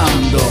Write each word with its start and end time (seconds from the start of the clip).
Ahora, 0.00 0.49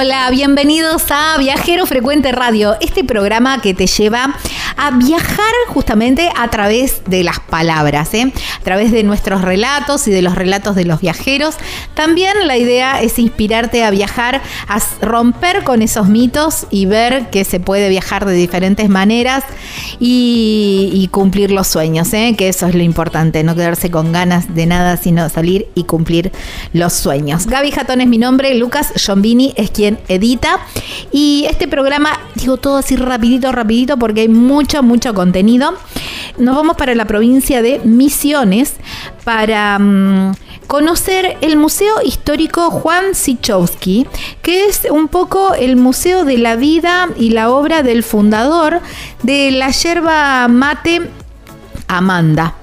Hola, 0.00 0.30
bienvenidos 0.30 1.06
a 1.10 1.36
Viajero 1.38 1.84
Frecuente 1.84 2.30
Radio, 2.30 2.76
este 2.80 3.02
programa 3.02 3.60
que 3.60 3.74
te 3.74 3.88
lleva 3.88 4.32
a 4.78 4.92
viajar 4.92 5.52
justamente 5.68 6.30
a 6.34 6.48
través 6.48 7.02
de 7.06 7.24
las 7.24 7.40
palabras, 7.40 8.14
¿eh? 8.14 8.32
a 8.60 8.64
través 8.64 8.92
de 8.92 9.02
nuestros 9.02 9.42
relatos 9.42 10.06
y 10.08 10.12
de 10.12 10.22
los 10.22 10.34
relatos 10.34 10.76
de 10.76 10.84
los 10.84 11.00
viajeros. 11.00 11.56
También 11.94 12.46
la 12.46 12.56
idea 12.56 13.02
es 13.02 13.18
inspirarte 13.18 13.84
a 13.84 13.90
viajar, 13.90 14.40
a 14.68 14.78
romper 15.02 15.64
con 15.64 15.82
esos 15.82 16.08
mitos 16.08 16.66
y 16.70 16.86
ver 16.86 17.28
que 17.30 17.44
se 17.44 17.58
puede 17.60 17.88
viajar 17.88 18.24
de 18.24 18.34
diferentes 18.34 18.88
maneras 18.88 19.44
y, 19.98 21.08
cumplir 21.10 21.50
los 21.50 21.66
sueños, 21.66 22.12
¿eh? 22.12 22.34
que 22.36 22.48
eso 22.48 22.66
es 22.66 22.74
lo 22.74 22.82
importante, 22.82 23.42
no 23.42 23.54
quedarse 23.56 23.90
con 23.90 24.12
ganas 24.12 24.54
de 24.54 24.66
nada, 24.66 24.98
sino 24.98 25.28
salir 25.30 25.66
y 25.74 25.84
cumplir 25.84 26.30
los 26.74 26.92
sueños. 26.92 27.46
Gaby 27.46 27.70
Jatón 27.70 28.02
es 28.02 28.06
mi 28.06 28.18
nombre, 28.18 28.54
Lucas 28.54 28.92
Giombini 28.94 29.54
es 29.56 29.70
quien 29.70 29.98
edita 30.08 30.60
y 31.10 31.46
este 31.48 31.66
programa, 31.66 32.10
digo 32.34 32.58
todo 32.58 32.76
así 32.76 32.94
rapidito, 32.94 33.50
rapidito, 33.52 33.96
porque 33.96 34.20
hay 34.20 34.28
mucho, 34.28 34.67
mucho 34.82 35.14
contenido. 35.14 35.74
Nos 36.36 36.54
vamos 36.54 36.76
para 36.76 36.94
la 36.94 37.06
provincia 37.06 37.62
de 37.62 37.80
Misiones 37.84 38.74
para 39.24 39.78
mm, 39.78 40.34
conocer 40.66 41.38
el 41.40 41.56
Museo 41.56 41.96
Histórico 42.04 42.70
Juan 42.70 43.14
Sichowski, 43.14 44.06
que 44.42 44.66
es 44.66 44.86
un 44.90 45.08
poco 45.08 45.54
el 45.54 45.76
museo 45.76 46.24
de 46.24 46.38
la 46.38 46.56
vida 46.56 47.08
y 47.16 47.30
la 47.30 47.50
obra 47.50 47.82
del 47.82 48.02
fundador 48.02 48.80
de 49.22 49.50
la 49.50 49.70
yerba 49.70 50.46
mate 50.48 51.10
Amanda 51.88 52.54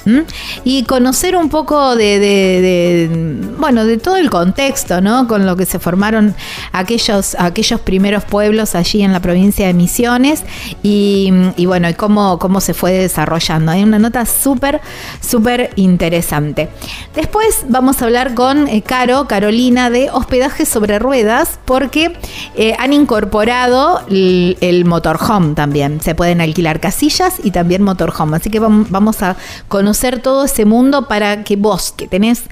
y 0.64 0.84
conocer 0.84 1.36
un 1.36 1.50
poco 1.50 1.96
de, 1.96 3.10
bueno 3.58 3.86
de 3.86 3.98
todo 3.98 4.18
el 4.18 4.30
contexto 4.30 5.02
no 5.02 5.28
con 5.28 5.46
lo 5.46 5.56
que 5.56 5.66
se 5.66 5.80
formaron 5.80 6.36
aquellos 6.72 7.36
aquellos 7.40 7.80
primeros 7.82 8.24
pueblos 8.24 8.76
allí 8.76 9.02
en 9.02 9.12
la 9.14 9.20
provincia 9.20 9.68
de 9.68 9.74
Misiones 9.74 10.44
y, 10.84 11.32
bueno 11.66 11.90
y 11.90 11.94
cómo, 11.96 12.40
cómo 12.40 12.62
se 12.62 12.74
fue 12.74 12.92
desarrollando. 12.94 13.72
Hay 13.72 13.84
una 13.84 14.00
nota 14.00 14.26
súper 14.26 14.82
súper 15.22 15.72
interesante. 15.76 16.70
Después 17.16 17.66
vamos 17.68 18.02
a 18.02 18.06
hablar 18.06 18.34
con 18.36 18.68
eh, 18.68 18.82
Caro 18.82 19.28
Carolina 19.28 19.90
de 19.90 20.10
hospedaje 20.12 20.66
sobre 20.66 21.00
ruedas 21.00 21.60
porque 21.66 22.18
eh, 22.56 22.76
han 22.80 22.94
incorporado 22.94 24.02
el, 24.10 24.84
motorhome 24.86 25.56
también. 25.56 26.02
Se 26.02 26.16
pueden 26.16 26.42
alquilar 26.42 26.80
casillas 26.80 27.36
y 27.44 27.52
también 27.52 27.82
motorhome. 27.82 28.38
Así 28.38 28.50
que 28.50 28.62
vam- 28.62 28.86
a 29.22 29.36
conocer 29.68 30.22
todo 30.22 30.46
ese 30.46 30.66
mundo 30.66 31.08
para 31.08 31.44
que 31.44 31.56
vos 31.56 31.94
que 31.96 32.08
tenés 32.08 32.44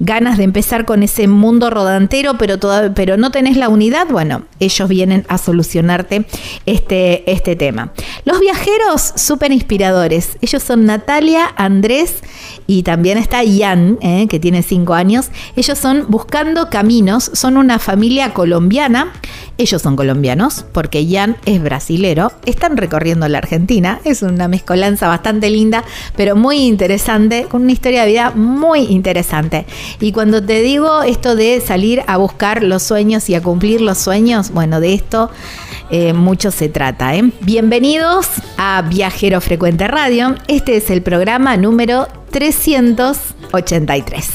ganas 0.00 0.38
de 0.38 0.44
empezar 0.44 0.84
con 0.84 1.02
ese 1.02 1.28
mundo 1.28 1.70
rodantero 1.70 2.38
pero 2.38 2.58
toda- 2.58 2.94
pero 2.94 3.16
no 3.16 3.30
tenés 3.30 3.56
la 3.56 3.68
unidad 3.68 4.06
bueno 4.10 4.42
ellos 4.60 4.88
vienen 4.88 5.24
a 5.28 5.38
solucionarte 5.38 6.26
este, 6.66 7.30
este 7.30 7.56
tema 7.56 7.92
los 8.24 8.40
viajeros 8.40 9.12
súper 9.16 9.52
inspiradores 9.52 10.36
ellos 10.40 10.62
son 10.62 10.84
Natalia 10.86 11.52
Andrés 11.56 12.16
y 12.66 12.82
también 12.84 13.18
está 13.18 13.42
Ian, 13.42 13.98
eh, 14.02 14.26
que 14.28 14.38
tiene 14.38 14.62
cinco 14.62 14.94
años. 14.94 15.30
Ellos 15.56 15.78
son 15.78 16.06
Buscando 16.08 16.70
Caminos, 16.70 17.30
son 17.34 17.56
una 17.56 17.78
familia 17.78 18.32
colombiana 18.32 19.12
Ellos 19.58 19.82
son 19.82 19.96
colombianos 19.96 20.64
porque 20.72 21.06
Jan 21.08 21.36
es 21.44 21.62
brasilero. 21.62 22.32
Están 22.46 22.76
recorriendo 22.76 23.28
la 23.28 23.38
Argentina. 23.38 24.00
Es 24.04 24.22
una 24.22 24.48
mezcolanza 24.48 25.08
bastante 25.08 25.50
linda, 25.50 25.84
pero 26.16 26.34
muy 26.36 26.56
interesante, 26.66 27.44
con 27.50 27.62
una 27.62 27.72
historia 27.72 28.02
de 28.02 28.08
vida 28.08 28.30
muy 28.34 28.80
interesante. 28.86 29.66
Y 30.00 30.12
cuando 30.12 30.42
te 30.42 30.62
digo 30.62 31.02
esto 31.02 31.36
de 31.36 31.60
salir 31.60 32.02
a 32.06 32.16
buscar 32.16 32.62
los 32.62 32.82
sueños 32.82 33.28
y 33.28 33.34
a 33.34 33.42
cumplir 33.42 33.80
los 33.80 33.98
sueños, 33.98 34.50
bueno, 34.50 34.80
de 34.80 34.94
esto 34.94 35.30
eh, 35.90 36.12
mucho 36.12 36.50
se 36.50 36.68
trata. 36.68 37.14
¿eh? 37.14 37.30
Bienvenidos 37.40 38.26
a 38.56 38.82
Viajero 38.82 39.40
Frecuente 39.40 39.88
Radio. 39.88 40.34
Este 40.48 40.76
es 40.76 40.90
el 40.90 41.02
programa 41.02 41.56
número 41.56 42.08
383. 42.30 44.28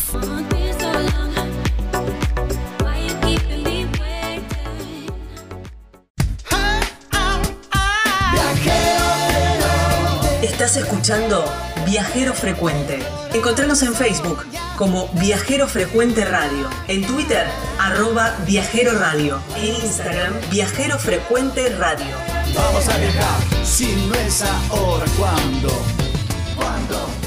Estás 10.42 10.78
escuchando 10.78 11.46
Viajero 11.88 12.34
Frecuente. 12.34 13.00
Encontrarnos 13.34 13.82
en 13.82 13.96
Facebook 13.96 14.46
como 14.76 15.08
Viajero 15.14 15.70
Frecuente 15.70 16.26
Radio, 16.26 16.70
en 16.90 17.08
Twitter 17.08 17.48
arroba 17.80 18.36
Viajero 18.46 18.92
Radio, 19.00 19.40
en 19.56 19.74
Instagram 19.74 20.34
Viajero 20.52 21.00
Frecuente 21.00 21.70
Radio. 21.78 22.14
Vamos 22.54 22.90
a 22.90 22.98
viajar, 22.98 23.66
si 23.66 23.96
no 24.10 24.16
es 24.16 24.44
ahora, 24.70 25.06
¿cuándo? 25.18 25.70
¿Cuándo? 26.58 27.27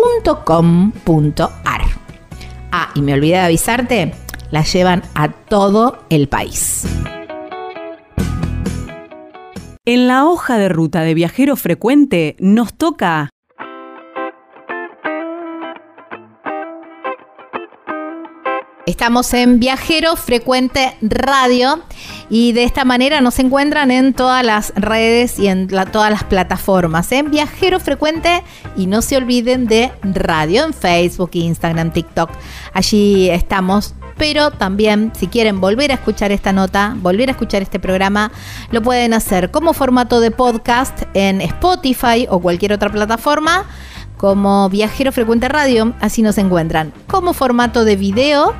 www.elpicapalo.com.ar. 0.00 1.82
Ah, 2.72 2.90
y 2.94 3.02
me 3.02 3.14
olvidé 3.14 3.34
de 3.34 3.40
avisarte, 3.40 4.12
la 4.50 4.62
llevan 4.62 5.02
a 5.14 5.28
todo 5.28 5.98
el 6.08 6.28
país. 6.28 6.86
En 9.86 10.06
la 10.06 10.26
hoja 10.26 10.58
de 10.58 10.68
ruta 10.68 11.00
de 11.00 11.14
viajero 11.14 11.56
frecuente 11.56 12.36
nos 12.38 12.74
toca 12.74 13.30
Estamos 18.90 19.32
en 19.34 19.60
Viajero 19.60 20.16
Frecuente 20.16 20.96
Radio 21.00 21.80
y 22.28 22.50
de 22.50 22.64
esta 22.64 22.84
manera 22.84 23.20
nos 23.20 23.38
encuentran 23.38 23.92
en 23.92 24.14
todas 24.14 24.44
las 24.44 24.72
redes 24.74 25.38
y 25.38 25.46
en 25.46 25.68
todas 25.68 26.10
las 26.10 26.24
plataformas. 26.24 27.12
En 27.12 27.30
Viajero 27.30 27.78
Frecuente 27.78 28.42
y 28.76 28.88
no 28.88 29.00
se 29.00 29.16
olviden 29.16 29.66
de 29.68 29.92
radio 30.02 30.64
en 30.64 30.74
Facebook, 30.74 31.30
Instagram, 31.34 31.92
TikTok. 31.92 32.30
Allí 32.74 33.30
estamos. 33.30 33.94
Pero 34.18 34.50
también, 34.50 35.12
si 35.16 35.28
quieren 35.28 35.60
volver 35.60 35.92
a 35.92 35.94
escuchar 35.94 36.32
esta 36.32 36.52
nota, 36.52 36.96
volver 36.96 37.28
a 37.28 37.32
escuchar 37.32 37.62
este 37.62 37.78
programa, 37.78 38.32
lo 38.72 38.82
pueden 38.82 39.14
hacer 39.14 39.52
como 39.52 39.72
formato 39.72 40.18
de 40.18 40.32
podcast 40.32 41.04
en 41.14 41.40
Spotify 41.40 42.26
o 42.28 42.40
cualquier 42.40 42.72
otra 42.72 42.90
plataforma 42.90 43.66
como 44.16 44.68
Viajero 44.68 45.12
Frecuente 45.12 45.48
Radio, 45.48 45.94
así 46.00 46.20
nos 46.20 46.36
encuentran. 46.36 46.92
Como 47.06 47.32
formato 47.32 47.86
de 47.86 47.96
video, 47.96 48.52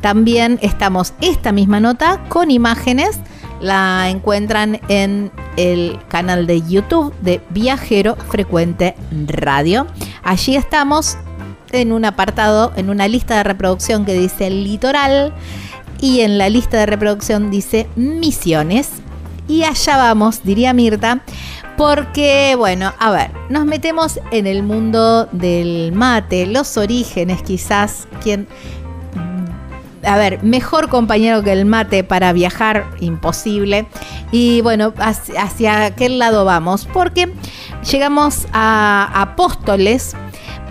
también 0.00 0.58
estamos 0.62 1.14
esta 1.20 1.52
misma 1.52 1.80
nota 1.80 2.20
con 2.28 2.50
imágenes. 2.50 3.18
La 3.60 4.08
encuentran 4.08 4.80
en 4.88 5.32
el 5.56 5.98
canal 6.08 6.46
de 6.46 6.62
YouTube 6.62 7.12
de 7.20 7.40
Viajero 7.50 8.14
Frecuente 8.14 8.94
Radio. 9.26 9.86
Allí 10.22 10.54
estamos 10.54 11.16
en 11.72 11.92
un 11.92 12.04
apartado, 12.04 12.72
en 12.76 12.90
una 12.90 13.08
lista 13.08 13.36
de 13.36 13.42
reproducción 13.42 14.04
que 14.04 14.14
dice 14.14 14.50
litoral 14.50 15.34
y 16.00 16.20
en 16.20 16.38
la 16.38 16.48
lista 16.48 16.78
de 16.78 16.86
reproducción 16.86 17.50
dice 17.50 17.88
misiones. 17.96 18.90
Y 19.48 19.64
allá 19.64 19.96
vamos, 19.96 20.42
diría 20.44 20.72
Mirta, 20.72 21.22
porque, 21.76 22.54
bueno, 22.56 22.92
a 22.98 23.10
ver, 23.10 23.30
nos 23.48 23.64
metemos 23.64 24.20
en 24.30 24.46
el 24.46 24.62
mundo 24.62 25.26
del 25.32 25.92
mate, 25.92 26.46
los 26.46 26.76
orígenes 26.76 27.42
quizás, 27.42 28.06
quien 28.22 28.46
a 30.08 30.16
ver, 30.16 30.42
mejor 30.42 30.88
compañero 30.88 31.42
que 31.42 31.52
el 31.52 31.66
mate 31.66 32.02
para 32.04 32.32
viajar, 32.32 32.86
imposible. 33.00 33.86
Y 34.32 34.60
bueno, 34.62 34.94
hacia, 34.98 35.42
hacia 35.42 35.84
aquel 35.84 36.18
lado 36.18 36.44
vamos, 36.44 36.88
porque 36.92 37.32
llegamos 37.90 38.46
a 38.52 39.10
Apóstoles 39.14 40.16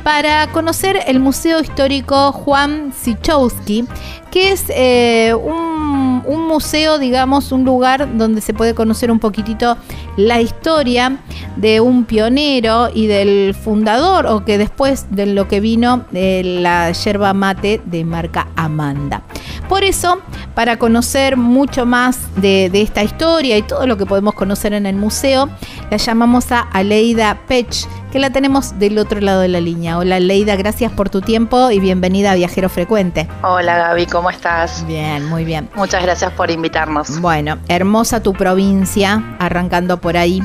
para 0.03 0.47
conocer 0.53 0.99
el 1.07 1.19
Museo 1.19 1.59
Histórico 1.59 2.31
Juan 2.31 2.93
Sichowski, 2.93 3.85
que 4.31 4.53
es 4.53 4.63
eh, 4.69 5.33
un, 5.33 6.06
un 6.25 6.47
museo, 6.47 6.99
digamos, 6.99 7.51
un 7.51 7.63
lugar 7.63 8.17
donde 8.17 8.41
se 8.41 8.53
puede 8.53 8.73
conocer 8.73 9.11
un 9.11 9.19
poquitito 9.19 9.77
la 10.15 10.41
historia 10.41 11.17
de 11.55 11.79
un 11.79 12.05
pionero 12.05 12.89
y 12.93 13.07
del 13.07 13.53
fundador, 13.53 14.25
o 14.25 14.45
que 14.45 14.57
después 14.57 15.07
de 15.11 15.25
lo 15.25 15.47
que 15.47 15.59
vino 15.59 16.05
de 16.11 16.43
la 16.43 16.91
yerba 16.91 17.33
mate 17.33 17.81
de 17.85 18.03
marca 18.03 18.47
Amanda. 18.55 19.23
Por 19.69 19.83
eso, 19.83 20.19
para 20.55 20.77
conocer 20.77 21.35
mucho 21.35 21.85
más 21.85 22.19
de, 22.37 22.69
de 22.71 22.81
esta 22.81 23.03
historia 23.03 23.57
y 23.57 23.61
todo 23.63 23.85
lo 23.85 23.97
que 23.97 24.05
podemos 24.05 24.33
conocer 24.33 24.71
en 24.73 24.85
el 24.85 24.95
museo, 24.95 25.49
la 25.91 25.97
llamamos 25.97 26.51
a 26.53 26.61
Aleida 26.61 27.37
Pech, 27.47 27.85
que 28.11 28.19
la 28.19 28.29
tenemos 28.29 28.79
del 28.79 28.97
otro 28.97 29.19
lado 29.19 29.41
de 29.41 29.49
la 29.49 29.59
línea. 29.59 29.97
Hola 29.97 30.15
Aleida, 30.15 30.55
gracias 30.55 30.91
por 30.93 31.09
tu 31.09 31.19
tiempo 31.21 31.69
y 31.69 31.79
bienvenida 31.79 32.31
a 32.31 32.35
Viajero 32.35 32.69
Frecuente. 32.69 33.27
Hola 33.43 33.77
Gaby, 33.77 34.05
¿cómo 34.07 34.29
estás? 34.29 34.85
Bien, 34.87 35.25
muy 35.25 35.43
bien. 35.43 35.69
Muchas 35.75 36.01
gracias 36.01 36.31
por 36.31 36.49
invitarnos. 36.49 37.19
Bueno, 37.19 37.57
hermosa 37.67 38.23
tu 38.23 38.31
provincia, 38.33 39.35
arrancando 39.37 39.99
por 39.99 40.15
ahí. 40.15 40.41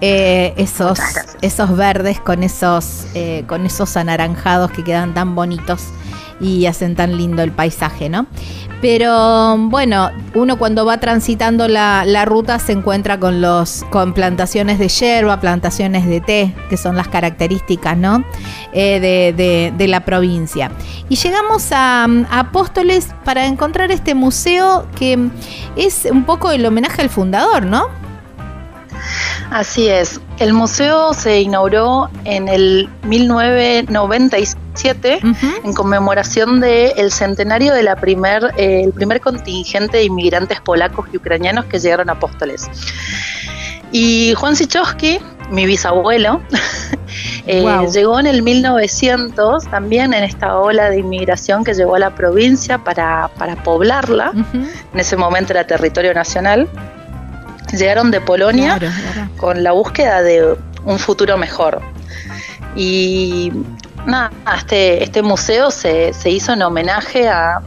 eh, 0.00 0.52
esos, 0.56 0.98
esos 1.40 1.76
verdes 1.76 2.20
con 2.20 2.42
esos, 2.42 3.06
eh, 3.14 3.44
con 3.46 3.64
esos 3.64 3.96
anaranjados 3.96 4.70
que 4.72 4.82
quedan 4.82 5.14
tan 5.14 5.34
bonitos 5.34 5.84
y 6.40 6.66
hacen 6.66 6.96
tan 6.96 7.16
lindo 7.16 7.42
el 7.42 7.52
paisaje, 7.52 8.08
¿no? 8.08 8.26
Pero 8.84 9.56
bueno, 9.56 10.10
uno 10.34 10.58
cuando 10.58 10.84
va 10.84 10.98
transitando 10.98 11.68
la, 11.68 12.24
ruta 12.26 12.58
se 12.58 12.72
encuentra 12.72 13.18
con 13.18 13.40
los 13.40 13.82
con 13.88 14.12
plantaciones 14.12 14.78
de 14.78 14.88
yerba, 14.88 15.40
plantaciones 15.40 16.06
de 16.06 16.20
té, 16.20 16.54
que 16.68 16.76
son 16.76 16.94
las 16.94 17.08
características, 17.08 17.96
¿no? 17.96 18.22
Eh, 18.74 19.32
de, 19.78 19.88
la 19.88 20.04
provincia. 20.04 20.70
Y 21.08 21.16
llegamos 21.16 21.72
a, 21.72 22.04
a, 22.04 22.40
Apóstoles 22.40 23.08
para 23.24 23.46
encontrar 23.46 23.90
este 23.90 24.14
museo 24.14 24.86
que 24.96 25.30
es 25.76 26.06
un 26.10 26.24
poco 26.24 26.50
el 26.50 26.66
homenaje 26.66 27.00
al 27.00 27.08
fundador, 27.08 27.64
¿no? 27.64 28.03
Así 29.50 29.88
es. 29.88 30.20
El 30.38 30.52
museo 30.52 31.14
se 31.14 31.40
inauguró 31.40 32.10
en 32.24 32.48
el 32.48 32.88
1997 33.04 35.20
en 35.64 35.74
conmemoración 35.74 36.60
del 36.60 37.12
centenario 37.12 37.74
del 37.74 37.86
de 37.86 37.96
primer, 37.96 38.52
eh, 38.56 38.90
primer 38.94 39.20
contingente 39.20 39.98
de 39.98 40.04
inmigrantes 40.04 40.60
polacos 40.60 41.06
y 41.12 41.16
ucranianos 41.16 41.64
que 41.66 41.78
llegaron 41.78 42.10
a 42.10 42.14
Apóstoles. 42.14 42.68
Y 43.92 44.34
Juan 44.34 44.56
Sichowski, 44.56 45.20
mi 45.50 45.66
bisabuelo, 45.66 46.40
eh, 47.46 47.64
llegó 47.92 48.18
en 48.18 48.26
el 48.26 48.42
1900 48.42 49.68
también 49.68 50.14
en 50.14 50.24
esta 50.24 50.58
ola 50.58 50.90
de 50.90 50.98
inmigración 50.98 51.62
que 51.62 51.74
llegó 51.74 51.94
a 51.94 52.00
la 52.00 52.14
provincia 52.14 52.78
para, 52.78 53.30
poblarla. 53.62 54.32
En 54.34 54.98
ese 54.98 55.16
momento 55.16 55.52
era 55.52 55.64
territorio 55.64 56.12
nacional 56.12 56.68
llegaron 57.72 58.10
de 58.10 58.20
Polonia 58.20 58.78
con 59.36 59.62
la 59.62 59.72
búsqueda 59.72 60.22
de 60.22 60.56
un 60.84 60.98
futuro 60.98 61.36
mejor. 61.36 61.80
Y 62.76 63.52
nada, 64.06 64.30
este, 64.56 65.02
este 65.02 65.22
museo 65.22 65.70
se, 65.70 66.12
hizo 66.24 66.52
en 66.52 66.62
homenaje 66.62 67.28
a, 67.28 67.60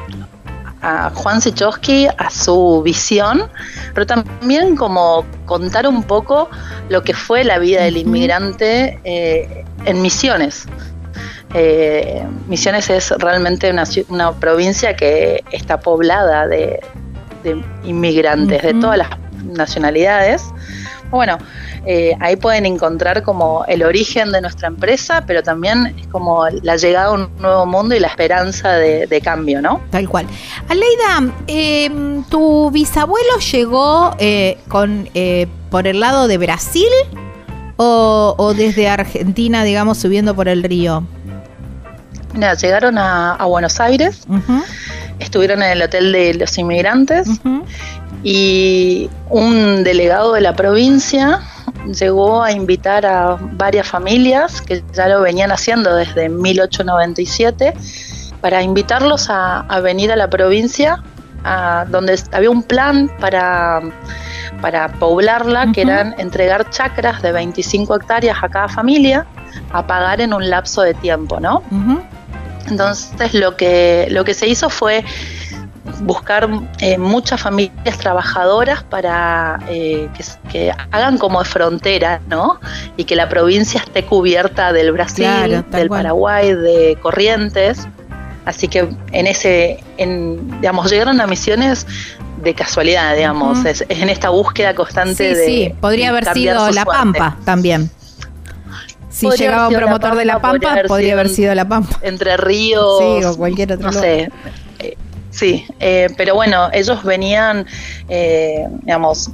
Juan 1.15 1.41
Sichowski, 1.41 2.07
a 2.17 2.29
su 2.29 2.81
visión, 2.81 3.49
pero 3.93 4.05
también 4.05 4.77
como 4.77 5.25
contar 5.45 5.85
un 5.85 6.01
poco 6.01 6.49
lo 6.87 7.03
que 7.03 7.13
fue 7.13 7.43
la 7.43 7.59
vida 7.59 7.83
del 7.83 7.97
inmigrante 7.97 8.97
eh, 9.03 9.65
en 9.83 10.01
Misiones. 10.01 10.65
Eh, 11.53 12.25
Misiones 12.47 12.89
es 12.89 13.11
realmente 13.17 13.73
una, 14.07 14.31
provincia 14.33 14.95
que 14.95 15.43
está 15.51 15.79
poblada 15.79 16.47
de, 16.47 16.79
inmigrantes 17.83 18.61
de 18.61 18.73
todas 18.75 18.97
las 18.99 19.09
nacionalidades. 19.53 20.43
Bueno, 21.09 21.37
eh, 21.85 22.17
ahí 22.19 22.35
pueden 22.35 22.65
encontrar 22.65 23.23
como 23.23 23.63
el 23.65 23.81
origen 23.81 24.31
de 24.31 24.41
nuestra 24.41 24.67
empresa, 24.67 25.23
pero 25.25 25.41
también 25.41 25.95
es 25.97 26.07
como 26.07 26.45
la 26.61 26.75
llegada 26.75 27.07
a 27.07 27.11
un 27.13 27.29
nuevo 27.39 27.65
mundo 27.65 27.95
y 27.95 27.99
la 27.99 28.07
esperanza 28.07 28.73
de, 28.73 29.21
cambio, 29.23 29.61
¿no? 29.61 29.81
Tal 29.89 30.07
cual. 30.09 30.27
Aleida, 30.67 31.33
em, 31.47 32.23
¿tu 32.25 32.69
bisabuelo 32.71 33.39
llegó 33.51 34.15
eh, 34.19 34.57
con 34.67 35.09
eh, 35.13 35.47
por 35.69 35.87
el 35.87 36.01
lado 36.01 36.27
de 36.27 36.37
Brasil 36.37 36.89
o, 37.77 38.53
desde 38.55 38.89
Argentina, 38.89 39.63
digamos, 39.63 39.97
subiendo 39.97 40.35
por 40.35 40.49
el 40.49 40.63
río? 40.63 41.03
Mira, 42.33 42.53
llegaron 42.55 42.97
a, 42.97 43.37
Buenos 43.45 43.79
Aires, 43.79 44.27
estuvieron 45.19 45.63
en 45.63 45.71
el 45.71 45.81
Hotel 45.81 46.11
de 46.11 46.33
los 46.33 46.57
Inmigrantes 46.57 47.29
y 48.29 49.09
un 49.29 49.85
delegado 49.85 50.33
de 50.33 50.41
la 50.41 50.53
provincia 50.53 51.39
llegó 51.97 52.43
a 52.43 52.51
invitar 52.51 53.05
a 53.05 53.37
varias 53.39 53.87
familias 53.87 54.61
que 54.61 54.83
ya 54.91 55.07
lo 55.07 55.21
venían 55.21 55.49
haciendo 55.49 55.95
desde 55.95 56.27
1897 56.27 57.73
para 58.41 58.61
invitarlos 58.61 59.27
a, 59.29 59.65
venir 59.81 60.11
a 60.11 60.17
la 60.17 60.29
provincia 60.29 61.01
a, 61.45 61.85
donde 61.87 62.19
había 62.33 62.49
un 62.49 62.63
plan 62.63 63.09
para, 63.21 63.79
para 64.59 64.89
poblarla, 64.89 65.71
que 65.71 65.83
eran 65.83 66.13
entregar 66.17 66.69
chacras 66.69 67.21
de 67.21 67.31
25 67.31 67.95
hectáreas 67.95 68.39
a 68.41 68.49
cada 68.49 68.67
familia 68.67 69.25
a 69.71 69.87
pagar 69.87 70.19
en 70.19 70.33
un 70.33 70.49
lapso 70.49 70.81
de 70.81 70.93
tiempo, 70.95 71.39
¿no? 71.39 71.63
Entonces 72.69 73.33
lo 73.33 73.55
que, 73.55 74.09
lo 74.11 74.25
que 74.25 74.33
se 74.33 74.47
hizo 74.47 74.69
fue 74.69 75.05
buscar 76.01 76.49
eh, 76.79 76.97
muchas 76.97 77.41
familias 77.41 77.97
trabajadoras 77.97 78.83
para 78.83 79.59
eh, 79.69 80.09
que, 80.49 80.71
hagan 80.91 81.17
como 81.17 81.39
de 81.39 81.49
frontera, 81.49 82.21
¿no? 82.29 82.59
Y 82.97 83.05
que 83.05 83.15
la 83.15 83.29
provincia 83.29 83.81
esté 83.81 84.03
cubierta 84.03 84.73
del 84.73 84.91
Brasil, 84.91 85.63
del 85.71 85.89
Paraguay, 85.89 86.53
de 86.53 86.97
Corrientes. 87.01 87.87
Así 88.45 88.67
que 88.67 88.87
en 89.11 89.27
ese, 89.27 89.83
en, 89.97 90.61
digamos, 90.61 90.89
llegaron 90.89 91.19
a 91.19 91.27
misiones 91.27 91.85
de 92.41 92.53
casualidad, 92.53 93.15
digamos, 93.15 93.65
es, 93.65 93.83
en 93.89 94.09
esta 94.09 94.29
búsqueda 94.29 94.73
constante 94.73 95.35
de. 95.35 95.45
Sí, 95.45 95.73
podría 95.81 96.09
haber 96.09 96.25
sido 96.33 96.69
La 96.71 96.85
Pampa 96.85 97.37
también. 97.43 97.89
Si 99.09 99.27
llegaba 99.31 99.67
un 99.67 99.73
promotor 99.73 100.15
de 100.15 100.25
La 100.25 100.39
Pampa, 100.39 100.75
podría 100.87 101.13
haber, 101.13 101.29
sido 101.29 101.55
La 101.55 101.67
Pampa. 101.67 101.97
Entre 102.03 102.37
Ríos. 102.37 102.99
Sí, 102.99 103.25
o 103.25 103.35
cualquier 103.35 103.73
otro. 103.73 103.91
No 103.91 103.99
sé. 103.99 104.29
Sí, 105.37 105.67
eh, 105.79 106.07
pero 106.17 106.33
bueno, 106.33 106.69
ellos 106.73 107.03
venían, 107.03 107.67
eh, 108.09 108.67
digamos, 108.81 109.29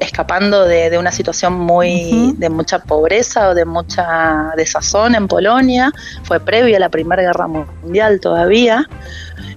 escapando 0.00 0.66
de, 0.66 0.98
una 0.98 1.10
situación 1.10 1.54
muy 1.54 2.34
de 2.36 2.50
mucha 2.50 2.80
pobreza 2.80 3.48
o 3.48 3.54
de 3.54 3.64
mucha 3.64 4.52
desazón 4.54 5.14
en 5.14 5.26
Polonia. 5.26 5.90
Fue 6.24 6.40
previo 6.40 6.76
a 6.76 6.80
la 6.80 6.90
Primera 6.90 7.22
Guerra 7.22 7.46
Mundial 7.46 8.20
todavía. 8.20 8.86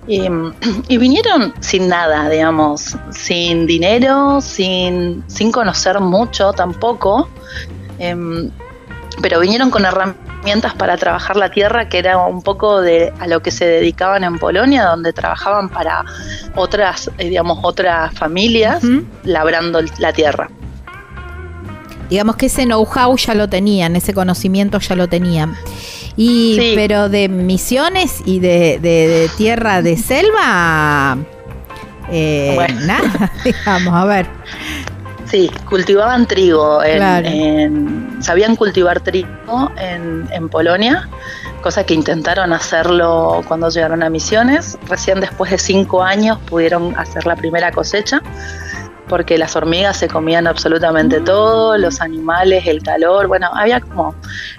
Y, 0.07 0.29
vinieron 0.97 1.53
sin 1.59 1.89
nada, 1.89 2.29
digamos, 2.29 2.95
sin 3.11 3.67
dinero, 3.67 4.39
sin, 4.39 5.25
sin 5.27 5.51
conocer 5.51 5.99
mucho 5.99 6.53
tampoco. 6.53 7.27
Em, 7.99 8.49
pero 9.21 9.39
vinieron 9.39 9.69
con 9.69 9.85
herramientas 9.85 10.73
para 10.75 10.97
trabajar 10.97 11.35
la 11.35 11.49
tierra, 11.51 11.89
que 11.89 11.99
era 11.99 12.17
un 12.17 12.41
poco 12.41 12.81
de 12.81 13.13
a 13.19 13.27
lo 13.27 13.41
que 13.41 13.51
se 13.51 13.65
dedicaban 13.65 14.23
en 14.23 14.37
Polonia, 14.39 14.85
donde 14.85 15.13
trabajaban 15.13 15.69
para 15.69 16.05
otras, 16.55 17.09
eh, 17.17 17.29
digamos, 17.29 17.59
otras 17.61 18.13
familias, 18.13 18.83
labrando 19.23 19.81
la 19.99 20.13
tierra. 20.13 20.49
Digamos 22.09 22.37
que 22.37 22.47
ese 22.47 22.65
know-how 22.65 23.15
ya 23.17 23.35
lo 23.35 23.47
tenían, 23.47 23.95
ese 23.95 24.13
conocimiento 24.13 24.79
ya 24.79 24.95
lo 24.95 25.07
tenían. 25.07 25.55
Y, 26.17 26.73
pero 26.75 27.07
de 27.07 27.29
misiones 27.29 28.21
y 28.25 28.39
de, 28.39 29.29
tierra 29.37 29.81
de 29.81 29.95
selva, 29.95 31.17
eh, 32.11 32.57
nada, 32.81 33.31
digamos, 33.45 33.93
a 33.93 34.05
ver. 34.05 34.27
Sí, 35.29 35.51
cultivaban 35.69 36.25
trigo. 36.25 36.81
sabían 38.19 38.55
cultivar 38.55 38.99
trigo 39.01 39.71
en, 39.77 40.49
Polonia, 40.49 41.07
cosa 41.61 41.83
que 41.83 41.93
intentaron 41.93 42.51
hacerlo 42.51 43.43
cuando 43.47 43.69
llegaron 43.69 44.01
a 44.01 44.09
Misiones. 44.09 44.79
Recién 44.87 45.19
después 45.19 45.51
de 45.51 45.59
cinco 45.59 46.01
años 46.01 46.39
pudieron 46.49 46.97
hacer 46.97 47.27
la 47.27 47.35
primera 47.35 47.71
cosecha, 47.71 48.23
porque 49.07 49.37
las 49.37 49.55
hormigas 49.55 49.97
se 49.97 50.07
comían 50.07 50.47
absolutamente 50.47 51.19
todo, 51.19 51.77
los 51.77 52.01
animales, 52.01 52.65
el 52.65 52.81
calor. 52.81 53.27
Bueno, 53.27 53.51
había 53.53 53.81
como. 53.81 54.15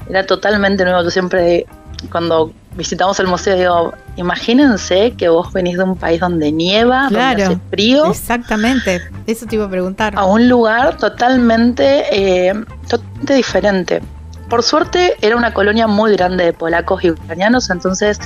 Era 0.09 0.25
totalmente 0.25 0.85
nuevo. 0.85 1.03
Yo 1.03 1.11
siempre, 1.11 1.67
cuando 2.09 2.53
visitamos 2.77 3.19
el 3.21 3.27
museo, 3.27 3.57
digo, 3.57 3.95
imagínense 4.17 5.13
que 5.17 5.29
vos 5.29 5.53
venís 5.53 5.77
de 5.77 5.85
un 5.85 5.97
país 5.97 6.21
donde 6.21 6.53
nieva, 6.53 7.09
donde 7.11 7.45
hace 7.45 7.59
frío. 7.71 8.07
Exactamente, 8.07 9.03
eso 9.27 9.47
te 9.47 9.57
iba 9.57 9.65
a 9.65 9.71
preguntar. 9.71 10.15
A 10.17 10.25
un 10.25 10.49
lugar 10.49 10.97
totalmente, 10.97 12.05
eh, 12.11 12.55
totalmente 12.89 13.35
diferente. 13.35 14.03
Por 14.49 14.65
suerte 14.65 15.15
era 15.21 15.37
una 15.37 15.55
colonia 15.55 15.87
muy 15.87 16.17
grande 16.17 16.45
de 16.45 16.53
polacos 16.53 17.05
y 17.05 17.11
ucranianos, 17.13 17.71
entonces 17.71 18.19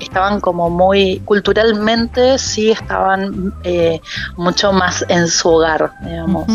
estaban 0.00 0.40
como 0.40 0.70
muy 0.70 1.20
culturalmente, 1.24 2.38
sí 2.38 2.70
estaban 2.70 3.52
eh, 3.64 4.00
mucho 4.36 4.72
más 4.72 5.04
en 5.08 5.26
su 5.26 5.48
hogar, 5.48 5.92
digamos. 6.02 6.46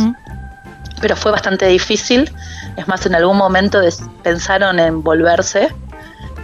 Pero 1.01 1.17
fue 1.17 1.31
bastante 1.31 1.67
difícil, 1.67 2.31
es 2.77 2.87
más, 2.87 3.05
en 3.05 3.15
algún 3.15 3.37
momento 3.37 3.81
pensaron 4.23 4.79
en 4.79 5.03
volverse, 5.03 5.69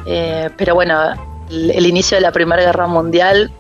eh, 0.06 0.50
pero 0.58 0.76
bueno, 0.76 1.14
el, 1.50 1.86
inicio 1.86 2.18
de 2.18 2.22
la 2.22 2.32
Primera 2.32 2.62
Guerra 2.62 2.88
Mundial 2.88 3.52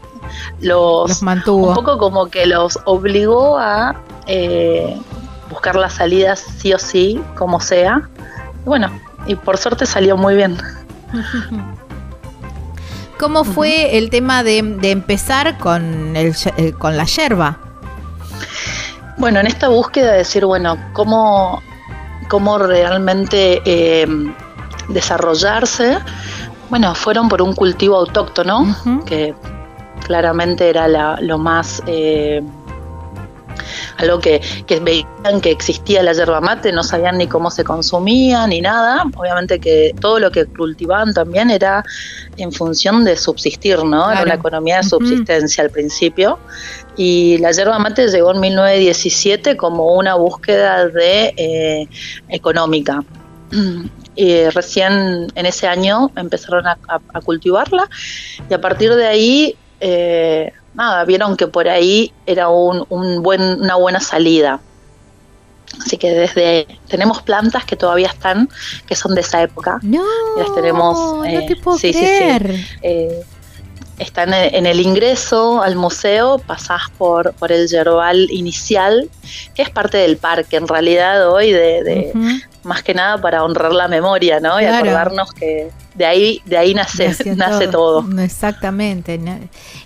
los, 0.60 1.22
mantuvo. 1.22 1.70
Un 1.70 1.76
poco 1.76 1.98
como 1.98 2.28
que 2.28 2.46
los 2.46 2.80
obligó 2.86 3.58
a 3.58 3.96
eh, 4.28 5.00
buscar 5.50 5.76
las 5.76 5.94
salidas 5.94 6.44
sí 6.58 6.74
o 6.74 6.80
sí, 6.80 7.22
como 7.36 7.60
sea. 7.60 8.10
bueno, 8.66 8.90
y 9.28 9.36
por 9.36 9.58
suerte 9.58 9.86
salió 9.86 10.18
muy 10.18 10.36
bien. 10.36 10.58
¿Cómo 13.20 13.46
fue 13.46 13.98
el 13.98 14.10
tema 14.10 14.44
de, 14.44 14.58
empezar 14.58 15.58
con, 15.58 16.18
el, 16.18 16.36
eh, 16.58 16.74
con 16.74 16.98
la 16.98 17.06
yerba? 17.06 17.58
Bueno, 19.18 19.40
en 19.40 19.48
esta 19.48 19.70
búsqueda 19.70 20.12
de 20.12 20.18
decir, 20.18 20.46
bueno, 20.46 20.78
¿cómo 20.92 21.62
cómo 22.28 22.58
realmente 22.58 23.62
eh, 23.66 24.08
desarrollarse, 24.90 26.00
bueno, 26.70 26.96
fueron 26.96 27.30
por 27.30 27.42
un 27.42 27.54
cultivo 27.54 27.96
autóctono, 27.96 28.76
que 29.06 29.34
claramente 30.06 30.70
era 30.70 30.88
lo 31.22 31.38
más... 31.38 31.82
Eh, 31.88 32.44
algo 33.98 34.20
que, 34.20 34.42
que, 34.68 34.80
veían 34.80 35.42
que 35.42 35.52
existía 35.52 36.04
la 36.04 36.14
yerba 36.14 36.42
mate, 36.42 36.72
no 36.72 36.84
sabían 36.84 37.18
ni 37.18 37.28
cómo 37.28 37.50
se 37.50 37.64
consumía 37.64 38.46
ni 38.48 38.62
nada. 38.62 39.06
Obviamente 39.16 39.60
que 39.60 39.96
todo 40.00 40.20
lo 40.20 40.32
que 40.32 40.46
cultivaban 40.46 41.14
también 41.14 41.50
era 41.50 41.84
en 42.38 42.52
función 42.52 43.06
de 43.06 43.16
subsistir, 43.16 43.84
¿no? 43.84 44.12
Era 44.12 44.24
una 44.24 44.36
economía 44.36 44.78
de 44.78 44.84
subsistencia 44.84 45.64
al 45.64 45.70
principio. 45.70 46.40
Y 46.98 47.38
la 47.38 47.52
yerba 47.52 47.80
mate 47.80 48.08
llegó 48.08 48.34
en 48.34 48.42
1917 48.42 49.56
como 49.56 49.94
una 49.94 50.16
búsqueda 50.16 50.88
de 50.88 51.34
eh, 51.38 51.88
económica. 52.30 53.04
Y 54.16 54.50
recién 54.50 55.28
en 55.36 55.46
ese 55.46 55.68
año 55.68 56.12
empezaron 56.16 56.66
a, 56.68 56.78
cultivarla 57.24 57.90
y 58.50 58.54
a 58.54 58.62
partir 58.62 58.94
de 58.96 59.06
ahí, 59.06 59.56
eh, 59.80 60.54
nada, 60.74 61.04
vieron 61.06 61.36
que 61.36 61.48
por 61.48 61.68
ahí 61.68 62.14
era 62.26 62.50
un, 62.50 63.22
buen, 63.22 63.42
una 63.62 63.76
buena 63.76 64.00
salida. 64.00 64.60
Así 65.82 65.98
que 65.98 66.12
desde 66.12 66.68
tenemos 66.88 67.22
plantas 67.22 67.66
que 67.66 67.76
todavía 67.76 68.08
están, 68.08 68.48
que 68.88 68.96
son 68.96 69.14
de 69.16 69.22
esa 69.22 69.42
época. 69.42 69.80
No, 69.82 70.04
las 70.38 70.54
tenemos. 70.56 70.98
no 71.28 71.46
te 71.46 71.56
puedo 71.58 71.78
creer. 71.78 72.56
Eh, 72.82 73.22
están 73.98 74.34
en 74.34 74.66
el 74.66 74.80
ingreso 74.80 75.62
al 75.62 75.76
museo, 75.76 76.40
pasás 76.40 76.82
por, 76.98 77.34
por 77.34 77.52
el 77.52 77.68
yerbal 77.68 78.30
inicial, 78.30 79.10
que 79.54 79.62
es 79.62 79.70
parte 79.70 79.98
del 79.98 80.18
parque 80.18 80.58
en 80.58 80.68
realidad 80.68 81.32
hoy, 81.32 81.52
de, 81.52 82.12
más 82.66 82.84
que 82.84 82.94
nada 82.94 83.22
para 83.22 83.44
honrar 83.44 83.72
la 83.72 83.88
memoria, 83.88 84.40
¿no? 84.40 84.60
Y 84.60 84.66
acordarnos 84.66 85.32
que 85.32 85.70
de 85.96 86.06
ahí, 86.06 86.42
de 86.46 86.58
ahí 86.58 86.74
nace, 86.74 87.16
nace 87.36 87.68
todo. 87.72 88.06
Exactamente. 88.20 89.20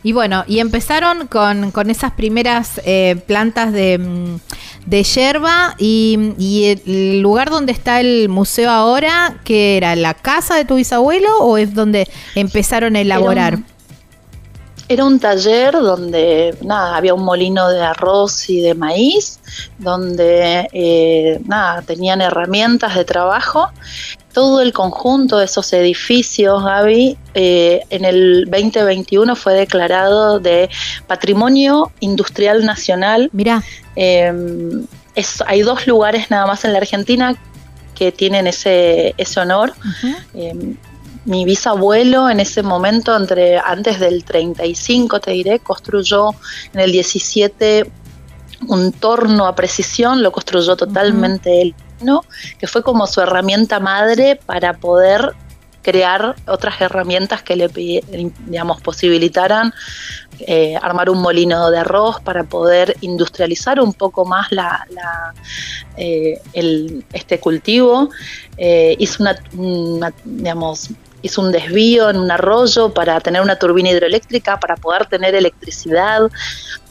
Y 0.04 0.12
bueno, 0.12 0.44
y 0.48 0.60
empezaron 0.60 1.28
con, 1.28 1.72
con 1.72 1.90
esas 1.90 2.12
primeras 2.14 2.82
eh, 2.86 3.22
plantas 3.28 3.72
de, 3.72 3.98
mm, 4.00 4.40
de 4.88 5.04
yerba 5.04 5.76
y, 5.78 6.34
y, 6.38 6.80
el 6.86 7.22
lugar 7.22 7.50
donde 7.50 7.72
está 7.72 8.00
el 8.00 8.28
museo 8.30 8.72
ahora, 8.72 9.36
que 9.44 9.78
era 9.78 9.96
la 9.96 10.16
casa 10.16 10.56
de 10.56 10.66
tu 10.66 10.76
bisabuelo 10.76 11.38
o 11.40 11.58
es 11.58 11.74
donde 11.74 12.08
empezaron 12.36 12.96
a 12.96 13.02
elaborar? 13.02 13.60
Era 14.90 15.06
un 15.06 15.20
taller 15.20 15.74
donde 15.74 16.58
nada, 16.64 16.98
había 16.98 17.14
un 17.14 17.24
molino 17.24 17.70
de 17.70 17.80
arroz 17.80 18.50
y 18.50 18.60
de 18.60 18.74
maíz, 18.74 19.40
donde 19.78 20.68
eh, 20.74 21.40
nada, 21.46 21.84
tenían 21.84 22.22
herramientas 22.22 22.96
de 22.96 23.06
trabajo. 23.06 23.70
Todo 24.34 24.62
el 24.62 24.74
conjunto 24.74 25.38
de 25.38 25.46
esos 25.46 25.72
edificios, 25.74 26.64
Gaby, 26.64 27.20
eh, 27.36 27.82
en 27.92 28.04
el 28.04 28.46
2021 28.46 29.36
fue 29.36 29.54
declarado 29.54 30.40
de 30.40 30.72
Patrimonio 31.06 31.92
Industrial 32.00 32.66
Nacional. 32.66 33.30
Mira. 33.32 33.64
Em, 33.96 34.88
hay 35.46 35.62
dos 35.62 35.86
lugares 35.86 36.32
nada 36.32 36.46
más 36.48 36.64
en 36.64 36.72
la 36.72 36.80
Argentina 36.80 37.36
que 37.94 38.12
tienen 38.12 38.48
ese, 38.48 39.14
ese 39.18 39.40
honor 39.42 39.74
mi 41.26 41.46
bisabuelo 41.46 42.30
en 42.30 42.40
ese 42.40 42.64
momento, 42.64 43.16
entre 43.16 43.58
antes 43.58 44.00
del 44.00 44.24
35, 44.24 45.20
te 45.20 45.32
diré, 45.32 45.60
construyó 45.60 46.32
en 46.74 46.80
el 46.80 46.92
17 46.92 47.92
un 48.68 48.92
torno 48.92 49.46
a 49.46 49.56
precisión, 49.56 50.22
lo 50.22 50.32
construyó 50.32 50.76
totalmente 50.76 51.62
él, 51.62 51.76
¿no? 52.02 52.24
que 52.58 52.68
fue 52.68 52.84
como 52.84 53.08
su 53.08 53.22
herramienta 53.22 53.80
madre 53.80 54.40
para 54.46 54.74
poder 54.74 55.34
crear 55.82 56.36
otras 56.46 56.82
herramientas 56.82 57.42
que 57.42 57.56
le 57.56 57.70
digamos, 58.46 58.82
posibilitaran 58.82 59.74
eh, 60.42 60.76
armar 60.82 61.10
un 61.10 61.22
molino 61.22 61.72
de 61.72 61.80
arroz 61.80 62.22
para 62.22 62.44
poder 62.44 62.96
industrializar 63.02 63.80
un 63.80 63.94
poco 63.94 64.26
más 64.26 64.52
la, 64.52 64.86
eh, 65.98 66.42
este 67.14 67.40
cultivo. 67.40 68.10
Eh, 68.58 68.96
hizo 69.00 69.24
una, 69.24 70.14
digamos, 70.24 70.92
hizo 71.22 71.42
un 71.42 71.52
desvío 71.52 72.10
en 72.10 72.18
un 72.18 72.32
arroyo 72.32 72.94
para 72.94 73.20
tener 73.20 73.42
una 73.42 73.58
turbina 73.58 73.90
hidroeléctrica, 73.90 74.60
para 74.60 74.76
poder 74.76 75.06
tener 75.06 75.36
electricidad. 75.36 76.30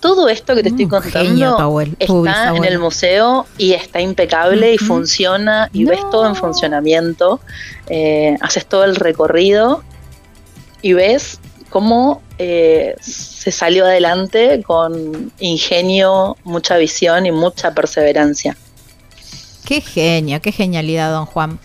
Todo 0.00 0.28
esto 0.28 0.54
que 0.54 0.62
te 0.62 0.68
estoy 0.68 0.86
mm, 0.86 0.90
contando 0.90 1.80
está 1.98 2.56
en 2.56 2.64
el 2.64 2.78
museo 2.78 3.46
y 3.56 3.72
está 3.72 4.00
impecable 4.00 4.74
y 4.74 4.78
funciona 4.78 5.68
y 5.72 5.84
ves 5.84 6.00
todo 6.10 6.26
en 6.26 6.34
funcionamiento. 6.34 7.40
Eh, 7.88 8.36
haces 8.40 8.66
todo 8.66 8.84
el 8.84 8.96
recorrido 8.96 9.82
y 10.82 10.92
ves 10.92 11.40
cómo 11.70 12.22
eh, 12.38 12.94
se 13.00 13.50
salió 13.50 13.84
adelante 13.84 14.62
con 14.64 15.32
ingenio, 15.38 16.36
mucha 16.44 16.76
visión 16.76 17.26
y 17.26 17.32
mucha 17.32 17.72
perseverancia. 17.72 18.56
Qué 19.68 19.82
genio, 19.82 20.40
qué 20.40 20.50
genialidad, 20.50 21.12
don 21.12 21.26
Juan. 21.26 21.58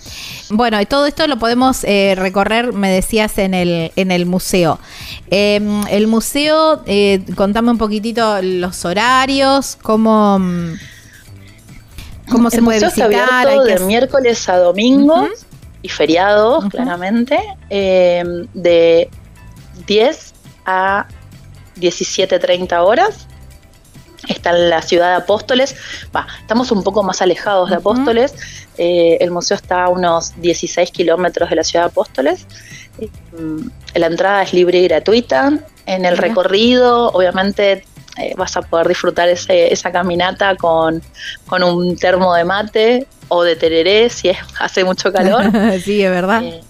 Bueno, 0.50 0.82
y 0.82 0.86
todo 0.86 1.06
esto 1.06 1.26
lo 1.26 1.40
podemos 1.40 1.86
eh, 1.86 2.16
recorrer, 2.18 2.74
me 2.74 2.90
decías, 2.90 3.38
en 3.38 3.54
el, 3.54 3.94
en 3.96 4.12
el 4.12 4.26
museo. 4.26 4.78
Em, 5.32 5.88
el 5.88 6.08
museo, 6.08 6.84
eh, 6.86 7.24
contame 7.38 7.72
un 7.72 7.78
poquitito 7.78 8.42
los 8.42 8.84
horarios, 8.84 9.78
cómo, 9.82 10.38
cómo 12.30 12.50
se 12.50 12.62
puede 12.62 12.84
visitar. 12.84 13.48
de 13.64 13.80
miércoles 13.86 14.50
a 14.50 14.58
domingo 14.58 15.30
y 15.82 15.88
feriados, 15.88 16.66
claramente, 16.66 17.40
em, 17.70 18.48
de 18.54 19.10
10 19.88 20.34
a 20.66 21.08
17.30 21.78 22.84
horas 22.84 23.28
está 24.28 24.52
en 24.52 24.70
la 24.70 24.82
ciudad 24.82 25.10
de 25.10 25.16
Apóstoles, 25.24 25.76
va, 26.16 26.28
estamos 26.40 26.72
un 26.72 26.84
poco 26.84 27.04
más 27.04 27.22
alejados 27.22 27.70
de 27.70 27.78
Apóstoles, 27.78 28.34
eh, 28.78 29.18
el 29.20 29.32
museo 29.32 29.56
está 29.56 29.86
a 29.86 29.90
unos 29.90 30.40
16 30.42 30.92
kilómetros 30.92 31.50
de 31.50 31.56
la 31.56 31.64
ciudad 31.64 31.86
de 31.86 31.92
Apóstoles, 31.92 32.46
mm, 33.38 33.68
la 33.96 34.08
entrada 34.08 34.44
es 34.44 34.54
libre 34.54 34.80
y 34.80 34.88
gratuita, 34.88 35.60
en 35.86 36.06
el 36.06 36.18
recorrido 36.18 37.10
obviamente 37.10 37.84
eh, 38.18 38.34
vas 38.38 38.56
a 38.56 38.62
poder 38.62 38.88
disfrutar 38.88 39.28
esa 39.28 39.92
caminata 39.92 40.56
con, 40.56 41.02
un 41.50 41.98
termo 41.98 42.34
de 42.36 42.44
mate 42.44 43.08
o 43.28 43.44
de 43.44 43.56
tereré 43.56 44.10
si 44.10 44.32
hace 44.60 44.84
mucho 44.84 45.12
calor. 45.12 45.46
sí, 45.84 46.04
es 46.04 46.12
verdad. 46.12 46.44
Eh, 46.44 46.62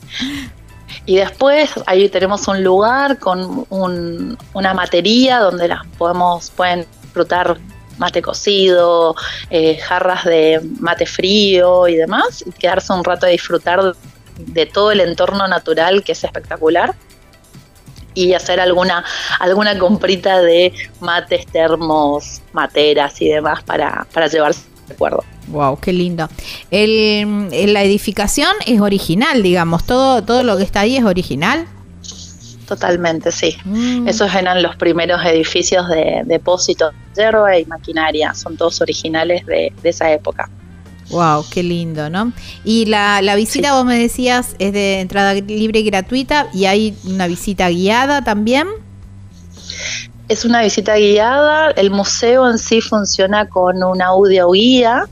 y 1.06 1.18
después 1.18 1.72
ahí 1.86 2.08
tenemos 2.08 2.48
un 2.48 2.64
lugar 2.64 3.20
con 3.20 3.66
una 3.70 4.74
matería 4.74 5.40
donde 5.40 5.68
las 5.68 5.86
podemos, 5.98 6.50
pueden 6.52 6.86
disfrutar 7.14 7.60
mate 8.00 8.24
cocido, 8.24 9.16
eh, 9.52 9.78
jarras 9.78 10.24
de 10.24 10.60
mate 10.80 11.06
frío 11.06 11.88
y 11.88 11.96
demás, 11.96 12.44
y 12.46 12.52
quedarse 12.52 12.92
un 12.92 13.04
rato 13.04 13.28
a 13.28 13.30
disfrutar 13.30 13.96
de 14.38 14.66
todo 14.66 14.92
el 14.92 15.00
entorno 15.00 15.48
natural 15.48 16.04
que 16.04 16.14
es 16.14 16.24
espectacular 16.24 16.96
y 18.16 18.34
hacer 18.34 18.60
alguna 18.60 19.04
alguna 19.40 19.78
comprita 19.78 20.42
de 20.42 20.74
mates, 21.02 21.46
termos, 21.46 22.42
materas 22.52 23.22
y 23.22 23.30
demás 23.30 23.64
para, 23.64 24.08
para 24.12 24.28
llevarse 24.28 24.62
recuerdo. 24.90 25.24
Wow, 25.48 25.80
qué 25.80 25.94
lindo. 25.94 26.28
El, 26.72 27.50
la 27.74 27.84
edificación 27.84 28.52
es 28.66 28.82
original, 28.82 29.44
digamos, 29.44 29.86
todo 29.86 30.24
todo 30.24 30.44
lo 30.44 30.58
que 30.58 30.64
está 30.64 30.82
ahí 30.82 30.98
es 30.98 31.06
original. 31.06 31.68
Totalmente, 32.74 33.32
sí. 33.32 33.56
Mm. 33.66 34.08
Esos 34.08 34.34
eran 34.34 34.64
los 34.64 34.76
primeros 34.76 35.24
edificios 35.24 35.88
de 35.90 36.24
depósito 36.26 36.90
de 36.90 37.22
hierba 37.22 37.60
y 37.60 37.66
maquinaria. 37.66 38.34
Son 38.34 38.58
todos 38.58 38.82
originales 38.82 39.46
de, 39.46 39.72
esa 39.84 40.12
época. 40.12 40.50
Wow, 41.12 41.46
qué 41.52 41.62
lindo, 41.62 42.10
¿no? 42.10 42.34
Y 42.64 42.86
la, 42.86 43.36
visita, 43.36 43.74
vos 43.76 43.86
me 43.86 44.00
decías, 44.00 44.56
es 44.58 44.74
de 44.74 45.02
entrada 45.02 45.36
libre 45.36 45.82
y 45.82 45.84
gratuita 45.84 46.48
y 46.52 46.66
hay 46.66 46.98
una 47.06 47.28
visita 47.28 47.70
guiada 47.70 48.24
también. 48.24 48.68
Es 50.30 50.46
una 50.46 50.62
visita 50.62 50.96
guiada, 50.96 51.72
el 51.72 51.92
museo 51.92 52.50
en 52.50 52.58
sí 52.58 52.80
funciona 52.80 53.48
con 53.48 53.84
una 53.84 54.08
audio 54.08 54.52
guía, 54.52 55.06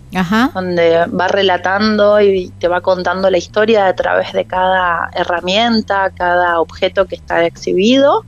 donde 0.54 1.06
va 1.08 1.28
relatando 1.28 2.22
y 2.22 2.50
te 2.60 2.70
va 2.70 2.80
contando 2.80 3.30
la 3.30 3.38
historia 3.38 3.88
a 3.88 3.96
través 3.96 4.32
de 4.32 4.46
cada 4.46 5.10
herramienta, 5.14 6.12
cada 6.12 6.62
objeto 6.62 7.08
que 7.08 7.16
está 7.16 7.46
exhibido. 7.46 8.24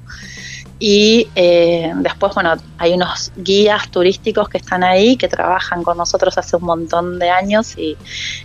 Y 0.85 1.29
eh, 1.35 1.93
después, 1.95 2.33
bueno, 2.33 2.55
hay 2.77 2.93
unos 2.93 3.31
guías 3.37 3.89
turísticos 3.89 4.49
que 4.49 4.57
están 4.57 4.83
ahí, 4.83 5.15
que 5.15 5.29
trabajan 5.29 5.81
con 5.83 5.97
nosotros 5.97 6.37
hace 6.37 6.57
un 6.57 6.63
montón 6.63 7.19
de 7.19 7.29
años 7.29 7.77
y 7.77 7.95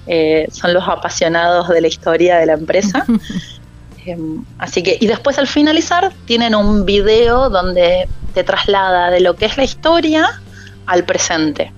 eh, 0.06 0.46
son 0.52 0.72
los 0.72 0.86
apasionados 0.86 1.68
de 1.68 1.80
la 1.80 1.88
historia 1.88 2.36
de 2.36 2.46
la 2.46 2.52
empresa. 2.52 3.04
Em, 4.04 4.44
así 4.58 4.82
que, 4.82 4.96
y 5.00 5.06
después 5.06 5.38
al 5.38 5.46
finalizar 5.46 6.12
tienen 6.26 6.54
un 6.54 6.84
video 6.84 7.50
donde 7.50 8.08
te 8.34 8.44
traslada 8.44 9.10
de 9.10 9.20
lo 9.20 9.34
que 9.36 9.46
es 9.46 9.56
la 9.56 9.64
historia 9.64 10.40
al 10.86 11.04
presente. 11.04 11.72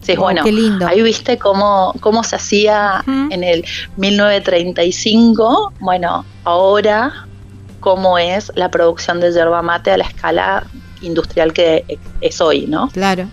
Sí, 0.00 0.16
bueno, 0.16 0.42
qué 0.42 0.52
lindo. 0.52 0.86
ahí 0.86 1.02
viste 1.02 1.38
cómo, 1.38 1.92
cómo 2.00 2.24
se 2.24 2.36
hacía 2.36 3.02
Ujú. 3.06 3.28
en 3.30 3.44
el 3.44 3.64
1935. 3.96 5.72
Bueno, 5.80 6.24
ahora 6.44 7.26
cómo 7.80 8.18
es 8.18 8.50
la 8.54 8.70
producción 8.70 9.20
de 9.20 9.32
yerba 9.32 9.62
mate 9.62 9.90
a 9.90 9.98
la 9.98 10.04
escala 10.04 10.64
industrial 11.02 11.52
que 11.52 11.98
es 12.20 12.40
hoy, 12.40 12.66
¿no? 12.66 12.88
Claro. 12.88 13.26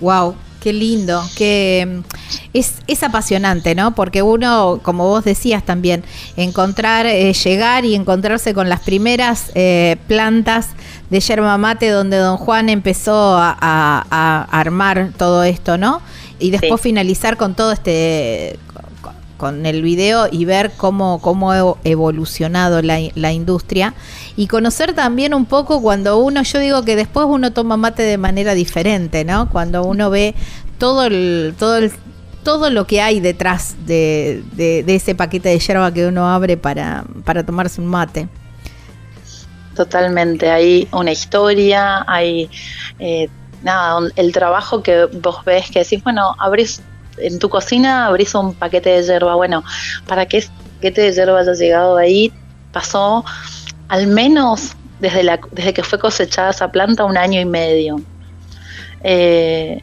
Wow, 0.00 0.34
qué 0.62 0.72
lindo, 0.72 1.22
que 1.36 2.02
mm, 2.04 2.16
es, 2.54 2.74
es 2.86 3.02
apasionante, 3.02 3.74
¿no? 3.74 3.94
Porque 3.94 4.22
uno, 4.22 4.78
como 4.82 5.08
vos 5.08 5.24
decías 5.24 5.64
también, 5.64 6.04
encontrar, 6.36 7.06
eh, 7.06 7.32
llegar 7.32 7.84
y 7.84 7.94
encontrarse 7.94 8.54
con 8.54 8.68
las 8.68 8.80
primeras 8.80 9.50
eh, 9.54 9.96
plantas 10.06 10.68
de 11.10 11.20
yerba 11.20 11.58
mate 11.58 11.88
donde 11.90 12.16
don 12.16 12.36
Juan 12.36 12.68
empezó 12.68 13.36
a, 13.36 13.56
a- 13.60 14.06
a 14.10 14.60
armar 14.60 15.10
todo 15.18 15.42
esto, 15.44 15.76
¿no? 15.78 16.00
Y 16.38 16.50
después 16.50 16.80
Sí. 16.80 16.88
finalizar 16.88 17.36
con 17.36 17.54
todo 17.54 17.72
este 17.72 18.58
con- 19.42 19.66
el 19.66 19.82
video 19.82 20.28
y 20.30 20.44
ver 20.44 20.70
cómo, 20.76 21.20
cómo 21.20 21.50
ha 21.50 21.74
evolucionado 21.82 22.80
la, 22.80 23.00
la 23.16 23.32
industria 23.32 23.92
y 24.36 24.46
conocer 24.46 24.94
también 24.94 25.34
un 25.34 25.46
poco 25.46 25.82
cuando 25.82 26.18
uno, 26.18 26.44
yo 26.44 26.60
digo 26.60 26.84
que 26.84 26.94
después 26.94 27.26
uno 27.28 27.52
toma 27.52 27.76
mate 27.76 28.04
de 28.04 28.18
manera 28.18 28.54
diferente, 28.54 29.24
¿no? 29.24 29.50
Cuando 29.50 29.82
uno 29.84 30.10
ve 30.10 30.36
todo 30.78 31.06
el, 31.06 31.56
todo 31.58 31.78
el, 31.78 31.90
todo 32.44 32.70
lo 32.70 32.86
que 32.86 33.00
hay 33.02 33.18
detrás 33.18 33.74
de, 33.84 34.44
de- 34.52 34.84
ese 34.94 35.16
paquete 35.16 35.48
de 35.48 35.58
yerba 35.58 35.92
que 35.92 36.06
uno 36.06 36.28
abre 36.28 36.56
para, 36.56 37.04
para 37.24 37.44
tomarse 37.44 37.80
un 37.80 37.88
mate. 37.88 38.28
Totalmente, 39.74 40.50
hay 40.50 40.86
una 40.92 41.12
historia, 41.12 42.04
hay 42.06 42.50
eh, 42.98 43.28
nada, 43.62 44.06
el 44.16 44.32
trabajo 44.32 44.82
que 44.82 45.06
vos 45.06 45.44
ves 45.46 45.70
que 45.70 45.78
decís, 45.80 46.02
bueno, 46.04 46.34
abrís 46.38 46.82
en 47.18 47.38
tu 47.38 47.48
cocina, 47.48 48.06
abrís 48.06 48.34
un 48.34 48.54
paquete 48.54 48.90
de 48.90 49.02
hierba, 49.02 49.34
bueno, 49.34 49.64
para 50.06 50.26
que 50.26 50.38
ese 50.38 50.50
paquete 50.76 51.02
de 51.02 51.12
hierba 51.12 51.40
haya 51.40 51.52
llegado 51.52 51.96
ahí, 51.96 52.32
pasó 52.72 53.24
al 53.88 54.06
menos 54.06 54.72
desde, 55.00 55.22
la, 55.22 55.40
desde 55.50 55.74
que 55.74 55.82
fue 55.82 55.98
cosechada 55.98 56.50
esa 56.50 56.70
planta 56.70 57.04
un 57.04 57.16
año 57.16 57.40
y 57.40 57.44
medio. 57.44 58.00
Eh, 59.04 59.82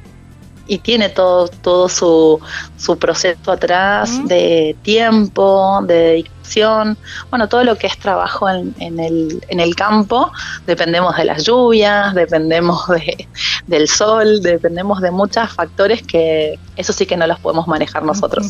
y 0.69 0.77
tiene 0.77 1.09
todo, 1.09 1.47
todo 1.49 1.89
su, 1.89 2.39
su 2.77 2.97
proceso 2.97 3.51
atrás 3.51 4.25
de 4.27 4.75
tiempo, 4.83 5.81
de 5.85 5.95
dedicación, 5.95 6.97
bueno, 7.29 7.49
todo 7.49 7.63
lo 7.63 7.75
que 7.77 7.87
es 7.87 7.97
trabajo 7.97 8.47
en, 8.49 8.73
en 8.79 8.99
el, 8.99 9.43
en 9.49 9.59
el 9.59 9.75
campo, 9.75 10.31
dependemos 10.67 11.15
de 11.17 11.25
las 11.25 11.43
lluvias, 11.43 12.13
dependemos 12.15 12.87
de, 12.87 13.27
del 13.67 13.87
sol, 13.87 14.41
dependemos 14.41 15.01
de 15.01 15.11
muchos 15.11 15.51
factores 15.51 16.03
que 16.03 16.57
eso 16.75 16.93
sí 16.93 17.05
que 17.05 17.17
no 17.17 17.25
los 17.27 17.39
podemos 17.39 17.67
manejar 17.67 18.03
nosotros. 18.03 18.49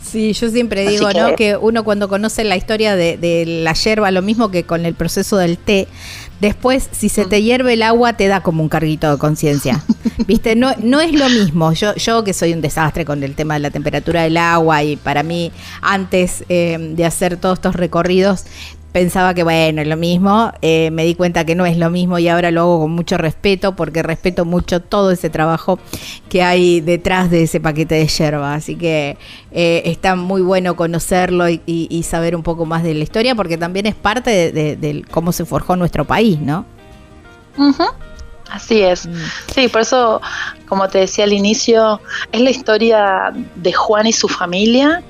Sí, 0.00 0.32
yo 0.34 0.48
siempre 0.50 0.88
digo, 0.88 1.08
que- 1.08 1.20
¿no? 1.20 1.34
Que 1.36 1.56
uno 1.56 1.82
cuando 1.84 2.08
conoce 2.08 2.44
la 2.44 2.56
historia 2.56 2.94
de, 2.96 3.16
de 3.16 3.44
la 3.46 3.72
yerba, 3.72 4.10
lo 4.12 4.22
mismo 4.22 4.50
que 4.50 4.64
con 4.64 4.86
el 4.86 4.94
proceso 4.94 5.36
del 5.36 5.58
té, 5.58 5.88
después 6.40 6.88
si 6.92 7.08
se 7.08 7.24
te 7.24 7.42
hierve 7.42 7.74
el 7.74 7.82
agua 7.82 8.14
te 8.14 8.26
da 8.26 8.42
como 8.42 8.62
un 8.62 8.68
carguito 8.68 9.10
de 9.10 9.18
conciencia. 9.18 9.82
¿Viste? 10.26 10.56
No, 10.56 10.74
no 10.82 11.00
es 11.00 11.12
lo 11.12 11.28
mismo. 11.28 11.72
Yo, 11.72 11.94
yo 11.94 12.24
que 12.24 12.32
soy 12.32 12.52
un 12.52 12.60
desastre 12.60 13.04
con 13.04 13.22
el 13.22 13.34
tema 13.34 13.54
de 13.54 13.60
la 13.60 13.70
temperatura 13.70 14.22
del 14.22 14.36
agua 14.36 14.82
y 14.82 14.96
para 14.96 15.22
mí 15.22 15.52
antes 15.80 16.44
eh, 16.48 16.76
de 16.78 17.04
hacer 17.04 17.36
todos 17.36 17.58
estos 17.58 17.74
recorridos 17.74 18.44
pensaba 18.92 19.34
que 19.34 19.42
bueno, 19.42 19.82
es 19.82 19.88
lo 19.88 19.96
mismo, 19.96 20.52
eh, 20.62 20.90
me 20.90 21.04
di 21.04 21.14
cuenta 21.14 21.44
que 21.44 21.54
no 21.54 21.66
es 21.66 21.76
lo 21.76 21.90
mismo 21.90 22.18
y 22.18 22.28
ahora 22.28 22.50
lo 22.50 22.62
hago 22.62 22.80
con 22.80 22.90
mucho 22.92 23.18
respeto 23.18 23.76
porque 23.76 24.02
respeto 24.02 24.44
mucho 24.44 24.80
todo 24.80 25.10
ese 25.10 25.30
trabajo 25.30 25.78
que 26.28 26.42
hay 26.42 26.80
detrás 26.80 27.30
de 27.30 27.42
ese 27.42 27.60
paquete 27.60 27.96
de 27.96 28.06
yerba, 28.06 28.54
así 28.54 28.76
que 28.76 29.16
eh, 29.52 29.82
está 29.84 30.16
muy 30.16 30.42
bueno 30.42 30.74
conocerlo 30.76 31.48
y, 31.48 31.60
y- 31.66 31.86
y 31.90 32.02
saber 32.02 32.34
un 32.34 32.42
poco 32.42 32.64
más 32.66 32.82
de 32.82 32.94
la 32.94 33.02
historia 33.04 33.34
porque 33.34 33.56
también 33.58 33.86
es 33.86 33.94
parte 33.94 34.30
de, 34.30 34.52
de- 34.52 34.76
de 34.76 35.04
cómo 35.10 35.32
se 35.32 35.44
forjó 35.44 35.76
nuestro 35.76 36.04
país, 36.06 36.38
¿no? 36.40 36.64
Así 38.50 38.80
es. 38.80 39.06
Mm. 39.06 39.12
Sí, 39.54 39.68
por 39.68 39.82
eso, 39.82 40.22
como 40.66 40.88
te 40.88 40.98
decía 40.98 41.24
al 41.24 41.34
inicio, 41.34 42.00
es 42.32 42.40
la 42.40 42.48
historia 42.50 43.32
de 43.56 43.72
Juan 43.74 44.06
y 44.06 44.12
su 44.12 44.26
familia, 44.28 45.02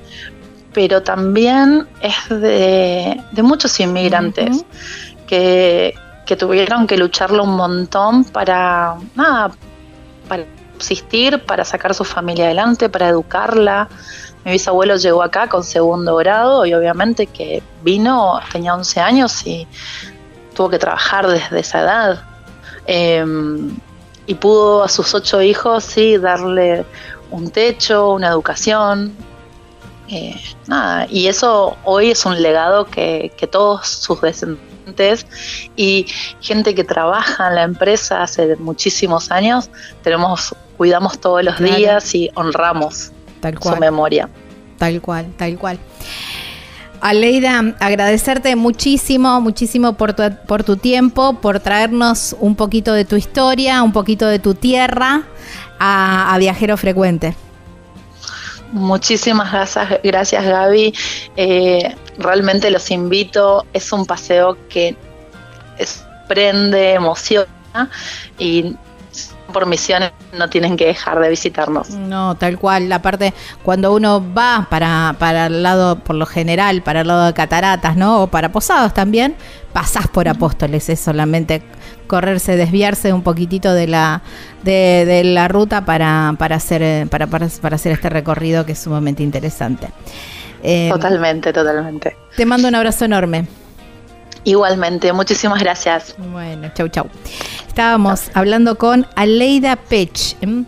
pero 0.73 1.01
también 1.01 1.87
es 2.01 2.29
de, 2.29 3.21
de 3.31 3.43
muchos 3.43 3.79
inmigrantes 3.79 4.65
que, 5.27 5.95
que 6.25 6.35
tuvieron 6.35 6.85
que 6.87 6.97
lucharlo 6.97 7.43
un 7.43 7.55
montón 7.55 8.23
para, 8.23 8.95
nada, 9.15 9.51
para 10.27 10.45
subsistir, 10.73 11.43
para 11.43 11.65
sacar 11.65 11.93
su 11.93 12.03
familia 12.03 12.45
adelante, 12.45 12.89
para 12.89 13.09
educarla. 13.09 13.89
Mi 14.45 14.51
bisabuelo 14.51 14.95
llegó 14.95 15.23
acá 15.23 15.47
con 15.47 15.63
segundo 15.63 16.15
grado 16.15 16.65
y 16.65 16.73
obviamente 16.73 17.27
que 17.27 17.61
vino, 17.83 18.39
tenía 18.51 18.73
11 18.75 18.99
años 18.99 19.45
y 19.45 19.67
tuvo 20.53 20.69
que 20.69 20.79
trabajar 20.79 21.27
desde 21.27 21.59
esa 21.59 21.81
edad. 21.81 22.23
Eh, 22.85 23.25
y 24.29 24.35
pudo 24.35 24.83
a 24.83 24.87
sus 24.87 25.15
ocho 25.15 25.41
hijos, 25.41 25.83
sí, 25.83 26.17
darle 26.17 26.85
un 27.31 27.49
techo, 27.49 28.11
una 28.11 28.27
educación. 28.27 29.15
Eh, 30.09 30.35
nada, 30.67 31.07
y 31.09 31.27
eso 31.27 31.77
hoy 31.83 32.11
es 32.11 32.25
un 32.25 32.41
legado 32.41 32.85
que, 32.85 33.31
que 33.37 33.47
todos 33.47 33.87
sus 33.87 34.19
descendientes 34.21 35.27
y 35.75 36.05
gente 36.41 36.73
que 36.73 36.83
trabaja 36.83 37.47
en 37.49 37.55
la 37.55 37.63
empresa 37.63 38.23
hace 38.23 38.55
muchísimos 38.55 39.29
años, 39.31 39.69
tenemos, 40.03 40.55
cuidamos 40.77 41.19
todos 41.19 41.43
los 41.43 41.55
Claro. 41.55 41.75
días 41.75 42.15
y 42.15 42.29
honramos 42.35 43.11
Tal 43.39 43.57
su 43.61 43.75
memoria. 43.77 44.27
Tal 44.77 44.99
cual, 45.01 45.27
tal 45.37 45.57
cual. 45.57 45.77
Aleida, 47.01 47.75
agradecerte 47.79 48.55
muchísimo, 48.55 49.39
muchísimo 49.39 49.93
por 49.93 50.13
tu, 50.13 50.23
por 50.47 50.63
tu 50.63 50.75
tiempo, 50.75 51.33
por 51.35 51.59
traernos 51.59 52.35
un 52.39 52.55
poquito 52.55 52.91
de 52.93 53.05
tu 53.05 53.15
historia, 53.15 53.83
un 53.83 53.93
poquito 53.93 54.25
de 54.27 54.39
tu 54.39 54.53
tierra 54.53 55.23
a, 55.79 56.33
a 56.33 56.37
Viajero 56.39 56.75
Frecuente. 56.75 57.35
Muchísimas 58.71 59.51
gracias, 59.51 59.99
gracias 60.03 60.45
Gaby. 60.45 60.93
Eh, 61.35 61.95
realmente 62.17 62.69
los 62.69 62.91
invito. 62.91 63.65
Es 63.73 63.91
un 63.91 64.05
paseo 64.05 64.57
que 64.69 64.95
es- 65.77 66.05
prende, 66.27 66.93
emociona 66.93 67.47
y 68.37 68.75
por 69.51 69.65
misiones 69.65 70.11
no 70.37 70.47
tienen 70.47 70.77
que 70.77 70.85
dejar 70.85 71.19
de 71.19 71.27
visitarnos. 71.29 71.89
No, 71.89 72.35
tal 72.35 72.59
cual. 72.59 72.87
La 72.87 73.01
parte, 73.01 73.33
cuando 73.63 73.91
uno 73.93 74.23
va 74.35 74.67
para, 74.69 75.15
para 75.17 75.47
el 75.47 75.63
lado, 75.63 75.97
por 75.97 76.15
lo 76.15 76.27
general, 76.27 76.83
para 76.83 77.01
el 77.01 77.07
lado 77.07 77.25
de 77.25 77.33
cataratas, 77.33 77.97
¿no? 77.97 78.21
O 78.21 78.27
para 78.27 78.51
posados 78.51 78.93
también, 78.93 79.35
pasás 79.73 80.07
por 80.07 80.27
apóstoles. 80.27 80.87
Es 80.89 80.99
solamente 80.99 81.63
correrse, 82.09 82.57
desviarse 82.57 83.13
un 83.13 83.21
poquitito 83.21 83.73
de 83.73 83.87
la, 83.87 84.21
de, 84.63 85.05
de 85.07 85.23
la 85.23 85.47
ruta 85.47 85.85
para, 85.85 86.35
para, 86.37 86.57
hacer, 86.57 86.81
eh, 86.81 87.07
para, 87.09 87.27
para, 87.27 87.47
para 87.61 87.75
hacer 87.75 87.93
este 87.93 88.09
recorrido 88.09 88.65
que 88.65 88.73
es 88.73 88.79
sumamente 88.79 89.23
interesante. 89.23 89.87
Eh, 90.61 90.89
Totalmente, 90.91 91.53
totalmente. 91.53 92.17
Te 92.35 92.45
mando 92.45 92.67
un 92.67 92.75
abrazo 92.75 93.05
enorme. 93.05 93.47
Igualmente, 94.43 95.13
muchísimas 95.13 95.61
gracias. 95.61 96.15
Bueno, 96.17 96.69
chau, 96.73 96.87
chau. 96.89 97.07
Estábamos 97.79 98.29
hablando 98.33 98.77
con 98.77 99.07
Aleida 99.15 99.77
Pech 99.77 100.35
en 100.41 100.67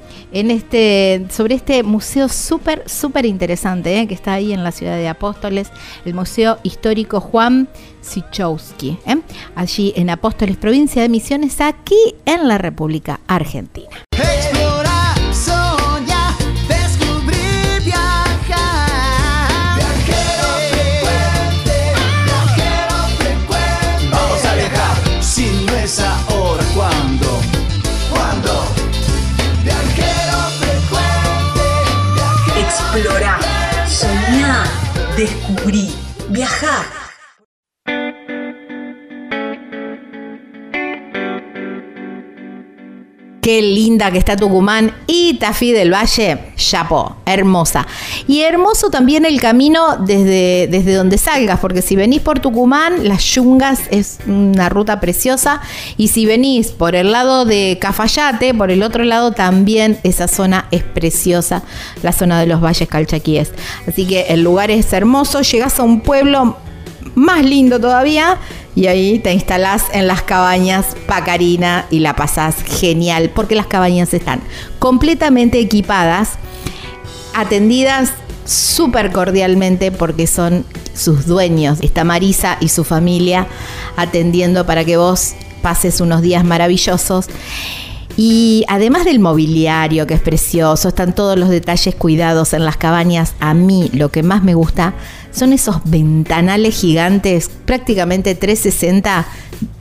este, 0.49 1.25
sobre 1.29 1.55
este 1.55 1.83
museo 1.83 2.29
súper, 2.29 2.89
súper 2.89 3.25
interesante 3.25 3.99
¿eh? 3.99 4.07
que 4.07 4.13
está 4.13 4.31
ahí 4.31 4.53
en 4.53 4.63
la 4.63 4.71
ciudad 4.71 4.95
de 4.95 5.09
Apóstoles, 5.09 5.71
el 6.05 6.13
Museo 6.13 6.59
Histórico 6.63 7.19
Juan 7.19 7.67
Sichowski, 7.99 8.97
¿eh? 9.05 9.17
allí 9.55 9.91
en 9.97 10.09
Apóstoles, 10.09 10.55
provincia 10.55 11.01
de 11.01 11.09
Misiones, 11.09 11.59
aquí 11.59 12.15
en 12.25 12.47
la 12.47 12.57
República 12.57 13.19
Argentina. 13.27 13.89
Qué 43.41 43.59
linda 43.63 44.11
que 44.11 44.19
está 44.19 44.35
Tucumán 44.35 44.93
y 45.07 45.33
Tafí 45.33 45.71
del 45.71 45.91
Valle, 45.91 46.37
chapó, 46.57 47.15
hermosa. 47.25 47.87
Y 48.27 48.41
hermoso 48.41 48.91
también 48.91 49.25
el 49.25 49.41
camino 49.41 49.97
desde, 49.97 50.67
desde 50.69 50.93
donde 50.93 51.17
salgas, 51.17 51.59
porque 51.59 51.81
si 51.81 51.95
venís 51.95 52.21
por 52.21 52.39
Tucumán, 52.39 53.07
las 53.07 53.23
Yungas 53.23 53.79
es 53.89 54.19
una 54.27 54.69
ruta 54.69 54.99
preciosa. 54.99 55.59
Y 55.97 56.09
si 56.09 56.27
venís 56.27 56.67
por 56.67 56.93
el 56.93 57.11
lado 57.11 57.45
de 57.45 57.79
Cafayate, 57.81 58.53
por 58.53 58.69
el 58.69 58.83
otro 58.83 59.03
lado 59.03 59.31
también 59.31 59.97
esa 60.03 60.27
zona 60.27 60.67
es 60.69 60.83
preciosa, 60.83 61.63
la 62.03 62.11
zona 62.11 62.39
de 62.39 62.45
los 62.45 62.61
valles 62.61 62.87
calchaquíes. 62.87 63.53
Así 63.87 64.05
que 64.05 64.27
el 64.29 64.43
lugar 64.43 64.69
es 64.69 64.93
hermoso, 64.93 65.41
llegás 65.41 65.79
a 65.79 65.83
un 65.83 66.01
pueblo 66.01 66.57
más 67.15 67.45
lindo 67.45 67.79
todavía. 67.79 68.37
Y 68.75 68.87
ahí 68.87 69.19
te 69.19 69.33
instalás 69.33 69.83
en 69.91 70.07
las 70.07 70.21
cabañas 70.21 70.95
Pacarina 71.05 71.85
y 71.89 71.99
la 71.99 72.15
pasás 72.15 72.55
genial, 72.63 73.31
porque 73.33 73.55
las 73.55 73.67
cabañas 73.67 74.13
están 74.13 74.41
completamente 74.79 75.59
equipadas, 75.59 76.31
atendidas 77.33 78.13
súper 78.45 79.11
cordialmente 79.11 79.91
porque 79.91 80.27
son 80.27 80.65
sus 80.93 81.25
dueños. 81.25 81.79
Está 81.81 82.03
Marisa 82.03 82.57
y 82.61 82.69
su 82.69 82.83
familia 82.83 83.47
atendiendo 83.97 84.65
para 84.65 84.85
que 84.85 84.97
vos 84.97 85.33
pases 85.61 86.01
unos 86.01 86.21
días 86.21 86.43
maravillosos. 86.43 87.27
Y 88.17 88.65
además 88.67 89.05
del 89.05 89.19
mobiliario, 89.19 90.07
que 90.07 90.13
es 90.13 90.21
precioso, 90.21 90.89
están 90.89 91.13
todos 91.13 91.37
los 91.37 91.49
detalles 91.49 91.95
cuidados 91.95 92.53
en 92.53 92.65
las 92.65 92.77
cabañas. 92.77 93.33
A 93.39 93.53
mí 93.53 93.89
lo 93.93 94.09
que 94.09 94.23
más 94.23 94.43
me 94.43 94.53
gusta 94.53 94.93
son 95.31 95.53
esos 95.53 95.77
ventanales 95.85 96.79
gigantes, 96.79 97.49
prácticamente 97.65 98.35
360, 98.35 99.25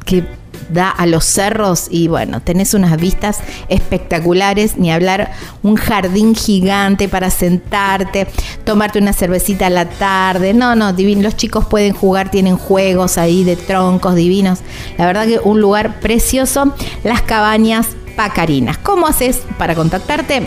que 0.05 0.25
da 0.73 0.89
a 0.91 1.07
los 1.07 1.25
cerros. 1.25 1.89
Y 1.91 2.09
bueno, 2.09 2.41
tenés 2.41 2.75
unas 2.75 2.97
vistas 2.97 3.39
espectaculares, 3.69 4.77
ni 4.77 4.91
hablar, 4.91 5.33
un 5.63 5.77
jardín 5.77 6.35
gigante 6.35 7.09
para 7.09 7.31
sentarte, 7.31 8.27
tomarte 8.65 8.99
una 8.99 9.13
cervecita 9.13 9.67
a 9.67 9.71
la 9.71 9.89
tarde, 9.89 10.55
no, 10.55 10.75
no, 10.77 10.93
divino, 10.93 11.23
los 11.23 11.37
chicos 11.37 11.67
pueden 11.67 11.93
jugar, 11.93 12.31
tienen 12.31 12.57
juegos 12.57 13.19
ahí 13.19 13.45
de 13.45 13.57
troncos 13.57 14.15
divinos, 14.15 14.61
la 14.99 15.07
verdad 15.07 15.27
que 15.27 15.41
un 15.43 15.61
lugar 15.61 16.01
precioso, 16.01 16.73
las 17.05 17.23
cabañas 17.23 17.89
Pacarinas. 18.21 18.77
¿Cómo 18.77 19.07
haces 19.07 19.41
para 19.57 19.75
contactarte? 19.75 20.47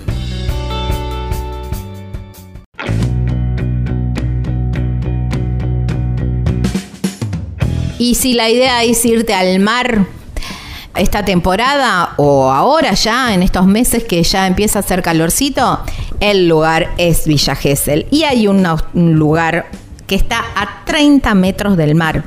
Y 8.06 8.14
si 8.14 8.34
la 8.36 8.52
idea 8.52 8.84
es 8.84 9.04
irte 9.04 9.34
al 9.34 9.58
mar 9.58 10.06
esta 10.96 11.26
temporada 11.26 12.14
o 12.18 12.52
ahora 12.52 12.94
ya, 12.94 13.34
en 13.34 13.42
estos 13.42 13.66
meses 13.66 14.04
que 14.04 14.22
ya 14.22 14.46
empieza 14.46 14.78
a 14.78 14.82
hacer 14.84 15.02
calorcito, 15.02 15.80
el 16.20 16.48
lugar 16.48 16.92
es 17.00 17.26
Villa 17.26 17.56
Gesell. 17.56 18.06
Y 18.12 18.22
hay 18.22 18.46
una- 18.46 18.76
un 18.94 19.14
lugar 19.16 19.72
que 20.06 20.14
está 20.14 20.38
a 20.56 20.86
30 20.86 21.34
metros 21.34 21.78
del 21.78 21.96
mar, 21.96 22.26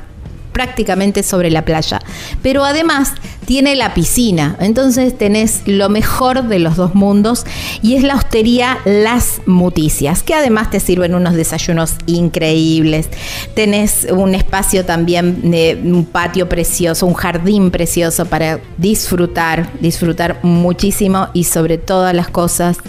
prácticamente 0.59 1.23
sobre 1.23 1.49
la 1.49 1.63
playa. 1.63 2.01
Pero 2.41 2.65
además 2.65 3.13
tiene 3.45 3.77
la 3.77 3.93
piscina, 3.93 4.57
entonces 4.59 5.17
tenés 5.17 5.61
lo 5.65 5.87
mejor 5.87 6.49
de 6.49 6.59
los 6.59 6.75
dos 6.75 6.95
mundos 6.95 7.45
y 7.81 7.95
es 7.95 8.03
la 8.03 8.15
hostería 8.15 8.79
Las 8.83 9.39
Muticias, 9.45 10.21
que 10.21 10.33
además 10.33 10.69
te 10.69 10.81
sirven 10.81 11.15
unos 11.15 11.35
desayunos 11.35 11.93
increíbles. 12.07 13.07
Tenés 13.53 14.05
un 14.11 14.35
espacio 14.35 14.83
también 14.83 15.49
de 15.49 15.79
un 15.81 16.03
patio 16.03 16.49
precioso, 16.49 17.05
un 17.05 17.13
jardín 17.13 17.71
precioso 17.71 18.25
para 18.25 18.59
disfrutar, 18.75 19.71
disfrutar 19.79 20.41
muchísimo 20.43 21.29
y 21.33 21.45
sobre 21.45 21.77
todas 21.77 22.13
las 22.13 22.27
cosas 22.27 22.79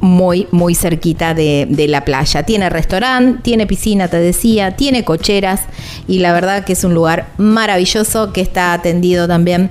muy, 0.00 0.46
muy 0.50 0.74
cerquita 0.74 1.34
de, 1.34 1.86
la 1.88 2.04
playa. 2.04 2.42
Tiene 2.42 2.68
restaurante, 2.70 3.40
tiene 3.42 3.66
piscina, 3.66 4.08
te 4.08 4.18
decía, 4.18 4.76
tiene 4.76 5.04
cocheras 5.04 5.62
y 6.08 6.18
la 6.18 6.32
verdad 6.32 6.64
que 6.64 6.72
es 6.72 6.84
un 6.84 6.94
lugar 6.94 7.28
maravilloso 7.38 8.32
que 8.32 8.40
está 8.40 8.72
atendido 8.72 9.28
también 9.28 9.70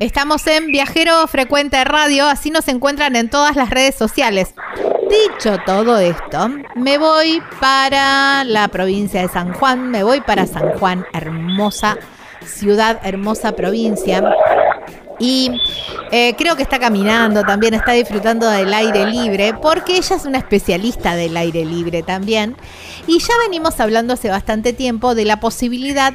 Estamos 0.02 0.46
en 0.48 0.68
Viajero 0.68 1.26
Frecuente 1.28 1.82
Radio, 1.86 2.28
así 2.28 2.50
nos 2.50 2.68
encuentran 2.68 3.16
en 3.16 3.30
todas 3.30 3.56
las 3.56 3.70
redes 3.70 3.96
sociales. 3.96 4.54
Dicho 5.10 5.58
todo 5.66 6.00
esto, 6.00 6.50
me 6.76 6.98
voy 6.98 7.42
para 7.62 8.44
la 8.44 8.68
provincia 8.68 9.22
de 9.22 9.30
San 9.30 9.54
Juan, 9.54 9.92
me 9.92 10.04
voy 10.04 10.20
para 10.20 10.48
San 10.48 10.78
Juan, 10.80 11.06
hermosa 11.14 11.98
ciudad, 12.46 13.00
hermosa 13.04 13.54
provincia. 13.54 14.22
Y 15.18 15.50
eh, 16.12 16.36
creo 16.38 16.58
que 16.58 16.64
está 16.64 16.78
caminando 16.78 17.44
también, 17.44 17.74
está 17.74 17.94
disfrutando 17.94 18.50
del 18.50 18.74
aire 18.74 19.06
libre, 19.06 19.54
porque 19.54 19.96
ella 19.96 20.18
es 20.18 20.26
una 20.26 20.40
especialista 20.40 21.16
del 21.16 21.38
aire 21.38 21.64
libre 21.64 22.04
también. 22.04 22.58
Y 23.08 23.20
ya 23.20 23.34
venimos 23.46 23.80
hablando 23.80 24.14
hace 24.14 24.30
bastante 24.30 24.74
tiempo 24.74 25.16
de 25.16 25.24
la 25.24 25.40
posibilidad 25.40 26.14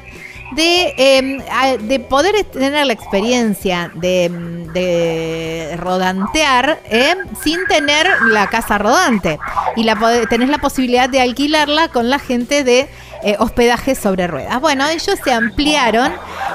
de, 0.53 1.43
a- 1.51 1.77
de 1.77 2.01
poder 2.01 2.45
tener 2.45 2.87
la 2.87 2.93
experiencia 2.93 3.91
de, 3.95 4.31
de 4.73 5.77
rodantear 5.77 6.81
eh, 6.91 7.15
sin 7.43 7.65
tener 7.67 8.07
la 8.31 8.49
casa 8.49 8.79
rodante. 8.79 9.39
Y 9.77 9.85
la, 9.85 9.97
tenés 10.29 10.49
la 10.49 10.59
posibilidad 10.59 11.09
de 11.09 11.21
alquilarla 11.21 11.89
con 11.89 12.11
la 12.11 12.19
gente 12.19 12.65
de 12.65 12.89
eh, 13.23 13.37
hospedaje 13.39 13.95
sobre 13.95 14.27
ruedas. 14.27 14.61
Bueno, 14.61 14.87
ellos 14.87 15.19
se 15.23 15.33
ampliaron 15.33 16.13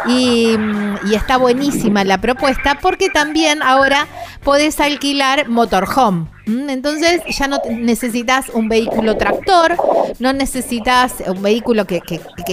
y, 0.08 0.58
mm, 0.58 1.13
está 1.13 1.38
buenísima 1.38 2.04
la 2.04 2.19
propuesta 2.19 2.80
porque 2.82 3.10
también 3.10 3.62
ahora 3.62 4.08
podés 4.43 4.80
alquilar 4.80 5.47
motorhome. 5.47 6.28
¿m? 6.45 6.71
Entonces 6.71 7.21
ya 7.28 7.47
no 7.47 7.60
necesitas 7.69 8.49
un 8.49 8.69
vehículo 8.69 9.17
tractor, 9.17 9.75
no 10.19 10.34
necesitas 10.34 11.15
un 11.25 11.41
vehículo 11.41 11.86
que 11.86 12.01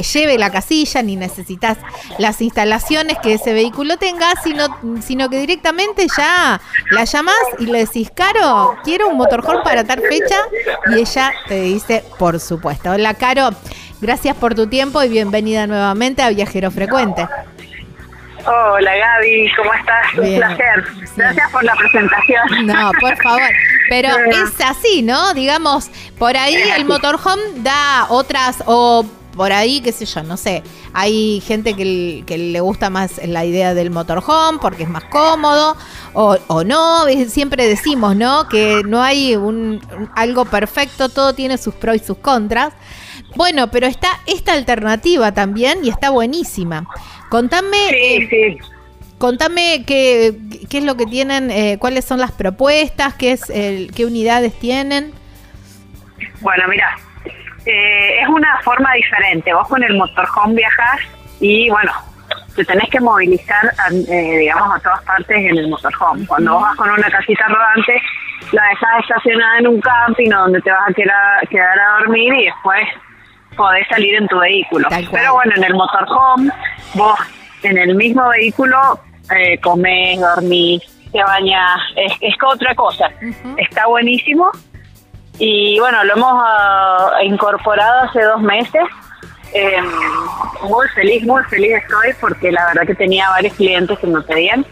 lleve 0.03 0.39
la 0.39 0.51
casilla, 0.51 1.03
ni 1.03 1.17
necesitas 1.17 1.79
las 2.19 2.41
instalaciones 2.41 3.19
que 3.23 3.35
ese 3.35 3.53
vehículo 3.53 3.97
tenga, 3.97 4.33
sino, 4.43 4.67
sino 5.03 5.29
que 5.29 5.39
directamente 5.39 6.07
ya 6.17 6.61
la 6.91 7.05
llamás 7.05 7.35
y 7.59 7.67
le 7.67 7.81
decís, 7.81 8.11
Caro, 8.15 8.77
quiero 8.85 9.09
un 9.09 9.17
motorhome 9.17 9.63
para 9.63 9.85
tal 9.85 10.01
fecha, 10.01 10.37
y 10.91 11.01
ella 11.01 11.33
te 11.49 11.61
dice, 11.63 12.05
por 12.19 12.39
supuesto. 12.41 12.91
Hola, 12.91 13.15
Caro, 13.15 13.51
gracias 14.03 14.37
por 14.37 14.55
tu 14.55 14.67
tiempo 14.67 15.03
y 15.03 15.09
bienvenida 15.09 15.67
nuevamente 15.67 16.23
a 16.23 16.29
Viajero 16.29 16.71
Frecuente. 16.71 17.27
Hola 18.45 18.91
Gaby, 18.97 19.51
¿cómo 19.57 19.73
estás? 19.73 20.07
Bien. 20.15 20.33
Un 20.35 20.39
placer. 20.57 20.85
Gracias 21.17 21.51
por 21.53 21.63
la 21.65 21.75
presentación. 21.77 22.67
No, 22.67 22.91
por 23.01 23.17
favor. 23.23 23.41
Pero 23.89 24.09
Eh. 24.19 24.31
es 24.45 24.61
así, 24.67 25.03
¿no? 25.03 25.33
Digamos, 25.35 25.91
por 26.19 26.37
ahí 26.37 26.57
el 26.77 26.85
motorhome 26.85 27.41
da 27.59 28.07
otras 28.09 28.63
o 28.67 29.07
por 29.37 29.53
ahí, 29.53 29.81
qué 29.81 29.93
sé 29.93 30.05
yo, 30.07 30.23
no 30.25 30.37
sé. 30.37 30.63
Hay 30.93 31.41
gente 31.47 31.75
que, 31.75 32.23
que 32.27 32.37
le 32.37 32.61
gusta 32.61 32.91
más 32.91 33.13
la 33.27 33.45
idea 33.45 33.73
del 33.75 33.91
motorhome 33.91 34.59
porque 34.61 34.83
es 34.83 34.89
más 34.91 35.05
cómodo 35.05 35.77
o, 36.13 36.37
o 36.49 36.65
no. 36.65 37.05
Siempre 37.29 37.69
decimos, 37.69 38.17
¿no? 38.17 38.49
Que 38.49 38.83
no 38.85 39.01
hay 39.03 39.37
un- 39.37 39.81
algo 40.17 40.45
perfecto, 40.47 41.09
todo 41.09 41.33
tiene 41.33 41.57
sus 41.59 41.75
pros 41.75 41.97
y 41.97 41.99
sus 42.01 42.19
contras. 42.19 42.73
Bueno, 43.37 43.71
pero 43.71 43.87
está 43.87 44.09
esta 44.27 44.53
alternativa 44.53 45.33
también 45.33 45.85
y 45.85 45.89
está 45.89 46.11
buenísima. 46.11 46.85
Contame, 47.29 47.77
Sí, 47.91 47.97
eh, 47.97 48.27
sí. 48.31 48.59
Contame 49.19 49.85
qué, 49.87 50.35
qué 50.69 50.79
es 50.79 50.85
lo 50.85 50.97
que 50.97 51.07
tienen, 51.07 51.51
eh, 51.51 51.77
cuáles 51.79 52.05
son 52.05 52.19
las 52.19 52.33
propuestas, 52.33 53.15
qué 53.15 53.33
es 53.33 53.49
el, 53.51 53.93
qué 53.95 54.05
unidades 54.05 54.59
tienen. 54.59 55.13
Bueno, 56.41 56.65
mira, 56.69 56.97
eh, 57.65 58.21
es 58.21 58.29
una 58.29 58.59
forma 58.63 58.93
diferente. 58.95 59.55
Vos 59.55 59.69
con 59.69 59.83
el 59.85 59.97
motorhome 59.97 60.55
viajás 60.57 61.01
y 61.41 61.71
bueno, 61.71 61.93
te 62.57 62.65
tenés 62.65 62.91
que 62.91 63.01
movilizar, 63.01 63.65
a- 63.79 63.93
eh, 64.13 64.39
digamos, 64.39 64.75
a 64.77 64.81
todas 64.81 65.03
partes 65.05 65.37
en 65.39 65.57
el 65.57 65.69
motorhome. 65.69 66.27
Cuando 66.27 66.55
vos 66.55 66.63
vas 66.63 66.77
con 66.77 66.91
una 66.91 67.09
casita 67.09 67.47
rodante, 67.47 68.03
la 68.51 68.63
dejás 68.71 69.01
estacionada 69.03 69.59
en 69.61 69.69
un 69.69 69.81
camping 69.81 70.31
donde 70.31 70.61
te 70.63 70.71
vas 70.73 70.91
a 70.91 70.93
quedar, 70.93 71.49
quedar 71.49 71.79
a 71.79 71.99
dormir 72.01 72.35
y 72.35 72.45
después 72.47 72.81
podés 73.57 73.87
salir 73.89 74.15
en 74.15 74.27
tu 74.29 74.39
vehículo. 74.39 74.89
Pero 75.11 75.35
bueno, 75.35 75.53
en 75.57 75.65
el 75.65 75.75
motorhome, 75.75 76.51
vos 76.95 77.19
en 77.63 77.79
el 77.79 77.95
mismo 77.95 78.29
vehículo 78.29 79.01
eh, 79.37 79.59
comés, 79.61 80.21
dormís, 80.21 80.83
te 81.13 81.23
bañás, 81.23 81.81
es, 81.97 82.13
es 82.21 82.35
otra 82.43 82.75
cosa. 82.75 83.07
Está 83.57 83.87
buenísimo 83.87 84.51
y 85.39 85.79
bueno, 85.81 86.05
lo 86.05 86.15
hemos 86.15 86.33
ah, 86.35 87.11
incorporado 87.25 88.09
hace 88.09 88.23
dos 88.23 88.41
meses. 88.41 88.83
Eh, 89.55 89.83
muy 90.63 90.89
feliz, 90.95 91.25
muy 91.25 91.43
feliz 91.45 91.77
estoy 91.77 92.15
porque 92.21 92.51
la 92.51 92.67
verdad 92.69 92.87
que 92.87 92.95
tenía 92.95 93.29
varios 93.29 93.53
clientes 93.55 93.99
que 93.99 94.07
me 94.07 94.23
pedían 94.23 94.65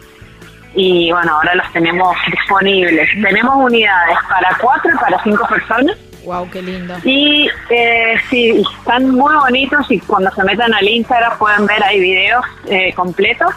y 0.74 1.12
bueno, 1.12 1.34
ahora 1.34 1.54
los 1.54 1.70
tenemos 1.72 2.16
disponibles. 2.30 3.08
Tenemos 3.22 3.56
unidades 3.56 4.16
para 4.28 4.56
cuatro 4.60 4.90
y 4.94 4.98
para 4.98 5.22
cinco 5.22 5.46
personas 5.46 5.96
Wow, 6.24 6.50
qué 6.50 6.62
lindo. 6.62 6.94
y 7.04 7.48
eh, 7.70 8.14
sí, 8.28 8.62
están 8.78 9.10
muy 9.10 9.34
bonitos 9.34 9.90
y 9.90 9.98
cuando 10.00 10.30
se 10.32 10.44
metan 10.44 10.72
al 10.74 10.86
Instagram 10.86 11.38
pueden 11.38 11.66
ver 11.66 11.82
ahí 11.82 12.00
videos 12.00 12.44
eh, 12.66 12.92
completos. 12.94 13.54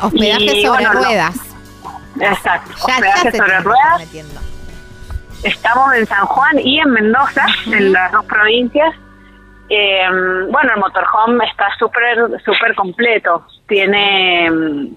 Hospedaje 0.00 0.44
Y, 0.44 0.62
sobre 0.66 0.86
bueno, 0.86 0.92
ruedas. 0.92 1.36
Exacto, 2.20 2.70
Ya, 2.86 2.94
hospedaje 2.94 3.32
sobre 3.32 3.60
ruedas. 3.60 4.02
Estamos 5.42 5.94
en 5.94 6.06
San 6.06 6.24
Juan 6.26 6.58
y 6.58 6.78
en 6.78 6.90
Mendoza, 6.90 7.46
en 7.66 7.92
las 7.92 8.12
dos 8.12 8.24
provincias. 8.26 8.94
Eh, 9.68 10.06
bueno, 10.50 10.74
el 10.74 10.80
motorhome 10.80 11.44
está 11.46 11.66
súper 11.78 12.18
súper 12.44 12.74
completo. 12.74 13.46
Tiene 13.66 14.50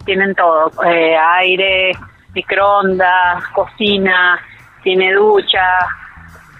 tienen 0.05 0.35
todo, 0.35 0.71
eh, 0.85 1.15
aire, 1.37 1.93
microondas, 2.33 3.47
cocina, 3.53 4.39
tiene 4.83 5.13
ducha, 5.13 5.87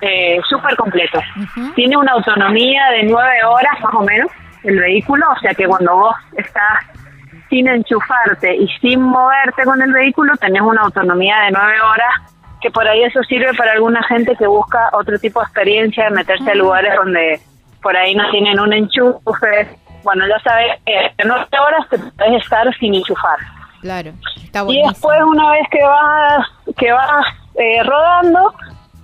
eh, 0.01 0.39
súper 0.49 0.75
completo. 0.75 1.19
Tiene 1.75 1.97
una 1.97 2.13
autonomía 2.13 2.89
de 2.91 3.03
nueve 3.03 3.43
horas 3.43 3.79
más 3.81 3.93
o 3.93 4.03
menos 4.03 4.29
el 4.63 4.79
vehículo, 4.79 5.25
o 5.29 5.39
sea 5.39 5.53
que 5.53 5.65
cuando 5.65 5.95
vos 5.95 6.15
estás 6.38 6.86
sin 7.49 7.67
enchufarte 7.67 8.55
y 8.55 8.67
sin 8.79 9.01
moverte 9.01 9.63
con 9.63 9.81
el 9.81 9.93
vehículo, 9.93 10.36
tenés 10.38 10.62
una 10.62 10.81
autonomía 10.81 11.38
de 11.41 11.51
nueve 11.51 11.81
horas, 11.81 12.34
que 12.62 12.71
por 12.71 12.88
ahí 12.88 13.03
eso 13.03 13.21
sirve 13.23 13.53
para 13.53 13.73
alguna 13.73 14.01
gente 14.08 14.36
que 14.36 14.47
busca 14.47 14.89
otro 14.93 15.19
tipo 15.19 15.39
de 15.39 15.45
experiencia, 15.45 16.05
de 16.05 16.12
meterse 16.12 16.51
a 16.51 16.55
lugares 16.55 16.95
donde 16.95 17.39
por 17.81 17.95
ahí 17.95 18.15
no 18.15 18.29
tienen 18.31 18.60
un 18.60 18.73
enchufe. 18.73 19.77
Bueno, 20.03 20.25
ya 20.27 20.39
sabes, 20.39 20.79
eh, 20.86 21.12
en 21.17 21.27
nueve 21.27 21.45
horas 21.60 21.88
te 21.89 21.99
puedes 21.99 22.43
estar 22.43 22.65
sin 22.79 22.95
enchufar. 22.95 23.38
Claro, 23.81 24.12
está 24.43 24.65
Y 24.67 24.81
después, 24.81 25.21
una 25.21 25.51
vez 25.51 25.67
que 25.69 25.84
vas, 25.84 26.47
que 26.75 26.91
vas 26.91 27.25
eh, 27.55 27.84
rodando, 27.84 28.53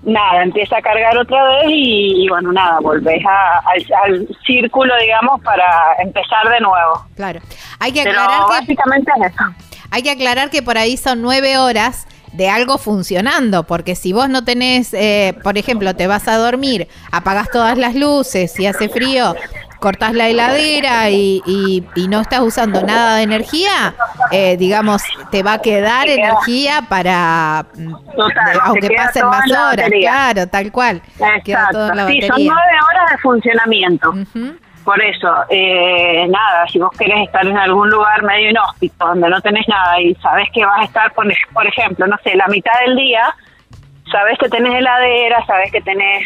nada, 0.03 0.43
empieza 0.43 0.77
a 0.77 0.81
cargar 0.81 1.17
otra 1.17 1.43
vez 1.43 1.65
y, 1.69 2.25
y 2.25 2.29
bueno, 2.29 2.51
nada, 2.51 2.79
volvés 2.81 3.23
a- 3.25 3.59
al, 3.69 3.85
al 4.11 4.27
círculo, 4.45 4.93
digamos, 5.01 5.41
para 5.41 5.65
empezar 5.99 6.49
de 6.49 6.59
nuevo. 6.59 7.05
Claro. 7.15 7.39
Hay 7.79 7.91
que 7.91 8.03
Pero 8.03 8.19
aclarar 8.19 8.45
que 8.47 8.51
básicamente 8.59 9.11
es 9.19 9.31
eso. 9.33 9.43
Hay 9.91 10.03
que 10.03 10.11
aclarar 10.11 10.49
que 10.49 10.61
por 10.61 10.77
ahí 10.77 10.97
son 10.97 11.21
nueve 11.21 11.57
horas 11.57 12.07
de 12.31 12.49
algo 12.49 12.77
funcionando, 12.77 13.63
porque 13.63 13.93
si 13.95 14.13
vos 14.13 14.29
no 14.29 14.45
tenés, 14.45 14.93
eh, 14.93 15.35
por 15.43 15.57
ejemplo, 15.57 15.93
te 15.95 16.07
vas 16.07 16.27
a 16.29 16.37
dormir, 16.37 16.87
apagás 17.11 17.49
todas 17.51 17.77
las 17.77 17.93
luces 17.93 18.57
y 18.57 18.67
hace 18.67 18.87
frío, 18.87 19.35
cortás 19.81 20.13
la 20.13 20.29
heladera 20.29 21.09
y, 21.09 21.41
y- 21.45 21.83
y 21.95 22.07
no 22.07 22.21
estás 22.21 22.39
usando 22.41 22.81
nada 22.83 23.15
de 23.17 23.23
energía, 23.23 23.95
eh, 24.31 24.55
digamos, 24.55 25.01
te 25.31 25.41
va 25.43 25.53
a 25.53 25.59
quedar 25.59 26.05
queda- 26.05 26.13
energía 26.29 26.83
para, 26.87 27.65
mm, 27.73 27.93
Total, 28.15 28.53
te 28.53 28.59
aunque 28.63 28.89
pasen 28.95 29.25
más 29.27 29.49
horas, 29.51 29.75
batería. 29.75 30.11
claro, 30.11 30.47
tal 30.47 30.71
cual. 30.71 31.01
Queda 31.43 31.67
todo 31.71 31.89
en 31.89 31.97
la 31.97 32.03
Exacto. 32.11 32.35
Sí, 32.37 32.45
son 32.45 32.55
nueve 32.55 32.77
horas 32.89 33.11
de 33.11 33.17
funcionamiento. 33.17 34.13
Por 34.85 35.01
eso, 35.03 35.27
eh, 35.49 36.27
nada, 36.29 36.67
si 36.67 36.79
vos 36.79 36.89
querés 36.97 37.25
estar 37.25 37.45
en 37.45 37.57
algún 37.57 37.89
lugar 37.89 38.23
medio 38.23 38.49
inhóspito, 38.51 39.05
donde 39.07 39.29
no 39.29 39.41
tenés 39.41 39.67
nada 39.67 39.99
y 39.99 40.13
sabés 40.15 40.47
que 40.53 40.63
vas 40.65 40.81
a 40.81 40.85
estar, 40.85 41.11
por, 41.13 41.25
por 41.53 41.67
ejemplo, 41.67 42.05
no 42.07 42.17
sé, 42.23 42.35
la 42.35 42.47
mitad 42.47 42.71
del 42.85 42.95
día, 42.95 43.23
sabés 44.11 44.37
que 44.39 44.47
tenés 44.49 44.73
heladera, 44.75 45.43
sabés 45.45 45.71
que 45.71 45.81
tenés 45.81 46.23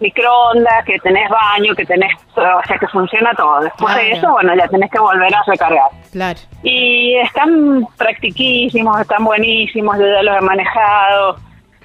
microondas, 0.00 0.84
que 0.84 0.98
tenés 0.98 1.28
baño, 1.30 1.74
que 1.74 1.86
tenés, 1.86 2.12
o 2.34 2.62
sea, 2.66 2.78
que 2.78 2.88
funciona 2.88 3.32
todo. 3.34 3.60
Después 3.60 3.94
de 3.94 4.12
eso, 4.12 4.30
bueno, 4.30 4.54
ya 4.54 4.68
tenés 4.68 4.90
que 4.90 4.98
volver 4.98 5.34
a 5.34 5.42
recargar. 5.46 5.88
Claro. 6.12 6.38
Y 6.62 7.16
están 7.16 7.86
practiquísimos, 7.96 9.00
están 9.00 9.24
buenísimos, 9.24 9.98
yo 9.98 10.06
ya 10.06 10.22
los 10.22 10.38
he 10.38 10.40
manejado. 10.40 11.36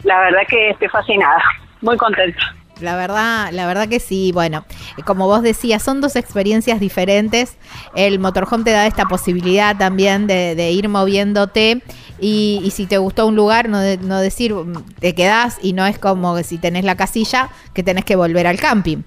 La 0.04 0.20
verdad 0.20 0.42
que 0.48 0.70
estoy 0.72 0.88
fascinada, 0.88 1.42
muy 1.82 1.98
contenta. 1.98 2.40
La 2.82 2.96
verdad, 2.96 3.50
la 3.52 3.68
verdad 3.68 3.88
que 3.88 4.00
sí. 4.00 4.32
Bueno, 4.32 4.66
eh, 4.98 5.02
como 5.04 5.28
vos 5.28 5.42
decías, 5.42 5.84
son 5.84 6.02
dos 6.02 6.16
experiencias 6.16 6.80
diferentes. 6.80 7.58
El 7.96 8.20
motorhome 8.20 8.64
te 8.64 8.72
da 8.72 8.88
esta 8.88 9.06
posibilidad 9.06 9.76
también 9.78 10.28
de, 10.28 10.72
ir 10.72 10.88
moviéndote 10.90 11.82
y, 12.20 12.62
y 12.64 12.72
si 12.72 12.86
te 12.86 12.98
gustó 12.98 13.28
un 13.28 13.36
lugar, 13.36 13.70
no, 13.70 13.80
de- 13.80 13.98
no 13.98 14.20
decir 14.20 14.54
mm, 14.54 14.84
te 15.00 15.16
quedás 15.16 15.58
y 15.62 15.74
no 15.74 15.86
es 15.86 15.98
como 16.00 16.36
que 16.36 16.44
si 16.44 16.58
tenés 16.58 16.84
la 16.86 16.96
casilla 16.96 17.50
que 17.74 17.84
tenés 17.84 18.06
que 18.06 18.16
volver 18.16 18.48
al 18.48 18.60
camping. 18.60 19.04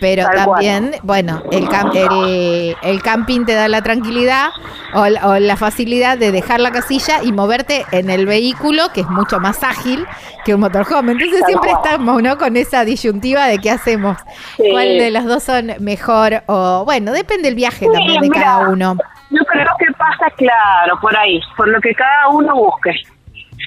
Pero 0.00 0.24
Tal 0.24 0.34
cual. 0.44 0.46
también, 0.46 0.94
bueno, 1.02 1.42
el, 1.50 1.68
cam- 1.68 1.90
el, 1.94 2.76
el 2.82 3.02
camping 3.02 3.44
te 3.44 3.54
da 3.54 3.68
la 3.68 3.82
tranquilidad 3.82 4.50
o, 4.94 5.06
la- 5.06 5.28
o 5.28 5.38
la 5.38 5.56
facilidad 5.56 6.18
de 6.18 6.32
dejar 6.32 6.60
la 6.60 6.70
casilla 6.70 7.22
y 7.22 7.32
moverte 7.32 7.84
en 7.92 8.10
el 8.10 8.26
vehículo, 8.26 8.90
que 8.92 9.00
es 9.02 9.08
mucho 9.08 9.40
más 9.40 9.62
ágil 9.62 10.06
que 10.44 10.54
un 10.54 10.60
motorhome. 10.60 11.12
Entonces 11.12 11.40
Tal 11.40 11.46
siempre 11.48 11.70
cual. 11.70 11.82
estamos, 11.84 12.22
¿no? 12.22 12.38
Con 12.38 12.56
esa 12.56 12.84
disyuntiva 12.84 13.46
de 13.46 13.58
qué 13.58 13.70
hacemos. 13.70 14.18
Sí. 14.56 14.68
¿Cuál 14.70 14.98
de 14.98 15.10
los 15.10 15.24
dos 15.24 15.42
son 15.42 15.72
mejor? 15.80 16.42
O 16.46 16.84
bueno, 16.84 17.12
depende 17.12 17.44
del 17.44 17.54
viaje 17.54 17.86
Sí, 17.86 17.92
también 17.92 18.20
de 18.22 18.28
mira, 18.28 18.42
cada 18.42 18.68
uno. 18.68 18.96
Yo 19.30 19.42
creo 19.44 19.66
que 19.78 19.86
pasa 19.98 20.30
claro 20.36 20.98
por 21.00 21.16
ahí, 21.16 21.40
por 21.56 21.68
lo 21.68 21.80
que 21.80 21.94
cada 21.94 22.28
uno 22.28 22.54
busque. 22.54 22.92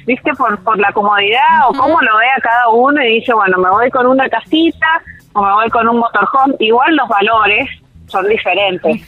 ¿Viste? 0.06 0.32
Por, 0.36 0.58
por 0.64 0.78
la 0.80 0.92
comodidad 0.94 1.68
o 1.68 1.74
cómo 1.74 2.00
lo 2.02 2.18
vea 2.18 2.36
cada 2.42 2.70
uno 2.70 3.02
y 3.04 3.16
dice, 3.20 3.34
bueno, 3.34 3.58
me 3.58 3.70
voy 3.70 3.90
con 3.92 4.06
una 4.08 4.28
casita 4.30 4.88
o 5.34 5.42
me 5.42 5.52
voy 5.54 5.70
con 5.70 5.88
un 5.88 5.98
motorhome. 6.00 6.56
Igual 6.60 6.96
los 6.96 7.08
valores 7.08 7.70
son 8.08 8.28
diferentes, 8.28 9.02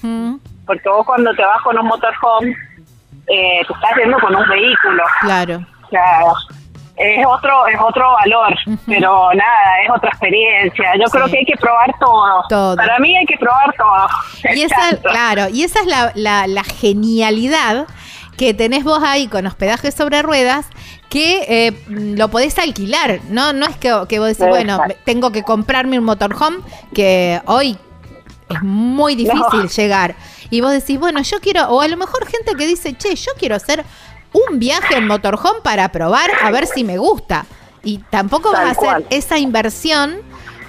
porque 0.65 0.89
vos 0.89 1.05
cuando 1.05 1.33
te 1.35 1.43
vas 1.43 1.61
con 1.63 1.77
un 1.77 1.87
motorhome, 1.87 2.55
eh, 3.27 3.61
te 3.67 3.73
estás 3.73 3.91
yendo 4.01 4.17
con 4.19 4.35
un 4.35 4.47
vehículo. 4.47 5.03
Claro. 5.21 5.65
O 5.85 5.89
sea, 5.89 6.21
es 6.97 7.25
otro, 7.25 7.65
es 7.67 7.79
otro 7.81 8.11
valor, 8.13 8.53
pero 8.85 9.29
nada, 9.33 9.81
es 9.83 9.89
otra 9.89 10.09
experiencia. 10.09 10.93
Yo 10.97 11.05
creo 11.09 11.25
que 11.27 11.37
hay 11.39 11.45
que 11.45 11.57
probar 11.59 11.91
todo. 11.99 12.43
Todo. 12.49 12.75
Para 12.75 12.99
mí 12.99 13.15
hay 13.17 13.25
que 13.25 13.37
probar 13.37 13.73
todo. 13.75 14.07
Y 14.55 14.61
esa, 14.61 14.97
claro, 15.01 15.49
y 15.51 15.63
esa 15.63 15.79
es 15.79 15.87
la, 15.87 16.11
la- 16.15 16.47
la 16.47 16.63
genialidad 16.63 17.87
que 18.37 18.53
tenés 18.53 18.83
vos 18.83 19.01
ahí 19.03 19.27
con 19.27 19.45
hospedaje 19.47 19.91
sobre 19.91 20.21
ruedas 20.21 20.69
que 21.11 21.43
eh, 21.49 21.73
lo 21.89 22.29
podés 22.29 22.57
alquilar, 22.57 23.19
¿no? 23.29 23.51
No 23.51 23.65
es 23.67 23.75
que, 23.75 23.93
que 24.07 24.17
vos 24.19 24.29
decís, 24.29 24.47
bueno, 24.47 24.79
tengo 25.03 25.31
que 25.33 25.43
comprarme 25.43 25.99
un 25.99 26.05
motorhome 26.05 26.59
que 26.93 27.41
hoy 27.47 27.77
es 28.49 28.63
muy 28.63 29.15
difícil 29.15 29.39
No. 29.63 29.67
llegar. 29.67 30.15
Y 30.49 30.61
vos 30.61 30.71
decís, 30.71 30.97
bueno, 30.97 31.21
yo 31.21 31.41
quiero, 31.41 31.67
o 31.69 31.81
a 31.81 31.87
lo 31.89 31.97
mejor 31.97 32.25
gente 32.27 32.55
que 32.55 32.65
dice, 32.65 32.95
che, 32.97 33.13
yo 33.15 33.31
quiero 33.37 33.55
hacer 33.57 33.83
un 34.31 34.57
viaje 34.57 34.95
en 34.95 35.05
motorhome 35.05 35.59
para 35.61 35.91
probar 35.91 36.31
a 36.41 36.49
ver 36.49 36.65
si 36.65 36.85
me 36.85 36.97
gusta. 36.97 37.45
Y 37.83 37.97
tampoco 38.09 38.51
vas 38.51 38.59
Tal 38.61 38.67
a 38.67 38.71
hacer 38.71 38.83
cual. 38.85 39.05
esa 39.09 39.37
inversión 39.37 40.15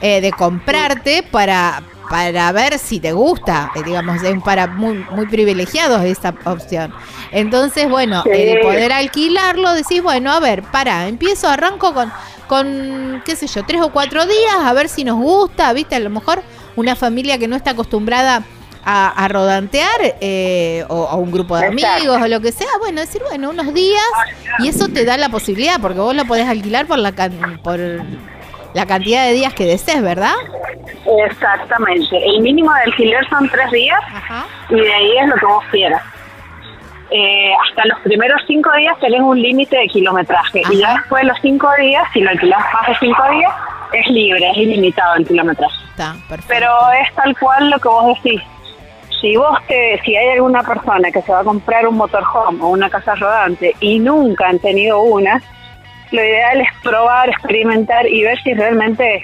eh, 0.00 0.20
de 0.20 0.32
comprarte 0.32 1.22
para, 1.22 1.84
para 2.12 2.52
ver 2.52 2.78
si 2.78 3.00
te 3.00 3.12
gusta, 3.12 3.72
eh, 3.74 3.80
digamos, 3.86 4.22
es 4.22 4.38
para 4.42 4.66
muy, 4.66 5.02
muy 5.12 5.24
privilegiados 5.24 6.04
esa 6.04 6.34
opción. 6.44 6.92
Entonces, 7.30 7.88
bueno, 7.88 8.22
Sí. 8.24 8.30
el 8.34 8.60
poder 8.60 8.92
alquilarlo, 8.92 9.72
decís, 9.72 10.02
bueno, 10.02 10.30
a 10.30 10.38
ver, 10.38 10.62
para, 10.62 11.08
empiezo, 11.08 11.48
arranco 11.48 11.94
con, 11.94 12.12
con, 12.48 13.22
qué 13.24 13.34
sé 13.34 13.46
yo, 13.46 13.64
tres 13.64 13.80
o 13.80 13.88
cuatro 13.92 14.26
días, 14.26 14.56
a 14.62 14.74
ver 14.74 14.90
si 14.90 15.04
nos 15.04 15.16
gusta, 15.16 15.72
viste, 15.72 15.94
a 15.94 16.00
lo 16.00 16.10
mejor 16.10 16.42
una 16.76 16.94
familia 16.96 17.38
que 17.38 17.48
no 17.48 17.56
está 17.56 17.70
acostumbrada 17.70 18.42
a, 18.84 19.08
a 19.24 19.28
rodantear, 19.28 20.16
eh, 20.20 20.84
o 20.90 21.08
a 21.08 21.14
un 21.16 21.32
grupo 21.32 21.56
de 21.56 21.64
amigos, 21.68 22.20
o 22.20 22.28
lo 22.28 22.40
que 22.42 22.52
sea, 22.52 22.68
bueno, 22.78 23.00
decir, 23.00 23.22
bueno, 23.26 23.48
unos 23.48 23.72
días, 23.72 24.02
y 24.58 24.68
eso 24.68 24.88
te 24.88 25.06
da 25.06 25.16
la 25.16 25.30
posibilidad, 25.30 25.80
porque 25.80 25.98
vos 26.00 26.14
lo 26.14 26.26
podés 26.26 26.46
alquilar 26.46 26.86
por 26.86 26.98
la, 26.98 27.12
can- 27.12 27.58
por 27.64 27.80
la 28.74 28.84
cantidad 28.86 29.24
de 29.24 29.32
días 29.32 29.54
que 29.54 29.64
desees, 29.64 30.02
¿verdad? 30.02 30.34
Exactamente. 31.26 32.16
El 32.24 32.40
mínimo 32.40 32.72
de 32.72 32.80
alquiler 32.82 33.28
son 33.28 33.48
tres 33.48 33.70
días 33.70 34.00
Ajá. 34.14 34.46
y 34.70 34.74
de 34.74 34.92
ahí 34.92 35.18
es 35.18 35.28
lo 35.28 35.34
que 35.36 35.46
vos 35.46 35.64
quieras. 35.70 36.02
Eh, 37.10 37.52
hasta 37.68 37.86
los 37.88 38.00
primeros 38.00 38.40
cinco 38.46 38.72
días 38.72 38.98
tenés 38.98 39.20
un 39.20 39.40
límite 39.40 39.76
de 39.76 39.86
kilometraje 39.88 40.62
y 40.70 40.78
ya 40.78 40.94
después 40.94 41.22
de 41.22 41.28
los 41.28 41.38
cinco 41.42 41.68
días, 41.78 42.04
si 42.14 42.20
lo 42.20 42.30
alquilás 42.30 42.64
más 42.72 42.88
de 42.88 42.94
cinco 43.00 43.22
días, 43.30 43.52
es 43.92 44.06
libre, 44.08 44.50
es 44.50 44.56
ilimitado 44.56 45.16
el 45.16 45.26
kilometraje. 45.26 45.74
Está, 45.90 46.14
perfecto. 46.26 46.46
Pero 46.48 46.70
es 47.02 47.14
tal 47.14 47.36
cual 47.38 47.68
lo 47.68 47.78
que 47.78 47.88
vos 47.88 48.16
decís. 48.22 48.40
Si 49.20 49.36
vos 49.36 49.58
te, 49.68 50.00
si 50.04 50.16
hay 50.16 50.30
alguna 50.30 50.62
persona 50.62 51.10
que 51.12 51.20
se 51.20 51.30
va 51.30 51.40
a 51.40 51.44
comprar 51.44 51.86
un 51.86 51.96
motorhome 51.96 52.62
o 52.62 52.68
una 52.68 52.88
casa 52.88 53.14
rodante 53.14 53.76
y 53.80 53.98
nunca 53.98 54.48
han 54.48 54.58
tenido 54.58 55.00
una, 55.02 55.40
lo 56.10 56.24
ideal 56.24 56.60
es 56.62 56.68
probar, 56.82 57.28
experimentar 57.28 58.06
y 58.06 58.24
ver 58.24 58.40
si 58.42 58.54
realmente 58.54 59.22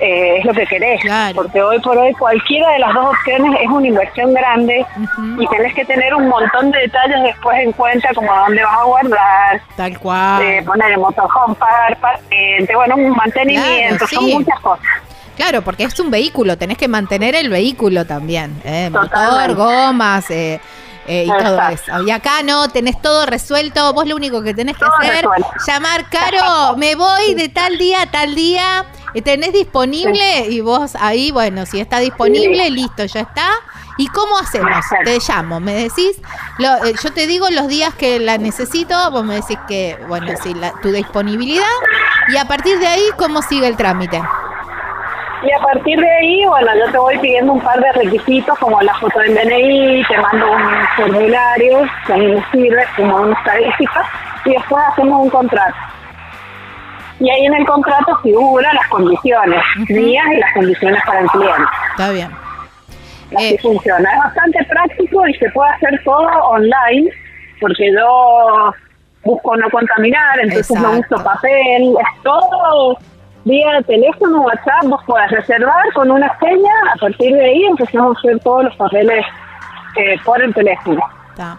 eh, 0.00 0.38
es 0.38 0.44
lo 0.44 0.52
que 0.54 0.66
querés. 0.66 1.00
Claro. 1.02 1.34
Porque 1.34 1.62
hoy 1.62 1.78
por 1.80 1.96
hoy 1.98 2.12
cualquiera 2.14 2.70
de 2.70 2.78
las 2.78 2.94
dos 2.94 3.06
opciones 3.06 3.60
es 3.62 3.68
una 3.68 3.86
inversión 3.86 4.32
grande 4.34 4.84
y 5.38 5.46
tenés 5.48 5.74
que 5.74 5.84
tener 5.84 6.14
un 6.14 6.28
montón 6.28 6.70
de 6.70 6.78
detalles 6.80 7.22
después 7.22 7.58
en 7.60 7.72
cuenta, 7.72 8.08
como 8.14 8.34
dónde 8.34 8.62
vas 8.64 8.78
a 8.78 8.84
guardar, 8.84 9.60
Tal 9.76 9.98
cual. 9.98 10.42
eh, 10.42 10.62
poner 10.64 10.92
el 10.92 10.98
motorhome, 10.98 11.54
pagar 11.54 11.96
patente, 11.98 12.74
bueno, 12.74 12.96
un 12.96 13.10
mantenimiento, 13.10 14.06
Claro, 14.06 14.08
son 14.08 14.24
muchas 14.30 14.60
cosas. 14.60 14.86
Claro, 15.36 15.62
porque 15.62 15.84
es 15.84 15.98
un 16.00 16.10
vehículo, 16.10 16.58
tenés 16.58 16.76
que 16.76 16.86
mantener 16.88 17.34
el 17.34 17.48
vehículo 17.48 18.04
también. 18.04 18.60
¿eh? 18.64 18.90
Motor, 18.90 19.54
gomas 19.54 20.30
eh, 20.30 20.60
eh, 21.06 21.24
y 21.26 21.28
todo 21.28 21.60
eso. 21.68 22.02
Y 22.02 22.10
acá 22.10 22.42
no, 22.44 22.68
tenés 22.68 23.00
todo 23.00 23.24
resuelto. 23.24 23.92
Vos 23.94 24.06
lo 24.06 24.16
único 24.16 24.42
que 24.42 24.52
tenés 24.52 24.76
que 24.76 24.84
Todo 24.84 24.94
hacer, 24.98 25.14
resuelto. 25.24 25.48
llamar, 25.66 26.04
Caro, 26.10 26.76
me 26.76 26.94
voy 26.94 27.34
de 27.34 27.48
tal 27.48 27.78
día 27.78 28.02
a 28.02 28.06
tal 28.10 28.34
día. 28.34 28.84
¿Tenés 29.24 29.52
disponible? 29.52 30.46
Y 30.48 30.60
vos 30.60 30.96
ahí, 31.00 31.30
bueno, 31.32 31.66
si 31.66 31.80
está 31.80 31.98
disponible, 31.98 32.70
listo, 32.70 33.04
ya 33.04 33.20
está. 33.20 33.48
¿Y 33.98 34.06
cómo 34.06 34.38
hacemos? 34.38 34.84
Te 35.04 35.18
llamo, 35.28 35.60
me 35.60 35.74
decís, 35.74 36.20
lo- 36.58 36.84
eh, 36.86 36.94
yo 37.02 37.12
te 37.12 37.26
digo 37.26 37.48
los 37.50 37.68
días 37.68 37.92
que 37.94 38.18
la 38.18 38.38
necesito, 38.38 38.94
vos 39.10 39.24
me 39.24 39.34
decís 39.34 39.58
que, 39.68 39.98
bueno, 40.08 40.32
sí, 40.42 40.54
la- 40.54 40.72
tu 40.80 40.90
disponibilidad, 40.90 41.64
y 42.28 42.36
a 42.38 42.46
partir 42.46 42.78
de 42.78 42.86
ahí, 42.86 43.02
¿cómo 43.18 43.42
sigue 43.42 43.66
el 43.66 43.76
trámite? 43.76 44.22
Y 45.42 45.52
a 45.52 45.58
partir 45.62 45.98
de 45.98 46.10
ahí, 46.18 46.44
bueno, 46.46 46.68
yo 46.84 46.92
te 46.92 46.98
voy 46.98 47.18
pidiendo 47.18 47.52
un 47.54 47.60
par 47.60 47.80
de 47.80 47.92
requisitos 47.92 48.58
como 48.58 48.80
la 48.82 48.94
foto 48.94 49.18
del 49.20 49.34
DNI, 49.34 50.04
te 50.06 50.18
mando 50.18 50.50
un 50.52 50.62
formulario 50.96 51.82
que 52.06 52.12
a 52.12 52.16
mí 52.16 52.26
me 52.26 52.44
sirve 52.52 52.84
como 52.96 53.16
una 53.16 53.36
estadística 53.38 54.08
y 54.44 54.50
después 54.52 54.84
hacemos 54.92 55.22
un 55.24 55.30
contrato. 55.30 55.74
Y 57.20 57.30
ahí 57.30 57.46
en 57.46 57.54
el 57.54 57.66
contrato 57.66 58.18
figuran 58.22 58.74
las 58.74 58.88
condiciones 58.88 59.62
mías 59.88 60.26
y 60.34 60.36
las 60.38 60.54
condiciones 60.54 61.02
para 61.06 61.20
el 61.20 61.26
cliente. 61.28 61.62
Está 61.90 62.10
bien. 62.10 62.30
Así 63.36 63.54
Eh, 63.54 63.58
funciona. 63.60 64.12
Es 64.12 64.18
bastante 64.18 64.64
práctico 64.64 65.28
y 65.28 65.34
se 65.34 65.50
puede 65.50 65.70
hacer 65.70 66.00
todo 66.04 66.26
online 66.26 67.10
porque 67.60 67.92
yo 67.92 68.72
busco 69.22 69.56
no 69.56 69.68
contaminar, 69.70 70.40
entonces 70.40 70.80
no 70.80 70.92
uso 70.92 71.22
papel, 71.22 71.94
es 72.00 72.22
todo 72.22 72.96
vía 73.44 73.82
teléfono, 73.86 74.42
WhatsApp, 74.42 74.84
vos 74.84 75.02
podés 75.06 75.30
reservar 75.30 75.92
con 75.94 76.10
una 76.10 76.38
seña, 76.38 76.72
a 76.94 76.98
partir 76.98 77.34
de 77.34 77.44
ahí 77.44 77.64
empezamos 77.64 78.16
a 78.16 78.20
hacer 78.20 78.40
todos 78.40 78.64
los 78.64 78.76
papeles 78.76 79.24
eh, 79.96 80.16
por 80.24 80.40
el 80.42 80.54
teléfono. 80.54 81.00
Está. 81.30 81.58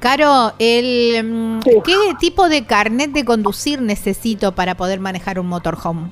Caro, 0.00 0.52
el, 0.58 1.24
mm, 1.24 1.62
Sí. 1.62 1.70
¿qué 1.84 1.92
tipo 2.20 2.48
de 2.48 2.64
carnet 2.64 3.10
de 3.10 3.24
conducir 3.24 3.80
necesito 3.82 4.52
para 4.52 4.74
poder 4.76 5.00
manejar 5.00 5.38
un 5.40 5.48
motorhome? 5.48 6.10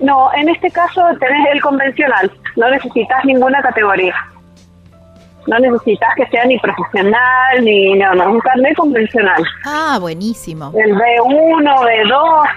No, 0.00 0.28
en 0.34 0.48
este 0.50 0.70
caso 0.70 1.00
tenés 1.18 1.46
el 1.54 1.60
convencional, 1.62 2.30
no 2.56 2.70
necesitas 2.70 3.24
ninguna 3.24 3.62
categoría. 3.62 4.14
No 5.46 5.58
necesitas 5.60 6.08
que 6.16 6.26
sea 6.26 6.44
ni 6.44 6.58
profesional, 6.58 7.62
ni 7.62 7.94
no, 7.94 8.14
no, 8.16 8.22
es 8.24 8.28
un 8.30 8.40
carnet 8.40 8.76
convencional. 8.76 9.42
Ah, 9.64 9.96
buenísimo. 10.00 10.72
El 10.76 10.92
B1, 10.92 11.64
B2, 11.64 12.48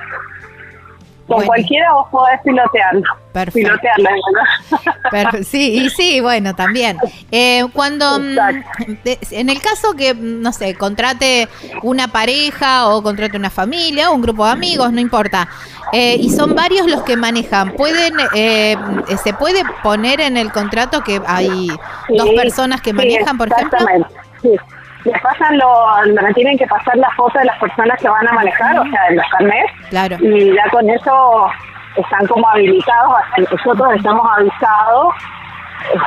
con 1.30 1.38
Bueno. 1.38 1.48
cualquiera 1.48 1.94
vos 1.94 2.08
podés 2.12 2.42
pilotearlo. 2.44 3.04
Perfecto. 3.32 3.70
Pilotearlo, 3.70 4.10
¿no? 4.34 4.78
Perfe- 5.12 5.44
sí, 5.44 5.76
y 5.86 5.90
sí, 5.92 6.20
bueno, 6.20 6.56
también. 6.56 6.98
Eh, 7.32 7.64
cuando, 7.74 8.20
mm, 8.20 8.38
en 9.32 9.50
el 9.50 9.62
caso 9.62 9.94
que, 9.94 10.14
mm, 10.14 10.42
no 10.42 10.52
sé, 10.52 10.76
contrate 10.76 11.48
una 11.84 12.08
pareja 12.10 12.90
o 12.90 13.02
contrate 13.04 13.38
una 13.38 13.50
familia 13.52 14.10
o 14.10 14.16
un 14.16 14.22
grupo 14.22 14.46
de 14.46 14.52
amigos, 14.52 14.92
no 14.92 15.00
importa, 15.00 15.48
eh, 15.94 16.18
y 16.20 16.30
son 16.32 16.56
varios 16.56 16.88
los 16.88 17.04
que 17.04 17.16
manejan, 17.16 17.72
¿pueden, 17.74 18.14
eh, 18.36 18.76
se 19.24 19.34
puede 19.34 19.62
poner 19.84 20.22
en 20.22 20.36
el 20.38 20.52
contrato 20.52 21.02
que 21.04 21.22
hay 21.26 21.70
dos 22.10 22.30
personas 22.36 22.82
que 22.82 22.90
sí, 22.92 22.96
manejan, 22.96 23.38
por 23.38 23.48
ejemplo? 23.52 23.78
Exactamente, 23.78 24.16
sí. 24.42 24.56
Les 25.06 25.22
pasan 25.22 25.58
lo, 25.58 26.22
me 26.22 26.34
tienen 26.34 26.58
que 26.58 26.68
pasar 26.68 26.96
la 26.98 27.10
foto 27.12 27.40
de 27.40 27.46
las 27.46 27.58
personas 27.60 28.00
que 28.02 28.10
van 28.10 28.28
a 28.28 28.34
manejar, 28.34 28.80
o 28.80 28.84
sea, 28.90 29.02
de 29.10 29.16
los 29.16 29.26
carnets, 29.32 29.72
Claro. 29.90 30.18
y 30.20 30.54
ya 30.54 30.64
con 30.72 30.90
eso 30.90 31.48
están 31.96 32.28
como 32.28 32.48
habilitados, 32.50 33.14
nosotros 33.38 33.94
estamos 33.96 34.28
avisados 34.38 35.14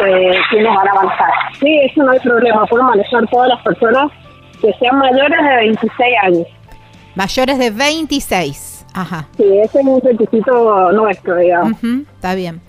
de 0.00 0.36
quiénes 0.50 0.74
van 0.74 0.88
a 0.88 0.94
manejar. 0.94 1.30
Sí, 1.58 1.80
eso 1.90 2.02
no 2.02 2.12
hay 2.12 2.20
problema, 2.20 2.66
pueden 2.66 2.86
manejar 2.86 3.26
todas 3.30 3.48
las 3.48 3.62
personas 3.62 4.10
que 4.60 4.72
sean 4.78 4.98
mayores 4.98 5.42
de 5.42 5.56
26 5.56 6.16
años. 6.24 6.46
Mayores 7.14 7.58
de 7.58 7.70
26. 7.70 8.86
Ajá. 8.94 9.26
Sí, 9.38 9.44
ese 9.58 9.80
es 9.80 9.86
un 9.86 10.00
requisito 10.02 10.92
nuestro, 10.92 11.36
digamos. 11.36 11.72
Ujú, 11.82 12.04
está 12.14 12.34
bien. 12.34 12.60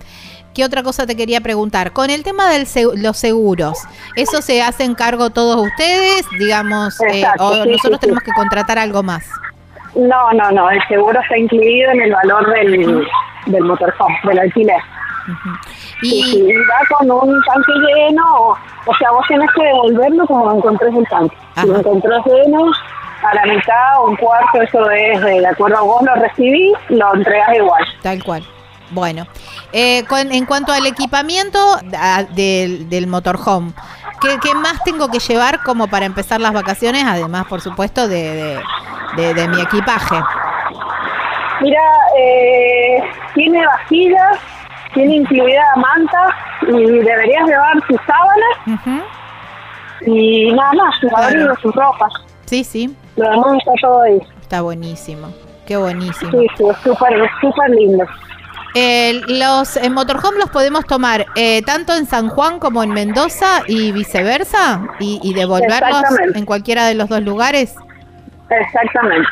¿Qué 0.54 0.64
otra 0.64 0.84
cosa 0.84 1.08
te 1.08 1.16
quería 1.16 1.42
preguntar? 1.42 1.94
Con 1.94 2.10
el 2.10 2.24
tema 2.24 2.50
de 2.50 2.66
los 2.96 3.18
seguros, 3.18 3.80
¿eso 4.16 4.42
se 4.42 4.62
hacen 4.62 4.94
cargo 4.94 5.32
todos 5.32 5.66
ustedes, 5.66 6.26
digamos, 6.38 7.00
eh, 7.02 7.24
o 7.40 7.64
sí, 7.64 7.70
nosotros 7.72 8.00
sí, 8.00 8.00
tenemos 8.02 8.24
sí. 8.24 8.30
que 8.30 8.36
contratar 8.36 8.78
algo 8.78 9.02
más? 9.02 9.26
No, 9.96 10.32
no, 10.34 10.52
no, 10.52 10.70
el 10.70 10.80
seguro 10.88 11.20
está 11.20 11.38
incluido 11.38 11.92
en 11.92 12.02
el 12.02 12.12
valor 12.12 12.54
del, 12.54 13.08
del 13.48 13.64
motorhome, 13.64 14.16
del 14.26 14.40
alquiler. 14.40 14.82
Y 16.02 16.20
Y, 16.20 16.24
si 16.24 16.54
va 16.54 16.98
con 16.98 17.10
un 17.10 17.42
tanque 17.46 17.72
lleno, 17.88 18.24
o, 18.36 18.58
o 18.86 18.96
sea, 18.98 19.10
vos 19.12 19.26
tenés 19.28 19.50
que 19.56 19.64
devolverlo 19.64 20.26
como 20.28 20.52
encontrés 20.52 20.94
el 20.96 21.08
tanque. 21.08 21.38
Si 21.56 21.68
lo 21.68 21.78
encontrás 21.80 22.26
lleno, 22.26 22.72
a 23.24 23.36
la 23.36 23.46
mitad 23.54 24.00
o 24.00 24.10
un 24.10 24.16
cuarto, 24.18 24.62
eso 24.62 24.90
es 24.92 25.22
de, 25.22 25.40
de 25.40 25.48
acuerdo 25.48 25.78
a 25.78 25.82
vos 25.82 26.04
lo 26.04 26.16
recibís, 26.16 26.74
lo 26.90 27.16
entregas 27.16 27.56
igual. 27.56 27.84
tal 28.02 28.24
cual. 28.24 28.44
Bueno, 28.92 29.26
eh, 29.74 30.06
con- 30.08 30.32
en 30.32 30.46
cuanto 30.46 30.72
al 30.72 30.86
equipamiento 30.86 31.60
a- 31.98 32.24
del, 32.24 32.88
del 32.90 33.08
motorhome, 33.08 33.74
¿qué, 34.22 34.38
qué 34.42 34.54
más 34.56 34.82
tengo 34.84 35.10
que 35.10 35.20
llevar 35.20 35.60
como 35.64 35.88
para 35.88 36.06
empezar 36.06 36.40
las 36.40 36.54
vacaciones? 36.54 37.04
Además, 37.06 37.46
por 37.48 37.60
supuesto, 37.62 38.08
de, 38.08 38.34
de- 38.34 38.62
de- 39.18 39.34
de 39.34 39.48
mi 39.48 39.60
equipaje. 39.62 40.16
Mira, 41.62 41.82
eh, 42.20 43.04
tiene 43.34 43.66
vajillas, 43.66 44.38
tiene 44.94 45.16
incluida 45.16 45.62
manta 45.78 46.36
y 46.62 47.00
deberías 47.00 47.46
llevar 47.48 47.74
tus 47.88 47.98
sábanas 48.06 48.80
Ujú. 48.82 50.12
y 50.12 50.52
nada 50.54 50.72
más, 50.74 51.00
tus 51.00 51.10
Claro. 51.10 51.26
abrigos, 51.28 51.60
tus 51.62 51.76
ropas. 51.76 52.14
Sí, 52.46 52.64
sí, 52.64 52.96
Lo 53.16 53.30
demás 53.30 53.58
está 53.60 53.72
todo 53.82 54.02
ahí. 54.02 54.20
está 54.42 54.62
buenísimo. 54.62 55.30
Qué 55.66 55.78
buenísimo. 55.78 56.32
Sí, 56.32 56.48
sí, 56.58 56.64
súper, 56.84 57.30
súper 57.40 57.70
lindo. 57.70 58.06
Eh, 58.76 59.22
los 59.28 59.78
eh, 59.78 59.90
motorhome 59.90 60.40
los 60.40 60.50
podemos 60.50 60.86
tomar 60.86 61.26
eh, 61.36 61.62
tanto 61.62 61.96
en 61.96 62.06
San 62.08 62.30
Juan 62.30 62.58
como 62.60 62.82
en 62.84 62.90
Mendoza 62.92 63.62
y 63.68 63.92
viceversa 63.92 64.82
y, 65.00 65.20
y 65.22 65.34
devolverlos 65.36 66.04
en 66.34 66.46
cualquiera 66.46 66.88
de 66.88 66.96
los 66.96 67.08
dos 67.10 67.22
lugares. 67.22 67.76
Exactamente. 68.50 69.28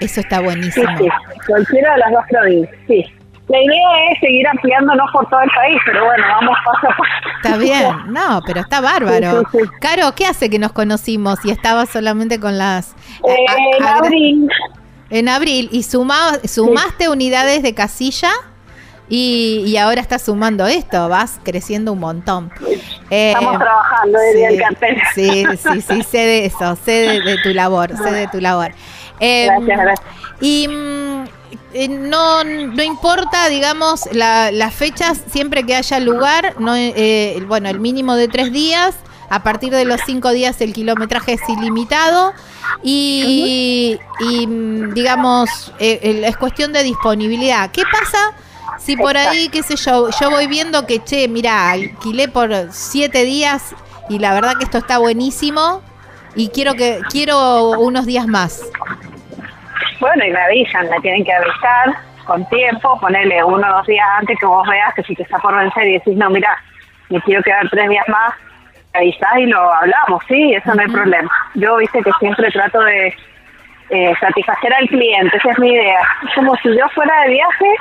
Eso 0.00 0.20
está 0.20 0.38
Sí, 0.38 0.44
buenísimo. 0.44 0.98
sí. 0.98 1.08
Cualquiera 1.46 1.92
de 1.92 1.98
las 1.98 2.12
dos 2.12 2.24
provincias, 2.30 2.76
sí. 2.86 3.04
La 3.48 3.62
idea 3.62 3.88
es 4.12 4.18
seguir 4.20 4.46
ampliándonos 4.48 5.08
por 5.12 5.28
todo 5.28 5.40
el 5.40 5.50
país, 5.54 5.78
pero 5.86 6.04
bueno, 6.04 6.24
vamos 6.40 6.56
paso 6.64 6.86
a 6.92 6.96
paso. 6.96 7.36
Está 7.44 7.56
bien, 7.58 8.12
no, 8.12 8.40
pero 8.44 8.60
está 8.60 8.80
bárbaro. 8.80 9.42
Sí, 9.42 9.46
sí, 9.52 9.58
sí. 9.62 9.70
Caro, 9.80 10.12
¿qué 10.16 10.26
hace 10.26 10.50
que 10.50 10.58
nos 10.58 10.72
conocimos 10.72 11.44
y 11.44 11.52
estabas 11.52 11.88
solamente 11.90 12.40
con 12.40 12.58
las... 12.58 12.96
Eh, 13.24 13.46
a- 13.48 13.76
en 13.78 13.86
abril, 14.04 14.48
En 15.10 15.28
abril, 15.28 15.68
¿y 15.70 15.84
suma, 15.84 16.32
sumaste 16.44 17.08
unidades 17.08 17.62
de 17.62 17.72
casilla? 17.72 18.30
Y, 19.08 19.62
y 19.66 19.76
ahora 19.76 20.00
estás 20.00 20.22
sumando 20.22 20.66
esto, 20.66 21.08
vas 21.08 21.38
creciendo 21.44 21.92
un 21.92 22.00
montón. 22.00 22.50
Eh, 23.10 23.30
Estamos 23.36 23.58
trabajando 23.58 24.18
desde 24.18 24.46
el 24.48 24.60
cartel. 24.60 24.96
Sí, 25.14 25.44
sí, 25.62 25.80
sí, 25.80 26.02
sé 26.10 26.18
de 26.18 26.44
eso, 26.46 26.76
sé 26.84 26.90
de, 26.92 27.20
de 27.22 27.38
tu 27.42 27.50
labor, 27.50 27.96
sé 27.96 28.10
de 28.10 28.26
tu 28.28 28.40
labor. 28.40 28.72
Eh, 29.20 29.46
Gracias, 29.46 29.78
gracias. 29.80 30.08
Y 30.40 30.66
mm, 30.68 31.24
eh, 31.74 31.88
no, 31.88 32.42
no 32.42 32.82
importa, 32.82 33.48
digamos, 33.48 34.08
la- 34.12 34.50
las 34.50 34.74
fechas, 34.74 35.22
siempre 35.30 35.64
que 35.64 35.76
haya 35.76 36.00
lugar, 36.00 36.54
no, 36.58 36.74
eh, 36.74 37.40
bueno, 37.46 37.68
el 37.68 37.78
mínimo 37.78 38.16
de 38.16 38.26
tres 38.28 38.52
días, 38.52 38.96
a 39.30 39.42
partir 39.42 39.72
de 39.72 39.84
los 39.84 40.00
cinco 40.04 40.30
días 40.32 40.60
el 40.60 40.72
kilometraje 40.72 41.32
es 41.34 41.40
ilimitado 41.48 42.32
y, 42.82 43.98
y, 44.20 44.46
mm, 44.46 44.94
digamos, 44.94 45.72
eh, 45.78 46.22
es 46.26 46.36
cuestión 46.36 46.72
de 46.72 46.82
disponibilidad. 46.82 47.70
¿Qué 47.70 47.82
pasa? 47.90 48.32
Si 48.78 48.96
por 48.96 49.16
ahí, 49.16 49.48
qué 49.48 49.62
sé 49.62 49.76
yo, 49.76 50.08
yo 50.20 50.30
voy 50.30 50.46
viendo 50.46 50.86
que, 50.86 51.02
che, 51.02 51.28
mira, 51.28 51.70
alquilé 51.70 52.28
por 52.28 52.50
siete 52.70 53.24
días 53.24 53.74
y 54.08 54.18
la 54.18 54.34
verdad 54.34 54.54
que 54.58 54.64
esto 54.64 54.78
está 54.78 54.98
buenísimo 54.98 55.82
y 56.34 56.50
quiero 56.50 56.74
que 56.74 57.00
quiero 57.10 57.70
unos 57.70 58.06
días 58.06 58.26
más. 58.26 58.62
Bueno, 60.00 60.24
y 60.24 60.30
me 60.30 60.40
avisan, 60.40 60.88
me 60.90 61.00
tienen 61.00 61.24
que 61.24 61.32
avisar 61.32 61.96
con 62.26 62.46
tiempo, 62.48 62.98
ponerle 63.00 63.42
uno 63.42 63.66
o 63.66 63.76
dos 63.76 63.86
días 63.86 64.06
antes 64.18 64.38
que 64.38 64.46
vos 64.46 64.66
veas 64.68 64.92
que 64.94 65.02
si 65.04 65.14
te 65.14 65.22
está 65.22 65.38
por 65.38 65.56
vencer 65.56 65.86
y 65.86 65.92
decís, 65.94 66.16
no, 66.16 66.28
mira, 66.28 66.56
me 67.08 67.20
quiero 67.22 67.42
quedar 67.42 67.68
tres 67.70 67.88
días 67.88 68.08
más, 68.08 68.34
me 68.92 69.00
avisás 69.00 69.38
y 69.38 69.46
lo 69.46 69.72
hablamos, 69.72 70.22
sí, 70.28 70.54
eso 70.54 70.74
no 70.74 70.82
hay 70.82 70.88
problema. 70.88 71.30
Yo, 71.54 71.76
viste 71.76 72.02
que 72.02 72.10
siempre 72.18 72.50
trato 72.50 72.80
de 72.80 73.14
eh, 73.90 74.14
satisfacer 74.20 74.74
al 74.74 74.88
cliente, 74.88 75.36
esa 75.36 75.50
es 75.50 75.58
mi 75.58 75.70
idea. 75.70 76.00
Es 76.28 76.34
como 76.34 76.56
si 76.56 76.68
yo 76.76 76.88
fuera 76.94 77.22
de 77.22 77.30
viaje 77.30 77.76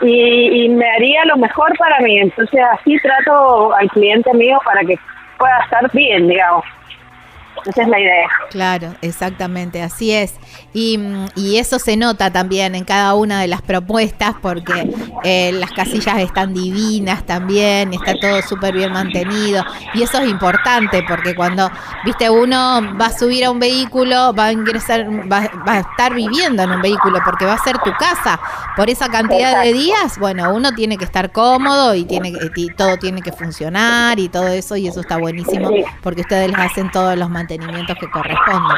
y, 0.00 0.64
y 0.64 0.68
me 0.68 0.88
haría 0.90 1.24
lo 1.26 1.36
mejor 1.36 1.76
para 1.78 2.00
mí, 2.00 2.18
entonces 2.18 2.60
así 2.72 2.96
trato 3.00 3.74
al 3.74 3.88
cliente 3.90 4.32
mío 4.34 4.58
para 4.64 4.80
que 4.80 4.96
pueda 5.38 5.58
estar 5.64 5.90
bien, 5.92 6.28
digamos. 6.28 6.64
Esa 7.66 7.82
es 7.82 7.88
la 7.88 8.00
idea. 8.00 8.28
Claro, 8.50 8.94
exactamente, 9.02 9.82
así 9.82 10.12
es. 10.12 10.38
Y, 10.74 10.98
y 11.36 11.58
eso 11.58 11.78
se 11.78 11.96
nota 11.98 12.30
también 12.32 12.74
en 12.74 12.84
cada 12.84 13.14
una 13.14 13.40
de 13.42 13.46
las 13.46 13.60
propuestas 13.60 14.34
porque 14.40 14.90
eh, 15.22 15.52
las 15.52 15.70
casillas 15.72 16.18
están 16.20 16.54
divinas 16.54 17.26
también, 17.26 17.92
está 17.92 18.14
todo 18.18 18.40
súper 18.42 18.74
bien 18.74 18.90
mantenido. 18.92 19.64
Y 19.92 20.02
eso 20.02 20.18
es 20.22 20.30
importante 20.30 21.04
porque 21.06 21.34
cuando, 21.34 21.70
viste, 22.04 22.30
uno 22.30 22.80
va 22.98 23.06
a 23.06 23.18
subir 23.18 23.44
a 23.44 23.50
un 23.50 23.58
vehículo, 23.58 24.32
va 24.34 24.46
a 24.46 24.52
ingresar, 24.52 25.06
va, 25.30 25.40
va 25.68 25.72
a 25.74 25.78
estar 25.80 26.14
viviendo 26.14 26.62
en 26.62 26.70
un 26.70 26.80
vehículo 26.80 27.18
porque 27.24 27.44
va 27.44 27.52
a 27.54 27.58
ser 27.58 27.76
tu 27.78 27.92
casa. 27.98 28.40
Por 28.74 28.88
esa 28.88 29.08
cantidad 29.08 29.62
de 29.62 29.74
días, 29.74 30.18
bueno, 30.18 30.52
uno 30.54 30.72
tiene 30.72 30.96
que 30.96 31.04
estar 31.04 31.32
cómodo 31.32 31.94
y 31.94 32.04
tiene 32.04 32.32
que- 32.32 32.50
y 32.56 32.68
todo 32.68 32.96
tiene 32.96 33.20
que 33.20 33.32
funcionar 33.32 34.18
y 34.18 34.28
todo 34.30 34.48
eso 34.48 34.76
y 34.76 34.86
eso 34.88 35.00
está 35.00 35.18
buenísimo 35.18 35.70
porque 36.02 36.22
ustedes 36.22 36.48
les 36.50 36.58
hacen 36.58 36.90
todos 36.90 37.16
los 37.18 37.28
mantenimientos 37.28 37.96
que 38.00 38.10
corresponden. 38.10 38.76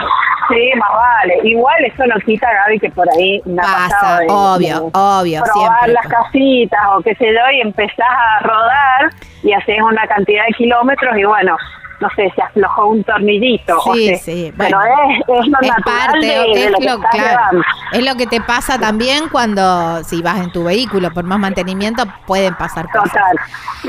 Sí, 0.49 0.71
más 0.79 0.91
vale. 0.93 1.39
Igual 1.45 1.85
eso 1.85 2.05
no 2.07 2.17
quita, 2.25 2.49
Gaby, 2.53 2.79
que 2.81 2.91
por 2.91 3.07
ahí 3.17 3.41
me 3.47 3.61
ha 3.63 3.65
Pasa, 3.89 4.19
de- 4.21 4.27
obvio, 4.29 4.81
de 4.81 4.91
obvio, 4.93 5.43
probar 5.43 5.79
siempre. 5.81 5.93
las 5.93 6.07
casitas 6.07 6.81
o 6.95 7.01
qué 7.03 7.15
sé 7.15 7.27
yo 7.33 7.51
y 7.53 7.61
empezás 7.61 8.07
a 8.09 8.41
rodar 8.41 9.11
y 9.43 9.53
haces 9.53 9.81
una 9.83 10.07
cantidad 10.07 10.45
de 10.47 10.53
kilómetros 10.55 11.17
y 11.17 11.25
bueno, 11.25 11.57
no 12.01 12.09
sé, 12.17 12.33
se 12.35 12.43
aflojó 12.43 12.87
un 12.89 13.05
tornillito. 13.05 13.79
o 13.79 13.95
Sí, 13.95 14.07
sea, 14.07 14.19
sí, 14.19 14.53
Pero 14.57 14.79
bueno. 14.79 14.95
es, 15.11 15.19
es 15.21 15.49
lo 15.49 15.59
Es 15.61 15.69
natural 15.69 15.83
parte, 15.83 16.27
de, 16.27 16.33
de 16.55 16.65
es 16.65 16.71
lo 16.71 16.79
que 16.79 16.85
lo, 16.85 16.95
estás 16.95 17.11
claro, 17.11 17.29
llevando. 17.31 17.63
es 17.93 18.05
lo 18.05 18.15
que 18.17 18.27
te 18.27 18.41
pasa 18.41 18.79
también 18.79 19.29
cuando 19.29 20.03
si 20.05 20.23
vas 20.23 20.39
en 20.41 20.53
tu 20.53 20.65
vehículo 20.65 21.13
por 21.13 21.25
más 21.25 21.39
mantenimiento 21.39 22.05
pueden 22.27 22.55
pasar 22.57 22.89
cosas. 22.91 23.13
Total, 23.13 23.37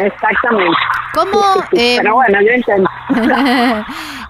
exactamente. 0.06 0.78
¿Cómo, 1.14 1.42
Sí, 1.54 1.60
sí, 1.72 1.78
sí. 1.78 1.82
eh, 1.82 1.96
Pero 2.02 2.16
bueno, 2.16 2.40
yo 2.42 2.50
entiendo. 2.52 2.90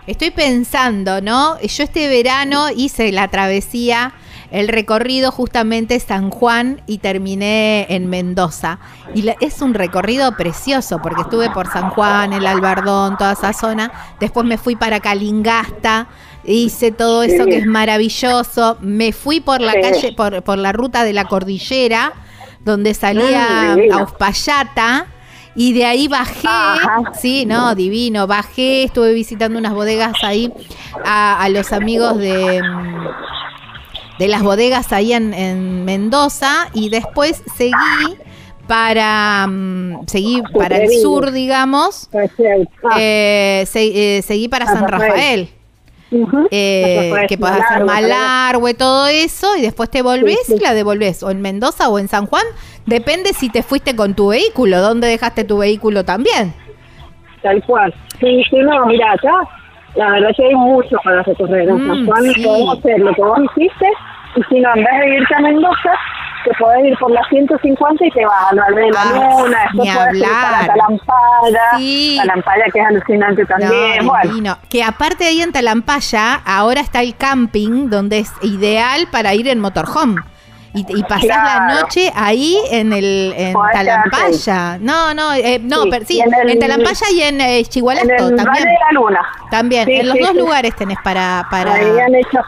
Estoy 0.08 0.32
pensando, 0.32 1.22
¿no? 1.22 1.60
Yo 1.62 1.84
este 1.84 2.08
verano 2.10 2.68
hice 2.76 3.12
la 3.12 3.28
travesía, 3.28 4.14
el 4.52 4.68
recorrido 4.68 5.32
justamente 5.32 6.00
San 6.00 6.30
Juan 6.30 6.82
y 6.88 7.00
terminé 7.00 7.86
en 7.90 8.10
Mendoza. 8.10 8.80
Y 9.14 9.24
la- 9.24 9.36
es 9.40 9.62
un 9.62 9.74
recorrido 9.74 10.32
precioso 10.38 11.00
porque 11.02 11.22
estuve 11.22 11.50
por 11.50 11.68
San 11.68 11.90
Juan, 11.92 12.34
el 12.34 12.46
Albardón, 12.48 13.18
toda 13.18 13.34
esa 13.34 13.54
zona. 13.54 13.92
Después 14.20 14.46
me 14.46 14.58
fui 14.58 14.76
para 14.76 15.00
Calingasta. 15.00 16.08
Hice 16.44 16.92
todo 16.92 17.24
eso 17.24 17.46
que 17.46 17.58
es 17.58 17.66
maravilloso. 17.66 18.78
Me 18.82 19.12
fui 19.14 19.40
por 19.40 19.62
la 19.62 19.72
Sí. 19.74 19.82
calle, 19.82 20.14
por, 20.16 20.44
por 20.44 20.58
la 20.58 20.72
ruta 20.72 21.04
de 21.04 21.14
la 21.14 21.26
cordillera, 21.26 22.14
donde 22.64 22.94
salía 22.94 23.74
a 23.92 24.04
Uspallata. 24.04 25.08
Y 25.58 25.72
de 25.72 25.86
ahí 25.86 26.08
bajé, 26.10 26.48
Ajá. 26.50 27.14
sí, 27.18 27.46
no, 27.46 27.76
divino, 27.76 28.28
bajé, 28.28 28.84
estuve 28.84 29.14
visitando 29.14 29.58
unas 29.58 29.74
bodegas 29.74 30.12
ahí 30.22 30.52
a, 31.06 31.42
a 31.42 31.48
los 31.48 31.72
amigos 31.72 32.18
de, 32.18 32.62
de 34.20 34.28
las 34.28 34.44
bodegas 34.44 34.92
ahí 34.94 35.14
en, 35.14 35.34
en 35.34 35.86
Mendoza 35.86 36.68
y 36.74 36.90
después 36.90 37.44
seguí 37.56 37.74
para, 38.68 39.48
seguí 40.08 40.42
para 40.58 40.78
el 40.78 40.90
sur, 40.90 41.32
digamos. 41.32 42.10
Ah, 42.14 42.98
eh, 43.00 43.64
se- 43.68 44.18
eh, 44.18 44.22
seguí 44.22 44.48
para 44.48 44.66
San 44.66 44.80
San 44.80 44.88
Rafael. 44.88 45.50
Eh, 46.52 47.12
que 47.28 47.38
podés 47.38 47.62
hacer 47.62 47.84
Malargüe, 47.84 48.10
Malargüe, 48.10 48.74
todo 48.74 49.08
eso, 49.08 49.58
y 49.58 49.62
después 49.62 49.90
te 49.90 50.02
volvés 50.02 50.38
Sí, 50.46 50.54
sí. 50.54 50.58
y 50.60 50.64
la 50.64 50.74
devolvés, 50.74 51.24
o 51.24 51.30
en 51.32 51.42
Mendoza 51.42 51.90
o 51.90 52.00
en 52.00 52.08
San 52.08 52.26
Juan, 52.28 52.44
depende 52.86 53.34
si 53.34 53.50
te 53.50 53.64
fuiste 53.64 53.96
con 53.96 54.14
tu 54.14 54.30
vehículo, 54.30 54.82
dónde 54.82 55.08
dejaste 55.08 55.44
tu 55.44 55.58
vehículo 55.58 56.06
también. 56.06 56.54
Tal 57.42 57.62
cual. 57.66 57.94
Sí, 58.20 58.42
sí, 58.50 58.58
no, 58.58 58.86
mira, 58.86 59.12
acá 59.14 59.32
la 59.96 60.10
verdad 60.12 60.30
que 60.36 60.46
hay 60.46 60.56
mucho 60.56 60.98
para 61.04 61.24
recorrer. 61.24 61.70
En 61.70 61.76
Mm, 61.76 61.88
San 61.88 62.06
Juan 62.06 62.24
sí. 62.34 62.44
podemos 62.44 62.78
hacer 62.80 63.00
lo 63.00 63.14
que 63.14 63.22
vos 63.22 63.40
hiciste 63.56 63.88
y 64.36 64.44
si 64.50 64.60
no, 64.60 64.70
en 64.76 64.84
vez 64.84 65.00
de 65.00 65.16
irte 65.16 65.36
a 65.36 65.40
Mendoza, 65.40 65.92
te 66.44 66.52
podés 66.60 66.86
ir 66.86 66.98
por 67.00 67.10
la 67.12 67.22
150 67.30 68.06
y 68.06 68.12
te 68.12 68.26
vas 68.26 68.52
al 68.52 68.60
Valle 68.60 68.82
de 68.82 68.92
la 68.92 69.02
Ah, 69.02 69.06
Luna, 69.40 69.58
después 69.64 69.96
podés 69.96 70.16
ir 70.18 70.24
para. 70.30 70.68
Talampaya, 70.68 71.78
Sí. 71.78 72.18
Talampaya 72.20 72.66
que 72.74 72.80
es 72.80 72.86
alucinante 72.86 73.46
también. 73.46 73.72
No, 74.06 74.12
bueno. 74.12 74.58
Que 74.70 74.84
aparte 74.84 75.26
ahí 75.26 75.42
en 75.42 75.52
Talampaya, 75.52 76.42
ahora 76.46 76.82
está 76.82 77.02
el 77.02 77.16
camping, 77.16 77.90
donde 77.90 78.20
es 78.20 78.32
ideal 78.44 79.08
para 79.12 79.34
ir 79.34 79.48
en 79.48 79.60
motorhome. 79.60 80.22
Y, 80.76 80.86
y 80.90 81.04
pasás 81.04 81.26
la 81.26 81.74
noche 81.82 82.12
ahí 82.14 82.58
en 82.70 82.92
el 82.94 83.34
en 83.38 83.56
Talampaya. 83.74 84.78
No, 84.80 85.14
no, 85.14 85.34
eh, 85.34 85.60
no, 85.64 85.84
Sí, 85.84 85.90
pero 85.90 86.06
sí, 86.06 86.22
en 86.22 86.60
Talampaya 86.60 87.08
y 87.14 87.22
en 87.22 87.42
eh, 87.42 87.60
en 87.60 87.66
Chihuahua 87.66 88.02
el 88.02 88.08
Valle 88.10 88.36
también. 88.36 88.64
de 88.66 88.74
la 88.74 88.92
Luna. 88.92 89.22
También, 89.50 89.86
Sí, 89.86 89.94
en 89.94 90.08
los 90.10 90.18
sí, 90.18 90.24
dos 90.24 90.36
lugares 90.36 90.76
tenés 90.76 90.98
para 91.04 91.48
para, 91.50 91.74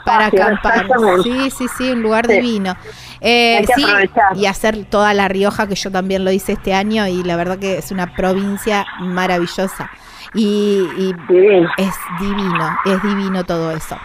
para 0.06 0.26
acampar. 0.28 0.86
Sí, 1.24 1.50
sí, 1.52 1.66
sí, 1.78 1.92
un 1.92 2.02
lugar 2.02 2.28
divino. 2.28 2.76
Eh, 3.22 3.66
sí, 3.76 3.84
aprovechar. 3.84 4.38
y 4.38 4.46
hacer 4.46 4.86
toda 4.86 5.14
La 5.14 5.28
Rioja, 5.28 5.68
que 5.68 5.76
yo 5.76 5.90
también 5.92 6.24
lo 6.26 6.32
hice 6.32 6.52
este 6.52 6.74
año, 6.74 7.08
y 7.08 7.24
la 7.24 7.36
verdad 7.36 7.58
que 7.58 7.78
es 7.78 7.92
una 7.92 8.14
provincia 8.14 8.86
maravillosa. 9.00 9.90
Y, 10.34 10.94
y 10.98 11.14
Divino. 11.28 11.70
es 11.78 11.96
divino, 12.20 12.80
es 12.86 13.02
divino 13.02 13.46
todo 13.46 13.72
eso. 13.72 13.98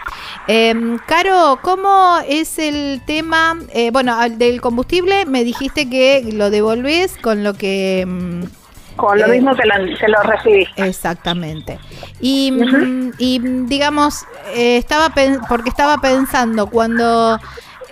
Eh, 0.47 0.73
Caro, 1.05 1.59
¿cómo 1.61 2.17
es 2.27 2.57
el 2.59 3.01
tema? 3.05 3.55
eh, 3.69 3.91
bueno, 3.91 4.17
al 4.19 4.37
del 4.37 4.61
combustible 4.61 5.25
me 5.25 5.43
dijiste 5.43 5.89
que 5.89 6.29
lo 6.33 6.49
devolvés 6.49 7.17
con 7.17 7.43
lo 7.43 7.53
que... 7.55 8.05
mm, 8.07 8.43
Con 8.95 9.19
lo 9.19 9.27
Eh, 9.27 9.31
mismo 9.31 9.55
que 9.55 9.63
lo, 9.65 9.73
que 9.99 10.07
lo 10.07 10.21
recibí. 10.23 10.67
Exactamente. 10.75 11.79
Y, 12.19 12.51
mm, 12.51 13.11
y, 13.17 13.39
digamos, 13.65 14.25
eh, 14.55 14.77
estaba 14.77 15.13
porque 15.47 15.69
estaba 15.69 15.97
pensando 15.99 16.67
cuando, 16.67 17.39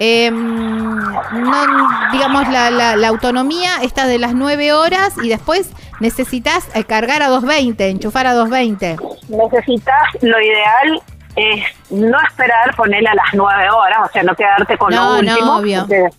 eh, 0.04 0.32
no, 0.32 1.68
digamos, 2.12 2.48
la, 2.50 2.72
la- 2.72 2.96
la 2.96 3.08
autonomía 3.08 3.70
está 3.84 4.08
de 4.08 4.18
las 4.18 4.34
9 4.34 4.74
horas 4.74 5.14
y 5.24 5.30
después 5.30 5.70
necesitas 6.00 6.68
eh, 6.76 6.84
cargar 6.84 7.22
a 7.22 7.28
220, 7.28 7.88
enchufar 7.90 8.26
a 8.26 8.34
220. 8.34 8.98
necesitas, 9.30 10.02
lo 10.22 10.40
ideal 10.42 11.02
es 11.36 11.64
no 11.92 12.18
esperar 12.28 12.76
ponerle 12.76 13.10
a 13.10 13.14
las 13.16 13.28
nueve 13.34 13.70
horas, 13.70 14.00
o 14.04 14.12
sea, 14.12 14.24
no 14.24 14.36
quedarte 14.36 14.76
con 14.78 14.90
No, 14.94 15.18
lo 15.18 15.22
no, 15.22 15.32
último. 15.34 15.56
obvio. 15.58 15.80
porque, 15.82 16.10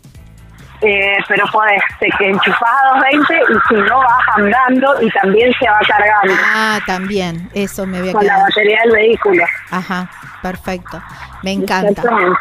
eh, 0.83 1.17
pero 1.29 1.45
podés, 1.53 1.83
te 2.01 2.09
que 2.19 2.31
enchufás 2.31 2.71
a 2.85 2.99
220 2.99 3.35
y 3.35 3.57
si 3.69 3.75
no 3.91 3.99
vas 3.99 4.37
andando 4.37 5.03
y 5.03 5.11
también 5.11 5.53
se 5.59 5.69
va 5.69 5.79
cargando 5.89 6.35
Ah, 6.47 6.79
también, 6.87 7.51
eso 7.53 7.85
me 7.87 7.99
había 7.99 8.13
con 8.13 8.25
la 8.27 8.39
batería 8.39 8.79
del 8.85 8.93
vehículo. 8.93 9.45
Ajá, 9.71 10.09
perfecto. 10.41 11.03
Me 11.43 11.51
encanta, 11.53 11.89
Exactamente. 11.91 12.39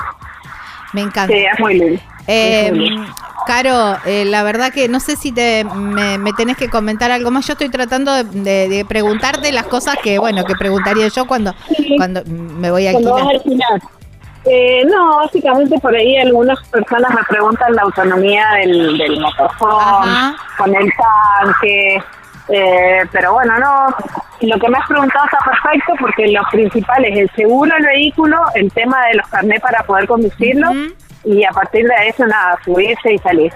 Me 0.94 1.02
encanta. 1.02 1.34
Sí, 1.34 1.44
es 1.52 1.60
muy 1.60 1.80
lindo. 1.80 2.02
Eh. 2.28 2.72
Caro, 3.48 3.98
eh, 4.06 4.24
la 4.26 4.44
verdad 4.44 4.72
que 4.72 4.88
no 4.88 5.00
sé 5.00 5.16
si 5.16 5.32
te 5.32 5.64
me, 5.64 6.20
me 6.20 6.32
tenés 6.34 6.58
que 6.58 6.70
comentar 6.70 7.10
algo 7.10 7.32
más. 7.32 7.46
Yo 7.48 7.54
estoy 7.54 7.70
tratando 7.70 8.14
de, 8.14 8.24
de- 8.24 8.70
de 8.70 8.86
preguntarte 8.86 9.52
las 9.52 9.66
cosas 9.66 9.98
que, 10.04 10.20
bueno, 10.20 10.46
que 10.46 10.54
preguntaría 10.54 11.08
yo 11.08 11.26
cuando, 11.26 11.54
Sí. 11.76 11.96
cuando 11.98 12.22
me 12.26 12.70
voy 12.70 12.86
a 12.88 12.92
Cuando 12.92 13.16
alquilar. 13.18 13.82
Eh, 14.46 14.84
no, 14.86 15.18
básicamente 15.18 15.78
por 15.80 15.96
ahí 15.96 16.18
algunas 16.18 16.60
personas 16.70 17.12
me 17.14 17.24
preguntan 17.30 17.74
la 17.76 17.82
autonomía 17.84 18.48
del, 18.62 18.98
del 18.98 19.20
motorhome, 19.20 20.36
con 20.58 20.76
el 20.76 20.92
tanque, 21.42 22.04
eh, 22.50 23.02
pero 23.12 23.34
bueno, 23.34 23.58
no, 23.60 23.88
lo 24.42 24.60
que 24.60 24.70
me 24.70 24.78
has 24.78 24.88
preguntado 24.88 25.26
está 25.26 25.38
perfecto 25.40 25.94
porque 26.00 26.28
lo 26.28 26.42
principal 26.52 27.06
es 27.06 27.18
el 27.20 27.32
seguro 27.36 27.74
del 27.76 27.86
vehículo, 27.86 28.38
el 28.56 28.72
tema 28.72 29.06
de 29.08 29.16
los 29.16 29.28
carnés 29.28 29.60
para 29.62 29.84
poder 29.84 30.08
conducirlo 30.08 30.72
y 31.24 31.44
a 31.44 31.52
partir 31.52 31.86
de 31.86 32.08
eso 32.08 32.26
nada, 32.26 32.58
subirse 32.64 33.14
y 33.14 33.18
salir. 33.20 33.54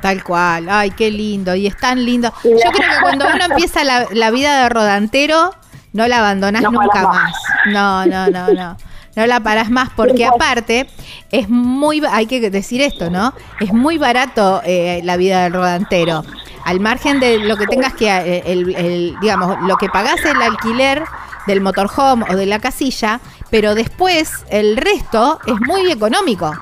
Tal 0.00 0.22
cual, 0.22 0.68
ay, 0.70 0.90
qué 0.92 1.10
lindo, 1.10 1.54
y 1.54 1.66
es 1.66 1.76
tan 1.76 2.04
lindo. 2.04 2.32
Yo 2.44 2.70
creo 2.72 2.90
que 2.90 3.00
cuando 3.00 3.26
uno 3.26 3.44
empieza 3.46 3.82
la, 3.82 4.06
la 4.12 4.30
vida 4.30 4.62
de 4.62 4.68
rodantero, 4.68 5.54
no 5.92 6.06
la 6.06 6.18
abandonás 6.18 6.62
No 6.62 6.70
nunca 6.70 7.02
más. 7.02 7.34
No, 7.66 8.06
no, 8.06 8.30
no, 8.30 8.48
no. 8.52 8.76
No 9.16 9.26
la 9.26 9.40
parás 9.40 9.68
más 9.70 9.88
porque 9.96 10.24
aparte 10.24 10.86
es 11.30 11.48
muy, 11.48 12.02
hay 12.10 12.26
que 12.26 12.50
decir 12.50 12.80
esto, 12.80 13.10
¿no? 13.10 13.32
Es 13.60 13.72
muy 13.72 13.98
barato 13.98 14.60
eh, 14.64 15.00
la 15.02 15.16
vida 15.16 15.42
del 15.44 15.54
rodantero. 15.54 16.22
Al 16.64 16.78
margen 16.80 17.18
de 17.18 17.38
lo 17.40 17.56
que 17.56 17.66
tengas 17.66 17.94
que, 17.94 18.06
eh, 18.08 18.42
el, 18.46 18.74
el- 18.76 19.16
digamos, 19.20 19.56
lo 19.62 19.76
que 19.76 19.88
pagás 19.88 20.24
el 20.24 20.40
alquiler 20.40 21.02
del 21.46 21.60
motorhome 21.60 22.26
o 22.30 22.36
de 22.36 22.46
la 22.46 22.58
casilla, 22.60 23.20
pero 23.50 23.74
después 23.74 24.30
el 24.50 24.76
resto 24.76 25.40
es 25.46 25.54
muy 25.66 25.90
económico. 25.90 26.52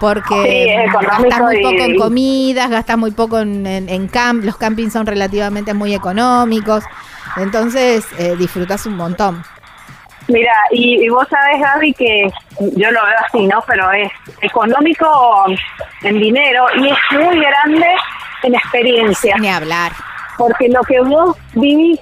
Porque 0.00 0.66
Sí, 0.66 1.06
gastas 1.06 1.40
muy 1.40 1.58
y- 1.58 1.62
poco 1.62 1.82
en 1.82 1.96
comidas, 1.96 2.70
gastas 2.70 2.98
muy 2.98 3.10
poco 3.12 3.38
en, 3.38 3.66
en, 3.66 3.88
en 3.88 4.08
camp, 4.08 4.44
los 4.44 4.56
campings 4.56 4.92
son 4.92 5.06
relativamente 5.06 5.74
muy 5.74 5.94
económicos, 5.94 6.84
entonces 7.36 8.04
eh, 8.18 8.34
disfrutas 8.38 8.86
un 8.86 8.96
montón. 8.96 9.42
Mira, 10.30 10.52
y, 10.70 11.04
y 11.04 11.08
vos 11.08 11.26
sabés, 11.28 11.60
Gaby, 11.60 11.92
que 11.94 12.30
yo 12.76 12.90
lo 12.90 13.04
veo 13.04 13.16
así, 13.26 13.46
¿no? 13.46 13.62
Pero 13.66 13.90
es 13.92 14.10
económico 14.42 15.44
en 16.02 16.18
dinero 16.20 16.66
y 16.76 16.88
es 16.88 16.98
muy 17.12 17.38
grande 17.38 17.86
en 18.44 18.54
experiencia. 18.54 19.36
Ni 19.38 19.48
hablar. 19.48 19.92
Porque 20.38 20.68
lo 20.68 20.82
que 20.82 21.00
vos 21.00 21.36
vivís 21.54 22.00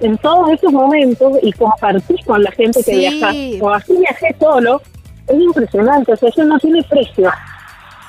en 0.00 0.16
todos 0.18 0.50
esos 0.50 0.72
momentos 0.72 1.32
y 1.42 1.52
compartís 1.52 2.24
con 2.24 2.42
la 2.42 2.50
gente 2.52 2.80
que 2.82 2.92
Sí. 2.92 2.98
viajas, 2.98 3.36
o 3.60 3.70
así 3.70 3.96
viajé 3.98 4.34
solo, 4.40 4.80
es 5.28 5.34
impresionante, 5.40 6.12
o 6.12 6.16
sea, 6.16 6.28
eso 6.28 6.44
no 6.44 6.58
tiene 6.58 6.82
precio. 6.84 7.30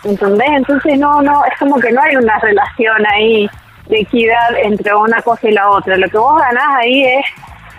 ¿Entendés? 0.03 0.49
Entonces 0.49 0.99
no, 0.99 1.21
no, 1.21 1.45
es 1.45 1.57
como 1.59 1.79
que 1.79 1.91
no 1.91 2.01
hay 2.01 2.15
una 2.15 2.37
relación 2.39 3.05
ahí 3.11 3.49
de 3.87 3.99
equidad 3.99 4.55
entre 4.63 4.93
una 4.95 5.21
cosa 5.21 5.47
y 5.47 5.53
la 5.53 5.69
otra. 5.69 5.95
Lo 5.97 6.09
que 6.09 6.17
vos 6.17 6.41
ganás 6.41 6.75
ahí 6.77 7.03
es, 7.05 7.25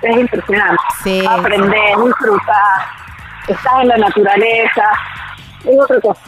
es 0.04 0.16
impresionante. 0.18 0.82
Sí. 1.02 1.22
Aprendés, 1.28 1.96
disfrutás, 2.04 2.80
estás 3.48 3.72
en 3.82 3.88
la 3.88 3.96
naturaleza, 3.96 4.82
es 5.64 5.78
otra 5.80 6.00
cosa. 6.00 6.20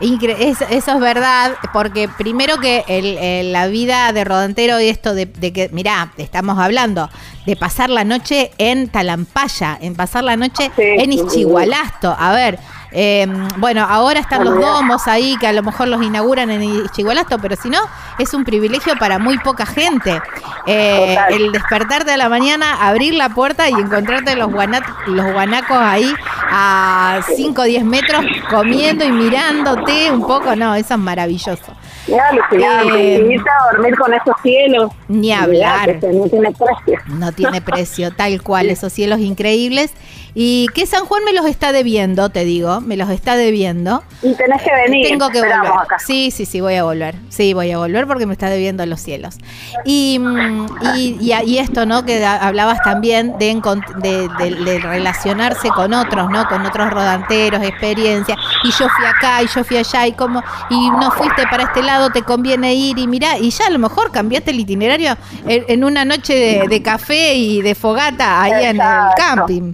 Incre- 0.00 0.36
es- 0.38 0.60
eso 0.62 0.92
es 0.94 1.00
verdad, 1.00 1.52
porque 1.72 2.08
primero 2.08 2.58
que 2.58 2.84
el- 2.88 3.18
el- 3.18 3.52
la 3.52 3.68
vida 3.68 4.12
de 4.12 4.24
rodantero 4.24 4.80
y 4.80 4.88
esto 4.88 5.14
de, 5.14 5.26
de 5.26 5.52
que, 5.52 5.68
mirá, 5.72 6.10
estamos 6.16 6.58
hablando 6.58 7.08
de 7.46 7.54
pasar 7.54 7.88
la 7.88 8.02
noche 8.02 8.50
en 8.58 8.88
Talampaya, 8.88 9.78
en 9.80 9.94
pasar 9.94 10.24
la 10.24 10.36
noche 10.36 10.72
Sí, 10.74 10.82
en. 10.82 11.12
Ischigualasto. 11.12 12.16
A 12.18 12.32
ver, 12.32 12.58
eh, 12.92 13.26
bueno, 13.58 13.84
ahora 13.88 14.20
están 14.20 14.44
los 14.44 14.54
domos 14.60 15.06
ahí 15.08 15.36
que 15.40 15.46
a 15.46 15.52
lo 15.52 15.62
mejor 15.62 15.88
los 15.88 16.02
inauguran 16.02 16.50
en 16.50 16.62
Ischigualasto, 16.62 17.38
pero 17.38 17.56
si 17.56 17.70
no, 17.70 17.78
es 18.18 18.34
un 18.34 18.44
privilegio 18.44 18.96
para 18.98 19.18
muy 19.18 19.38
poca 19.38 19.64
gente. 19.66 20.20
Eh, 20.66 21.16
el 21.30 21.50
despertarte 21.52 22.12
a 22.12 22.16
la 22.16 22.28
mañana, 22.28 22.86
abrir 22.86 23.14
la 23.14 23.30
puerta 23.30 23.68
y 23.68 23.72
encontrarte 23.72 24.36
los, 24.36 24.50
guana- 24.52 24.82
los 25.06 25.32
guanacos 25.32 25.76
ahí 25.78 26.12
a 26.50 27.20
5 27.34 27.60
o 27.62 27.64
10 27.64 27.84
metros 27.84 28.24
comiendo 28.50 29.04
y 29.04 29.10
mirándote 29.12 30.10
un 30.10 30.20
poco, 30.26 30.54
no, 30.54 30.74
eso 30.74 30.94
es 30.94 31.00
maravilloso. 31.00 31.72
Alucinante. 32.06 33.16
Eh, 33.16 33.36
a 33.38 33.72
dormir 33.72 33.96
con 33.96 34.12
esos 34.12 34.34
cielos. 34.42 34.90
Ni 35.08 35.32
hablar. 35.32 35.98
No 36.12 36.24
tiene 36.28 36.50
precio. 36.52 36.98
No 37.06 37.32
tiene 37.32 37.60
precio, 37.60 38.10
tal 38.12 38.42
cual, 38.42 38.70
esos 38.70 38.92
cielos 38.92 39.20
increíbles. 39.20 39.92
Y 40.34 40.68
que 40.74 40.86
San 40.86 41.04
Juan 41.04 41.24
me 41.24 41.32
los 41.34 41.44
está 41.44 41.72
debiendo, 41.72 42.30
te 42.30 42.44
digo, 42.44 42.80
me 42.80 42.96
los 42.96 43.10
está 43.10 43.36
debiendo. 43.36 44.02
Y 44.22 44.32
tenés 44.34 44.62
que 44.62 44.70
venir. 44.74 45.06
Tengo 45.06 45.28
que 45.28 45.40
volver. 45.40 45.54
acá. 45.54 45.98
Sí, 45.98 46.30
sí, 46.30 46.46
sí, 46.46 46.60
voy 46.62 46.74
a 46.76 46.84
volver. 46.84 47.16
Sí, 47.28 47.52
voy 47.52 47.70
a 47.70 47.76
volver 47.78 48.06
porque 48.06 48.24
me 48.24 48.32
está 48.32 48.48
debiendo 48.48 48.86
los 48.86 49.00
cielos. 49.00 49.36
Y, 49.84 50.18
mm, 50.18 50.66
y, 50.96 51.16
y, 51.20 51.32
y 51.44 51.58
esto, 51.58 51.84
¿no? 51.84 52.04
Que 52.06 52.24
hablabas 52.24 52.80
también 52.82 53.36
de, 53.38 53.60
de, 54.02 54.28
de- 54.38 54.54
de 54.64 54.78
relacionarse 54.78 55.68
con 55.68 55.92
otros, 55.92 56.30
¿no? 56.30 56.48
Con 56.48 56.64
otros 56.64 56.90
rodanteros, 56.90 57.62
experiencia. 57.62 58.36
Y 58.64 58.68
yo 58.70 58.88
fui 58.88 59.04
acá 59.04 59.42
y 59.42 59.46
yo 59.54 59.64
fui 59.64 59.76
allá 59.76 60.06
y 60.06 60.12
como 60.12 60.42
y 60.70 60.90
no 60.92 61.10
fuiste 61.10 61.42
para 61.50 61.64
este 61.64 61.82
lado, 61.82 62.10
te 62.10 62.22
conviene 62.22 62.74
ir 62.74 62.98
y 62.98 63.06
mirá. 63.06 63.38
Y 63.38 63.50
ya 63.50 63.66
a 63.66 63.70
lo 63.70 63.78
mejor 63.78 64.10
cambiaste 64.10 64.50
el 64.52 64.60
itinerario 64.60 65.16
en, 65.46 65.64
en 65.68 65.84
una 65.84 66.04
noche 66.06 66.34
de, 66.34 66.68
de 66.68 66.82
café 66.82 67.34
y 67.34 67.60
de 67.60 67.74
fogata 67.74 68.42
ahí 68.42 68.64
en 68.64 68.80
el 68.80 68.86
camping. 69.16 69.72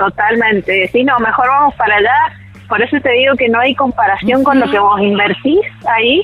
Totalmente. 0.00 0.88
Sí, 0.92 1.04
no, 1.04 1.18
mejor 1.18 1.46
vamos 1.46 1.74
para 1.74 1.96
allá. 1.96 2.32
Por 2.68 2.80
eso 2.80 2.96
te 3.02 3.10
digo 3.10 3.36
que 3.36 3.50
no 3.50 3.60
hay 3.60 3.74
comparación 3.74 4.42
con 4.42 4.58
lo 4.58 4.70
que 4.70 4.78
vos 4.78 4.98
invertís 4.98 5.60
ahí 5.86 6.22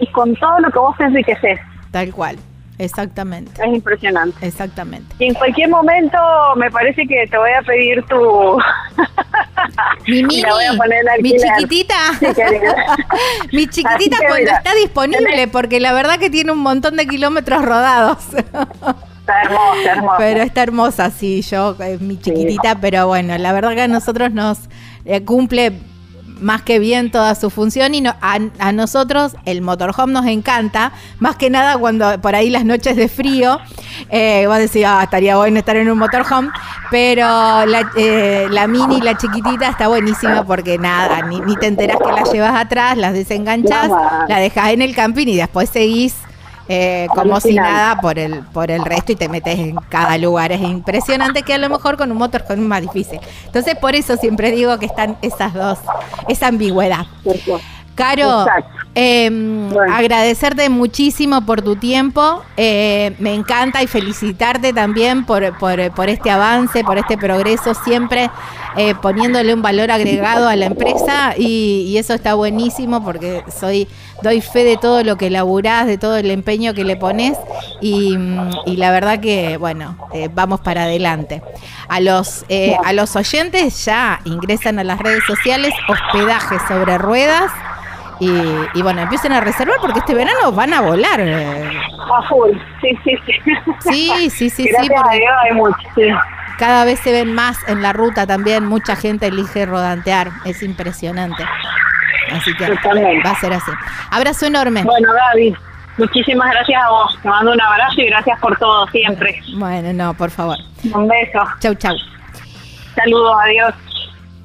y 0.00 0.06
con 0.12 0.34
todo 0.36 0.58
lo 0.60 0.70
que 0.70 0.78
vos 0.78 0.98
enriqueces. 0.98 1.60
Tal 1.90 2.10
cual. 2.10 2.38
Exactamente. 2.78 3.50
Es 3.60 3.74
impresionante. 3.74 4.46
Exactamente. 4.46 5.14
Y 5.18 5.26
en 5.26 5.34
cualquier 5.34 5.68
momento 5.68 6.16
me 6.56 6.70
parece 6.70 7.06
que 7.06 7.26
te 7.26 7.36
voy 7.36 7.50
a 7.50 7.60
pedir 7.62 8.02
tu... 8.04 8.58
Mi 10.06 10.22
mini, 10.22 10.42
voy 10.44 10.64
a 10.64 10.72
poner 10.74 11.04
mi 11.20 11.32
chiquitita. 11.36 11.94
Sí, 12.20 12.26
mi 13.52 13.66
chiquitita 13.66 14.16
cuando 14.18 14.36
mira, 14.36 14.56
está 14.58 14.74
disponible, 14.74 15.48
porque 15.48 15.80
la 15.80 15.92
verdad 15.92 16.18
que 16.18 16.30
tiene 16.30 16.52
un 16.52 16.60
montón 16.60 16.96
de 16.96 17.06
kilómetros 17.06 17.62
rodados. 17.62 18.28
Está 19.28 19.42
hermosa, 19.42 19.90
hermosa. 19.92 20.14
pero 20.18 20.42
está 20.42 20.62
hermosa, 20.62 21.10
sí, 21.10 21.42
yo, 21.42 21.76
eh, 21.80 21.98
mi 22.00 22.18
chiquitita, 22.18 22.76
pero 22.80 23.06
bueno, 23.06 23.36
la 23.38 23.52
verdad 23.52 23.74
que 23.74 23.82
a 23.82 23.88
nosotros 23.88 24.32
nos 24.32 24.58
eh, 25.04 25.22
cumple 25.24 25.72
más 26.40 26.62
que 26.62 26.78
bien 26.78 27.10
toda 27.10 27.34
su 27.34 27.50
función 27.50 27.96
y 27.96 28.00
no- 28.00 28.14
a, 28.22 28.38
a 28.60 28.70
nosotros 28.72 29.34
el 29.44 29.60
motorhome 29.60 30.12
nos 30.12 30.24
encanta, 30.26 30.92
más 31.18 31.34
que 31.36 31.50
nada 31.50 31.76
cuando 31.78 32.20
por 32.20 32.36
ahí 32.36 32.48
las 32.48 32.64
noches 32.64 32.94
de 32.96 33.08
frío, 33.08 33.58
eh, 34.08 34.44
vos 34.46 34.56
decís, 34.58 34.84
ah, 34.86 35.00
estaría 35.02 35.36
bueno 35.36 35.58
estar 35.58 35.76
en 35.76 35.90
un 35.90 35.98
motorhome, 35.98 36.50
pero 36.92 37.24
la, 37.66 37.90
eh, 37.96 38.46
la 38.50 38.68
mini, 38.68 39.00
la 39.00 39.16
chiquitita 39.18 39.68
está 39.68 39.88
buenísima 39.88 40.44
porque 40.46 40.78
nada, 40.78 41.22
ni, 41.22 41.40
ni 41.40 41.56
te 41.56 41.66
enterás 41.66 41.96
que 41.98 42.12
la 42.12 42.22
llevas 42.32 42.54
atrás, 42.54 42.96
las 42.96 43.12
desenganchás, 43.14 43.90
la 44.28 44.38
dejás 44.38 44.70
en 44.70 44.80
el 44.82 44.94
camping 44.94 45.26
y 45.26 45.36
después 45.36 45.68
seguís 45.70 46.14
eh, 46.68 47.08
como 47.14 47.40
si 47.40 47.54
nada 47.54 47.96
por 48.00 48.18
el 48.18 48.44
por 48.44 48.70
el 48.70 48.84
resto 48.84 49.12
y 49.12 49.16
te 49.16 49.28
metes 49.28 49.58
en 49.58 49.76
cada 49.88 50.18
lugar. 50.18 50.52
Es 50.52 50.60
impresionante 50.60 51.42
que 51.42 51.54
a 51.54 51.58
lo 51.58 51.68
mejor 51.70 51.96
con 51.96 52.12
un 52.12 52.18
motorhome 52.18 52.62
es 52.62 52.68
más 52.68 52.82
difícil. 52.82 53.20
Entonces 53.46 53.74
por 53.76 53.94
eso 53.94 54.16
siempre 54.16 54.50
digo 54.50 54.78
que 54.78 54.86
están 54.86 55.16
esas 55.22 55.54
dos, 55.54 55.78
esa 56.28 56.48
ambigüedad. 56.48 57.06
Caro, 57.94 58.46
eh, 58.94 59.28
Bueno. 59.72 59.92
agradecerte 59.92 60.68
muchísimo 60.68 61.44
por 61.44 61.62
tu 61.62 61.74
tiempo. 61.76 62.42
eh, 62.56 63.16
me 63.18 63.34
encanta 63.34 63.82
y 63.82 63.88
felicitarte 63.88 64.72
también 64.72 65.24
por, 65.26 65.56
por, 65.58 65.90
por 65.92 66.08
este 66.08 66.30
avance, 66.30 66.84
por 66.84 66.96
este 66.98 67.18
progreso, 67.18 67.74
siempre 67.74 68.30
eh, 68.76 68.94
poniéndole 68.94 69.52
un 69.52 69.62
valor 69.62 69.90
agregado 69.90 70.48
a 70.48 70.54
la 70.54 70.66
empresa 70.66 71.34
y, 71.36 71.86
y 71.88 71.98
eso 71.98 72.14
está 72.14 72.34
buenísimo 72.34 73.02
porque 73.02 73.42
soy 73.48 73.88
doy 74.22 74.40
fe 74.40 74.64
de 74.64 74.76
todo 74.76 75.02
lo 75.04 75.16
que 75.16 75.30
laburás, 75.30 75.86
de 75.86 75.98
todo 75.98 76.16
el 76.16 76.30
empeño 76.30 76.74
que 76.74 76.84
le 76.84 76.96
pones 76.96 77.38
y, 77.80 78.16
y 78.66 78.76
la 78.76 78.90
verdad 78.90 79.20
que, 79.20 79.56
bueno, 79.56 79.96
eh, 80.12 80.28
vamos 80.32 80.60
para 80.60 80.82
adelante. 80.84 81.42
A 81.88 82.00
los, 82.00 82.44
eh, 82.48 82.76
a 82.84 82.92
los 82.92 83.14
oyentes 83.16 83.84
ya 83.84 84.20
ingresan 84.24 84.78
a 84.78 84.84
las 84.84 84.98
redes 84.98 85.24
sociales, 85.26 85.72
hospedaje 85.88 86.56
sobre 86.68 86.98
ruedas. 86.98 87.50
Y, 88.20 88.28
y 88.74 88.82
bueno, 88.82 89.00
empiecen 89.02 89.30
a 89.32 89.40
reservar 89.40 89.76
porque 89.80 90.00
este 90.00 90.12
verano 90.12 90.50
van 90.50 90.74
a 90.74 90.80
volar. 90.80 91.20
eh. 91.20 91.70
A 92.12 92.28
full. 92.28 92.50
Sí, 92.80 92.98
sí, 93.04 93.14
sí. 93.24 93.32
Sí, 93.88 94.30
sí, 94.30 94.50
sí, 94.50 94.64
Gracias 94.68 95.00
porque 95.02 95.20
hay 95.44 95.54
mucho. 95.54 95.76
Sí. 95.94 96.02
cada 96.58 96.84
vez 96.84 96.98
se 96.98 97.12
ven 97.12 97.32
más 97.32 97.56
en 97.68 97.80
la 97.80 97.92
ruta 97.92 98.26
también. 98.26 98.64
Mucha 98.66 98.96
gente 98.96 99.28
elige 99.28 99.66
rodantear. 99.66 100.30
Es 100.44 100.64
impresionante. 100.64 101.44
Así 102.32 102.52
que 102.54 102.66
Totalmente. 102.66 103.26
va 103.26 103.34
a 103.34 103.40
ser 103.40 103.52
así. 103.52 103.70
Abrazo 104.10 104.46
enorme. 104.46 104.82
Bueno, 104.84 105.08
Gaby, 105.12 105.54
muchísimas 105.98 106.50
gracias 106.50 106.82
a 106.82 106.90
vos. 106.90 107.18
Te 107.22 107.28
mando 107.28 107.52
un 107.52 107.60
abrazo 107.60 108.00
y 108.00 108.06
gracias 108.06 108.38
por 108.40 108.56
todo 108.58 108.86
siempre. 108.88 109.40
Bueno, 109.56 109.92
no, 109.92 110.14
por 110.14 110.30
favor. 110.30 110.56
Un 110.92 111.08
beso. 111.08 111.40
Chau, 111.60 111.74
chau. 111.74 111.96
Saludos, 112.94 113.36
adiós. 113.44 113.74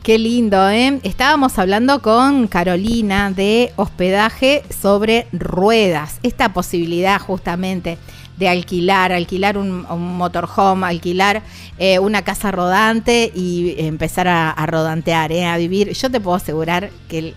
Qué 0.04 0.20
lindo, 0.20 0.70
¿eh? 0.70 1.00
Estábamos 1.04 1.58
hablando 1.58 2.02
con 2.02 2.48
Carolina 2.48 3.32
de 3.32 3.72
hospedaje 3.78 4.64
sobre 4.70 5.28
ruedas. 5.32 6.20
Esta 6.24 6.50
posibilidad 6.50 7.20
justamente 7.22 7.98
de 8.36 8.50
alquilar, 8.50 9.14
alquilar 9.14 9.58
un, 9.58 9.86
un 9.90 10.18
motorhome, 10.18 10.88
alquilar 10.88 11.42
eh, 11.78 12.00
una 12.00 12.24
casa 12.24 12.52
rodante 12.52 13.32
y 13.34 13.76
empezar 13.78 14.28
a, 14.28 14.50
a 14.52 14.66
rodantear, 14.66 15.32
¿eh? 15.32 15.46
a 15.46 15.56
vivir. 15.56 15.94
Yo 15.94 16.12
te 16.12 16.20
puedo 16.20 16.36
asegurar 16.36 16.90
que 17.08 17.20
el- 17.20 17.36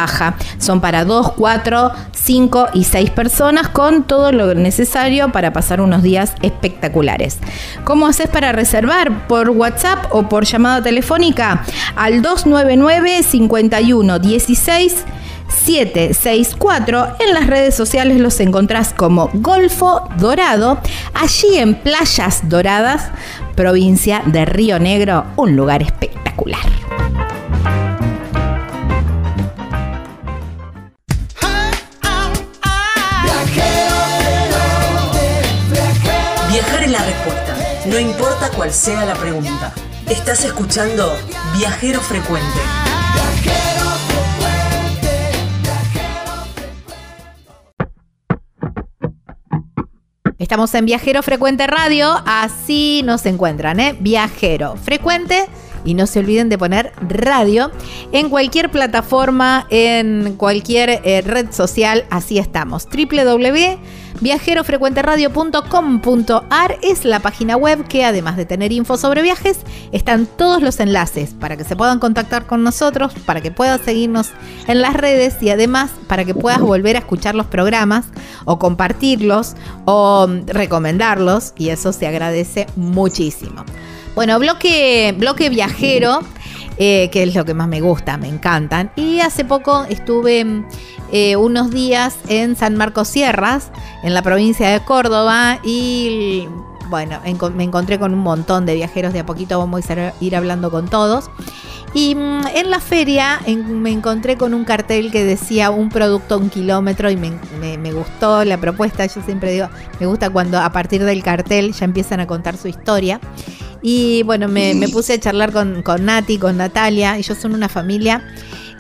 son 0.59 0.81
para 0.81 1.05
2, 1.05 1.33
4, 1.33 1.93
5 2.13 2.69
y 2.75 2.85
6 2.85 3.11
personas 3.11 3.69
con 3.69 4.05
todo 4.05 4.33
lo 4.33 4.55
necesario 4.55 5.33
para 5.33 5.53
pasar 5.53 5.81
unos 5.81 6.03
días 6.03 6.35
espectaculares. 6.43 7.39
¿Cómo 7.85 8.07
haces 8.07 8.29
para 8.29 8.53
reservar? 8.53 9.27
¿Por 9.27 9.51
WhatsApp 9.51 10.07
o 10.11 10.29
por 10.29 10.45
llamada 10.45 10.83
telefónica? 10.83 11.65
Al 11.97 12.23
299 12.23 13.23
51 13.23 14.19
16 14.19 15.05
764. 15.51 17.17
En 17.19 17.35
las 17.35 17.47
redes 17.47 17.75
sociales 17.75 18.21
los 18.21 18.39
encontrás 18.41 18.93
como 18.95 19.31
Golfo 19.35 20.09
Dorado, 20.19 20.79
allí 21.15 21.59
en 21.59 21.75
Playas 21.75 22.49
Doradas, 22.49 23.11
provincia 23.57 24.23
de 24.27 24.45
Río 24.45 24.79
Negro, 24.79 25.25
un 25.37 25.57
lugar 25.57 25.83
espectacular. 25.83 26.61
No 37.91 37.99
importa 37.99 38.51
cuál 38.55 38.73
sea 38.73 39.05
la 39.05 39.15
pregunta. 39.15 39.75
Estás 40.09 40.45
escuchando 40.45 41.13
Viajero 41.59 42.01
Frecuente. 42.01 42.61
Estamos 50.39 50.73
en 50.75 50.87
Viajero 50.87 51.23
Frecuente 51.23 51.67
Radio, 51.67 52.17
así 52.27 53.03
nos 53.05 53.27
encuentran, 53.27 53.81
¿eh? 53.81 53.97
Viajero 53.99 54.77
Frecuente. 54.77 55.47
Y 55.85 55.95
no 55.95 56.07
se 56.07 56.21
olviden 56.21 56.49
de 56.49 56.59
poner 56.59 56.93
radio 57.01 57.73
en 58.13 58.29
cualquier 58.29 58.71
plataforma, 58.71 59.67
en 59.71 60.35
cualquier 60.37 61.01
eh, 61.05 61.23
red 61.23 61.51
social, 61.53 62.05
así 62.11 62.39
estamos. 62.39 62.87
www.viajerofrecuenteradio.com.ar 64.21 66.79
es 66.83 67.05
la 67.05 67.21
página 67.21 67.57
web 67.57 67.87
que 67.89 68.05
además 68.05 68.37
de 68.37 68.45
tener 68.45 68.73
info 68.73 68.97
sobre 68.97 69.23
viajes, 69.23 69.59
están 69.93 70.27
todos 70.27 70.63
los 70.63 70.81
enlaces 70.81 71.35
para 71.39 71.57
que 71.57 71.65
se 71.65 71.77
puedan 71.77 71.99
contactar 71.99 72.47
con 72.47 72.63
nosotros, 72.63 73.13
para 73.25 73.41
que 73.41 73.51
puedas 73.51 73.81
seguirnos 73.81 74.31
en 74.67 74.83
las 74.83 74.95
redes 74.95 75.43
y 75.43 75.51
además 75.51 75.91
para 76.07 76.25
que 76.25 76.35
puedas 76.35 76.61
volver 76.61 76.97
a 76.97 77.01
escuchar 77.01 77.35
los 77.35 77.47
programas 77.47 78.07
o 78.45 78.59
compartirlos 78.59 79.55
o 79.87 80.27
mm, 80.29 80.49
recomendarlos 80.49 81.55
y 81.57 81.71
eso 81.71 81.93
se 81.93 82.07
agradece 82.07 82.67
muchísimo. 82.77 83.65
Bueno, 84.15 84.39
bloque, 84.39 85.15
bloque 85.17 85.49
viajero, 85.49 86.21
eh, 86.83 87.11
que 87.13 87.23
es 87.23 87.35
lo 87.35 87.45
que 87.45 87.53
más 87.55 87.69
me 87.69 87.81
gusta, 87.83 88.17
me 88.17 88.27
encantan. 88.27 88.91
Y 88.97 89.21
hace 89.21 89.45
poco 89.45 89.85
estuve 89.89 90.45
mm, 90.45 90.65
eh, 91.13 91.37
unos 91.37 91.71
días 91.71 92.17
en 92.29 92.57
San 92.57 92.75
Marcos 92.77 93.07
Sierras, 93.09 93.71
en 94.03 94.15
la 94.15 94.23
provincia 94.23 94.69
de 94.71 94.81
Córdoba, 94.81 95.59
y 95.63 96.49
bueno, 96.89 97.21
me 97.55 97.63
encontré 97.65 97.99
con 97.99 98.15
un 98.15 98.21
montón 98.21 98.65
de 98.67 98.75
viajeros, 98.75 99.13
de 99.13 99.21
a 99.21 99.27
poquito 99.27 99.59
vamos 99.59 99.89
a 99.91 100.13
ir- 100.21 100.35
hablando 100.35 100.71
con 100.71 100.89
todos. 100.89 101.31
Y 101.93 102.15
mm, 102.15 102.47
en 102.55 102.71
la 102.71 102.79
feria 102.81 103.41
me 103.47 103.91
encontré 103.91 104.37
con 104.37 104.55
un 104.55 104.65
cartel 104.65 105.11
que 105.11 105.25
decía 105.25 105.71
un 105.71 105.89
producto 105.89 106.39
un 106.39 106.49
kilómetro 106.49 107.11
y 107.11 107.17
me- 107.17 107.39
me 107.79 107.93
gustó 107.93 108.45
la 108.45 108.57
propuesta. 108.59 109.05
Yo 109.07 109.21
siempre 109.23 109.53
digo, 109.53 109.69
me 109.99 110.07
gusta 110.07 110.31
cuando 110.31 110.59
a 110.61 110.71
partir 110.73 111.05
del 111.05 111.23
cartel 111.23 111.73
ya 111.73 111.85
empiezan 111.85 112.21
a 112.21 112.27
contar 112.27 112.57
su 112.57 112.69
historia. 112.69 113.21
Y 113.83 114.23
bueno, 114.25 114.49
me, 114.49 114.75
puse 114.93 115.15
a 115.15 115.21
charlar 115.21 115.53
con, 115.53 115.83
con 115.83 116.05
Nati, 116.05 116.39
con 116.39 116.57
Natalia. 116.57 117.17
Ellos 117.17 117.39
son 117.39 117.55
una 117.55 117.69
familia 117.69 118.23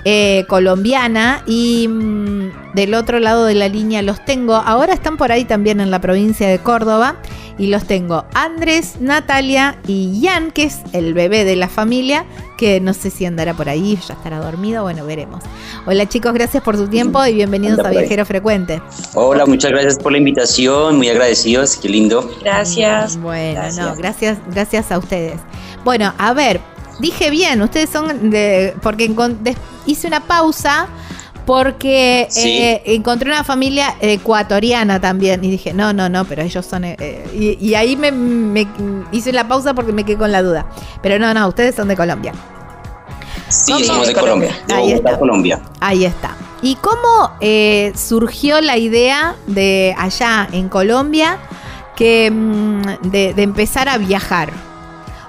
eh, 0.04 0.44
colombiana 0.48 1.42
y 1.46 1.88
mm, 1.88 2.74
del 2.74 2.94
otro 2.94 3.18
lado 3.18 3.44
de 3.44 3.54
la 3.54 3.68
línea 3.68 4.02
los 4.02 4.24
tengo. 4.24 4.54
Ahora 4.54 4.94
están 4.94 5.16
por 5.16 5.32
ahí 5.32 5.44
también 5.44 5.80
en 5.80 5.90
la 5.90 6.00
provincia 6.00 6.48
de 6.48 6.58
Córdoba. 6.58 7.16
Y 7.58 7.66
los 7.66 7.84
tengo 7.84 8.24
Andrés, 8.32 8.94
Natalia 9.00 9.76
y 9.86 10.22
Jan, 10.24 10.50
que 10.50 10.62
es 10.62 10.78
el 10.94 11.12
bebé 11.12 11.44
de 11.44 11.56
la 11.56 11.68
familia, 11.68 12.24
que 12.56 12.80
no 12.80 12.94
sé 12.94 13.10
si 13.10 13.26
andará 13.26 13.52
por 13.52 13.68
ahí, 13.68 13.98
ya 14.08 14.14
estará 14.14 14.38
dormido, 14.38 14.82
bueno, 14.82 15.04
veremos. 15.04 15.44
Hola 15.84 16.08
chicos, 16.08 16.32
gracias 16.32 16.62
por 16.62 16.78
su 16.78 16.88
tiempo 16.88 17.22
y 17.26 17.34
bienvenidos 17.34 17.78
Anda 17.78 17.90
a 17.90 17.92
ahí. 17.92 17.98
Viajero 17.98 18.24
Frecuente. 18.24 18.80
Hola, 19.12 19.44
muchas 19.44 19.72
gracias 19.72 19.98
por 19.98 20.12
la 20.12 20.16
invitación, 20.16 20.96
muy 20.96 21.10
agradecidos, 21.10 21.76
qué 21.76 21.90
lindo. 21.90 22.34
Gracias. 22.40 23.18
Bueno, 23.18 23.60
Gracias. 23.60 23.86
no, 23.86 23.94
gracias, 23.94 24.38
gracias 24.50 24.90
a 24.90 24.96
ustedes. 24.96 25.38
Bueno, 25.84 26.14
a 26.16 26.32
ver, 26.32 26.62
dije 27.00 27.30
bien, 27.30 27.60
ustedes 27.62 27.90
son 27.90 28.30
de. 28.30 28.74
Porque 28.82 29.12
hice 29.86 30.06
una 30.06 30.20
pausa 30.20 30.86
porque 31.46 32.26
Sí. 32.30 32.58
eh, 32.58 32.82
encontré 32.86 33.28
una 33.30 33.42
familia 33.42 33.94
ecuatoriana 34.00 35.00
también. 35.00 35.42
Y 35.42 35.50
dije, 35.50 35.72
no, 35.72 35.92
no, 35.92 36.08
no, 36.08 36.24
pero 36.24 36.42
ellos 36.42 36.64
son. 36.64 36.84
eh, 36.84 37.26
y, 37.34 37.58
y 37.66 37.74
ahí 37.74 37.96
me, 37.96 38.12
me 38.12 38.68
hice 39.10 39.32
la 39.32 39.48
pausa 39.48 39.74
porque 39.74 39.92
me 39.92 40.04
quedé 40.04 40.16
con 40.18 40.30
la 40.30 40.42
duda. 40.42 40.66
Pero 41.02 41.18
no, 41.18 41.34
no, 41.34 41.48
ustedes 41.48 41.74
son 41.74 41.88
de 41.88 41.96
Colombia. 41.96 42.32
Sí, 43.48 43.84
somos 43.84 44.06
de 44.06 44.14
Colombia, 44.14 44.56
de 44.68 44.74
Ahí 44.74 44.92
está. 44.92 45.18
Colombia. 45.18 45.60
Ahí 45.80 46.04
está. 46.04 46.36
¿Y 46.62 46.76
cómo 46.76 47.32
eh, 47.40 47.92
surgió 47.96 48.60
la 48.60 48.76
idea 48.76 49.34
de 49.48 49.94
allá 49.98 50.46
en 50.52 50.68
Colombia 50.68 51.38
que 51.96 52.30
mm, 52.30 52.82
de, 53.10 53.34
de 53.34 53.42
empezar 53.42 53.88
a 53.88 53.98
viajar? 53.98 54.52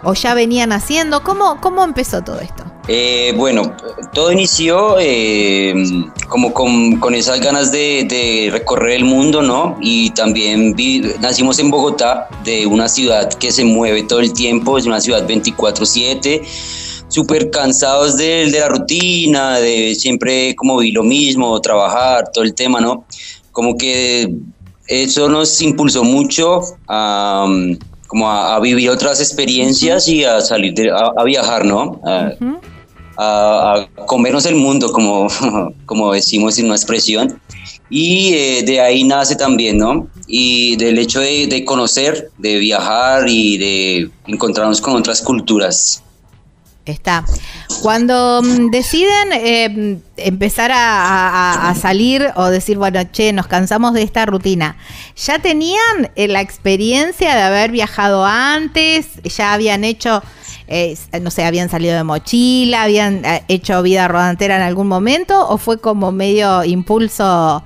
¿O 0.04 0.14
ya 0.14 0.34
venían 0.34 0.72
haciendo? 0.72 1.22
¿Cómo, 1.24 1.60
cómo 1.62 1.84
empezó 1.84 2.24
todo 2.24 2.40
esto? 2.40 2.64
Eh, 2.88 3.34
bueno, 3.38 3.76
todo 4.14 4.32
inició 4.32 4.98
eh, 5.00 5.74
como 6.28 6.52
con, 6.54 6.98
con 7.00 7.14
esas 7.14 7.40
ganas 7.40 7.72
de, 7.72 8.06
de 8.10 8.50
recorrer 8.52 8.94
el 8.98 9.06
mundo, 9.06 9.42
¿no? 9.44 9.78
Y 9.82 10.10
también 10.12 10.74
vi- 10.76 11.02
nacimos 11.22 11.60
en 11.60 11.70
Bogotá, 11.70 12.28
de 12.44 12.66
una 12.66 12.88
ciudad 12.90 13.32
que 13.34 13.52
se 13.52 13.64
mueve 13.64 14.04
todo 14.04 14.20
el 14.20 14.34
tiempo, 14.34 14.78
es 14.80 14.88
una 14.88 15.00
ciudad 15.00 15.28
24/7, 15.28 16.42
súper 17.08 17.52
cansados 17.52 18.18
de, 18.18 18.50
de 18.50 18.60
la 18.60 18.70
rutina, 18.70 19.60
de 19.60 19.94
siempre 19.94 20.56
como 20.56 20.78
vi 20.78 20.92
lo 20.92 21.04
mismo, 21.04 21.62
trabajar, 21.62 22.26
todo 22.34 22.44
el 22.44 22.56
tema, 22.56 22.82
¿no? 22.82 23.06
Como 23.52 23.78
que 23.78 24.34
eso 24.88 25.30
nos 25.30 25.62
impulsó 25.62 26.04
mucho 26.04 26.62
a, 26.88 27.46
como 28.12 28.30
a, 28.30 28.56
a 28.58 28.60
vivir 28.60 28.90
otras 28.90 29.22
experiencias 29.22 30.06
y 30.10 30.26
a 30.26 30.42
salir, 30.42 30.74
de- 30.74 30.92
a, 30.92 31.14
a 31.16 31.24
viajar, 31.24 31.64
¿no? 31.64 32.02
A- 32.04 32.34
Ujú. 32.42 32.60
a, 33.18 33.74
a 33.74 34.06
comernos 34.06 34.46
el 34.46 34.56
mundo, 34.56 34.92
como, 34.92 35.28
como 35.86 36.12
decimos 36.12 36.60
en 36.60 36.66
una 36.66 36.76
expresión. 36.76 37.40
Y 37.90 38.34
eh, 38.34 38.64
de 38.64 38.82
ahí 38.82 39.06
nace 39.06 39.38
también, 39.38 39.78
¿no? 39.78 40.08
Y 40.28 40.76
del 40.76 41.00
hecho 41.00 41.22
de, 41.22 41.48
de 41.48 41.64
conocer, 41.64 42.32
de 42.38 42.58
viajar 42.58 43.30
y 43.30 43.58
de 43.58 44.10
encontrarnos 44.28 44.82
con 44.82 44.94
otras 44.98 45.22
culturas. 45.22 46.04
Está. 46.86 47.24
Cuando 47.84 48.42
mm, 48.44 48.72
deciden 48.72 49.34
eh, 49.34 50.00
empezar 50.18 50.72
a 50.74 51.74
salir 51.80 52.28
o 52.36 52.46
decir, 52.46 52.78
bueno, 52.78 53.00
che, 53.12 53.34
nos 53.34 53.48
cansamos 53.48 53.94
de 53.94 54.02
esta 54.04 54.26
rutina, 54.26 54.78
¿ya 55.16 55.40
tenían 55.40 56.12
eh, 56.16 56.28
la 56.28 56.42
experiencia 56.42 57.36
de 57.36 57.42
haber 57.42 57.72
viajado 57.72 58.26
antes? 58.26 59.08
¿Ya 59.24 59.54
habían 59.54 59.84
hecho, 59.84 60.24
eh, 60.68 60.98
no 61.22 61.32
sé, 61.32 61.46
habían 61.46 61.70
salido 61.70 61.96
de 61.96 62.04
mochila, 62.04 62.84
habían 62.84 63.24
eh, 63.26 63.44
hecho 63.48 63.82
vida 63.84 64.08
rodantera 64.08 64.56
en 64.56 64.64
algún 64.64 64.88
momento? 64.88 65.48
¿O 65.50 65.58
fue 65.58 65.80
como 65.80 66.12
medio 66.12 66.64
impulso, 66.64 67.64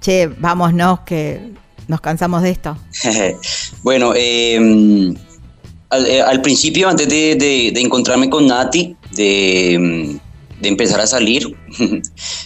che, 0.00 0.26
vámonos, 0.26 1.00
que 1.00 1.52
nos 1.88 2.00
cansamos 2.00 2.42
de 2.42 2.50
esto? 2.50 2.76
bueno, 3.82 4.12
eh, 4.14 5.14
al, 5.90 6.06
eh, 6.06 6.20
al 6.22 6.40
principio, 6.40 6.88
antes 6.88 7.08
de, 7.08 7.34
de- 7.36 7.70
de 7.72 7.80
encontrarme 7.80 8.30
con 8.30 8.46
Nati, 8.46 8.96
de, 9.12 9.76
mm, 9.78 10.62
de 10.62 10.68
empezar 10.68 11.00
a 11.00 11.06
salir, 11.06 11.56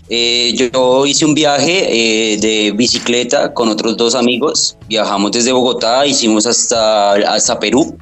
eh, 0.08 0.54
yo 0.72 1.06
hice 1.06 1.24
un 1.24 1.34
viaje 1.34 1.86
eh, 2.32 2.36
de 2.38 2.72
bicicleta 2.72 3.52
con 3.54 3.68
otros 3.68 3.96
dos 3.96 4.14
amigos. 4.14 4.76
Viajamos 4.88 5.32
desde 5.32 5.52
Bogotá, 5.52 6.06
hicimos 6.06 6.46
hasta, 6.46 7.12
hasta 7.14 7.58
Perú. 7.58 7.96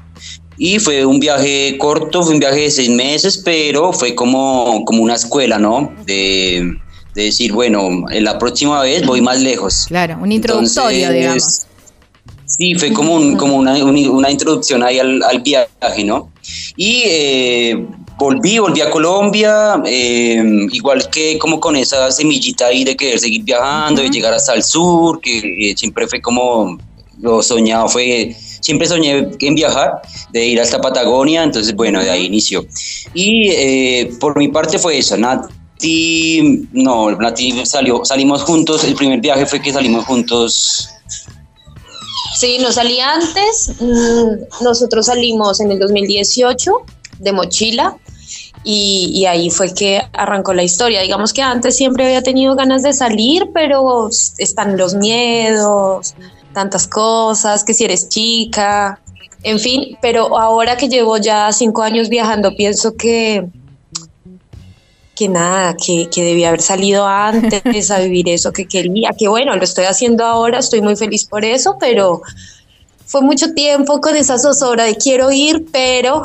Y 0.59 0.79
fue 0.79 1.05
un 1.07 1.19
viaje 1.19 1.77
corto, 1.79 2.23
fue 2.23 2.35
un 2.35 2.41
viaje 2.41 2.61
de 2.61 2.71
seis 2.71 2.89
meses, 2.91 3.39
pero 3.39 3.93
fue 3.93 4.15
como, 4.15 4.85
como 4.85 5.03
una 5.03 5.15
escuela, 5.15 5.59
¿no? 5.59 5.93
De, 6.07 6.75
de 7.15 7.23
decir, 7.25 7.53
bueno, 7.53 8.05
en 8.11 8.23
la 8.25 8.39
próxima 8.39 8.81
vez 8.83 9.05
voy 9.05 9.21
más 9.23 9.41
lejos. 9.41 9.87
Claro, 9.89 10.19
un 10.21 10.31
introductorio, 10.31 10.91
Entonces, 11.09 11.15
digamos. 11.15 11.67
Sí, 12.57 12.75
fue 12.75 12.93
como, 12.93 13.15
un- 13.15 13.37
como 13.37 13.57
una, 13.57 13.73
un- 13.85 14.09
una 14.11 14.31
introducción 14.31 14.83
ahí 14.83 14.99
al, 14.99 15.23
al 15.23 15.41
viaje, 15.41 16.05
¿no? 16.05 16.31
Y 16.77 17.03
eh, 17.07 17.87
volví, 18.19 18.59
volví 18.59 18.81
a 18.83 18.91
Colombia, 18.91 19.83
eh, 19.87 20.43
igual 20.73 21.09
que 21.11 21.39
como 21.39 21.59
con 21.61 21.77
esa 21.77 22.11
semillita 22.11 22.67
ahí 22.67 22.85
de 22.85 22.95
querer 22.97 23.19
seguir 23.19 23.43
viajando, 23.43 24.03
de 24.03 24.11
llegar 24.11 24.35
hasta 24.35 24.53
el 24.55 24.63
sur, 24.63 25.21
que 25.21 25.39
eh, 25.39 25.75
siempre 25.77 26.07
fue 26.07 26.21
como 26.21 26.79
lo 27.21 27.43
soñado, 27.43 27.89
fue, 27.89 28.35
siempre 28.61 28.87
soñé 28.87 29.29
en 29.41 29.55
viajar, 29.55 30.03
de 30.33 30.45
ir 30.47 30.61
hasta 30.61 30.81
Patagonia, 30.81 31.43
entonces 31.45 31.75
bueno, 31.75 32.01
de 32.03 32.11
ahí 32.11 32.27
inició. 32.27 32.67
Y 33.15 33.49
eh, 33.51 34.11
por 34.21 34.37
mi 34.37 34.49
parte 34.49 34.79
fue 34.79 34.99
eso, 34.99 35.17
Nati, 35.17 36.67
no, 36.73 37.11
Nati 37.13 37.65
salió, 37.65 38.05
salimos 38.05 38.43
juntos, 38.43 38.85
el 38.85 38.95
primer 38.95 39.21
viaje 39.21 39.47
fue 39.47 39.61
que 39.63 39.73
salimos 39.73 40.05
juntos 40.05 40.89
Sí, 42.35 42.59
no 42.61 42.73
salí 42.73 43.01
antes. 43.01 43.73
mm, 43.81 44.63
Nosotros 44.65 45.07
salimos 45.07 45.61
en 45.61 45.73
el 45.73 45.79
2018 45.79 46.73
de 47.19 47.33
mochila 47.33 47.97
y, 48.65 49.11
y 49.15 49.27
ahí 49.27 49.51
fue 49.51 49.73
que 49.75 50.03
arrancó 50.13 50.55
la 50.55 50.63
historia. 50.63 51.03
Digamos 51.03 51.33
que 51.33 51.43
antes 51.43 51.77
siempre 51.77 52.07
había 52.07 52.23
tenido 52.23 52.55
ganas 52.55 52.83
de 52.83 52.93
salir, 52.93 53.51
pero 53.53 54.09
están 54.39 54.77
los 54.77 54.95
miedos, 54.95 56.15
tantas 56.53 56.87
cosas, 56.87 57.65
que 57.65 57.75
si 57.75 57.85
eres 57.85 58.09
chica, 58.09 59.01
en 59.43 59.59
fin, 59.59 59.99
pero 60.01 60.39
ahora 60.39 60.77
que 60.77 60.89
llevo 60.89 61.17
ya 61.17 61.53
cinco 61.53 61.83
años 61.83 62.09
viajando, 62.09 62.55
pienso 62.55 62.97
que 62.97 63.49
que 65.23 65.29
nada, 65.29 65.77
que, 65.77 66.09
que 66.13 66.25
debía 66.25 66.49
haber 66.49 66.63
salido 66.63 67.07
antes 67.07 67.91
a 67.93 68.01
vivir 68.01 68.29
eso 68.29 68.53
que 68.53 68.67
quería, 68.67 69.11
que 69.17 69.29
bueno, 69.29 69.55
lo 69.55 69.63
estoy 69.63 69.85
haciendo 69.85 70.25
ahora, 70.25 70.59
estoy 70.59 70.81
muy 70.81 70.97
feliz 70.97 71.25
por 71.27 71.45
eso, 71.45 71.77
pero 71.79 72.23
fue 73.07 73.23
mucho 73.23 73.55
tiempo 73.55 74.01
con 74.01 74.17
esa 74.17 74.37
zozobra 74.37 74.83
de 74.83 74.97
quiero 74.97 75.31
ir, 75.31 75.67
pero 75.71 76.25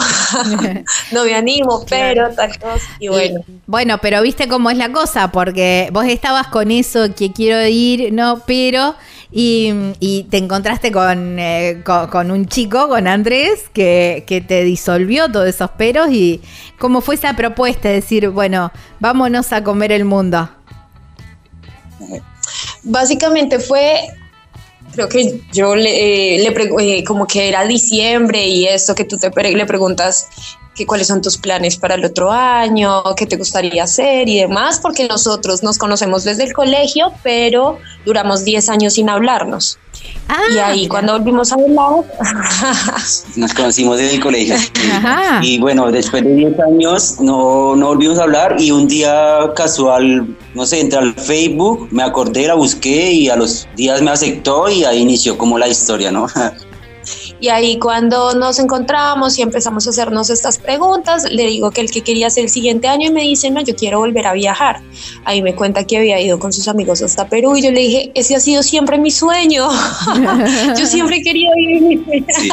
no 1.12 1.26
me 1.26 1.36
animo, 1.36 1.86
pero 1.90 2.34
tal 2.34 2.58
cosa, 2.58 2.88
y 3.00 3.08
bueno. 3.08 3.42
Bueno, 3.68 4.00
pero 4.02 4.24
viste 4.24 4.48
cómo 4.48 4.72
es 4.72 4.78
la 4.78 4.92
cosa, 4.92 5.32
porque 5.32 5.90
vos 5.92 6.06
estabas 6.06 6.48
con 6.48 6.72
eso 6.72 7.14
que 7.16 7.32
quiero 7.32 7.64
ir, 7.68 8.12
no, 8.12 8.42
pero. 8.48 8.96
Y, 9.32 10.26
te 10.30 10.38
encontraste 10.38 10.92
con, 10.92 11.38
eh, 11.38 11.82
co- 11.84 12.10
con, 12.10 12.32
un 12.32 12.48
chico, 12.48 12.88
con 12.88 13.08
Andrés, 13.08 13.66
que, 13.74 14.24
que 14.26 14.42
te 14.42 14.64
disolvió 14.64 15.30
todos 15.32 15.48
esos 15.48 15.70
peros. 15.72 16.10
¿Y 16.12 16.42
cómo 16.80 17.02
fue 17.02 17.16
esa 17.16 17.36
propuesta? 17.36 17.90
de 17.90 17.96
decir, 17.96 18.30
bueno, 18.30 18.72
vámonos 19.00 19.52
a 19.52 19.64
comer 19.64 19.92
el 19.92 20.06
mundo. 20.06 20.50
Básicamente 22.84 23.60
fue, 23.60 24.00
creo 24.94 25.10
que 25.10 25.42
yo 25.52 25.76
le, 25.76 26.38
eh, 26.38 26.54
eh, 26.80 27.04
como 27.04 27.28
que 27.28 27.50
era 27.50 27.66
diciembre 27.66 28.48
y 28.48 28.66
esto 28.66 28.96
que 28.96 29.04
tú 29.04 29.18
te 29.18 29.30
le 29.54 29.66
preguntas 29.66 30.28
que 30.78 30.86
cuáles 30.86 31.08
son 31.08 31.22
tus 31.22 31.38
planes 31.38 31.76
para 31.76 31.96
el 31.96 32.06
otro 32.06 32.32
año, 32.32 33.04
qué 33.16 33.26
te 33.26 33.36
gustaría 33.36 33.84
hacer 33.84 34.30
y 34.30 34.40
demás, 34.40 34.80
porque 34.80 35.08
nosotros 35.08 35.64
nos 35.64 35.80
conocemos 35.80 36.24
desde 36.24 36.44
el 36.44 36.54
colegio, 36.54 37.12
pero 37.24 37.80
duramos 38.06 38.46
10 38.46 38.70
años 38.70 38.94
sin 38.94 39.10
hablarnos. 39.10 39.80
Ah, 40.30 40.42
y 40.54 40.58
ahí 40.60 40.78
mira. 40.82 40.90
cuando 40.90 41.14
volvimos 41.14 41.52
a 41.52 41.56
hablar, 41.56 42.06
Nos 43.36 43.54
conocimos 43.56 43.98
desde 43.98 44.16
el 44.16 44.22
colegio. 44.22 44.56
Ajá. 44.94 45.40
Y 45.42 45.58
bueno, 45.58 45.92
después 45.92 46.24
de 46.24 46.36
10 46.36 46.60
años 46.60 47.16
no, 47.22 47.76
no 47.76 47.88
volvimos 47.88 48.20
a 48.20 48.24
hablar 48.24 48.58
y 48.60 48.70
un 48.70 48.88
día 48.88 49.52
casual, 49.56 50.38
no 50.54 50.66
sé, 50.68 50.82
entré 50.82 51.00
al 51.00 51.16
Facebook, 51.16 51.88
me 51.90 52.04
acordé, 52.04 52.46
la 52.46 52.54
busqué 52.54 53.12
y 53.12 53.30
a 53.30 53.36
los 53.36 53.68
días 53.76 54.04
me 54.04 54.12
aceptó 54.12 54.70
y 54.70 54.84
ahí 54.84 55.00
inició 55.00 55.40
como 55.40 55.58
la 55.58 55.68
historia, 55.68 56.12
¿no? 56.12 56.28
Y 57.40 57.50
ahí 57.50 57.78
cuando 57.78 58.34
nos 58.34 58.58
encontramos 58.60 59.38
y 59.38 59.42
empezamos 59.44 59.86
a 59.88 59.92
hacernos 59.92 60.30
estas 60.30 60.58
preguntas, 60.58 61.24
le 61.32 61.46
digo 61.46 61.72
que 61.72 61.82
el 61.82 61.92
que 61.92 62.02
quería 62.02 62.28
hacer 62.28 62.46
el 62.46 62.50
siguiente 62.50 62.88
año 62.88 63.10
y 63.10 63.12
me 63.14 63.22
dice, 63.22 63.50
no, 63.52 63.62
yo 63.62 63.76
quiero 63.76 64.00
volver 64.00 64.26
a 64.28 64.34
viajar. 64.34 64.82
Ahí 65.24 65.42
me 65.42 65.54
cuenta 65.56 65.84
que 65.86 65.98
había 65.98 66.20
ido 66.20 66.40
con 66.40 66.52
sus 66.52 66.68
amigos 66.68 67.02
hasta 67.02 67.28
Perú 67.30 67.56
y 67.56 67.62
yo 67.62 67.72
le 67.72 67.82
dije, 67.82 68.12
ese 68.16 68.36
ha 68.36 68.40
sido 68.40 68.64
siempre 68.64 68.98
mi 68.98 69.12
sueño. 69.12 69.70
yo 70.78 70.86
siempre 70.86 71.18
he 71.18 71.22
querido 71.24 71.52
ir. 71.58 72.04
Sí. 72.30 72.50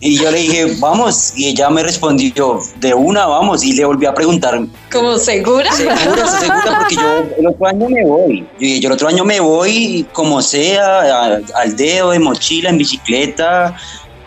Y 0.00 0.16
yo 0.16 0.30
le 0.30 0.38
dije, 0.38 0.76
vamos, 0.78 1.32
y 1.36 1.46
ella 1.48 1.68
me 1.70 1.82
respondió, 1.82 2.60
de 2.78 2.94
una, 2.94 3.26
vamos, 3.26 3.64
y 3.64 3.72
le 3.72 3.84
volví 3.84 4.06
a 4.06 4.14
preguntar, 4.14 4.60
¿Como 4.92 5.18
segura? 5.18 5.72
¿segura, 5.72 6.38
segura? 6.38 6.78
Porque 6.78 6.94
yo 6.94 7.24
el 7.36 7.46
otro 7.48 7.66
año 7.66 7.88
me 7.88 8.04
voy. 8.06 8.46
Yo 8.60 8.68
yo 8.80 8.88
el 8.88 8.92
otro 8.92 9.08
año 9.08 9.24
me 9.24 9.40
voy, 9.40 10.06
como 10.12 10.40
sea, 10.40 11.00
a- 11.00 11.40
al 11.56 11.76
dedo, 11.76 12.10
de 12.12 12.20
mochila, 12.20 12.70
en 12.70 12.78
bicicleta, 12.78 13.76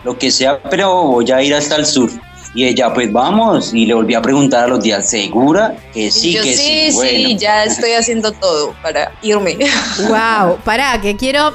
lo 0.04 0.18
que 0.18 0.30
sea, 0.30 0.60
pero 0.70 1.04
voy 1.04 1.30
a 1.30 1.42
ir 1.42 1.54
hasta 1.54 1.76
el 1.76 1.86
sur. 1.86 2.10
Y 2.54 2.66
ella, 2.66 2.92
pues 2.92 3.10
vamos, 3.10 3.72
y 3.72 3.86
le 3.86 3.94
volví 3.94 4.14
a 4.14 4.20
preguntar 4.20 4.64
a 4.64 4.66
los 4.68 4.82
días, 4.82 5.08
¿segura? 5.08 5.74
Que 5.94 6.10
sí, 6.10 6.32
yo 6.32 6.42
que 6.42 6.54
sí, 6.54 6.62
sí. 6.62 6.90
sí, 6.90 6.96
Bueno. 6.96 7.38
ya 7.38 7.64
estoy 7.64 7.92
haciendo 7.92 8.30
todo 8.32 8.74
para 8.82 9.12
irme. 9.22 9.56
Wow, 10.08 10.58
pará, 10.64 11.00
que 11.00 11.16
quiero. 11.16 11.52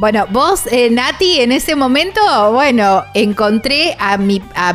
Bueno, 0.00 0.26
vos, 0.30 0.62
eh, 0.72 0.88
Nati, 0.90 1.40
en 1.40 1.52
ese 1.52 1.76
momento, 1.76 2.20
bueno, 2.52 3.04
encontré 3.12 3.94
a 4.00 4.16
mi, 4.16 4.40
a, 4.56 4.72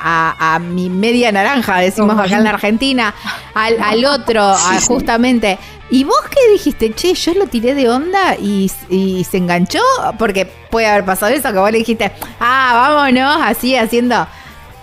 a- 0.00 0.54
a 0.54 0.58
mi 0.58 0.88
media 0.88 1.30
naranja, 1.30 1.78
decimos 1.80 2.18
acá 2.18 2.36
en 2.38 2.44
la 2.44 2.50
Argentina, 2.50 3.14
al, 3.54 3.78
al 3.80 4.04
otro, 4.06 4.40
a- 4.42 4.80
justamente. 4.80 5.58
¿Y 5.92 6.04
vos 6.04 6.16
qué 6.30 6.52
dijiste? 6.52 6.94
Che, 6.94 7.12
yo 7.12 7.34
lo 7.34 7.46
tiré 7.48 7.74
de 7.74 7.86
onda 7.90 8.34
y, 8.40 8.70
y 8.88 9.24
se 9.24 9.36
enganchó, 9.36 9.78
porque 10.18 10.46
puede 10.70 10.86
haber 10.86 11.04
pasado 11.04 11.34
eso, 11.34 11.52
que 11.52 11.58
vos 11.58 11.70
le 11.70 11.76
dijiste, 11.78 12.10
ah, 12.40 12.94
vámonos, 12.94 13.36
así 13.42 13.76
haciendo, 13.76 14.26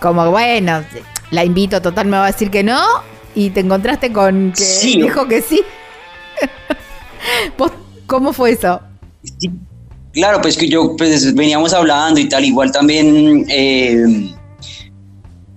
como 0.00 0.30
bueno, 0.30 0.84
la 1.32 1.44
invito, 1.44 1.82
total 1.82 2.06
me 2.06 2.16
va 2.16 2.26
a 2.26 2.30
decir 2.30 2.48
que 2.48 2.62
no, 2.62 2.80
y 3.34 3.50
te 3.50 3.58
encontraste 3.58 4.12
con 4.12 4.52
que 4.52 4.62
Sí. 4.62 5.02
dijo 5.02 5.26
que 5.26 5.42
sí. 5.42 5.60
¿Vos, 7.58 7.72
¿Cómo 8.06 8.32
fue 8.32 8.52
eso? 8.52 8.80
Sí, 9.40 9.50
claro, 10.12 10.40
pues 10.40 10.56
que 10.56 10.68
yo, 10.68 10.94
pues 10.96 11.34
veníamos 11.34 11.74
hablando 11.74 12.20
y 12.20 12.28
tal, 12.28 12.44
igual 12.44 12.70
también 12.70 13.44
eh, 13.48 14.32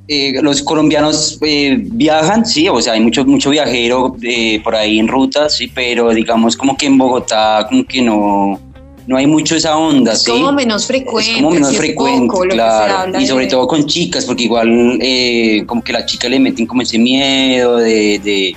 eh, 0.07 0.33
los 0.41 0.61
colombianos 0.61 1.37
eh, 1.41 1.77
viajan, 1.79 2.45
sí, 2.45 2.67
o 2.67 2.81
sea, 2.81 2.93
hay 2.93 2.99
mucho, 3.01 3.23
mucho 3.25 3.49
viajero 3.49 4.15
eh, 4.21 4.59
por 4.63 4.75
ahí 4.75 4.99
en 4.99 5.07
rutas, 5.07 5.55
sí, 5.57 5.71
pero 5.73 6.09
digamos 6.11 6.57
como 6.57 6.75
que 6.75 6.87
en 6.87 6.97
Bogotá 6.97 7.65
como 7.69 7.85
que 7.85 8.01
no, 8.01 8.59
no 9.07 9.17
hay 9.17 9.25
mucho 9.27 9.55
esa 9.55 9.77
onda, 9.77 10.11
Es 10.13 10.23
sí. 10.23 10.31
como 10.31 10.51
menos 10.51 10.85
frecuente. 10.87 11.31
Es 11.31 11.37
como 11.37 11.51
menos 11.51 11.75
frecuente, 11.77 12.27
poco 12.27 12.41
claro. 12.49 13.19
Y 13.19 13.25
sobre 13.27 13.45
de- 13.45 13.51
todo 13.51 13.67
con 13.67 13.85
chicas, 13.85 14.25
porque 14.25 14.43
igual 14.43 14.97
eh, 15.01 15.63
como 15.65 15.81
que 15.81 15.93
las 15.93 16.05
chicas 16.05 16.29
le 16.29 16.39
meten 16.39 16.65
como 16.65 16.81
ese 16.81 16.97
miedo 16.97 17.77
de, 17.77 18.19
de, 18.19 18.55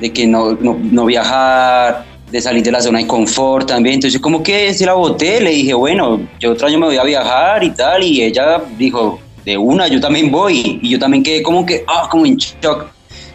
de 0.00 0.12
que 0.12 0.26
no, 0.26 0.52
no, 0.54 0.76
no 0.80 1.04
viajar, 1.06 2.04
de 2.30 2.40
salir 2.42 2.62
de 2.62 2.70
la 2.72 2.80
zona 2.82 2.98
de 2.98 3.06
confort 3.06 3.68
también. 3.68 3.94
Entonces 3.94 4.20
como 4.20 4.42
que 4.42 4.74
se 4.74 4.84
la 4.84 4.94
boté, 4.94 5.40
le 5.40 5.50
dije, 5.50 5.74
bueno, 5.74 6.20
yo 6.38 6.52
otro 6.52 6.66
año 6.66 6.78
me 6.78 6.86
voy 6.86 6.96
a 6.96 7.04
viajar 7.04 7.62
y 7.64 7.70
tal. 7.70 8.02
Y 8.02 8.22
ella 8.22 8.62
dijo, 8.76 9.18
de 9.44 9.56
una, 9.56 9.88
yo 9.88 10.00
también 10.00 10.30
voy. 10.30 10.78
Y 10.82 10.90
yo 10.90 10.98
también 10.98 11.22
quedé 11.22 11.42
como 11.42 11.64
que, 11.66 11.84
ah, 11.88 12.08
como 12.10 12.26
en 12.26 12.36
shock. 12.36 12.86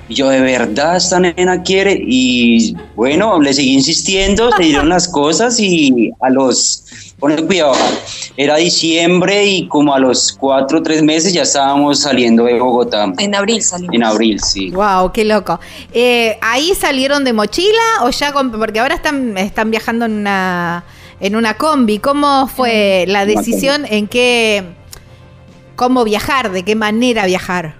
Y 0.09 0.15
yo, 0.15 0.29
de 0.29 0.41
verdad, 0.41 0.97
esta 0.97 1.19
nena 1.19 1.63
quiere. 1.63 1.97
Y 2.05 2.75
bueno, 2.95 3.39
le 3.39 3.53
seguí 3.53 3.73
insistiendo, 3.73 4.51
se 4.57 4.63
dieron 4.63 4.89
las 4.89 5.07
cosas 5.07 5.57
y 5.59 6.11
a 6.21 6.29
los, 6.29 6.83
ponle 7.19 7.41
cuidado, 7.45 7.73
era 8.35 8.57
diciembre 8.57 9.45
y 9.45 9.67
como 9.69 9.93
a 9.93 9.99
los 9.99 10.33
cuatro 10.37 10.79
o 10.79 10.83
tres 10.83 11.01
meses 11.01 11.33
ya 11.33 11.43
estábamos 11.43 12.01
saliendo 12.01 12.43
de 12.43 12.59
Bogotá. 12.59 13.13
En 13.17 13.33
abril 13.33 13.61
salimos. 13.61 13.95
En 13.95 14.03
abril, 14.03 14.39
sí. 14.41 14.71
Wow, 14.71 15.13
qué 15.13 15.23
loco. 15.23 15.57
Eh, 15.93 16.37
¿Ahí 16.41 16.73
salieron 16.75 17.23
de 17.23 17.31
mochila 17.31 17.81
o 18.01 18.09
ya 18.09 18.33
con- 18.33 18.51
porque 18.51 18.81
ahora 18.81 18.95
están, 18.95 19.37
están 19.37 19.71
viajando 19.71 20.03
en 20.05 20.11
una 20.17 20.83
en 21.21 21.37
una 21.37 21.53
combi? 21.55 21.99
¿Cómo 21.99 22.47
fue 22.47 23.05
la 23.07 23.25
decisión 23.25 23.85
en 23.89 24.07
qué 24.07 24.65
cómo 25.75 26.03
viajar, 26.03 26.51
de 26.51 26.63
qué 26.63 26.75
manera 26.75 27.25
viajar? 27.25 27.75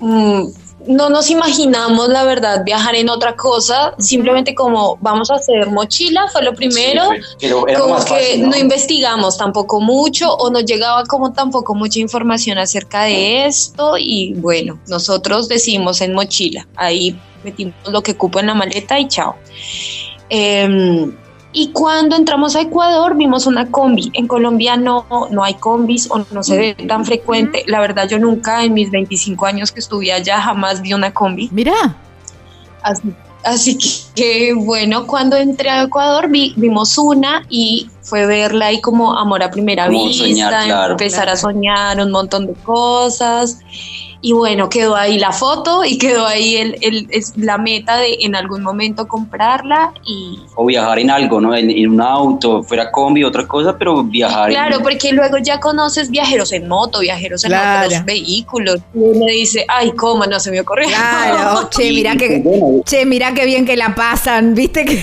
Mm, 0.00 0.44
no 0.86 1.10
nos 1.10 1.30
imaginamos, 1.30 2.08
la 2.08 2.24
verdad, 2.24 2.64
viajar 2.64 2.94
en 2.94 3.08
otra 3.10 3.36
cosa. 3.36 3.94
Simplemente 3.98 4.54
como 4.54 4.96
vamos 5.00 5.30
a 5.30 5.34
hacer 5.34 5.70
mochila, 5.70 6.26
fue 6.32 6.42
lo 6.42 6.54
primero. 6.54 7.02
Sí, 7.12 7.36
pero 7.40 7.68
era 7.68 7.78
lo 7.78 7.84
como 7.84 7.94
más 7.96 8.04
que 8.06 8.14
fácil, 8.14 8.42
no 8.42 8.50
¿no? 8.50 8.56
investigamos 8.56 9.36
tampoco 9.36 9.80
mucho 9.80 10.34
o 10.34 10.50
nos 10.50 10.64
llegaba 10.64 11.04
como 11.04 11.32
tampoco 11.32 11.74
mucha 11.74 12.00
información 12.00 12.58
acerca 12.58 13.04
de 13.04 13.46
esto 13.46 13.96
y 13.98 14.34
bueno, 14.34 14.80
nosotros 14.88 15.48
decimos 15.48 16.00
en 16.00 16.14
mochila, 16.14 16.66
ahí 16.76 17.18
metimos 17.44 17.74
lo 17.90 18.02
que 18.02 18.16
cupo 18.16 18.40
en 18.40 18.46
la 18.46 18.54
maleta 18.54 18.98
y 18.98 19.08
chao. 19.08 19.36
Em, 20.30 21.14
y 21.52 21.72
cuando 21.72 22.14
entramos 22.16 22.54
a 22.56 22.60
Ecuador 22.60 23.16
vimos 23.16 23.46
una 23.46 23.70
combi. 23.70 24.10
En 24.14 24.26
Colombia 24.28 24.76
no, 24.76 25.04
no 25.30 25.42
hay 25.42 25.54
combis 25.54 26.08
o 26.10 26.24
no 26.30 26.42
se 26.42 26.56
ve 26.56 26.74
tan 26.86 27.04
frecuente. 27.04 27.64
La 27.66 27.80
verdad 27.80 28.08
yo 28.08 28.18
nunca 28.18 28.64
en 28.64 28.74
mis 28.74 28.90
25 28.90 29.46
años 29.46 29.72
que 29.72 29.80
estuve 29.80 30.12
allá 30.12 30.40
jamás 30.40 30.80
vi 30.80 30.92
una 30.94 31.12
combi. 31.12 31.48
Mirá. 31.52 31.96
Así, 32.82 33.12
así 33.44 33.76
que, 33.78 33.88
que, 34.14 34.54
bueno, 34.54 35.06
cuando 35.06 35.36
entré 35.36 35.70
a 35.70 35.82
Ecuador 35.82 36.28
vi- 36.28 36.54
vimos 36.56 36.96
una 36.98 37.42
y 37.48 37.90
fue 38.02 38.26
verla 38.26 38.66
ahí 38.66 38.80
como 38.80 39.18
amor 39.18 39.42
a 39.42 39.50
primera 39.50 39.86
Como 39.86 40.04
vista, 40.06 40.24
soñar, 40.24 40.64
claro. 40.66 40.92
empezar 40.92 41.28
a 41.28 41.36
soñar 41.36 42.00
un 42.00 42.10
montón 42.12 42.46
de 42.46 42.54
cosas. 42.54 43.58
Y 44.22 44.32
bueno, 44.32 44.68
quedó 44.68 44.96
ahí 44.96 45.18
la 45.18 45.32
foto 45.32 45.82
y 45.84 45.96
quedó 45.96 46.26
ahí 46.26 46.56
el, 46.56 46.76
el- 46.82 47.06
es 47.10 47.32
la 47.38 47.56
meta 47.56 47.96
de 47.96 48.18
en 48.20 48.36
algún 48.36 48.62
momento 48.62 49.08
comprarla 49.08 49.92
y 50.06 50.38
O 50.56 50.66
viajar 50.66 50.98
en 50.98 51.10
algo, 51.10 51.40
¿no? 51.40 51.54
En, 51.54 51.70
en 51.70 51.88
un 51.90 52.00
auto, 52.02 52.62
fuera 52.62 52.90
combi, 52.92 53.24
otra 53.24 53.46
cosa, 53.46 53.78
pero 53.78 54.02
viajar. 54.02 54.50
en- 54.50 54.54
Claro, 54.56 54.80
porque 54.82 55.12
luego 55.12 55.38
ya 55.38 55.58
conoces 55.58 56.10
viajeros 56.10 56.52
en 56.52 56.68
moto, 56.68 57.00
viajeros 57.00 57.44
en 57.44 57.50
Claro. 57.52 57.86
otros 57.86 58.04
vehículos. 58.04 58.76
Y 58.94 58.98
uno 58.98 59.24
dice, 59.26 59.64
ay, 59.68 59.92
cómo 59.92 60.26
no 60.26 60.38
se 60.38 60.50
me 60.50 60.60
ocurrió. 60.60 60.88
Claro, 60.88 61.68
che, 61.70 61.90
mirá 61.90 62.14
que 62.16 62.42
che, 62.84 63.06
mirá 63.06 63.32
qué 63.32 63.46
bien 63.46 63.64
que 63.64 63.76
la 63.76 63.94
pasan, 63.94 64.54
¿viste 64.54 64.84
que 64.84 65.02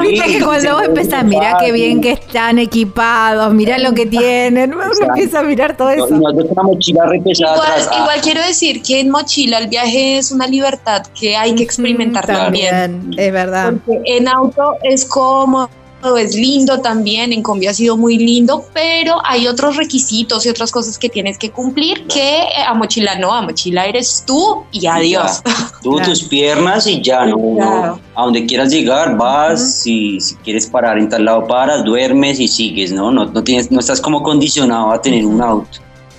Viste 0.00 0.26
que 0.32 0.44
cuando 0.44 0.74
vos 0.74 0.84
empezás, 0.84 1.24
mirá 1.24 1.56
qué 1.60 1.72
bien 1.72 2.00
que 2.00 2.12
están 2.12 2.58
equipados, 2.58 3.52
mirá 3.52 3.78
lo 3.78 3.92
que 3.94 4.06
tienen, 4.06 4.74
uno 4.74 4.84
empieza 5.08 5.40
a 5.40 5.42
mirar 5.42 5.76
todo 5.76 5.94
no, 5.94 6.04
eso. 6.06 6.16
no 6.16 6.30
es 6.40 6.50
una 6.50 6.62
mochila 6.62 7.04
Igual, 7.14 7.58
ah, 7.60 7.98
igual 8.00 8.20
quiero 8.22 8.40
decir 8.42 8.82
que 8.82 9.00
en 9.00 9.10
mochila 9.10 9.58
el 9.58 9.68
viaje 9.68 10.18
es 10.18 10.30
una 10.30 10.46
libertad 10.46 11.02
que 11.18 11.36
hay 11.36 11.54
que 11.54 11.62
experimentar 11.62 12.24
Mm, 12.24 12.26
también. 12.26 13.10
es 13.16 13.32
verdad. 13.32 13.74
Porque 13.84 14.00
en 14.04 14.28
auto 14.28 14.76
es 14.82 15.04
cómodo, 15.04 15.68
es 16.16 16.34
lindo 16.34 16.80
también, 16.80 17.32
en 17.32 17.42
combi 17.42 17.66
ha 17.66 17.72
sido 17.74 17.96
muy 17.96 18.18
lindo, 18.18 18.64
pero 18.74 19.16
hay 19.24 19.46
otros 19.48 19.76
requisitos 19.76 20.44
y 20.44 20.50
otras 20.50 20.70
cosas 20.70 20.98
que 20.98 21.08
tienes 21.08 21.38
que 21.38 21.50
cumplir 21.50 22.06
que 22.06 22.40
eh, 22.42 22.48
a 22.66 22.74
mochila 22.74 23.18
no, 23.18 23.32
a 23.32 23.40
mochila 23.42 23.86
eres 23.86 24.22
tú 24.26 24.64
y 24.70 24.86
adiós. 24.86 25.42
Ya. 25.44 25.54
Tú, 25.82 25.92
Claro. 25.92 26.10
tus 26.10 26.24
piernas 26.24 26.86
y 26.86 27.00
ya, 27.00 27.24
no. 27.26 27.98
A 28.14 28.22
donde 28.24 28.44
quieras 28.44 28.70
llegar, 28.70 29.16
vas. 29.16 29.80
si, 29.82 30.20
si 30.20 30.34
quieres 30.36 30.66
parar 30.66 30.98
en 30.98 31.08
tal 31.08 31.24
lado, 31.24 31.46
paras, 31.46 31.84
duermes 31.84 32.40
y 32.40 32.48
sigues, 32.48 32.92
¿no? 32.92 33.10
No, 33.10 33.24
no, 33.26 33.42
tienes, 33.44 33.70
no 33.70 33.80
estás 33.80 34.00
como 34.00 34.22
condicionado 34.22 34.90
a 34.92 35.00
tener 35.00 35.24
un 35.24 35.40
auto. 35.40 35.78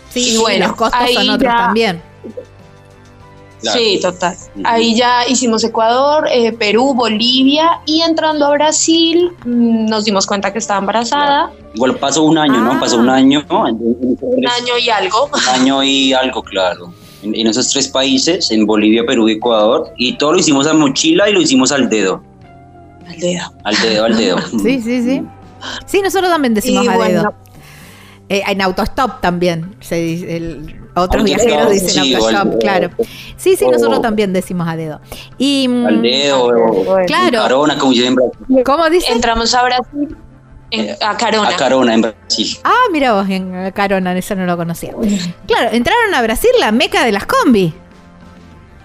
Sí, 0.09 0.31
Y 0.31 0.35
y 0.35 0.38
bueno, 0.38 0.67
los 0.67 0.75
costos 0.75 0.99
ahí 1.01 1.13
son 1.13 1.29
otros 1.29 1.51
ya- 1.51 1.57
también. 1.65 2.01
Claro. 3.62 3.80
Sí, 3.80 3.99
total. 4.01 4.36
Ahí 4.66 4.95
ya 4.95 5.28
hicimos 5.28 5.64
Ecuador, 5.64 6.28
eh, 6.32 6.51
Perú, 6.53 6.93
Bolivia 6.93 7.82
y 7.86 8.01
entrando 8.01 8.45
a 8.45 8.51
Brasil 8.51 9.32
mm, 9.45 9.86
nos 9.88 10.05
dimos 10.05 10.26
cuenta 10.28 10.53
que 10.53 10.60
estaba 10.60 10.80
embarazada. 10.80 11.51
Igual 11.74 11.95
pasó 11.97 12.24
un 12.24 12.38
año, 12.38 12.55
Ah. 12.58 12.74
¿no? 12.74 12.80
Pasó 12.80 12.97
un 12.97 13.10
año, 13.10 13.39
en 13.39 13.76
esos 13.76 14.18
Un 14.22 14.47
año 14.47 14.78
y 14.80 14.89
algo. 14.89 15.26
un 15.34 15.49
año 15.49 15.84
y 15.84 16.14
algo, 16.14 16.43
claro. 16.43 16.93
En, 17.24 17.34
en 17.36 17.47
esos 17.47 17.70
tres 17.70 17.88
países, 17.88 18.51
en 18.51 18.66
Bolivia, 18.68 19.03
Perú 19.08 19.28
y 19.28 19.34
Ecuador. 19.34 19.91
Y 19.97 20.18
todo 20.18 20.34
lo 20.34 20.39
hicimos 20.39 20.68
a 20.68 20.74
mochila 20.74 21.28
y 21.30 21.34
lo 21.34 21.41
hicimos 21.41 21.72
al 21.72 21.89
dedo. 21.89 22.22
Al 23.08 23.20
dedo. 23.20 23.43
Al 23.64 23.76
dedo, 23.82 24.05
al 24.05 24.18
dedo. 24.18 24.38
Sí, 24.64 24.82
sí, 24.82 25.01
sí. 25.01 25.22
Sí, 25.88 26.01
nosotros 26.03 26.30
también 26.30 26.53
decimos 26.53 26.86
Y 26.86 26.88
a 26.88 26.95
bueno, 26.95 27.20
dedo. 27.22 27.34
Eh, 28.30 28.43
en 28.47 28.61
autostop 28.61 29.21
también. 29.21 29.75
Se 29.80 29.95
dice, 29.95 30.36
el- 30.38 30.82
otros 30.95 31.21
Autostop, 31.21 31.25
viajeros 31.45 31.71
dicen 31.71 31.89
sí, 32.03 32.13
autostop, 32.15 32.53
al- 32.53 32.57
claro. 32.59 32.89
Sí, 33.38 33.55
sí, 33.55 33.65
o- 33.65 33.71
nosotros 33.71 34.01
también 34.01 34.34
decimos 34.34 34.67
a 34.67 34.75
dedo. 34.75 34.99
Y, 35.38 35.67
mm, 35.67 35.86
Al 35.86 36.01
dedo. 36.01 36.45
o- 36.47 36.97
Claro. 37.05 37.41
Carona, 37.43 37.78
como 37.78 37.91
dicen 37.93 38.07
en 38.07 38.15
Brasil. 38.15 38.63
¿Cómo 38.65 38.89
dice? 38.89 39.11
Entramos 39.13 39.53
a 39.53 39.63
Brasil, 39.63 40.17
en- 40.71 40.95
a 41.01 41.15
Carona. 41.15 41.49
A 41.49 41.55
Carona, 41.55 41.93
en 41.93 42.01
Brasil. 42.01 42.57
Ah, 42.63 42.73
mira 42.91 43.13
vos, 43.13 43.30
en 43.30 43.55
eh, 43.67 43.71
Carona, 43.73 44.17
eso 44.17 44.36
no 44.36 44.45
lo 44.45 44.57
conocía. 44.57 44.91
Claro, 45.45 45.69
entraron 45.71 46.13
a 46.15 46.21
Brasil, 46.21 46.49
la 46.59 46.71
meca 46.71 47.05
de 47.05 47.11
las 47.13 47.25
combi. 47.25 47.73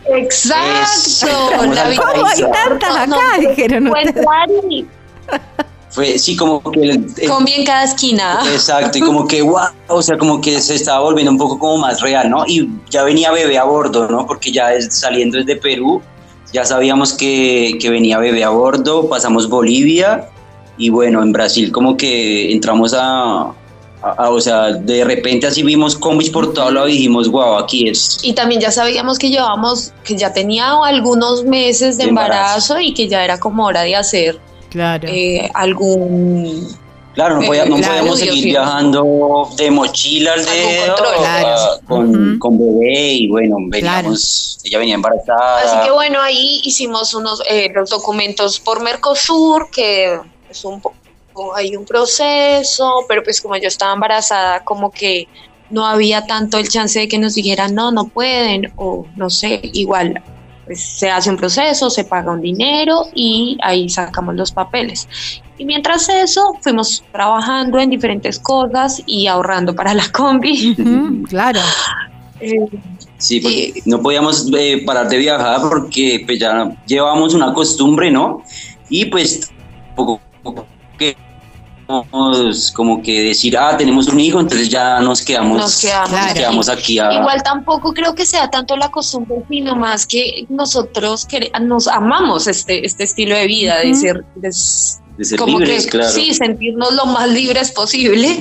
Exacto. 0.04 1.26
La 1.72 1.96
¿Cómo 1.96 2.26
hay 2.26 2.40
tantas 2.42 2.96
acá? 2.96 3.06
No, 3.06 3.16
Dijeron 3.48 3.88
fue 3.88 4.04
ustedes. 4.04 4.24
fue, 5.92 6.18
sí, 6.18 6.36
como 6.36 6.60
que... 6.62 6.80
el- 6.80 7.06
el- 7.18 7.28
Combi 7.28 7.52
en 7.52 7.64
cada 7.64 7.84
esquina. 7.84 8.40
Exacto, 8.52 8.98
y 8.98 9.00
como 9.02 9.26
que, 9.26 9.42
wow, 9.42 9.60
o 9.88 10.02
sea, 10.02 10.16
como 10.18 10.40
que 10.40 10.60
se 10.60 10.74
estaba 10.74 11.00
volviendo 11.00 11.30
un 11.30 11.38
poco 11.38 11.58
como 11.58 11.76
más 11.78 12.00
real, 12.00 12.28
¿no? 12.30 12.44
Y 12.46 12.68
ya 12.90 13.02
venía 13.04 13.30
bebé 13.30 13.58
a 13.58 13.64
bordo, 13.64 14.08
¿no? 14.08 14.26
Porque 14.26 14.50
ya 14.50 14.72
es- 14.72 14.94
saliendo 14.98 15.38
desde 15.38 15.56
Perú, 15.56 16.00
ya 16.52 16.64
sabíamos 16.64 17.12
que, 17.12 17.76
que 17.80 17.90
venía 17.90 18.18
bebé 18.18 18.42
a 18.42 18.48
bordo, 18.50 19.08
pasamos 19.08 19.48
Bolivia, 19.48 20.28
y 20.78 20.88
bueno, 20.88 21.22
en 21.22 21.32
Brasil 21.32 21.70
como 21.70 21.96
que 21.96 22.50
entramos 22.52 22.94
a, 22.94 23.42
a- 23.42 23.52
a- 24.16 24.30
o 24.30 24.40
sea, 24.40 24.72
de 24.72 25.04
repente 25.04 25.46
así 25.46 25.62
vimos 25.62 25.94
combis 25.94 26.30
por 26.30 26.54
todo 26.54 26.70
lado 26.70 26.88
y 26.88 26.92
dijimos, 26.92 27.28
wow, 27.28 27.58
aquí 27.58 27.88
es. 27.88 28.18
Y 28.22 28.32
también 28.32 28.60
ya 28.62 28.70
sabíamos 28.70 29.18
que 29.18 29.28
llevábamos, 29.28 29.92
que 30.04 30.16
ya 30.16 30.32
tenía 30.32 30.72
algunos 30.84 31.44
meses 31.44 31.98
de 31.98 32.04
De 32.04 32.08
embarazo. 32.08 32.74
embarazo 32.74 32.80
y 32.80 32.94
que 32.94 33.08
ya 33.08 33.22
era 33.24 33.38
como 33.38 33.66
hora 33.66 33.82
de 33.82 33.94
hacer 33.96 34.40
Claro. 34.72 35.06
eh, 35.08 35.50
algún 35.54 36.66
Claro, 37.14 37.40
no, 37.40 37.46
podía- 37.46 37.66
no 37.66 37.76
Claro, 37.76 37.92
podíamos 37.98 38.20
Dios 38.20 38.30
seguir 38.30 38.44
viajando 38.46 39.50
de 39.58 39.70
mochila 39.70 40.32
al 40.32 40.44
dedo 40.46 40.94
con, 41.86 42.38
con 42.38 42.58
bebé 42.58 43.12
y 43.12 43.28
bueno, 43.28 43.56
veníamos, 43.68 44.58
ella 44.64 44.78
venía 44.78 44.94
embarazada. 44.94 45.58
Así 45.60 45.86
que 45.86 45.92
bueno, 45.92 46.22
ahí 46.22 46.62
hicimos 46.64 47.12
unos 47.12 47.42
eh, 47.50 47.70
los 47.74 47.90
documentos 47.90 48.58
por 48.60 48.82
Mercosur, 48.82 49.68
que 49.70 50.18
es 50.48 50.64
un 50.64 50.80
poco, 50.80 50.96
hay 51.54 51.76
un 51.76 51.84
proceso, 51.84 53.04
pero 53.08 53.22
pues 53.22 53.42
como 53.42 53.56
yo 53.56 53.68
estaba 53.68 53.92
embarazada, 53.92 54.64
como 54.64 54.90
que 54.90 55.28
no 55.68 55.86
había 55.86 56.26
tanto 56.26 56.56
el 56.58 56.68
chance 56.70 56.98
de 56.98 57.08
que 57.08 57.18
nos 57.18 57.34
dijeran 57.34 57.74
no, 57.74 57.90
no 57.92 58.08
pueden, 58.08 58.72
o 58.76 59.06
no 59.16 59.28
sé, 59.28 59.60
igual 59.74 60.22
pues 60.72 60.80
se 60.82 61.10
hace 61.10 61.28
un 61.28 61.36
proceso, 61.36 61.90
se 61.90 62.04
paga 62.04 62.32
un 62.32 62.40
dinero 62.40 63.08
y 63.14 63.58
ahí 63.62 63.90
sacamos 63.90 64.34
los 64.36 64.52
papeles. 64.52 65.06
Y 65.58 65.66
mientras 65.66 66.08
eso, 66.08 66.56
fuimos 66.62 67.04
trabajando 67.12 67.78
en 67.78 67.90
diferentes 67.90 68.38
cosas 68.38 69.02
y 69.04 69.26
ahorrando 69.26 69.74
para 69.74 69.92
la 69.92 70.08
combi. 70.10 70.74
Claro. 71.28 71.60
Eh, 72.44 72.58
Sí, 73.22 73.38
porque 73.38 73.82
no 73.84 74.02
podíamos 74.02 74.50
eh, 74.58 74.82
parar 74.84 75.08
de 75.08 75.16
viajar 75.16 75.60
porque 75.60 76.24
pues, 76.26 76.40
ya 76.40 76.76
llevábamos 76.86 77.34
una 77.34 77.54
costumbre, 77.54 78.10
¿no? 78.10 78.42
Y 78.88 79.04
pues 79.04 79.48
poco 79.94 80.20
como 82.74 83.02
que 83.02 83.22
decir, 83.22 83.56
ah, 83.56 83.76
tenemos 83.76 84.08
un 84.08 84.18
hijo, 84.20 84.40
entonces 84.40 84.68
ya 84.68 85.00
nos 85.00 85.22
quedamos, 85.22 85.58
Nos 85.58 85.80
quedamos 85.80 86.10
nos 86.10 86.20
aquí. 86.26 86.34
quedamos 86.38 86.68
aquí 86.68 86.98
a- 86.98 87.12
Igual 87.12 87.42
tampoco 87.42 87.92
creo 87.92 88.14
que 88.14 88.24
sea 88.26 88.50
tanto 88.50 88.76
la 88.76 88.90
costumbre, 88.90 89.36
sino 89.48 89.76
más 89.76 90.06
que 90.06 90.44
nosotros 90.48 91.26
quere- 91.26 91.50
nos 91.60 91.86
amamos 91.88 92.46
este, 92.46 92.84
este 92.86 93.04
estilo 93.04 93.34
de 93.36 93.46
vida, 93.46 93.78
de 93.80 93.90
Ujú. 93.92 94.00
ser, 94.00 94.24
de 94.36 94.50
de 95.18 95.24
ser 95.26 95.38
como 95.38 95.58
libres, 95.60 95.84
que 95.84 95.90
claro. 95.90 96.10
sí, 96.10 96.32
sentirnos 96.32 96.94
lo 96.94 97.04
más 97.04 97.28
libres 97.28 97.70
posible 97.70 98.40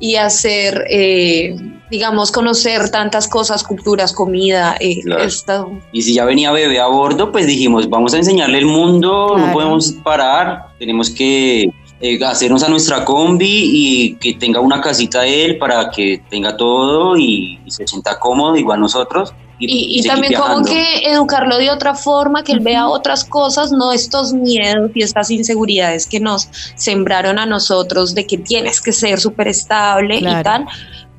y 0.00 0.14
hacer, 0.16 0.84
eh, 0.88 1.54
digamos, 1.90 2.32
conocer 2.32 2.88
tantas 2.90 3.28
cosas, 3.28 3.62
culturas, 3.62 4.14
comida, 4.14 4.74
eh, 4.80 5.00
Claro. 5.02 5.22
esto. 5.22 5.70
Y 5.92 6.00
si 6.02 6.14
ya 6.14 6.24
venía 6.24 6.50
bebé 6.50 6.80
a 6.80 6.86
bordo, 6.86 7.30
pues 7.30 7.46
dijimos, 7.46 7.90
vamos 7.90 8.14
a 8.14 8.16
enseñarle 8.16 8.56
el 8.58 8.64
mundo, 8.66 9.32
Claro. 9.34 9.46
no 9.48 9.52
podemos 9.52 9.92
parar, 10.02 10.68
tenemos 10.78 11.10
que 11.10 11.68
eh, 12.00 12.24
hacernos 12.24 12.62
a 12.62 12.68
nuestra 12.68 13.04
combi 13.04 13.46
y 13.46 14.14
que 14.16 14.34
tenga 14.34 14.60
una 14.60 14.80
casita 14.80 15.26
él 15.26 15.58
para 15.58 15.90
que 15.90 16.22
tenga 16.30 16.56
todo 16.56 17.16
y, 17.16 17.60
y 17.64 17.70
se 17.70 17.86
sienta 17.86 18.18
cómodo, 18.18 18.56
igual 18.56 18.80
nosotros. 18.80 19.32
Y, 19.60 20.06
también 20.06 20.34
como 20.34 20.64
que 20.64 20.98
educarlo 21.10 21.58
de 21.58 21.70
otra 21.70 21.94
forma, 21.94 22.44
que 22.44 22.52
él 22.52 22.60
vea 22.60 22.86
otras 22.86 23.24
cosas, 23.24 23.72
no 23.72 23.92
estos 23.92 24.32
miedos 24.32 24.92
y 24.94 25.02
estas 25.02 25.30
inseguridades 25.30 26.06
que 26.06 26.20
nos 26.20 26.48
sembraron 26.76 27.38
a 27.40 27.46
nosotros 27.46 28.14
de 28.14 28.26
que 28.26 28.38
tienes 28.38 28.80
que 28.80 28.92
ser 28.92 29.18
súper 29.18 29.48
estable 29.48 30.18
y 30.18 30.42
tal. 30.42 30.66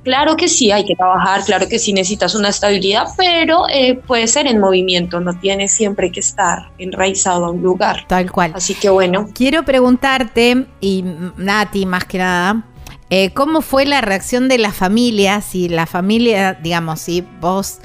Claro 0.09 0.35
que 0.35 0.47
sí, 0.47 0.71
hay 0.71 0.85
que 0.85 0.95
trabajar, 0.95 1.43
claro 1.45 1.67
que 1.69 1.77
sí 1.77 1.93
necesitas 1.93 2.33
una 2.33 2.49
estabilidad, 2.49 3.05
pero 3.15 3.69
eh, 3.71 3.93
puede 4.07 4.25
ser 4.25 4.47
en 4.47 4.59
movimiento, 4.59 5.19
no 5.19 5.37
tienes 5.39 5.71
siempre 5.71 6.11
que 6.11 6.19
estar 6.19 6.71
enraizado 6.79 7.45
a 7.45 7.51
un 7.51 7.61
lugar. 7.61 8.05
Tal 8.07 8.31
cual. 8.31 8.53
Así 8.55 8.73
que 8.73 8.89
bueno, 8.89 9.29
Quiero 9.35 9.63
preguntarte, 9.63 10.65
y 10.81 11.03
Nati 11.37 11.85
más 11.85 12.05
que 12.05 12.17
nada, 12.17 12.63
eh, 13.11 13.29
¿cómo 13.35 13.61
fue 13.61 13.85
la 13.85 14.01
reacción 14.01 14.47
de 14.47 14.57
la 14.57 14.71
familia? 14.71 15.41
Si 15.41 15.69
la 15.69 15.85
familia, 15.85 16.55
digamos, 16.55 17.01
si 17.01 17.23
vos 17.39 17.77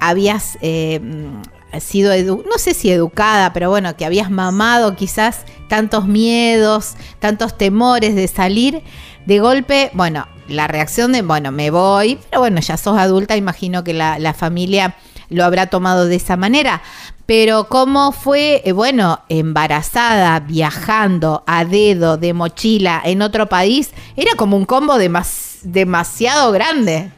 habías 0.00 0.56
eh, 0.62 0.98
mm, 1.02 1.78
sido, 1.78 2.14
edu- 2.14 2.42
no 2.50 2.56
sé 2.56 2.72
si 2.72 2.90
educada, 2.90 3.52
pero 3.52 3.68
bueno, 3.68 3.94
que 3.98 4.06
habías 4.06 4.30
mamado 4.30 4.96
quizás 4.96 5.44
tantos 5.68 6.06
miedos, 6.06 6.94
tantos 7.18 7.58
temores 7.58 8.14
de 8.14 8.28
salir, 8.28 8.82
de 9.26 9.40
golpe, 9.40 9.90
bueno, 9.92 10.26
la 10.48 10.66
reacción 10.68 11.12
de, 11.12 11.22
bueno, 11.22 11.50
me 11.52 11.70
voy, 11.70 12.18
pero 12.30 12.40
bueno, 12.40 12.60
ya 12.60 12.76
sos 12.76 12.98
adulta, 12.98 13.36
imagino 13.36 13.82
que 13.84 13.94
la, 13.94 14.18
la 14.18 14.32
familia 14.34 14.94
lo 15.28 15.44
habrá 15.44 15.66
tomado 15.66 16.06
de 16.06 16.16
esa 16.16 16.36
manera. 16.36 16.82
Pero 17.26 17.66
cómo 17.68 18.12
fue, 18.12 18.62
eh, 18.64 18.70
bueno, 18.70 19.20
embarazada, 19.28 20.38
viajando 20.38 21.42
a 21.46 21.64
dedo, 21.64 22.16
de 22.16 22.32
mochila, 22.32 23.02
en 23.04 23.20
otro 23.22 23.48
país, 23.48 23.90
era 24.16 24.30
como 24.36 24.56
un 24.56 24.64
combo 24.64 24.94
demas- 24.96 25.58
demasiado 25.62 26.52
grande. 26.52 27.10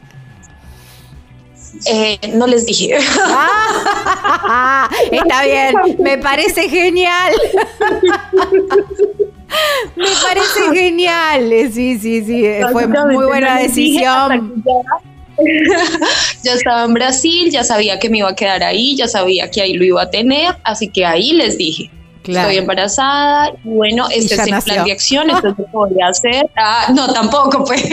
eh, 1.85 2.17
no 2.33 2.47
les 2.47 2.65
dije. 2.65 2.97
Ah, 3.27 4.89
está 5.11 5.43
bien, 5.43 5.75
me 5.99 6.17
parece 6.17 6.67
genial. 6.67 7.33
Me 9.95 10.05
parece 10.23 10.59
genial. 10.73 11.49
Sí, 11.73 11.97
sí, 11.99 12.23
sí, 12.23 12.43
fue 12.71 12.87
muy 12.87 13.25
buena 13.25 13.57
decisión. 13.59 14.63
ya- 16.43 16.53
estaba 16.53 16.83
en 16.85 16.93
Brasil, 16.93 17.49
ya 17.49 17.63
sabía 17.63 17.97
que 17.99 18.09
me 18.09 18.19
iba 18.19 18.29
a 18.29 18.35
quedar 18.35 18.63
ahí, 18.63 18.95
ya 18.95 19.07
sabía 19.07 19.49
que 19.49 19.61
ahí 19.61 19.73
lo 19.73 19.83
iba 19.85 20.01
a 20.01 20.09
tener, 20.09 20.55
así 20.63 20.89
que 20.89 21.05
ahí 21.05 21.31
les 21.33 21.57
dije. 21.57 21.89
Claro. 22.23 22.49
Estoy 22.49 22.57
embarazada 22.61 23.53
bueno, 23.63 24.07
este 24.11 24.35
es 24.35 24.39
el 24.41 24.51
nació. 24.51 24.73
plan 24.73 24.85
de 24.85 24.91
acción, 24.91 25.29
esto 25.29 25.47
es 25.47 25.57
lo 25.57 25.65
que 25.65 25.71
voy 25.71 26.01
a 26.01 26.07
hacer. 26.09 26.45
Ah, 26.57 26.91
no, 26.93 27.11
tampoco, 27.13 27.63
pues. 27.63 27.81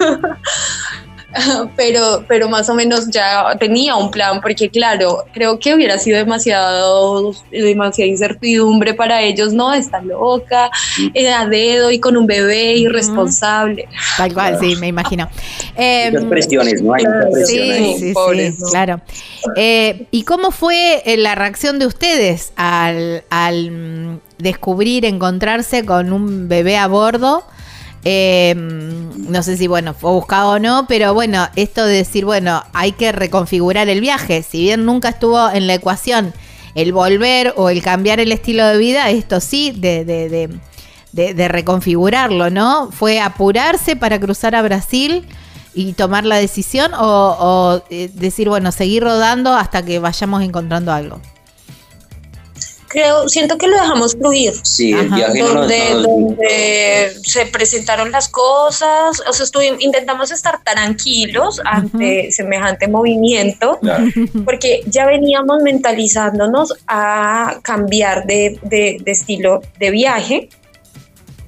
pero, 1.76 2.24
pero 2.26 2.48
más 2.48 2.68
o 2.68 2.74
menos 2.74 3.08
ya 3.08 3.56
tenía 3.58 3.94
un 3.96 4.10
plan, 4.10 4.40
porque 4.40 4.68
claro, 4.68 5.24
creo 5.32 5.58
que 5.58 5.74
hubiera 5.74 5.98
sido 5.98 6.18
demasiado, 6.18 7.32
demasiada 7.50 8.08
incertidumbre 8.08 8.94
para 8.94 9.22
ellos, 9.22 9.52
¿no? 9.52 9.72
Está 9.72 10.00
loca, 10.02 10.70
eh, 11.14 11.30
a 11.32 11.46
dedo 11.46 11.90
y 11.90 11.98
con 12.00 12.16
un 12.16 12.26
bebé 12.26 12.74
irresponsable. 12.74 13.88
Tal 14.16 14.34
cual, 14.34 14.58
sí, 14.60 14.76
me 14.76 14.88
imagino. 14.88 15.28
Eh, 15.76 16.10
Muchas 16.12 16.28
presiones, 16.28 16.82
¿no? 16.82 16.94
Hay 16.94 17.04
mucha 17.04 17.16
Claro, 17.18 17.32
presión 17.32 17.64
Sí, 17.66 17.70
ahí. 17.70 17.94
sí, 17.94 18.08
sí, 18.08 18.12
Pobres, 18.14 18.58
¿no? 18.58 18.66
claro. 18.68 19.00
Eh, 19.56 20.06
¿Y 20.10 20.24
cómo 20.24 20.50
fue 20.50 21.02
eh, 21.04 21.16
la 21.16 21.34
reacción 21.34 21.78
de 21.78 21.86
ustedes 21.86 22.52
al, 22.56 23.24
al, 23.30 23.70
mm, 23.70 24.20
descubrir, 24.38 25.04
encontrarse 25.04 25.84
con 25.84 26.12
un 26.12 26.48
bebé 26.48 26.76
a 26.76 26.86
bordo? 26.88 27.44
Mm, 28.04 29.30
no 29.30 29.42
sé 29.42 29.56
si, 29.56 29.66
bueno, 29.66 29.94
fue 29.94 30.10
buscado 30.10 30.52
o 30.52 30.58
no, 30.58 30.86
pero 30.88 31.12
bueno, 31.14 31.48
esto 31.56 31.84
de 31.84 31.96
decir, 31.96 32.24
bueno, 32.24 32.62
hay 32.72 32.92
que 32.92 33.12
reconfigurar 33.12 33.88
el 33.88 34.00
viaje. 34.00 34.42
Si 34.42 34.60
bien 34.62 34.84
nunca 34.86 35.10
estuvo 35.10 35.50
en 35.50 35.66
la 35.66 35.74
ecuación 35.74 36.32
el 36.74 36.92
volver 36.92 37.52
o 37.56 37.68
el 37.68 37.82
cambiar 37.82 38.20
el 38.20 38.32
estilo 38.32 38.64
de 38.66 38.78
vida, 38.78 39.10
esto 39.10 39.40
sí, 39.40 39.72
de, 39.76 40.04
de, 40.04 40.28
de, 40.28 40.48
de- 41.12 41.34
de 41.34 41.48
reconfigurarlo, 41.48 42.50
¿no? 42.50 42.90
Fue 42.92 43.20
apurarse 43.20 43.96
para 43.96 44.18
cruzar 44.20 44.54
a 44.54 44.62
Brasil 44.62 45.26
y 45.74 45.92
tomar 45.92 46.24
la 46.24 46.36
decisión 46.36 46.94
o, 46.94 47.00
o, 47.38 47.82
eh, 47.90 48.10
decir, 48.14 48.48
bueno, 48.48 48.72
seguir 48.72 49.02
rodando 49.02 49.52
hasta 49.54 49.84
que 49.84 49.98
vayamos 49.98 50.42
encontrando 50.42 50.92
algo. 50.92 51.20
Creo, 52.92 53.28
siento 53.28 53.56
que 53.56 53.68
lo 53.68 53.76
dejamos 53.76 54.16
fluir. 54.16 54.52
Sí, 54.64 54.92
el 54.92 55.06
Ajá. 55.06 55.14
viaje 55.16 55.38
no 55.38 55.44
nos- 55.46 55.54
donde, 55.54 55.90
no 55.90 55.94
nos- 55.94 56.06
donde 56.06 57.12
se 57.22 57.46
presentaron 57.46 58.10
las 58.10 58.28
cosas, 58.28 59.22
o 59.28 59.32
sea, 59.32 59.44
estuvimos, 59.44 59.80
intentamos 59.80 60.32
estar 60.32 60.60
tranquilos 60.64 61.60
ante 61.64 62.32
semejante 62.32 62.88
movimiento, 62.88 63.78
Claro. 63.80 64.04
porque 64.44 64.80
ya 64.86 65.06
veníamos 65.06 65.62
mentalizándonos 65.62 66.74
a 66.88 67.60
cambiar 67.62 68.26
de, 68.26 68.58
de- 68.64 68.96
de 69.00 69.12
estilo 69.12 69.62
de 69.78 69.90
viaje. 69.92 70.48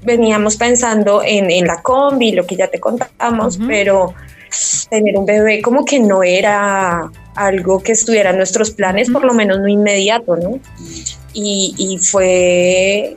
Veníamos 0.05 0.57
pensando 0.57 1.23
en, 1.25 1.51
en 1.51 1.67
la 1.67 1.83
combi, 1.83 2.31
lo 2.33 2.47
que 2.47 2.55
ya 2.57 2.69
te 2.69 2.79
contamos, 2.79 3.59
pero 3.67 4.15
tener 4.91 5.17
un 5.17 5.27
bebé 5.27 5.61
como 5.63 5.85
que 5.85 5.99
no 5.99 6.23
era 6.23 7.11
algo 7.35 7.83
que 7.83 7.93
estuviera 7.93 8.31
en 8.31 8.37
nuestros 8.37 8.71
planes, 8.71 9.11
por 9.11 9.25
lo 9.25 9.33
menos 9.33 9.59
no 9.61 9.67
inmediato, 9.69 10.37
¿no? 10.37 10.61
Y, 11.33 11.75
y 11.79 11.99
fue 11.99 13.17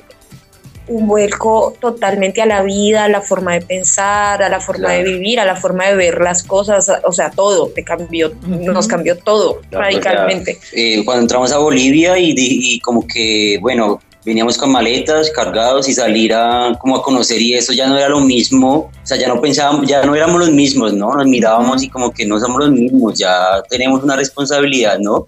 un 0.87 1.07
vuelco 1.07 1.73
totalmente 1.81 2.41
a 2.43 2.45
la 2.45 2.61
vida, 2.61 3.05
a 3.05 3.09
la 3.09 3.21
forma 3.21 3.53
de 3.53 3.61
pensar, 3.61 4.43
a 4.43 4.49
la 4.49 4.59
forma 4.59 4.91
de 4.91 5.01
Claro. 5.01 5.11
vivir, 5.17 5.39
a 5.39 5.45
la 5.45 5.55
forma 5.55 5.87
de 5.87 5.95
ver 5.95 6.21
las 6.21 6.43
cosas, 6.43 6.91
o 7.03 7.11
sea, 7.11 7.31
todo, 7.31 7.69
te 7.69 7.83
cambió, 7.83 8.31
nos 8.45 8.87
cambió 8.87 9.17
todo 9.17 9.61
Claro, 9.69 9.85
radicalmente. 9.85 10.53
sea, 10.61 10.69
eh, 10.73 11.01
cuando 11.03 11.23
entramos 11.23 11.51
a 11.51 11.57
Bolivia 11.57 12.19
y, 12.19 12.35
y 12.37 12.79
como 12.81 13.07
que, 13.07 13.57
bueno, 13.61 13.99
veníamos 14.23 14.57
con 14.59 14.71
maletas 14.71 15.31
cargados 15.31 15.87
y 15.89 15.93
salir 15.93 16.33
a 16.33 16.75
como 16.79 16.97
a 16.97 17.03
conocer 17.03 17.41
y 17.41 17.53
eso 17.55 17.73
ya 17.73 17.87
no 17.87 17.97
era 17.97 18.09
lo 18.09 18.19
mismo, 18.19 18.71
o 18.75 18.91
sea, 19.05 19.17
ya 19.17 19.27
no 19.27 19.41
pensábamos, 19.41 19.87
ya 19.87 20.03
no 20.03 20.15
éramos 20.15 20.39
los 20.39 20.51
mismos, 20.51 20.93
¿no? 20.93 21.13
Nos 21.15 21.25
mirábamos 21.27 21.81
y 21.83 21.89
como 21.89 22.11
que 22.11 22.25
no 22.27 22.39
somos 22.39 22.59
los 22.59 22.71
mismos, 22.71 23.17
ya 23.17 23.63
tenemos 23.69 24.03
una 24.03 24.15
responsabilidad, 24.15 24.99
¿no? 24.99 25.25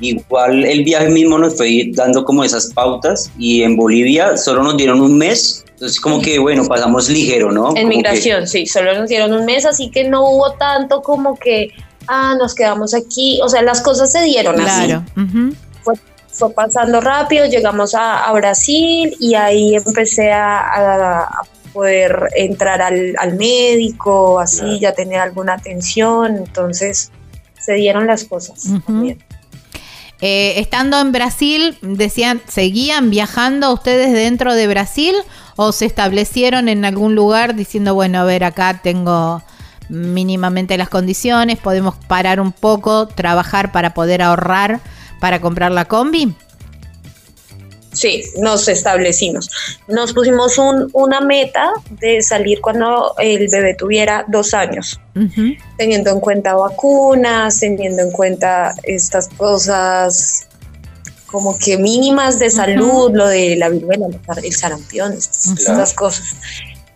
Igual 0.00 0.64
el 0.64 0.84
viaje 0.84 1.08
mismo 1.08 1.38
nos 1.38 1.56
fue 1.56 1.90
dando 1.92 2.24
como 2.24 2.44
esas 2.44 2.72
pautas 2.72 3.30
y 3.38 3.62
en 3.62 3.76
Bolivia 3.76 4.36
solo 4.36 4.62
nos 4.62 4.76
dieron 4.76 5.00
un 5.00 5.18
mes, 5.18 5.64
entonces 5.70 6.00
como 6.00 6.20
que 6.20 6.38
bueno, 6.38 6.64
pasamos 6.66 7.08
ligero, 7.08 7.50
¿no? 7.50 7.70
En 7.70 7.74
Como 7.74 7.88
que- 7.90 7.96
migración, 7.96 8.46
sí, 8.46 8.66
solo 8.66 8.94
nos 8.98 9.08
dieron 9.08 9.32
un 9.32 9.44
mes, 9.44 9.64
así 9.66 9.90
que 9.90 10.04
no 10.08 10.22
hubo 10.28 10.52
tanto 10.52 11.02
como 11.02 11.36
que, 11.36 11.70
ah, 12.06 12.36
nos 12.38 12.54
quedamos 12.54 12.94
aquí, 12.94 13.40
o 13.42 13.48
sea, 13.48 13.62
las 13.62 13.80
cosas 13.80 14.12
se 14.12 14.22
dieron 14.22 14.60
así. 14.60 14.86
Claro. 14.86 15.04
ujú. 15.16 15.54
Fue, 15.82 15.94
fue 16.28 16.50
pasando 16.52 17.00
rápido, 17.00 17.46
llegamos 17.46 17.94
a, 17.94 18.24
a 18.24 18.32
Brasil 18.32 19.16
y 19.18 19.34
ahí 19.34 19.74
empecé 19.74 20.30
a, 20.32 20.58
a- 20.60 21.22
a 21.24 21.42
poder 21.72 22.28
entrar 22.36 22.80
al, 22.82 23.14
al 23.18 23.36
médico, 23.36 24.40
así, 24.40 24.80
ya 24.80 24.92
tener 24.94 25.20
alguna 25.20 25.54
atención, 25.54 26.36
entonces 26.36 27.12
se 27.60 27.74
dieron 27.74 28.06
las 28.06 28.24
cosas. 28.24 28.64
También. 28.86 29.18
Eh, 30.20 30.54
estando 30.58 31.00
en 31.00 31.12
Brasil, 31.12 31.78
decían, 31.80 32.42
¿seguían 32.48 33.10
viajando 33.10 33.72
ustedes 33.72 34.12
dentro 34.12 34.54
de 34.54 34.66
Brasil 34.66 35.14
o 35.54 35.70
se 35.72 35.86
establecieron 35.86 36.68
en 36.68 36.84
algún 36.84 37.14
lugar 37.14 37.54
diciendo, 37.54 37.94
bueno, 37.94 38.18
a 38.18 38.24
ver, 38.24 38.42
acá 38.42 38.80
tengo 38.82 39.42
mínimamente 39.88 40.76
las 40.76 40.88
condiciones, 40.88 41.58
podemos 41.58 41.94
parar 41.94 42.40
un 42.40 42.52
poco, 42.52 43.06
trabajar 43.06 43.72
para 43.72 43.94
poder 43.94 44.22
ahorrar 44.22 44.80
para 45.20 45.40
comprar 45.40 45.72
la 45.72 45.84
combi? 45.86 46.34
Sí, 47.98 48.22
nos 48.38 48.68
establecimos. 48.68 49.50
Nos 49.88 50.12
pusimos 50.12 50.56
un- 50.56 50.88
una 50.92 51.20
meta 51.20 51.72
de 52.00 52.22
salir 52.22 52.60
cuando 52.60 53.14
el 53.18 53.48
bebé 53.48 53.74
tuviera 53.74 54.24
dos 54.28 54.54
años. 54.54 55.00
Teniendo 55.76 56.10
en 56.10 56.20
cuenta 56.20 56.54
vacunas, 56.54 57.58
teniendo 57.58 58.02
en 58.02 58.12
cuenta 58.12 58.72
estas 58.84 59.28
cosas 59.36 60.44
como 61.26 61.58
que 61.58 61.76
mínimas 61.76 62.38
de 62.38 62.50
salud, 62.50 63.10
lo 63.12 63.26
de 63.26 63.56
la 63.56 63.68
viruela, 63.68 64.06
el 64.42 64.52
sarampión, 64.54 65.12
estas, 65.14 65.46
Ujú. 65.48 65.56
estas 65.58 65.92
cosas. 65.92 66.36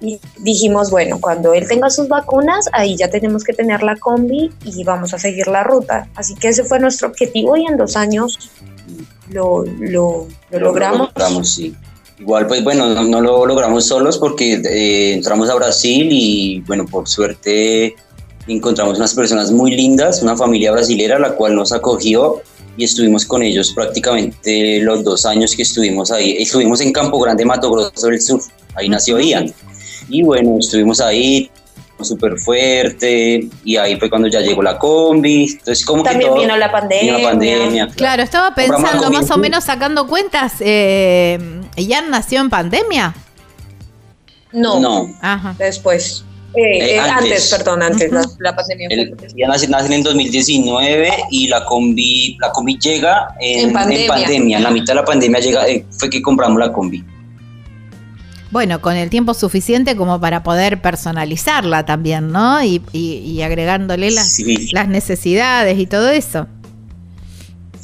Y 0.02 0.20
dijimos, 0.38 0.90
bueno, 0.90 1.18
cuando 1.20 1.54
él 1.54 1.66
tenga 1.68 1.88
sus 1.88 2.08
vacunas, 2.08 2.68
ahí 2.72 2.96
ya 2.96 3.08
tenemos 3.08 3.44
que 3.44 3.52
tener 3.52 3.82
la 3.82 3.96
combi 3.96 4.50
y 4.64 4.84
vamos 4.84 5.14
a 5.14 5.18
seguir 5.18 5.46
la 5.46 5.62
ruta. 5.62 6.08
Así 6.16 6.34
que 6.34 6.48
ese 6.48 6.64
fue 6.64 6.80
nuestro 6.80 7.08
objetivo 7.08 7.56
y 7.56 7.66
en 7.66 7.76
dos 7.76 7.96
años 7.96 8.50
lo, 9.30 9.64
lo, 9.64 10.26
lo 10.50 10.58
logramos. 10.58 11.08
logramos, 11.14 11.54
sí. 11.54 11.74
Igual, 12.18 12.46
pues 12.46 12.62
bueno, 12.62 12.88
no, 12.88 13.02
no 13.02 13.20
lo 13.20 13.46
logramos 13.46 13.86
solos 13.86 14.18
porque 14.18 14.54
eh, 14.54 15.14
entramos 15.14 15.48
a 15.50 15.54
Brasil 15.54 16.08
y 16.10 16.60
bueno, 16.66 16.86
por 16.86 17.08
suerte 17.08 17.96
encontramos 18.46 18.98
unas 18.98 19.14
personas 19.14 19.50
muy 19.50 19.74
lindas, 19.74 20.22
una 20.22 20.36
familia 20.36 20.72
brasilera 20.72 21.18
la 21.18 21.34
cual 21.34 21.54
nos 21.54 21.72
acogió 21.72 22.42
y 22.76 22.84
estuvimos 22.84 23.24
con 23.24 23.42
ellos 23.42 23.72
prácticamente 23.72 24.80
los 24.80 25.04
dos 25.04 25.26
años 25.26 25.54
que 25.56 25.62
estuvimos 25.62 26.10
ahí. 26.10 26.36
Estuvimos 26.38 26.80
en 26.80 26.92
Campo 26.92 27.18
Grande, 27.18 27.44
Mato 27.44 27.70
Grosso 27.70 28.06
del 28.06 28.20
Sur, 28.20 28.40
ahí 28.74 28.88
nació 28.88 29.18
Ian. 29.18 29.52
Y 30.08 30.22
bueno, 30.22 30.56
estuvimos 30.58 31.00
ahí 31.00 31.50
súper 32.00 32.36
fuerte 32.36 33.48
y 33.64 33.76
ahí 33.76 33.96
fue 33.96 34.10
cuando 34.10 34.26
ya 34.28 34.40
llegó 34.40 34.62
la 34.62 34.76
combi. 34.78 35.44
Entonces 35.52 35.84
como 35.84 36.02
También 36.02 36.22
que 36.30 36.34
todo, 36.34 36.40
vino 36.40 36.56
la 36.56 36.70
pandemia. 36.72 37.04
vino 37.16 37.18
la 37.18 37.28
pandemia. 37.30 37.88
Claro, 37.94 38.22
estaba 38.22 38.54
pensando 38.54 39.10
más 39.10 39.30
o 39.30 39.38
menos 39.38 39.64
sacando 39.64 40.06
cuentas. 40.08 40.54
Eh, 40.60 41.38
¿Jan 41.76 42.10
nació 42.10 42.40
en 42.40 42.50
pandemia? 42.50 43.14
No, 44.52 44.80
No, 44.80 45.14
Ajá. 45.20 45.54
después. 45.58 46.24
Eh, 46.54 46.60
Eh, 46.60 46.94
eh, 46.96 46.98
antes. 46.98 47.16
antes. 47.22 47.48
perdón, 47.56 47.82
antes, 47.82 48.12
la, 48.12 48.22
la 48.40 48.54
pandemia. 48.54 48.88
El, 48.90 49.16
ya 49.34 49.48
nace, 49.48 49.68
nace 49.68 49.86
en 49.86 49.92
el 49.94 50.02
2019 50.02 51.10
y 51.30 51.46
la 51.48 51.64
combi, 51.64 52.36
la 52.40 52.50
combi 52.52 52.76
llega 52.78 53.28
en, 53.40 53.60
En 53.60 53.66
en 53.68 53.72
pandemia. 53.72 54.06
pandemia. 54.08 54.56
En 54.58 54.62
la 54.64 54.70
mitad 54.70 54.88
de 54.88 54.94
la 54.96 55.04
pandemia 55.04 55.40
llega, 55.40 55.66
eh, 55.66 55.86
fue 55.98 56.10
que 56.10 56.20
compramos 56.20 56.58
la 56.58 56.70
combi. 56.70 57.02
Bueno, 58.52 58.80
con 58.82 58.94
el 58.96 59.08
tiempo 59.10 59.32
suficiente 59.34 59.96
como 59.96 60.20
para 60.20 60.42
poder 60.42 60.80
personalizarla 60.82 61.84
también, 61.86 62.30
¿no? 62.30 62.62
Y, 62.62 62.82
y- 62.92 63.14
y 63.24 63.42
agregándole 63.42 64.10
las, 64.10 64.28
Sí. 64.32 64.68
las 64.72 64.86
necesidades 64.88 65.78
y 65.78 65.86
todo 65.86 66.10
eso. 66.10 66.46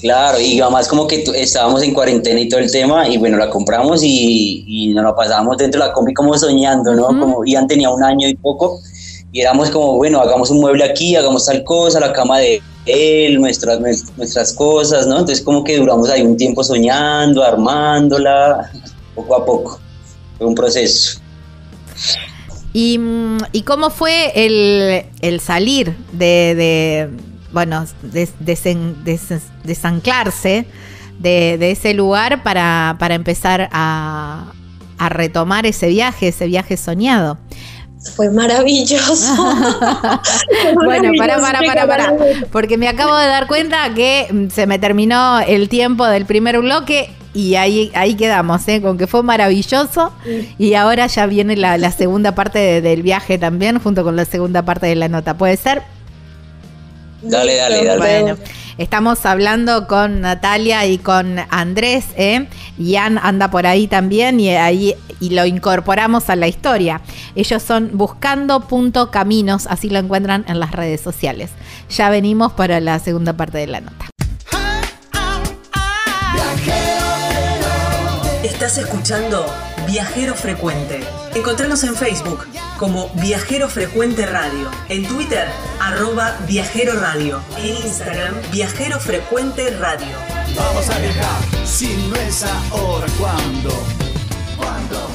Claro, 0.00 0.38
y 0.38 0.60
además 0.60 0.86
como 0.86 1.08
que 1.08 1.24
estábamos 1.34 1.82
en 1.82 1.92
cuarentena 1.92 2.38
y 2.38 2.48
todo 2.48 2.60
el 2.60 2.70
tema, 2.70 3.08
y 3.08 3.16
bueno, 3.18 3.36
la 3.38 3.50
compramos 3.50 4.02
y, 4.04 4.62
y 4.68 4.88
nos 4.94 5.02
la 5.04 5.16
pasábamos 5.16 5.56
dentro 5.56 5.80
de 5.80 5.88
la 5.88 5.92
combi 5.92 6.14
como 6.14 6.36
soñando, 6.38 6.94
¿no? 6.94 7.06
Como 7.18 7.44
Ian 7.44 7.66
tenía 7.66 7.90
un 7.90 8.04
año 8.04 8.28
y 8.28 8.34
poco, 8.36 8.78
y 9.32 9.40
éramos 9.40 9.70
como, 9.70 9.96
bueno, 9.96 10.20
hagamos 10.20 10.50
un 10.50 10.60
mueble 10.60 10.84
aquí, 10.84 11.16
hagamos 11.16 11.46
tal 11.46 11.64
cosa, 11.64 11.98
la 11.98 12.12
cama 12.12 12.38
de 12.38 12.62
él, 12.86 13.40
nuestras, 13.40 13.80
nuestras 14.16 14.52
cosas, 14.52 15.06
¿no? 15.08 15.18
Entonces 15.18 15.42
como 15.42 15.64
que 15.64 15.78
duramos 15.78 16.08
ahí 16.10 16.22
un 16.22 16.36
tiempo 16.36 16.62
soñando, 16.62 17.42
armándola, 17.42 18.70
poco 19.16 19.34
a 19.34 19.44
poco. 19.44 19.80
Fue 20.38 20.46
un 20.46 20.54
proceso. 20.54 21.20
¿Y, 22.72 23.00
y 23.52 23.62
cómo 23.62 23.90
fue 23.90 24.32
el, 24.34 25.04
el 25.20 25.40
salir 25.40 25.96
de, 26.12 26.54
de, 26.54 27.08
bueno, 27.52 27.84
des- 28.02 28.34
desen- 28.40 28.94
des- 29.04 29.50
desanclarse 29.64 30.66
de, 31.18 31.56
de 31.58 31.70
ese 31.72 31.94
lugar 31.94 32.42
para, 32.42 32.96
para 32.98 33.14
empezar 33.14 33.68
a, 33.72 34.52
a 34.98 35.08
retomar 35.08 35.66
ese 35.66 35.88
viaje, 35.88 36.28
ese 36.28 36.46
viaje 36.46 36.76
soñado? 36.76 37.38
Fue 38.14 38.30
maravilloso. 38.30 39.34
Fue 39.34 40.74
Bueno, 40.84 41.10
para, 41.18 41.40
para, 41.40 41.60
para, 41.62 41.86
para. 41.86 42.14
Porque 42.52 42.76
me 42.78 42.86
acabo 42.86 43.16
de 43.16 43.26
dar 43.26 43.46
cuenta 43.48 43.92
que 43.94 44.48
se 44.54 44.66
me 44.66 44.78
terminó 44.78 45.40
el 45.40 45.68
tiempo 45.68 46.06
del 46.06 46.24
primer 46.26 46.60
bloque 46.60 47.10
y 47.34 47.54
ahí, 47.56 47.90
ahí 47.94 48.14
quedamos, 48.14 48.66
¿eh? 48.68 48.80
con 48.82 48.96
que 48.98 49.06
fue 49.06 49.22
maravilloso. 49.22 50.12
Y 50.58 50.74
ahora 50.74 51.06
ya 51.06 51.26
viene 51.26 51.56
la, 51.56 51.76
la 51.78 51.92
segunda 51.92 52.34
parte 52.34 52.58
de- 52.58 52.80
del 52.80 53.02
viaje 53.02 53.38
también, 53.38 53.78
junto 53.78 54.02
con 54.04 54.16
la 54.16 54.24
segunda 54.24 54.62
parte 54.62 54.86
de 54.86 54.96
la 54.96 55.08
nota. 55.08 55.36
¿Puede 55.36 55.56
ser? 55.56 55.82
Dale, 57.22 57.56
dale, 57.56 57.84
dale. 57.84 57.98
Bueno, 57.98 58.36
estamos 58.78 59.26
hablando 59.26 59.86
con 59.88 60.20
Natalia 60.20 60.86
y 60.86 60.98
con 60.98 61.36
Andrés, 61.50 62.04
¿eh? 62.16 62.46
Ian 62.78 63.18
anda 63.18 63.50
por 63.50 63.66
ahí 63.66 63.88
también 63.88 64.38
y 64.38 64.50
ahí 64.50 64.94
y 65.20 65.30
lo 65.30 65.44
incorporamos 65.46 66.30
a 66.30 66.36
la 66.36 66.46
historia. 66.46 67.00
Ellos 67.34 67.60
son 67.60 67.90
buscando.caminos, 67.94 69.66
así 69.66 69.90
lo 69.90 69.98
encuentran 69.98 70.44
en 70.46 70.60
las 70.60 70.70
redes 70.70 71.00
sociales. 71.00 71.50
Ya 71.90 72.08
venimos 72.08 72.52
para 72.52 72.78
la 72.80 73.00
segunda 73.00 73.32
parte 73.32 73.58
de 73.58 73.66
la 73.66 73.80
nota. 73.80 74.06
Estás 78.68 78.84
escuchando 78.84 79.46
Viajero 79.86 80.34
Frecuente. 80.34 81.00
Encontrarnos 81.34 81.82
en 81.84 81.96
Facebook 81.96 82.46
como 82.76 83.08
Viajero 83.14 83.66
Frecuente 83.70 84.26
Radio, 84.26 84.70
en 84.90 85.08
Twitter 85.08 85.48
arroba 85.80 86.36
Viajero 86.46 86.92
Radio, 87.00 87.40
en 87.56 87.76
Instagram 87.76 88.34
Viajero 88.52 89.00
Frecuente 89.00 89.70
Radio. 89.70 90.14
Vamos 90.54 90.90
a 90.90 90.98
viajar, 90.98 91.66
si 91.66 91.96
no 92.10 92.16
es 92.16 92.44
ahora, 92.70 93.06
¿cuándo? 93.18 93.70
¿Cuándo? 94.58 95.10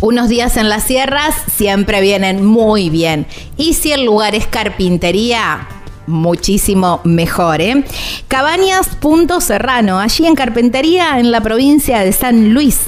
Unos 0.00 0.28
días 0.28 0.56
en 0.56 0.68
las 0.68 0.84
sierras 0.84 1.34
siempre 1.52 2.00
vienen 2.00 2.44
muy 2.44 2.90
bien. 2.90 3.26
Y 3.56 3.74
si 3.74 3.90
el 3.90 4.04
lugar 4.04 4.36
es 4.36 4.46
carpintería, 4.46 5.66
muchísimo 6.06 7.00
mejor. 7.04 7.60
¿eh? 7.60 7.84
Cabañas 8.28 8.88
Punto 9.00 9.40
Serrano, 9.40 9.98
allí 9.98 10.26
en 10.26 10.34
Carpintería, 10.34 11.18
en 11.18 11.30
la 11.30 11.40
provincia 11.40 12.00
de 12.00 12.12
San 12.12 12.52
Luis. 12.54 12.82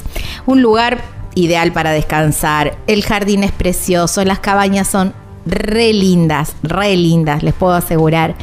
Un 0.46 0.62
lugar 0.62 1.02
ideal 1.34 1.72
para 1.72 1.92
descansar. 1.92 2.76
El 2.86 3.04
jardín 3.04 3.44
es 3.44 3.52
precioso, 3.52 4.24
las 4.24 4.40
cabañas 4.40 4.88
son 4.88 5.14
re 5.46 5.92
lindas, 5.92 6.54
re 6.62 6.96
lindas, 6.96 7.42
les 7.42 7.52
puedo 7.54 7.74
asegurar. 7.74 8.36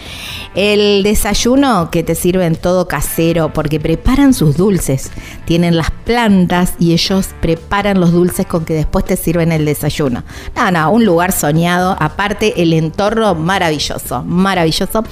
El 0.55 1.03
desayuno 1.03 1.91
que 1.91 2.01
te 2.03 2.15
sirven 2.15 2.55
todo 2.55 2.87
casero 2.87 3.51
porque 3.53 3.79
preparan 3.79 4.33
sus 4.33 4.55
dulces. 4.55 5.11
Tienen 5.45 5.75
las 5.75 5.91
plantas 5.91 6.75
y 6.79 6.93
ellos 6.93 7.29
preparan 7.41 7.99
los 7.99 8.13
dulces 8.13 8.45
con 8.45 8.63
que 8.65 8.73
después 8.73 9.03
te 9.05 9.17
sirven 9.17 9.51
el 9.51 9.65
desayuno. 9.65 10.23
No, 10.55 10.71
no, 10.71 10.91
un 10.91 11.03
lugar 11.05 11.33
soñado. 11.33 11.97
Aparte, 11.99 12.61
el 12.61 12.73
entorno 12.73 13.33
maravilloso, 13.35 14.23
maravilloso. 14.23 15.03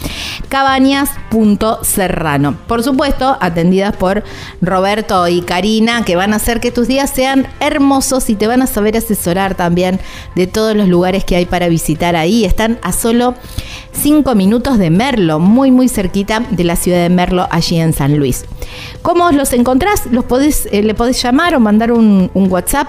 Cabañas.serrano. 0.48 2.56
Por 2.68 2.84
supuesto, 2.84 3.38
atendidas 3.40 3.98
por 3.98 4.24
Roberto 4.62 5.28
y 5.28 5.42
Karina, 5.42 6.06
que 6.06 6.16
van 6.16 6.32
a 6.34 6.38
hacer 6.38 6.62
que 6.62 6.72
tus 6.72 6.88
días 6.88 7.10
sean 7.10 7.48
hermosos 7.60 8.30
y 8.30 8.36
te 8.36 8.48
van 8.48 8.62
a 8.62 8.68
saber 8.68 8.96
asesorar 8.96 9.56
también 9.56 10.00
de 10.36 10.48
todos 10.48 10.74
los 10.76 10.88
lugares 10.88 11.26
que 11.26 11.36
hay 11.36 11.46
para 11.46 11.68
visitar 11.68 11.81
visitar 11.82 12.16
ahí. 12.16 12.46
Están 12.46 12.78
a 12.84 12.92
solo 12.92 13.34
5 13.94 14.36
minutos 14.36 14.78
de 14.78 14.92
Merlo, 14.92 15.40
muy 15.40 15.72
muy 15.72 15.90
cerquita 15.90 16.46
de 16.52 16.64
la 16.64 16.76
ciudad 16.76 17.02
de 17.02 17.10
Merlo, 17.10 17.48
allí 17.50 17.80
en 17.80 17.94
San 17.94 18.18
Luis. 18.18 18.46
¿Cómo 19.02 19.32
los 19.32 19.52
encontrás? 19.54 20.06
Los 20.12 20.26
podés, 20.26 20.68
eh, 20.72 20.84
le 20.84 20.94
podés 20.94 21.22
llamar 21.22 21.56
o 21.56 21.60
mandar 21.60 21.92
un, 21.92 22.30
un 22.36 22.52
WhatsApp 22.52 22.88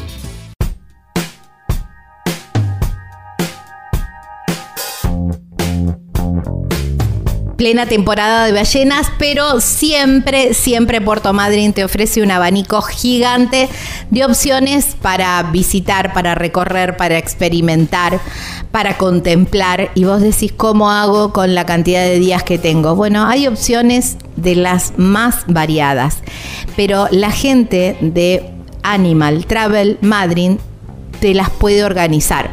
Plena 7.61 7.85
temporada 7.85 8.47
de 8.47 8.53
ballenas, 8.53 9.11
pero 9.19 9.61
siempre, 9.61 10.55
siempre 10.55 10.99
Puerto 10.99 11.31
Madryn 11.31 11.73
te 11.73 11.83
ofrece 11.83 12.23
un 12.23 12.31
abanico 12.31 12.81
gigante 12.81 13.69
de 14.09 14.25
opciones 14.25 14.95
para 14.99 15.43
visitar, 15.43 16.11
para 16.11 16.33
recorrer, 16.33 16.97
para 16.97 17.19
experimentar, 17.19 18.19
para 18.71 18.97
contemplar. 18.97 19.91
Y 19.93 20.05
vos 20.05 20.21
decís, 20.21 20.51
¿cómo 20.57 20.89
hago 20.89 21.33
con 21.33 21.53
la 21.53 21.67
cantidad 21.67 22.01
de 22.01 22.17
días 22.17 22.41
que 22.41 22.57
tengo? 22.57 22.95
Bueno, 22.95 23.27
hay 23.27 23.45
opciones 23.45 24.17
de 24.37 24.55
las 24.55 24.93
más 24.97 25.43
variadas, 25.45 26.17
pero 26.75 27.09
la 27.11 27.29
gente 27.29 27.95
de 28.01 28.43
Animal 28.81 29.45
Travel 29.45 29.99
Madryn 30.01 30.57
te 31.19 31.35
las 31.35 31.51
puede 31.51 31.83
organizar. 31.83 32.49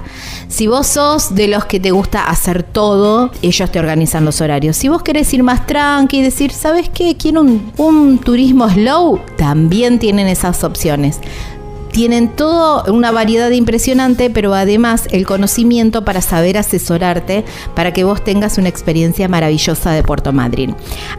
Si 0.48 0.66
vos 0.66 0.86
sos 0.86 1.34
de 1.34 1.46
los 1.46 1.66
que 1.66 1.78
te 1.78 1.90
gusta 1.90 2.24
hacer 2.24 2.62
todo, 2.62 3.30
ellos 3.42 3.70
te 3.70 3.78
organizan 3.78 4.24
los 4.24 4.40
horarios. 4.40 4.76
Si 4.76 4.88
vos 4.88 5.02
querés 5.02 5.32
ir 5.34 5.42
más 5.42 5.66
tranqui 5.66 6.18
y 6.18 6.22
decir, 6.22 6.52
¿sabes 6.52 6.88
qué? 6.88 7.16
Quiero 7.16 7.42
un, 7.42 7.70
un 7.76 8.18
turismo 8.18 8.68
slow, 8.68 9.20
también 9.36 9.98
tienen 9.98 10.26
esas 10.26 10.64
opciones. 10.64 11.20
Tienen 11.92 12.28
todo 12.28 12.84
una 12.92 13.10
variedad 13.12 13.50
impresionante, 13.50 14.30
pero 14.30 14.54
además 14.54 15.06
el 15.10 15.26
conocimiento 15.26 16.04
para 16.04 16.22
saber 16.22 16.56
asesorarte 16.56 17.44
para 17.74 17.92
que 17.92 18.04
vos 18.04 18.24
tengas 18.24 18.56
una 18.56 18.68
experiencia 18.68 19.28
maravillosa 19.28 19.90
de 19.90 20.02
Puerto 20.02 20.32
Madryn. 20.32 20.74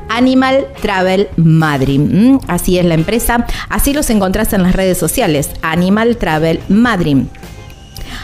Animal 0.10 0.68
Travel 0.82 1.28
Madryn, 1.38 2.40
así 2.48 2.80
es 2.80 2.86
la 2.86 2.96
empresa, 2.96 3.46
así 3.70 3.94
los 3.94 4.10
encontrás 4.10 4.54
en 4.54 4.64
las 4.64 4.74
redes 4.74 4.98
sociales, 4.98 5.52
Animal 5.62 6.18
Travel 6.18 6.62
Madryn. 6.70 7.30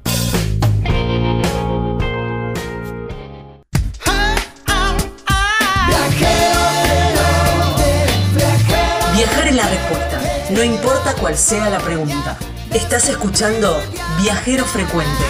No 10.50 10.62
importa 10.64 11.14
cuál 11.14 11.36
sea 11.36 11.70
la 11.70 11.78
pregunta. 11.78 12.36
Estás 12.72 13.08
escuchando 13.08 13.80
Viajero 14.20 14.64
Frecuente. 14.64 15.24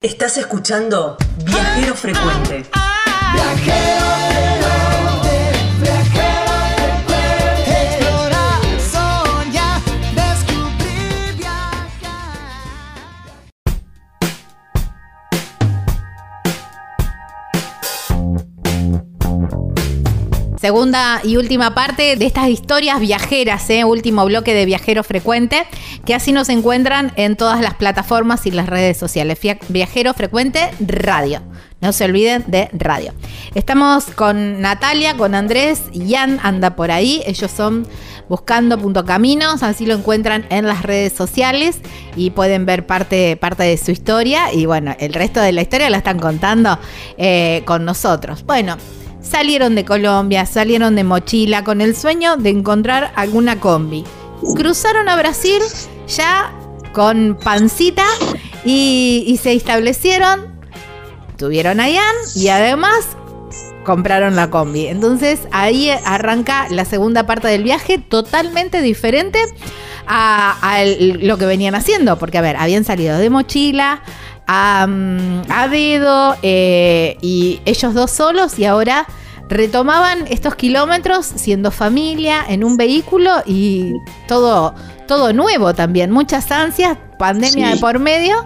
Estás 0.00 0.38
escuchando 0.38 1.16
Viajero 1.44 1.94
Frecuente. 1.94 2.64
Explorar, 3.34 4.29
Segunda 20.60 21.22
y 21.24 21.38
última 21.38 21.74
parte 21.74 22.16
de 22.16 22.26
estas 22.26 22.50
historias 22.50 23.00
viajeras, 23.00 23.70
¿eh? 23.70 23.82
último 23.84 24.26
bloque 24.26 24.52
de 24.52 24.66
Viajero 24.66 25.02
Frecuente, 25.02 25.66
que 26.04 26.14
así 26.14 26.32
nos 26.32 26.50
encuentran 26.50 27.12
en 27.16 27.34
todas 27.34 27.62
las 27.62 27.72
plataformas 27.76 28.44
y 28.44 28.50
las 28.50 28.68
redes 28.68 28.98
sociales. 28.98 29.38
Viajero 29.68 30.12
Frecuente 30.12 30.70
Radio. 30.78 31.40
No 31.80 31.94
se 31.94 32.04
olviden 32.04 32.44
de 32.46 32.68
radio. 32.74 33.14
Estamos 33.54 34.04
con 34.14 34.60
Natalia, 34.60 35.16
con 35.16 35.34
Andrés, 35.34 35.80
Ian 35.94 36.38
anda 36.42 36.76
por 36.76 36.90
ahí. 36.90 37.22
Ellos 37.24 37.50
son 37.50 37.86
buscando 38.28 38.76
punto 38.76 39.06
caminos, 39.06 39.62
así 39.62 39.86
lo 39.86 39.94
encuentran 39.94 40.44
en 40.50 40.66
las 40.66 40.82
redes 40.82 41.14
sociales 41.14 41.78
y 42.16 42.32
pueden 42.32 42.66
ver 42.66 42.86
parte, 42.86 43.38
parte 43.38 43.62
de 43.62 43.78
su 43.78 43.92
historia. 43.92 44.52
Y 44.52 44.66
bueno, 44.66 44.94
el 45.00 45.14
resto 45.14 45.40
de 45.40 45.52
la 45.52 45.62
historia 45.62 45.88
la 45.88 45.96
están 45.96 46.18
contando 46.18 46.78
eh, 47.16 47.62
con 47.64 47.86
nosotros. 47.86 48.44
Bueno, 48.44 48.76
Salieron 49.22 49.74
de 49.74 49.84
Colombia, 49.84 50.46
salieron 50.46 50.96
de 50.96 51.04
mochila 51.04 51.62
con 51.62 51.80
el 51.80 51.94
sueño 51.94 52.36
de 52.36 52.50
encontrar 52.50 53.12
alguna 53.16 53.60
combi. 53.60 54.04
Cruzaron 54.56 55.08
a 55.08 55.16
Brasil 55.16 55.60
ya 56.08 56.52
con 56.92 57.38
pancita 57.42 58.06
y, 58.64 59.38
se 59.42 59.52
establecieron, 59.52 60.58
tuvieron 61.36 61.80
a 61.80 61.88
Ian 61.88 62.14
y 62.34 62.48
además 62.48 63.16
compraron 63.84 64.36
la 64.36 64.50
combi. 64.50 64.86
Entonces 64.86 65.40
ahí 65.52 65.90
arranca 66.04 66.66
la 66.70 66.84
segunda 66.84 67.26
parte 67.26 67.48
del 67.48 67.62
viaje 67.62 67.98
totalmente 67.98 68.82
diferente 68.82 69.38
a, 70.06 70.82
lo 70.84 71.38
que 71.38 71.46
venían 71.46 71.74
haciendo. 71.74 72.18
Porque, 72.18 72.38
a 72.38 72.42
ver, 72.42 72.56
habían 72.56 72.84
salido 72.84 73.18
de 73.18 73.30
mochila, 73.30 74.02
a, 74.52 74.88
a 75.48 75.68
dedo 75.68 76.34
eh, 76.42 77.16
y 77.22 77.60
ellos 77.66 77.94
dos 77.94 78.10
solos 78.10 78.58
y 78.58 78.64
ahora 78.64 79.06
retomaban 79.48 80.26
estos 80.28 80.56
kilómetros 80.56 81.24
siendo 81.24 81.70
familia 81.70 82.44
en 82.48 82.64
un 82.64 82.76
vehículo 82.76 83.30
y 83.46 83.92
todo, 84.26 84.74
todo 85.06 85.32
nuevo 85.32 85.72
también. 85.74 86.10
Muchas 86.10 86.50
ansias, 86.50 86.98
pandemia 87.18 87.68
Sí. 87.68 87.74
de 87.74 87.78
por 87.80 88.00
medio, 88.00 88.44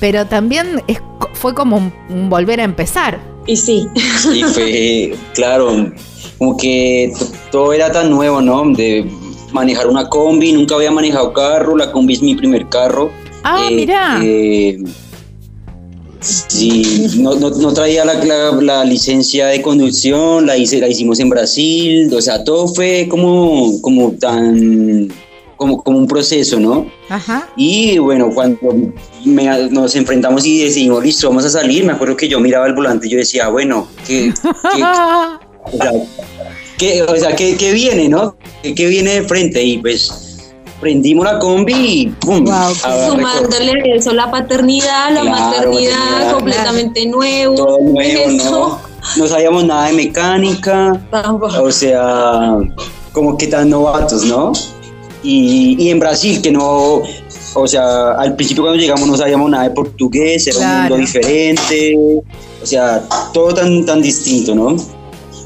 pero 0.00 0.26
también 0.26 0.82
es- 0.88 1.00
fue 1.34 1.54
como 1.54 1.76
un- 1.76 1.92
un 2.08 2.28
volver 2.28 2.60
a 2.60 2.64
empezar. 2.64 3.20
Y 3.46 3.56
sí. 3.56 3.86
Y 4.34 4.42
fue, 4.42 5.16
claro, 5.34 5.92
como 6.38 6.56
que 6.56 7.12
todo 7.52 7.72
era 7.72 7.92
tan 7.92 8.10
nuevo, 8.10 8.40
¿no? 8.40 8.64
De 8.74 9.08
manejar 9.52 9.86
una 9.86 10.08
combi, 10.08 10.52
nunca 10.52 10.74
había 10.74 10.90
manejado 10.90 11.32
carro, 11.32 11.76
la 11.76 11.92
combi 11.92 12.14
es 12.14 12.22
mi 12.22 12.34
primer 12.34 12.68
carro. 12.68 13.10
Ah, 13.44 13.66
Eh, 13.70 13.74
mirá. 13.74 14.18
eh, 14.22 14.78
sí, 16.24 17.06
no, 17.18 17.34
no- 17.36 17.50
no 17.50 17.72
traía 17.72 18.04
la, 18.04 18.14
la- 18.24 18.52
la 18.60 18.84
licencia 18.84 19.46
de 19.48 19.60
conducción, 19.62 20.46
la, 20.46 20.56
hice, 20.56 20.80
la 20.80 20.88
hicimos 20.88 21.20
en 21.20 21.28
Brasil, 21.28 22.12
o 22.14 22.20
sea, 22.20 22.42
todo 22.44 22.68
fue 22.68 23.06
como, 23.10 23.80
como 23.82 24.12
tan, 24.12 25.12
como, 25.56 25.82
como 25.82 25.98
un 25.98 26.06
proceso, 26.08 26.58
¿no? 26.58 26.86
Ajá. 27.08 27.48
Y 27.56 27.98
bueno, 27.98 28.30
cuando 28.34 28.58
me- 29.24 29.68
nos 29.70 29.94
enfrentamos 29.96 30.44
y 30.46 30.58
decidimos, 30.64 31.02
listo, 31.04 31.28
vamos 31.28 31.44
a 31.44 31.50
salir, 31.50 31.84
me 31.84 31.92
acuerdo 31.92 32.16
que 32.16 32.28
yo 32.28 32.40
miraba 32.40 32.66
el 32.66 32.74
volante 32.74 33.06
y 33.06 33.10
yo 33.10 33.18
decía, 33.18 33.48
bueno, 33.48 33.86
¿qué, 34.06 34.32
qué- 34.74 34.82
o 35.72 35.76
sea, 35.76 35.92
¿qué, 36.78 37.02
o 37.02 37.16
sea, 37.16 37.36
¿qué- 37.36 37.56
qué 37.56 37.72
viene, 37.72 38.08
no? 38.08 38.36
¿Qué, 38.62 38.74
qué 38.74 38.86
viene 38.86 39.20
de 39.20 39.22
frente? 39.22 39.62
Y 39.62 39.78
pues 39.78 40.23
prendimos 40.84 41.24
la 41.24 41.38
combi 41.38 41.72
y 41.74 42.06
¡pum! 42.20 42.44
a 42.50 42.68
recorrer. 42.68 43.10
Sumándole 43.10 43.96
eso, 43.96 44.12
la 44.12 44.30
paternidad, 44.30 45.10
la 45.14 45.22
Claro, 45.22 45.40
maternidad 45.46 46.32
completamente 46.34 47.06
nuevo. 47.06 47.54
Todo 47.54 47.78
nuevo, 47.80 48.30
eso, 48.30 48.78
no 49.16 49.26
sabíamos 49.26 49.64
nada 49.64 49.86
de 49.86 49.94
mecánica, 49.94 51.00
Tampoco. 51.10 51.46
o 51.62 51.70
sea, 51.72 52.58
como 53.12 53.38
que 53.38 53.46
tan 53.46 53.70
novatos, 53.70 54.24
¿no? 54.24 54.52
Y, 55.22 55.76
y 55.82 55.88
en 55.90 55.98
Brasil, 55.98 56.42
que 56.42 56.50
no, 56.52 57.00
o 57.54 57.66
sea, 57.66 58.12
al 58.12 58.36
principio 58.36 58.62
cuando 58.64 58.78
llegamos 58.78 59.08
no 59.08 59.16
sabíamos 59.16 59.50
nada 59.50 59.64
de 59.64 59.70
portugués, 59.70 60.46
era 60.48 60.56
un 60.58 60.62
Claro. 60.62 60.80
mundo 60.82 60.96
diferente, 60.96 61.96
o 61.96 62.66
sea, 62.66 63.02
todo 63.32 63.54
tan, 63.54 63.86
tan 63.86 64.02
distinto, 64.02 64.54
¿no? 64.54 64.76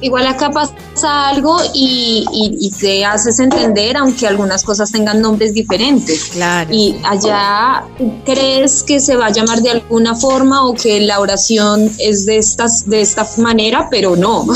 Igual 0.01 0.27
acá 0.29 0.51
pasa 0.51 1.29
algo 1.29 1.57
y, 1.75 2.25
y- 2.33 2.57
y 2.67 2.71
te 2.71 3.05
haces 3.05 3.41
entender, 3.41 3.97
aunque 3.97 4.27
algunas 4.29 4.63
cosas 4.63 4.93
tengan 4.93 5.21
nombres 5.21 5.53
diferentes. 5.55 6.25
Claro. 6.33 6.71
Y 6.73 6.97
allá 7.05 7.83
crees 8.25 8.83
que 8.85 9.01
se 9.01 9.17
va 9.17 9.27
a 9.27 9.31
llamar 9.33 9.61
de 9.61 9.71
alguna 9.71 10.15
forma 10.15 10.67
o 10.69 10.75
que 10.75 11.01
la 11.01 11.19
oración 11.21 11.91
es 11.99 12.27
de 12.27 12.39
estas 12.39 12.89
de 12.89 13.01
esta 13.01 13.27
manera, 13.39 13.89
pero 13.91 14.15
no. 14.15 14.47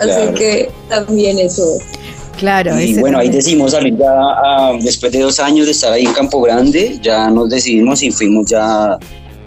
Así 0.00 0.08
Claro. 0.10 0.34
que 0.34 0.70
también 0.88 1.38
eso. 1.38 1.78
Claro, 2.36 2.80
Y 2.80 2.94
bueno, 3.00 3.18
ahí 3.18 3.30
decidimos 3.30 3.72
salir 3.72 3.96
ya, 3.96 4.06
ah, 4.12 4.72
después 4.80 5.10
de 5.10 5.20
dos 5.22 5.40
años 5.40 5.66
de 5.66 5.72
estar 5.72 5.92
ahí 5.92 6.04
en 6.04 6.12
Campo 6.12 6.40
Grande, 6.40 6.96
ya 7.02 7.28
nos 7.30 7.48
decidimos 7.48 8.00
y 8.04 8.12
fuimos 8.12 8.46
ya, 8.48 8.96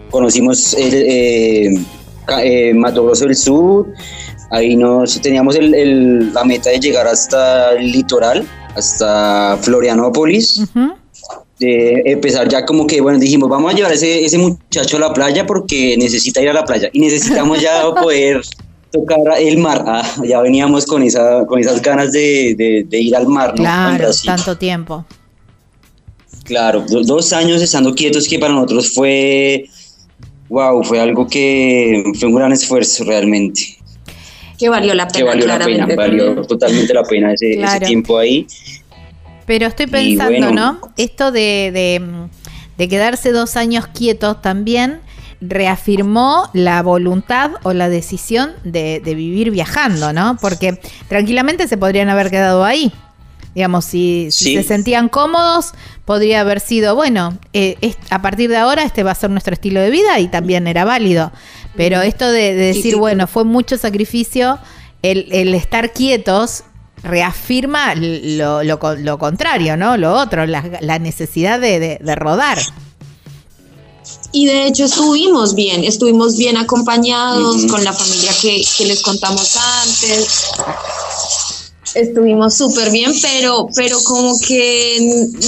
conocimos 0.10 0.74
el, 0.74 0.94
eh, 0.94 1.86
eh, 2.44 2.74
Mato 2.74 3.04
Grosso 3.06 3.26
del 3.26 3.36
Sur, 3.36 3.94
ahí 4.52 4.76
nos 4.76 5.20
teníamos 5.22 5.56
el- 5.56 5.74
el- 5.74 6.34
la 6.34 6.44
meta 6.44 6.70
de 6.70 6.80
llegar 6.80 7.08
hasta 7.08 7.74
el 7.74 7.92
litoral, 7.92 8.48
hasta 8.76 9.58
Florianópolis, 9.62 10.60
Ujú. 10.60 10.94
de 11.60 12.02
empezar 12.06 12.48
ya 12.50 12.66
como 12.66 12.88
que, 12.88 13.02
bueno, 13.02 13.20
dijimos, 13.20 13.50
vamos 13.50 13.74
a 13.74 13.76
llevar 13.76 13.92
ese, 13.94 14.26
ese 14.26 14.38
muchacho 14.38 14.98
a 14.98 15.00
la 15.02 15.14
playa 15.14 15.46
porque 15.46 15.96
necesita 15.98 16.42
ir 16.42 16.50
a 16.50 16.54
la 16.54 16.66
playa 16.66 16.90
y 16.94 17.00
necesitamos 17.00 17.62
ya 17.62 17.84
poder 18.02 18.42
tocar 18.92 19.20
el 19.40 19.58
mar. 19.58 19.84
Ah, 19.88 20.04
ya 20.24 20.42
veníamos 20.42 20.86
con, 20.86 21.04
esa, 21.04 21.46
con 21.46 21.60
esas 21.60 21.82
ganas 21.82 22.12
de, 22.12 22.56
de- 22.58 22.86
de 22.90 23.00
ir 23.00 23.16
al 23.16 23.28
mar, 23.28 23.50
¿no? 23.52 23.64
Claro, 23.64 24.10
tanto 24.26 24.58
tiempo. 24.58 25.06
Claro, 26.44 26.84
do- 26.90 27.04
dos 27.04 27.32
años 27.34 27.62
estando 27.62 27.94
quietos 27.94 28.28
que 28.28 28.40
para 28.40 28.54
nosotros 28.54 28.94
fue, 28.94 29.66
wow, 30.52 30.84
fue 30.84 31.00
algo 31.00 31.26
que 31.28 32.04
fue 32.20 32.28
un 32.28 32.36
gran 32.36 32.52
esfuerzo 32.52 33.06
realmente, 33.06 33.78
Que 34.60 34.68
valió 34.68 34.94
la 34.94 35.08
pena, 35.08 35.18
que 35.18 35.24
valió 35.24 35.48
la 35.48 35.60
pena, 35.60 35.88
valió 35.96 36.42
totalmente 36.46 36.94
la 36.94 37.04
pena 37.04 37.34
ese, 37.34 37.58
tiempo 37.86 38.18
ahí. 38.18 38.46
Pero 39.46 39.66
estoy 39.68 39.88
pensando, 39.88 40.48
bueno. 40.48 40.52
¿no? 40.52 40.80
Esto 40.98 41.32
de, 41.32 41.72
de, 41.74 42.02
de 42.78 42.88
quedarse 42.90 43.32
dos 43.32 43.56
años 43.56 43.88
quietos 43.88 44.42
también 44.42 45.00
reafirmó 45.40 46.50
la 46.54 46.84
voluntad 46.84 47.52
o 47.64 47.74
la 47.74 47.90
decisión 47.90 48.52
de, 48.64 49.02
de 49.04 49.16
vivir 49.16 49.52
viajando, 49.52 50.14
¿no? 50.14 50.38
Porque 50.40 50.80
tranquilamente 51.08 51.68
se 51.68 51.78
podrían 51.78 52.10
haber 52.10 52.30
quedado 52.30 52.66
ahí. 52.66 52.92
Digamos, 53.56 53.84
si, 53.86 54.30
si 54.32 54.46
Sí. 54.46 54.56
se 54.56 54.64
sentían 54.64 55.10
cómodos, 55.10 55.72
podría 56.06 56.40
haber 56.42 56.60
sido, 56.62 56.96
bueno, 56.96 57.38
eh, 57.54 57.76
es- 57.82 57.98
a 58.10 58.22
partir 58.22 58.50
de 58.50 58.58
ahora 58.58 58.84
este 58.84 59.04
va 59.04 59.12
a 59.12 59.16
ser 59.16 59.30
nuestro 59.30 59.54
estilo 59.54 59.82
de 59.82 59.90
vida 59.90 60.20
y 60.20 60.28
también 60.30 60.68
era 60.68 60.86
válido. 60.86 61.32
Pero 61.76 62.02
esto 62.02 62.30
de, 62.32 62.54
decir, 62.54 62.94
sí. 62.94 63.00
bueno, 63.00 63.28
fue 63.28 63.44
mucho 63.44 63.78
sacrificio, 63.78 64.58
el, 65.02 65.28
el 65.32 65.54
estar 65.54 65.92
quietos 65.94 66.64
reafirma 67.04 67.96
lo, 67.96 68.64
lo 68.64 68.80
lo 68.98 69.18
contrario, 69.18 69.76
¿no? 69.76 69.98
Lo 69.98 70.14
otro, 70.14 70.46
la, 70.46 70.64
la 70.82 71.00
necesidad 71.00 71.60
de, 71.60 71.80
de- 71.80 71.98
de 72.02 72.16
rodar. 72.16 72.60
Y 74.34 74.46
de 74.46 74.68
hecho 74.68 74.86
estuvimos 74.86 75.56
bien, 75.56 75.84
estuvimos 75.84 76.38
bien 76.38 76.56
acompañados 76.58 77.66
con 77.66 77.84
la 77.84 77.92
familia 77.92 78.32
que, 78.42 78.64
que 78.78 78.86
les 78.86 79.02
contamos 79.02 79.58
antes. 79.58 80.46
Estuvimos 81.94 82.54
súper 82.54 82.92
bien, 82.92 83.12
pero, 83.22 83.68
pero 83.76 83.98
como 84.06 84.34
que 84.40 84.98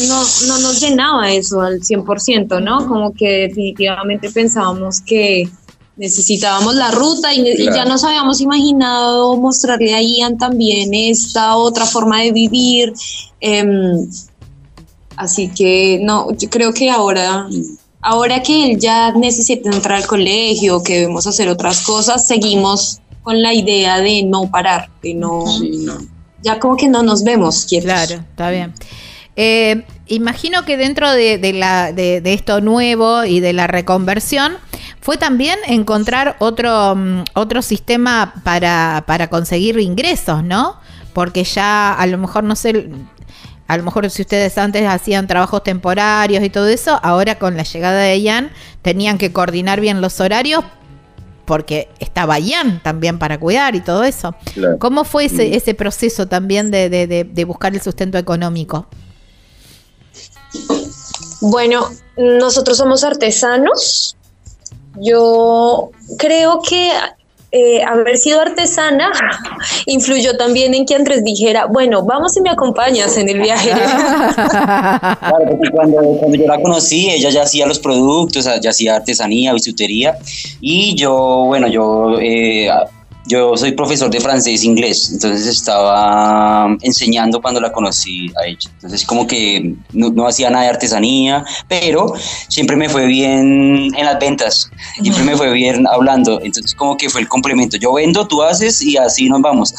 no, 0.07 0.23
no 0.47 0.59
nos 0.59 0.81
llenaba 0.81 1.31
eso 1.31 1.61
al 1.61 1.79
100%, 1.79 2.61
¿no? 2.61 2.87
Como 2.87 3.13
que 3.13 3.47
definitivamente 3.47 4.29
pensábamos 4.29 5.01
que 5.01 5.49
necesitábamos 5.95 6.75
la 6.75 6.91
ruta 6.91 7.33
y, 7.33 7.47
y 7.47 7.65
ya 7.65 7.85
nos 7.85 8.03
habíamos 8.03 8.41
imaginado 8.41 9.37
mostrarle 9.37 9.93
a 9.93 10.01
Ian 10.01 10.37
también 10.37 10.93
esta 10.93 11.55
otra 11.55 11.85
forma 11.85 12.21
de 12.21 12.31
vivir. 12.31 12.93
em, 13.39 14.07
así 15.15 15.49
que 15.49 15.99
no, 16.01 16.35
yo 16.35 16.49
creo 16.49 16.73
que 16.73 16.89
ahora 16.89 17.47
ahora 18.01 18.43
que 18.43 18.71
él 18.71 18.79
ya 18.79 19.11
necesita 19.13 19.69
entrar 19.69 19.99
al 20.01 20.07
colegio, 20.07 20.83
que 20.83 20.99
debemos 20.99 21.25
hacer 21.25 21.47
otras 21.47 21.81
cosas, 21.83 22.27
seguimos 22.27 22.99
con 23.23 23.41
la 23.41 23.53
idea 23.53 23.99
de 23.99 24.23
no 24.23 24.51
parar, 24.51 24.89
de 25.01 25.13
no, 25.13 25.45
Sí, 25.47 25.71
no. 25.85 26.12
Ya 26.43 26.59
como 26.59 26.77
que 26.77 26.87
no 26.87 27.01
nos 27.03 27.23
vemos 27.23 27.65
quietos. 27.65 27.85
Claro, 27.85 28.13
está 28.15 28.49
bien. 28.51 28.73
Eh, 29.35 29.85
imagino 30.07 30.63
que 30.63 30.77
dentro 30.77 31.11
de, 31.11 31.39
de 31.39 31.53
la, 31.53 31.91
de, 31.91 32.21
de 32.21 32.33
esto 32.33 32.61
nuevo 32.61 33.23
y 33.23 33.39
de 33.39 33.53
la 33.53 33.65
reconversión 33.65 34.57
fue 35.01 35.17
también 35.17 35.57
encontrar 35.67 36.35
otro, 36.39 36.95
mm, 36.95 37.23
otro 37.33 37.61
sistema 37.61 38.33
para, 38.43 39.03
para 39.07 39.27
conseguir 39.29 39.79
ingresos, 39.79 40.43
¿no? 40.43 40.77
Porque 41.13 41.43
ya 41.43 41.93
a 41.93 42.05
lo 42.05 42.17
mejor, 42.17 42.43
no 42.43 42.55
sé, 42.55 42.89
a 43.67 43.77
lo 43.77 43.83
mejor 43.83 44.09
si 44.09 44.21
ustedes 44.21 44.57
antes 44.57 44.87
hacían 44.87 45.27
trabajos 45.27 45.63
temporarios 45.63 46.43
y 46.43 46.49
todo 46.49 46.67
eso, 46.67 46.99
ahora 47.03 47.39
con 47.39 47.57
la 47.57 47.63
llegada 47.63 48.01
de 48.01 48.21
Ian 48.21 48.51
tenían 48.81 49.17
que 49.17 49.31
coordinar 49.31 49.81
bien 49.81 49.99
los 49.99 50.19
horarios 50.19 50.63
porque 51.45 51.89
estaba 51.99 52.39
Ian 52.39 52.81
también 52.83 53.19
para 53.19 53.39
cuidar 53.39 53.75
y 53.75 53.81
todo 53.81 54.03
eso. 54.03 54.35
Claro. 54.53 54.77
¿Cómo 54.79 55.03
fue 55.03 55.25
ese, 55.25 55.55
ese 55.55 55.73
proceso 55.73 56.27
también 56.27 56.71
de, 56.71 56.89
de- 56.89 57.07
de- 57.07 57.23
de 57.23 57.45
buscar 57.45 57.73
el 57.73 57.81
sustento 57.81 58.17
económico? 58.17 58.87
Bueno, 61.41 61.89
nosotros 62.17 62.77
somos 62.77 63.03
artesanos. 63.03 64.15
Yo 64.95 65.89
creo 66.17 66.61
que 66.61 66.91
eh, 67.55 67.83
haber 67.83 68.17
sido 68.17 68.41
artesana 68.41 69.11
influyó 69.85 70.35
también 70.37 70.73
en 70.73 70.87
que 70.87 70.95
Andrés 70.95 71.23
dijera, 71.23 71.67
bueno, 71.67 72.03
vamos 72.03 72.35
y 72.35 72.41
me 72.41 72.49
acompañas 72.49 73.15
en 73.17 73.29
el 73.29 73.39
viaje. 73.39 73.71
Claro, 75.23 75.45
porque 75.49 75.69
cuando, 75.71 75.97
cuando 76.19 76.37
yo 76.37 76.47
la 76.47 76.61
conocí, 76.61 77.09
ella 77.09 77.29
ya 77.29 77.43
hacía 77.43 77.65
los 77.65 77.79
productos, 77.79 78.49
ya 78.61 78.69
hacía 78.69 78.95
artesanía, 78.95 79.53
bisutería, 79.53 80.17
y 80.59 80.95
yo, 80.95 81.45
bueno, 81.47 81.67
yo, 81.67 82.17
eh, 82.19 82.69
yo 83.25 83.55
soy 83.55 83.71
profesor 83.71 84.09
de 84.09 84.19
francés 84.19 84.63
e 84.63 84.65
inglés, 84.65 85.09
entonces 85.11 85.47
estaba 85.47 86.75
enseñando 86.81 87.41
cuando 87.41 87.61
la 87.61 87.71
conocí 87.71 88.31
a 88.41 88.47
ella. 88.47 88.69
Entonces 88.75 89.05
como 89.05 89.27
que 89.27 89.75
no, 89.93 90.09
no 90.09 90.27
hacía 90.27 90.49
nada 90.49 90.65
de 90.65 90.69
artesanía, 90.71 91.45
pero 91.67 92.13
siempre 92.49 92.75
me 92.75 92.89
fue 92.89 93.05
bien 93.05 93.91
en 93.95 94.05
las 94.05 94.19
ventas, 94.19 94.69
siempre 95.01 95.23
me 95.23 95.37
fue 95.37 95.51
bien 95.53 95.87
hablando, 95.87 96.41
entonces 96.41 96.75
como 96.75 96.97
que 96.97 97.09
fue 97.09 97.21
el 97.21 97.27
complemento. 97.27 97.77
Yo 97.77 97.93
vendo, 97.93 98.27
tú 98.27 98.43
haces 98.43 98.81
y 98.81 98.97
así 98.97 99.29
nos 99.29 99.41
vamos. 99.41 99.73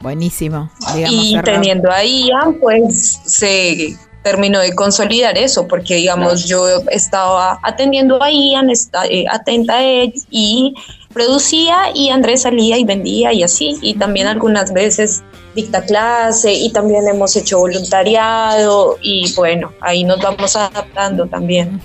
Buenísimo. 0.00 0.70
digamos, 0.94 1.24
y 1.24 1.30
cerrado. 1.30 1.52
teniendo 1.52 1.90
a 1.90 2.04
Ian, 2.04 2.54
pues 2.60 3.20
se 3.24 3.96
terminó 4.22 4.60
de 4.60 4.74
consolidar 4.74 5.36
eso, 5.36 5.66
porque 5.66 5.96
digamos, 5.96 6.46
yo 6.46 6.66
estaba 6.90 7.58
atendiendo 7.62 8.22
a 8.22 8.30
Ian, 8.30 8.70
está, 8.70 9.06
eh, 9.06 9.24
atenta 9.30 9.74
a 9.74 9.82
él 9.82 10.12
y 10.30 10.74
producía 11.12 11.76
y 11.94 12.10
Andrés 12.10 12.42
salía 12.42 12.78
y 12.78 12.84
vendía 12.84 13.32
y 13.32 13.42
así, 13.42 13.76
y 13.80 13.94
también 13.94 14.26
algunas 14.26 14.72
veces 14.72 15.22
dicta 15.54 15.82
clase 15.84 16.52
y 16.52 16.72
también 16.72 17.06
hemos 17.06 17.36
hecho 17.36 17.58
voluntariado 17.58 18.96
y 19.02 19.32
bueno, 19.34 19.72
ahí 19.80 20.04
nos 20.04 20.18
vamos 20.20 20.56
adaptando 20.56 21.26
también 21.26 21.80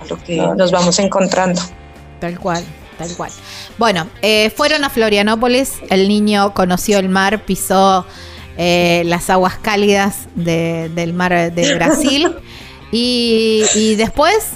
a 0.00 0.04
lo 0.06 0.16
que 0.22 0.36
nos 0.56 0.70
vamos 0.72 0.98
encontrando. 0.98 1.60
Tal 2.20 2.38
cual, 2.38 2.64
tal 2.98 3.14
cual. 3.16 3.30
Bueno, 3.78 4.08
eh, 4.22 4.50
fueron 4.50 4.84
a 4.84 4.90
Florianópolis, 4.90 5.74
el 5.88 6.08
niño 6.08 6.52
conoció 6.54 6.98
el 6.98 7.08
mar, 7.08 7.44
pisó 7.44 8.04
eh, 8.58 9.02
las 9.06 9.30
aguas 9.30 9.56
cálidas 9.56 10.28
de- 10.34 10.88
del 10.94 11.14
mar 11.14 11.52
de 11.52 11.74
Brasil 11.76 12.34
y, 12.90 13.64
y 13.74 13.94
después, 13.94 14.50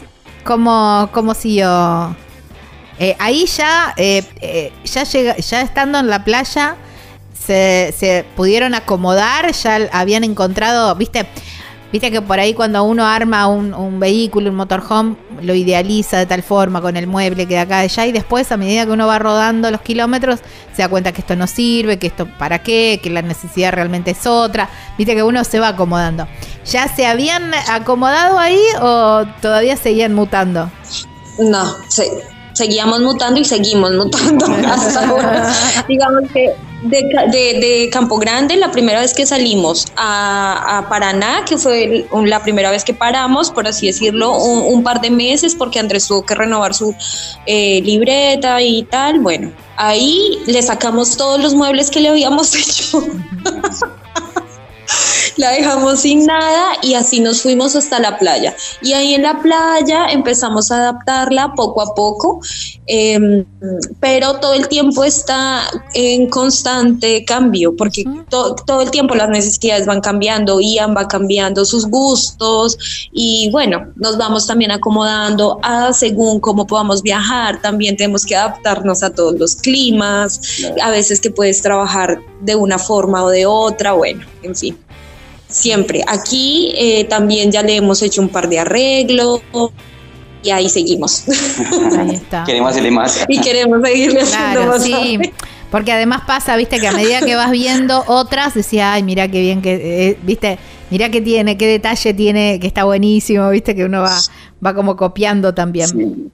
¿cómo, 0.45 1.09
cómo 1.13 1.35
siguió? 1.35 2.15
Eh, 2.99 3.15
ahí 3.19 3.47
ya, 3.47 3.93
eh, 3.97 4.25
eh, 4.41 4.73
ya, 4.85 5.05
llega, 5.05 5.37
ya 5.37 5.61
estando 5.61 5.99
en 5.99 6.09
la 6.09 6.25
playa, 6.25 6.77
se, 7.47 8.25
pudieron 8.35 8.75
acomodar, 8.75 9.53
ya 9.53 9.89
habían 9.93 10.25
encontrado, 10.25 10.95
viste, 10.97 11.27
viste 11.93 12.11
que 12.11 12.21
por 12.21 12.41
ahí 12.41 12.55
cuando 12.55 12.83
uno 12.83 13.07
arma 13.07 13.47
un, 13.47 13.73
un 13.73 14.01
vehículo, 14.01 14.51
un 14.51 14.57
motorhome, 14.57 15.17
lo 15.43 15.55
idealiza 15.55 16.19
de 16.19 16.27
tal 16.27 16.43
forma 16.43 16.81
con 16.81 16.97
el 16.97 17.07
mueble 17.07 17.47
que 17.47 17.55
de 17.55 17.61
acá 17.61 17.79
de 17.79 17.85
allá 17.85 18.07
y 18.07 18.13
después 18.13 18.51
a 18.51 18.57
medida 18.57 18.87
que 18.87 18.93
uno 18.93 19.07
va 19.07 19.19
rodando 19.19 19.71
los 19.71 19.83
kilómetros 19.83 20.41
se 20.75 20.83
da 20.83 20.89
cuenta 20.89 21.13
que 21.13 21.21
esto 21.21 21.37
no 21.37 21.47
sirve, 21.47 21.99
que 21.99 22.09
esto 22.09 22.27
para 22.39 22.63
qué, 22.63 22.99
que 23.03 23.11
la 23.11 23.23
necesidad 23.23 23.73
realmente 23.73 24.13
es 24.13 24.27
otra, 24.27 24.69
viste 24.99 25.15
que 25.15 25.23
uno 25.23 25.45
se 25.45 25.61
va 25.61 25.69
acomodando. 25.69 26.27
¿Ya 26.65 26.89
se 26.89 27.07
habían 27.07 27.53
acomodado 27.69 28.39
ahí 28.39 28.61
o 28.81 29.25
todavía 29.41 29.77
seguían 29.77 30.15
mutando? 30.15 30.69
No, 31.39 31.77
sí, 31.89 32.05
seguíamos 32.57 33.01
mutando 33.01 33.39
y 33.39 33.45
seguimos 33.45 33.93
mutando 33.93 34.47
hasta 34.67 35.07
ahora. 35.09 35.53
Digamos 35.87 36.31
que 36.33 36.55
de, 36.83 37.03
de- 37.33 37.59
de 37.61 37.91
Campo 37.93 38.17
Grande, 38.19 38.57
la 38.57 38.71
primera 38.71 39.01
vez 39.01 39.13
que 39.13 39.27
salimos 39.27 39.87
a, 39.97 40.79
a 40.79 40.89
Paraná, 40.89 41.45
que 41.47 41.59
fue 41.59 42.07
la 42.25 42.43
primera 42.43 42.71
vez 42.71 42.85
que 42.85 42.95
paramos, 42.95 43.51
por 43.51 43.67
así 43.67 43.87
decirlo, 43.89 44.37
un, 44.39 44.75
un 44.75 44.83
par 44.83 45.01
de 45.01 45.11
meses, 45.11 45.55
porque 45.55 45.79
Andrés 45.81 46.07
tuvo 46.07 46.25
que 46.25 46.35
renovar 46.35 46.75
su 46.75 46.95
eh, 47.47 47.81
libreta 47.83 48.63
y 48.63 48.85
tal. 48.85 49.21
Bueno, 49.21 49.53
ahí 49.77 50.39
le 50.47 50.63
sacamos 50.63 51.17
todos 51.17 51.41
los 51.41 51.55
muebles 51.55 51.91
que 51.91 52.01
le 52.01 52.09
habíamos 52.09 52.55
hecho. 52.61 53.03
La 55.37 55.51
dejamos 55.51 56.01
sin 56.01 56.25
nada 56.27 56.79
y 56.83 56.95
así 56.95 57.21
nos 57.21 57.43
fuimos 57.43 57.77
hasta 57.77 57.99
la 58.01 58.19
playa. 58.19 58.55
Y 58.81 58.95
ahí 58.95 59.15
en 59.15 59.23
la 59.23 59.41
playa 59.43 60.07
empezamos 60.11 60.71
a 60.71 60.77
adaptarla 60.77 61.53
poco 61.55 61.83
a 61.83 61.95
poco, 61.95 62.41
em, 62.87 63.45
pero 64.01 64.41
todo 64.41 64.55
el 64.55 64.69
tiempo 64.69 65.05
está 65.05 65.63
en 65.93 66.29
constante 66.31 67.25
cambio, 67.25 67.77
porque 67.77 68.05
to- 68.31 68.55
todo 68.55 68.81
el 68.81 68.91
tiempo 68.91 69.15
las 69.15 69.29
necesidades 69.29 69.87
van 69.87 70.01
cambiando, 70.01 70.59
Ian 70.61 70.95
va 70.97 71.07
cambiando 71.07 71.65
sus 71.65 71.87
gustos 71.87 72.79
y 73.13 73.51
bueno, 73.51 73.93
nos 73.97 74.17
vamos 74.17 74.47
también 74.47 74.71
acomodando 74.71 75.59
a 75.63 75.93
según 75.93 76.41
cómo 76.41 76.67
podamos 76.67 77.03
viajar, 77.03 77.61
también 77.61 77.97
tenemos 77.97 78.25
que 78.25 78.37
adaptarnos 78.37 79.03
a 79.03 79.11
todos 79.11 79.39
los 79.39 79.57
climas, 79.57 80.41
a 80.83 80.91
veces 80.91 81.21
que 81.21 81.31
puedes 81.31 81.61
trabajar 81.61 82.21
de 82.41 82.55
una 82.57 82.79
forma 82.79 83.23
o 83.25 83.29
de 83.29 83.45
otra, 83.47 83.93
bueno, 83.93 84.25
en 84.43 84.55
fin 84.57 84.79
siempre. 85.57 86.03
Aquí 86.07 86.73
eh, 86.77 87.05
también 87.05 87.51
ya 87.51 87.63
le 87.63 87.77
hemos 87.77 88.03
hecho 88.03 88.21
un 88.21 88.29
par 88.29 88.49
de 88.49 88.59
arreglos 88.59 89.41
y 90.43 90.51
ahí 90.51 90.69
seguimos. 90.69 91.25
Ahí 91.99 92.15
está. 92.15 92.45
Queremos 92.45 92.71
hacerle 92.71 92.91
más. 92.93 93.25
y 93.29 93.41
queremos 93.41 93.81
seguirle 93.83 94.21
haciendo 94.21 94.53
Claro, 94.53 94.67
más. 94.73 94.83
sí. 94.85 95.19
Porque 95.71 95.91
además 95.91 96.23
pasa, 96.27 96.57
viste, 96.57 96.79
que 96.79 96.87
a 96.87 96.93
medida 96.93 97.21
que 97.21 97.35
vas 97.35 97.51
viendo 97.51 98.05
otras, 98.07 98.55
decía, 98.55 98.93
ay, 98.93 99.03
mira 99.03 99.27
qué 99.29 99.41
bien 99.41 99.61
que, 99.63 99.75
eh, 100.11 100.19
viste, 100.23 100.59
mira 100.91 101.11
qué 101.11 101.21
tiene, 101.21 101.57
qué 101.59 101.67
detalle 101.67 102.15
tiene, 102.15 102.61
que 102.61 102.69
está 102.69 102.85
buenísimo, 102.85 103.51
viste, 103.51 103.75
que 103.75 103.85
uno 103.85 104.03
va, 104.03 104.17
va 104.65 104.75
como 104.75 104.95
copiando 104.97 105.53
también. 105.55 105.89
Sí, 105.89 106.31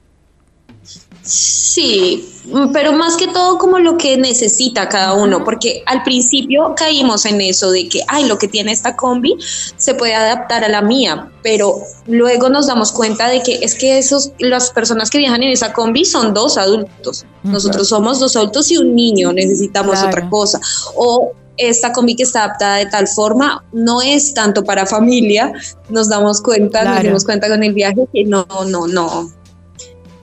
mm, 1.24 2.72
pero 2.72 2.92
más 2.92 3.16
que 3.16 3.28
todo 3.28 3.58
como 3.58 3.78
lo 3.78 3.96
que 3.96 4.16
necesita 4.16 4.88
cada 4.88 5.14
uno, 5.14 5.44
porque 5.44 5.82
al 5.86 6.02
principio 6.02 6.74
caímos 6.76 7.24
en 7.26 7.40
eso 7.40 7.70
de 7.70 7.88
que, 7.88 8.00
ay, 8.08 8.26
lo 8.26 8.38
que 8.38 8.48
tiene 8.48 8.72
esta 8.72 8.96
combi 8.96 9.36
se 9.76 9.94
puede 9.94 10.14
adaptar 10.14 10.64
a 10.64 10.68
la 10.68 10.82
mía, 10.82 11.30
pero 11.42 11.76
luego 12.06 12.48
nos 12.48 12.66
damos 12.66 12.92
cuenta 12.92 13.28
de 13.28 13.42
que 13.42 13.60
es 13.62 13.74
que 13.74 13.98
esos, 13.98 14.32
las 14.38 14.70
personas 14.70 15.10
que 15.10 15.18
viajan 15.18 15.42
en 15.42 15.50
esa 15.50 15.72
combi 15.72 16.04
son 16.04 16.34
dos 16.34 16.58
adultos, 16.58 17.24
nosotros 17.44 17.88
somos 17.88 18.18
dos 18.18 18.36
adultos 18.36 18.70
y 18.70 18.78
un 18.78 18.94
niño, 18.94 19.32
necesitamos 19.32 19.92
Claro. 19.92 20.08
otra 20.08 20.28
cosa, 20.30 20.60
o 20.96 21.32
esta 21.56 21.92
combi 21.92 22.16
que 22.16 22.22
está 22.22 22.44
adaptada 22.44 22.76
de 22.76 22.86
tal 22.86 23.06
forma 23.06 23.64
no 23.72 24.02
es 24.02 24.34
tanto 24.34 24.64
para 24.64 24.86
familia, 24.86 25.52
nos 25.88 26.08
damos 26.08 26.40
cuenta, 26.40 26.84
nos 26.84 27.02
dimos 27.02 27.24
cuenta 27.24 27.48
con 27.48 27.62
el 27.62 27.74
viaje 27.74 28.08
que 28.12 28.24
no, 28.24 28.46
no, 28.66 28.86
no, 28.88 29.30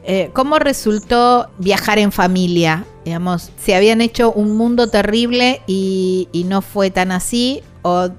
Eh, 0.04 0.30
¿Cómo 0.34 0.60
resultó 0.60 1.50
viajar 1.58 2.00
en 2.00 2.12
familia? 2.12 2.86
Digamos, 3.04 3.52
¿se 3.62 3.76
habían 3.76 4.02
hecho 4.02 4.32
un 4.32 4.56
mundo 4.56 4.90
terrible 4.90 5.62
y, 5.68 6.28
no 6.48 6.62
fue 6.62 6.90
tan 6.90 7.12
así? 7.12 7.62
¿O 7.82 8.10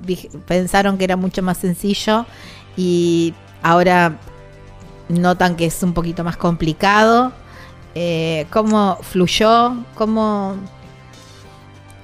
pensaron 0.46 0.98
que 0.98 1.04
era 1.04 1.16
mucho 1.16 1.42
más 1.42 1.58
sencillo 1.58 2.26
y 2.76 3.34
ahora 3.62 4.18
notan 5.08 5.56
que 5.56 5.66
es 5.66 5.82
un 5.82 5.94
poquito 5.94 6.22
más 6.22 6.36
complicado? 6.36 7.32
Eh, 7.94 8.46
¿Cómo 8.50 8.98
fluyó? 9.02 9.74
¿Cómo, 9.94 10.56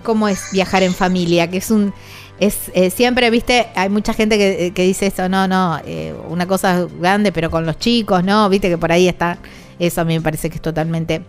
¿Cómo 0.02 0.26
es 0.28 0.52
viajar 0.52 0.82
en 0.82 0.94
familia? 0.94 1.50
Que 1.50 1.58
es 1.58 1.70
un... 1.70 1.92
Es, 2.38 2.70
eh, 2.74 2.90
siempre, 2.90 3.30
viste, 3.30 3.68
hay 3.74 3.88
mucha 3.88 4.12
gente 4.12 4.36
que, 4.36 4.82
dice 4.82 5.06
eso, 5.06 5.26
no, 5.26 5.48
no, 5.48 5.80
una 6.28 6.46
cosa 6.46 6.86
grande, 7.00 7.32
pero 7.32 7.50
con 7.50 7.64
los 7.64 7.78
chicos, 7.78 8.22
¿no? 8.22 8.46
Viste 8.50 8.68
que 8.68 8.76
por 8.76 8.92
ahí 8.92 9.08
está, 9.08 9.38
eso 9.78 10.00
a 10.00 10.04
mí 10.04 10.14
me 10.14 10.20
parece 10.20 10.48
que 10.50 10.56
es 10.56 10.62
totalmente 10.62 11.22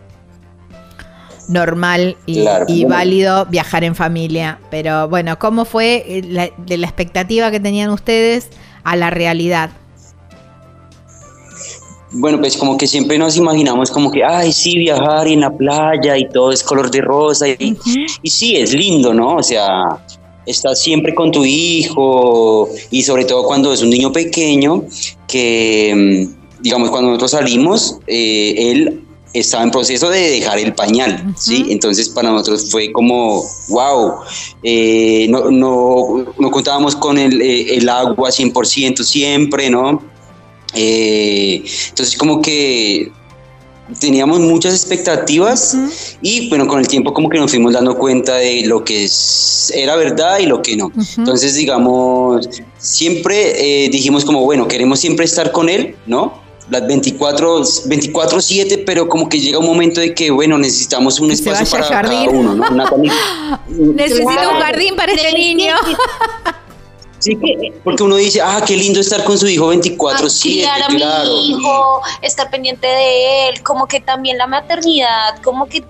normal 1.49 2.17
y, 2.25 2.41
Claro. 2.41 2.65
y 2.67 2.83
válido 2.85 3.45
viajar 3.45 3.83
en 3.83 3.95
familia. 3.95 4.59
Pero 4.69 5.07
bueno, 5.07 5.39
¿cómo 5.39 5.63
fue 5.65 6.03
eh, 6.07 6.21
la- 6.27 6.49
de 6.57 6.77
la 6.77 6.87
expectativa 6.87 7.51
que 7.51 7.59
tenían 7.59 7.89
ustedes 7.89 8.49
a 8.83 8.95
la 8.95 9.09
realidad? 9.09 9.69
Bueno, 12.11 12.39
pues 12.39 12.55
como 12.55 12.77
que 12.77 12.87
siempre 12.87 13.17
nos 13.17 13.35
imaginamos 13.35 13.91
como 13.91 14.09
que, 14.11 14.23
ay, 14.23 14.53
sí, 14.53 14.77
viajar 14.77 15.27
y 15.27 15.33
en 15.33 15.41
la 15.41 15.51
playa 15.55 16.17
y 16.17 16.27
todo 16.29 16.51
es 16.51 16.63
color 16.63 16.89
de 16.89 17.01
rosa. 17.01 17.47
Y, 17.49 17.77
y 18.21 18.29
sí, 18.29 18.55
es 18.55 18.73
lindo, 18.73 19.13
¿no? 19.13 19.35
O 19.35 19.43
sea, 19.43 19.83
estás 20.45 20.81
siempre 20.81 21.13
con 21.13 21.31
tu 21.33 21.43
hijo 21.43 22.69
y 22.91 23.03
sobre 23.03 23.25
todo 23.25 23.43
cuando 23.43 23.73
es 23.73 23.81
un 23.81 23.89
niño 23.89 24.11
pequeño 24.13 24.83
que, 25.27 26.27
mm, 26.33 26.46
digamos, 26.59 26.89
cuando 26.89 27.09
nosotros 27.09 27.31
salimos, 27.31 27.97
eh, 28.07 28.53
él 28.71 29.03
estaba 29.33 29.63
en 29.63 29.71
proceso 29.71 30.09
de 30.09 30.19
dejar 30.31 30.57
el 30.57 30.73
pañal, 30.73 31.33
¿sí? 31.37 31.65
Entonces 31.69 32.09
para 32.09 32.31
nosotros 32.31 32.71
fue 32.71 32.91
como, 32.91 33.43
wow, 33.67 34.13
eh, 34.63 35.27
no, 35.29 35.51
no, 35.51 36.33
no 36.39 36.51
contábamos 36.51 36.95
con 36.95 37.17
el, 37.19 37.41
eh, 37.41 37.75
el 37.75 37.87
agua 37.89 38.29
100% 38.31 39.03
siempre, 39.03 39.69
¿no? 39.69 40.01
Eh, 40.73 41.63
entonces 41.89 42.17
como 42.17 42.41
que 42.41 43.11
teníamos 43.99 44.39
muchas 44.41 44.73
expectativas 44.73 45.77
y 46.21 46.49
bueno, 46.49 46.67
con 46.67 46.79
el 46.79 46.87
tiempo 46.87 47.13
como 47.13 47.29
que 47.29 47.37
nos 47.37 47.51
fuimos 47.51 47.73
dando 47.73 47.97
cuenta 47.97 48.35
de 48.35 48.65
lo 48.65 48.83
que 48.83 49.05
es- 49.05 49.71
era 49.75 49.95
verdad 49.95 50.39
y 50.39 50.45
lo 50.45 50.61
que 50.61 50.75
no. 50.75 50.91
Entonces 51.17 51.55
digamos, 51.55 52.49
siempre 52.77 53.85
eh, 53.85 53.89
dijimos 53.89 54.25
como, 54.25 54.43
bueno, 54.43 54.67
queremos 54.67 54.99
siempre 54.99 55.25
estar 55.25 55.51
con 55.51 55.69
él, 55.69 55.95
¿no? 56.05 56.45
Las 56.69 56.85
24, 56.85 57.63
24/7, 57.63 58.83
pero 58.85 59.07
como 59.07 59.29
que 59.29 59.39
llega 59.39 59.57
un 59.57 59.65
momento 59.65 60.01
de 60.01 60.13
que, 60.13 60.29
bueno, 60.31 60.57
necesitamos 60.57 61.19
un 61.21 61.31
espacio 61.31 61.65
para 61.69 61.87
cada 62.01 62.23
uno, 62.29 62.55
¿no? 62.55 62.69
Natalie, 62.69 63.09
Necesito 63.69 64.27
un 64.27 64.59
jardín 64.59 64.95
para 64.97 65.13
este 65.13 65.31
niño. 65.31 65.73
sí, 67.19 67.37
que- 67.37 67.73
porque 67.85 68.03
uno 68.03 68.17
dice, 68.17 68.41
ah, 68.41 68.61
qué 68.67 68.75
lindo 68.75 68.99
estar 68.99 69.23
con 69.23 69.37
su 69.37 69.47
hijo 69.47 69.67
24/7, 69.73 70.41
criar 70.41 70.81
a 70.83 70.87
claro. 70.87 71.29
mi 71.29 71.49
hijo, 71.51 72.01
estar 72.21 72.49
pendiente 72.49 72.85
de 72.85 73.49
él, 73.49 73.63
como 73.63 73.87
que 73.87 74.01
también 74.01 74.37
la 74.37 74.47
maternidad, 74.47 75.41
como 75.43 75.67
que 75.67 75.83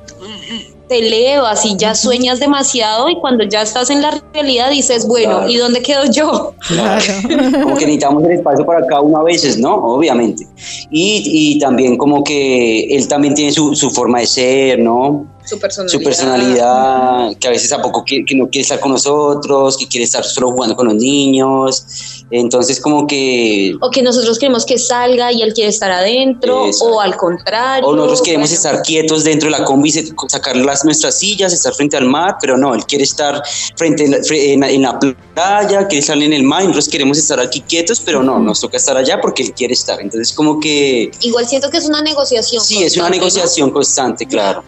te 0.87 0.99
elevas 0.99 1.65
y 1.65 1.75
ya 1.77 1.95
sueñas 1.95 2.39
demasiado 2.39 3.09
y 3.09 3.19
cuando 3.19 3.43
ya 3.43 3.61
estás 3.61 3.89
en 3.89 4.01
la 4.01 4.21
realidad 4.33 4.69
dices, 4.71 5.07
bueno, 5.07 5.37
Claro. 5.37 5.49
¿y 5.49 5.57
dónde 5.57 5.81
quedo 5.81 6.05
yo? 6.05 6.53
como 7.63 7.75
que 7.75 7.85
necesitamos 7.85 8.23
el 8.23 8.31
espacio 8.31 8.65
para 8.65 8.85
cada 8.87 9.01
uno 9.01 9.17
a 9.17 9.23
veces, 9.23 9.57
¿no? 9.57 9.75
Obviamente. 9.75 10.47
Y, 10.89 11.23
y 11.55 11.59
también 11.59 11.97
como 11.97 12.23
que 12.23 12.95
él 12.95 13.07
también 13.07 13.33
tiene 13.33 13.51
su, 13.51 13.75
su 13.75 13.89
forma 13.89 14.19
de 14.19 14.27
ser, 14.27 14.79
¿no? 14.79 15.25
Su 15.47 15.59
personalidad. 15.59 15.97
Su 15.97 16.03
personalidad, 16.03 17.37
que 17.37 17.47
a 17.47 17.51
veces 17.51 17.69
tampoco 17.69 18.03
quiere, 18.03 18.25
que 18.25 18.35
no 18.35 18.49
quiere 18.49 18.63
estar 18.63 18.79
con 18.79 18.91
nosotros, 18.91 19.77
que 19.77 19.87
quiere 19.87 20.05
estar 20.05 20.23
solo 20.23 20.51
jugando 20.51 20.75
con 20.75 20.87
los 20.87 20.95
niños. 20.95 21.85
Entonces 22.29 22.79
como 22.81 23.07
que... 23.07 23.73
O 23.81 23.89
que 23.89 24.01
nosotros 24.01 24.37
queremos 24.37 24.65
que 24.65 24.77
salga 24.77 25.31
y 25.31 25.41
él 25.41 25.53
quiere 25.53 25.69
estar 25.69 25.91
adentro, 25.91 26.65
Exacto. 26.67 26.93
o 26.95 26.99
al 26.99 27.15
contrario. 27.15 27.87
O 27.87 27.95
nosotros 27.95 28.21
queremos 28.21 28.49
bueno. 28.49 28.55
estar 28.57 28.81
quietos 28.81 29.23
dentro 29.23 29.49
de 29.49 29.57
la 29.57 29.63
combi, 29.63 29.91
sacar 30.27 30.55
las, 30.57 30.83
nuestras 30.83 31.17
sillas, 31.19 31.53
estar 31.53 31.73
frente 31.73 31.95
al 31.95 32.05
mar, 32.05 32.35
pero 32.41 32.57
no, 32.57 32.75
él 32.75 32.85
quiere 32.85 33.05
estar 33.05 33.41
frente 33.75 34.03
en 34.03 34.59
la, 34.59 34.69
en 34.69 34.81
la- 34.81 34.99
playa, 35.33 35.87
quiere 35.87 35.99
estar 35.99 36.17
en 36.17 36.33
el 36.33 36.43
mar, 36.43 36.63
y 36.63 36.67
nosotros 36.67 36.89
queremos 36.89 37.17
estar 37.17 37.39
aquí 37.39 37.61
quietos, 37.61 38.01
pero 38.03 38.23
no, 38.23 38.39
nos 38.39 38.59
toca 38.59 38.75
estar 38.77 38.97
allá 38.97 39.21
porque 39.21 39.43
él 39.43 39.53
quiere 39.53 39.73
estar. 39.73 40.01
Entonces 40.01 40.33
como 40.35 40.59
que 40.59 41.11
Igual 41.21 41.47
siento 41.47 41.69
que 41.69 41.77
es 41.77 41.85
una 41.85 42.01
negociación. 42.01 42.63
Sí, 42.63 42.83
es 42.83 42.97
una 42.97 43.09
negociación 43.09 43.71
constante, 43.71 44.25
claro. 44.25 44.63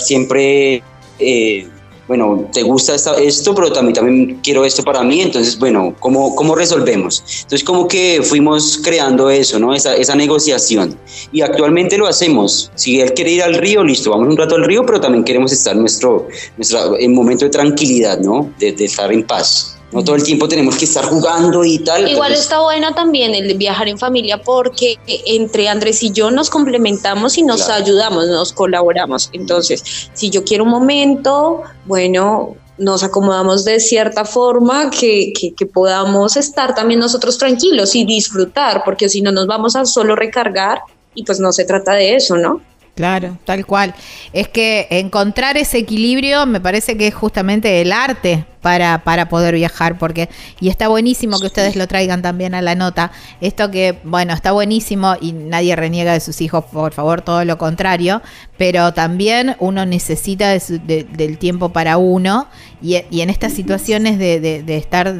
Siempre, 0.00 0.82
eh, 1.18 1.68
bueno, 2.08 2.48
te 2.52 2.62
gusta 2.62 2.94
esto, 2.94 3.54
pero 3.54 3.70
también, 3.72 3.94
también 3.94 4.40
quiero 4.42 4.64
esto 4.64 4.82
para 4.82 5.02
mí, 5.04 5.20
entonces, 5.20 5.58
bueno, 5.58 5.94
¿cómo, 6.00 6.34
cómo 6.34 6.56
resolvemos? 6.56 7.22
Entonces, 7.42 7.62
como 7.62 7.86
que 7.86 8.20
fuimos 8.22 8.80
creando 8.82 9.30
eso, 9.30 9.60
¿no? 9.60 9.72
Esa, 9.72 9.94
esa 9.94 10.16
negociación. 10.16 10.98
Y 11.30 11.42
actualmente 11.42 11.96
lo 11.96 12.08
hacemos. 12.08 12.72
Si 12.74 13.00
él 13.00 13.14
quiere 13.14 13.30
ir 13.30 13.42
al 13.42 13.54
río, 13.54 13.84
listo, 13.84 14.10
vamos 14.10 14.28
un 14.28 14.36
rato 14.36 14.56
al 14.56 14.64
río, 14.64 14.84
pero 14.84 15.00
también 15.00 15.22
queremos 15.22 15.52
estar 15.52 15.76
nuestro, 15.76 16.26
nuestra, 16.56 16.86
en 16.98 17.14
momento 17.14 17.44
de 17.44 17.50
tranquilidad, 17.50 18.18
¿no? 18.18 18.52
De 18.58 18.70
estar 18.70 19.12
en 19.12 19.22
paz. 19.24 19.79
No 19.92 20.04
todo 20.04 20.14
el 20.16 20.22
tiempo 20.22 20.46
tenemos 20.46 20.76
que 20.76 20.84
estar 20.84 21.04
jugando 21.04 21.64
y 21.64 21.78
tal. 21.80 22.02
Igual 22.08 22.28
entonces- 22.30 22.40
está 22.42 22.60
bueno 22.60 22.94
también 22.94 23.34
el 23.34 23.52
viajar 23.58 23.88
en 23.88 23.98
familia 23.98 24.40
porque 24.40 24.98
entre 25.26 25.68
Andrés 25.68 26.02
y 26.02 26.12
yo 26.12 26.30
nos 26.30 26.48
complementamos 26.48 27.36
y 27.38 27.42
nos 27.42 27.64
Claro. 27.64 27.84
ayudamos, 27.84 28.28
nos 28.28 28.52
colaboramos. 28.52 29.30
Entonces, 29.32 29.82
si 30.14 30.30
yo 30.30 30.44
quiero 30.44 30.62
un 30.64 30.70
momento, 30.70 31.62
bueno, 31.86 32.54
nos 32.78 33.02
acomodamos 33.02 33.64
de 33.64 33.78
cierta 33.80 34.24
forma 34.24 34.90
que, 34.90 35.32
que, 35.38 35.52
que 35.54 35.66
podamos 35.66 36.36
estar 36.36 36.74
también 36.74 37.00
nosotros 37.00 37.36
tranquilos 37.36 37.94
y 37.94 38.04
disfrutar, 38.04 38.82
porque 38.84 39.08
si 39.08 39.20
no 39.20 39.32
nos 39.32 39.46
vamos 39.46 39.76
a 39.76 39.84
solo 39.84 40.14
recargar 40.16 40.80
y 41.14 41.24
pues 41.24 41.40
no 41.40 41.52
se 41.52 41.64
trata 41.64 41.92
de 41.94 42.14
eso, 42.14 42.36
¿no? 42.36 42.62
Claro, 43.00 43.38
tal 43.46 43.64
cual. 43.64 43.94
Es 44.34 44.48
que 44.48 44.86
encontrar 44.90 45.56
ese 45.56 45.78
equilibrio 45.78 46.44
me 46.44 46.60
parece 46.60 46.98
que 46.98 47.06
es 47.06 47.14
justamente 47.14 47.80
el 47.80 47.92
arte 47.92 48.44
para, 48.60 49.02
para 49.04 49.30
poder 49.30 49.54
viajar, 49.54 49.96
porque, 49.96 50.28
y 50.60 50.68
está 50.68 50.88
buenísimo 50.88 51.40
que 51.40 51.46
ustedes 51.46 51.76
lo 51.76 51.86
traigan 51.88 52.20
también 52.20 52.54
a 52.54 52.60
la 52.60 52.74
nota. 52.74 53.10
Esto 53.40 53.70
que, 53.70 53.98
bueno, 54.04 54.34
está 54.34 54.52
buenísimo 54.52 55.14
y 55.18 55.32
nadie 55.32 55.74
reniega 55.76 56.12
de 56.12 56.20
sus 56.20 56.42
hijos, 56.42 56.66
por 56.66 56.92
favor, 56.92 57.22
todo 57.22 57.42
lo 57.46 57.56
contrario, 57.56 58.20
pero 58.58 58.92
también 58.92 59.56
uno 59.60 59.86
necesita 59.86 60.50
de 60.50 60.60
su- 60.60 60.78
de- 60.78 61.04
del 61.04 61.38
tiempo 61.38 61.70
para 61.70 61.96
uno 61.96 62.48
y, 62.82 62.96
en 62.96 63.30
estas 63.30 63.54
situaciones 63.54 64.18
de, 64.18 64.40
de- 64.40 64.76
estar 64.76 65.14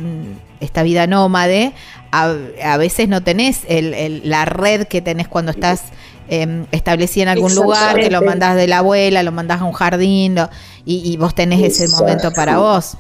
esta 0.61 0.83
vida 0.83 1.07
nómade, 1.07 1.73
a, 2.13 2.77
veces 2.77 3.09
no 3.09 3.23
tenés 3.23 3.63
el- 3.69 4.21
la 4.29 4.45
red 4.45 4.87
que 4.87 5.01
tenés 5.01 5.29
cuando 5.29 5.53
estás 5.53 5.85
eh, 6.31 6.65
establecida 6.73 7.25
en 7.25 7.29
algún 7.29 7.55
lugar, 7.55 7.97
que 8.01 8.09
lo 8.11 8.23
mandás 8.23 8.57
de 8.57 8.67
la 8.69 8.79
abuela, 8.79 9.23
lo 9.23 9.33
mandás 9.33 9.61
a 9.61 9.65
un 9.65 9.73
jardín 9.73 10.35
lo- 10.37 10.49
y, 10.87 11.13
y 11.13 11.17
vos 11.19 11.35
tenés 11.35 11.63
ese 11.63 11.89
momento 11.89 12.31
para 12.33 12.59
vos. 12.59 12.97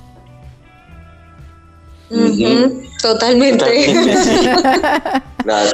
Totalmente. 3.02 3.64
Claro. 5.42 5.70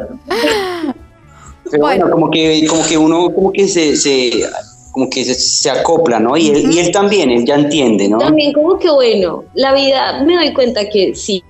Pero 1.69 1.83
bueno, 1.83 2.09
como 2.09 2.31
que, 2.31 2.65
como 2.69 2.87
que 2.87 2.97
uno 2.97 3.35
como 3.35 3.51
que 3.53 3.67
se, 3.67 3.97
se 3.97 4.45
como 4.93 5.11
que 5.11 5.25
se, 5.25 5.35
se 5.35 5.69
acopla, 5.69 6.21
¿no? 6.21 6.37
Y, 6.37 6.51
él, 6.51 6.73
y 6.73 6.79
él 6.79 6.93
también, 6.93 7.31
él 7.31 7.45
ya 7.45 7.57
entiende, 7.57 8.09
¿no? 8.09 8.19
También 8.19 8.53
como 8.53 8.79
que 8.79 8.89
bueno, 8.89 9.43
la 9.55 9.75
vida 9.75 10.23
me 10.25 10.37
doy 10.37 10.55
cuenta 10.55 10.89
que 10.89 11.17
si 11.17 11.43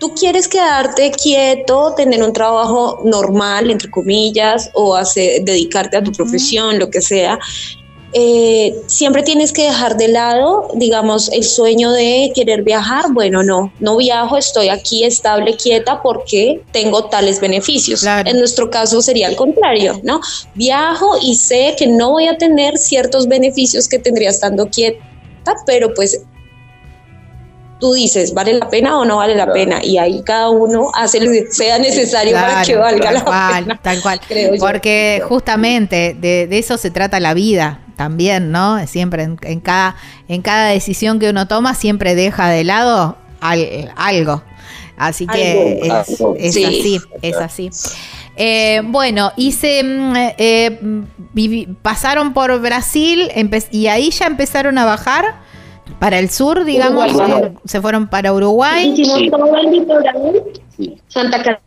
tú 0.00 0.14
quieres 0.14 0.48
quedarte 0.48 1.12
quieto, 1.12 1.94
tener 1.94 2.22
un 2.22 2.32
trabajo 2.32 3.02
normal, 3.04 3.70
entre 3.70 3.90
comillas, 3.90 4.70
o 4.72 4.96
hacer, 4.96 5.44
dedicarte 5.44 5.98
a 5.98 6.02
tu 6.02 6.10
profesión, 6.10 6.78
lo 6.78 6.90
que 6.90 7.02
sea, 7.02 7.38
eh, 8.12 8.74
siempre 8.86 9.22
tienes 9.22 9.52
que 9.52 9.62
dejar 9.62 9.96
de 9.96 10.08
lado, 10.08 10.68
digamos, 10.74 11.30
el 11.30 11.44
sueño 11.44 11.92
de 11.92 12.32
querer 12.34 12.62
viajar. 12.62 13.12
Bueno, 13.12 13.44
no, 13.44 13.72
no 13.78 13.96
viajo, 13.98 14.36
estoy 14.36 14.68
aquí 14.68 15.04
estable, 15.04 15.56
quieta, 15.56 16.02
porque 16.02 16.60
tengo 16.72 17.04
tales 17.04 17.40
beneficios. 17.40 18.04
En 18.04 18.38
nuestro 18.38 18.68
caso 18.68 19.00
sería 19.02 19.28
al 19.28 19.36
contrario, 19.36 20.00
¿no? 20.02 20.20
Viajo 20.54 21.18
y 21.22 21.36
sé 21.36 21.76
que 21.78 21.86
no 21.86 22.10
voy 22.10 22.26
a 22.26 22.36
tener 22.36 22.78
ciertos 22.78 23.28
beneficios 23.28 23.86
que 23.86 24.00
tendría 24.00 24.30
estando 24.30 24.68
quieta, 24.68 25.04
pero 25.66 25.94
pues 25.94 26.22
tú 27.80 27.94
dices, 27.94 28.34
¿vale 28.34 28.54
la 28.54 28.68
pena 28.68 28.98
o 28.98 29.04
no 29.04 29.16
vale 29.16 29.34
la 29.34 29.52
pena? 29.52 29.82
Y 29.82 29.98
ahí 29.98 30.22
cada 30.22 30.50
uno 30.50 30.90
hace 30.94 31.18
lo 31.20 31.30
que 31.32 31.46
sea 31.50 31.78
necesario 31.78 32.34
para 32.34 32.62
que 32.62 32.76
valga 32.76 33.10
la 33.12 33.24
cual, 33.24 33.64
pena. 33.64 33.80
Tal 33.82 34.00
cual. 34.02 34.20
creo 34.28 34.54
yo. 34.54 34.60
Porque 34.60 35.22
justamente 35.28 36.14
de, 36.20 36.46
de 36.46 36.58
eso 36.58 36.76
se 36.76 36.90
trata 36.90 37.18
la 37.20 37.34
vida 37.34 37.80
también, 37.96 38.50
¿no? 38.52 38.86
Siempre 38.86 39.24
en, 39.24 39.38
en 39.42 39.60
cada, 39.60 39.96
en 40.28 40.42
cada 40.42 40.68
decisión 40.68 41.18
que 41.18 41.30
uno 41.30 41.48
toma, 41.48 41.74
siempre 41.74 42.14
deja 42.14 42.48
de 42.48 42.64
lado 42.64 43.16
al- 43.40 43.92
algo. 43.96 44.42
Así 44.96 45.26
que 45.26 45.80
Algo. 45.80 45.96
es, 46.02 46.10
Algo. 46.10 46.34
es 46.38 46.54
Sí. 46.54 46.64
así, 46.64 47.00
es 47.22 47.36
así. 47.36 47.70
Eh, 48.36 48.80
bueno, 48.84 49.32
y 49.36 49.52
se 49.52 49.82
mm, 49.82 50.12
eh, 50.38 50.78
vivi- 51.34 51.74
pasaron 51.82 52.32
por 52.34 52.58
Brasil 52.60 53.30
y 53.70 53.86
ahí 53.86 54.10
ya 54.10 54.26
empezaron 54.26 54.76
a 54.78 54.84
bajar 54.84 55.40
para 55.98 56.18
el 56.18 56.30
sur, 56.30 56.64
digamos, 56.64 57.12
Uruguay. 57.12 57.52
se 57.64 57.80
fueron 57.80 58.08
para 58.08 58.32
Uruguay. 58.32 58.90
Hicimos 58.90 59.20
todo 59.30 59.56
el 59.56 59.70
litoral, 59.70 60.42
Santa 61.08 61.60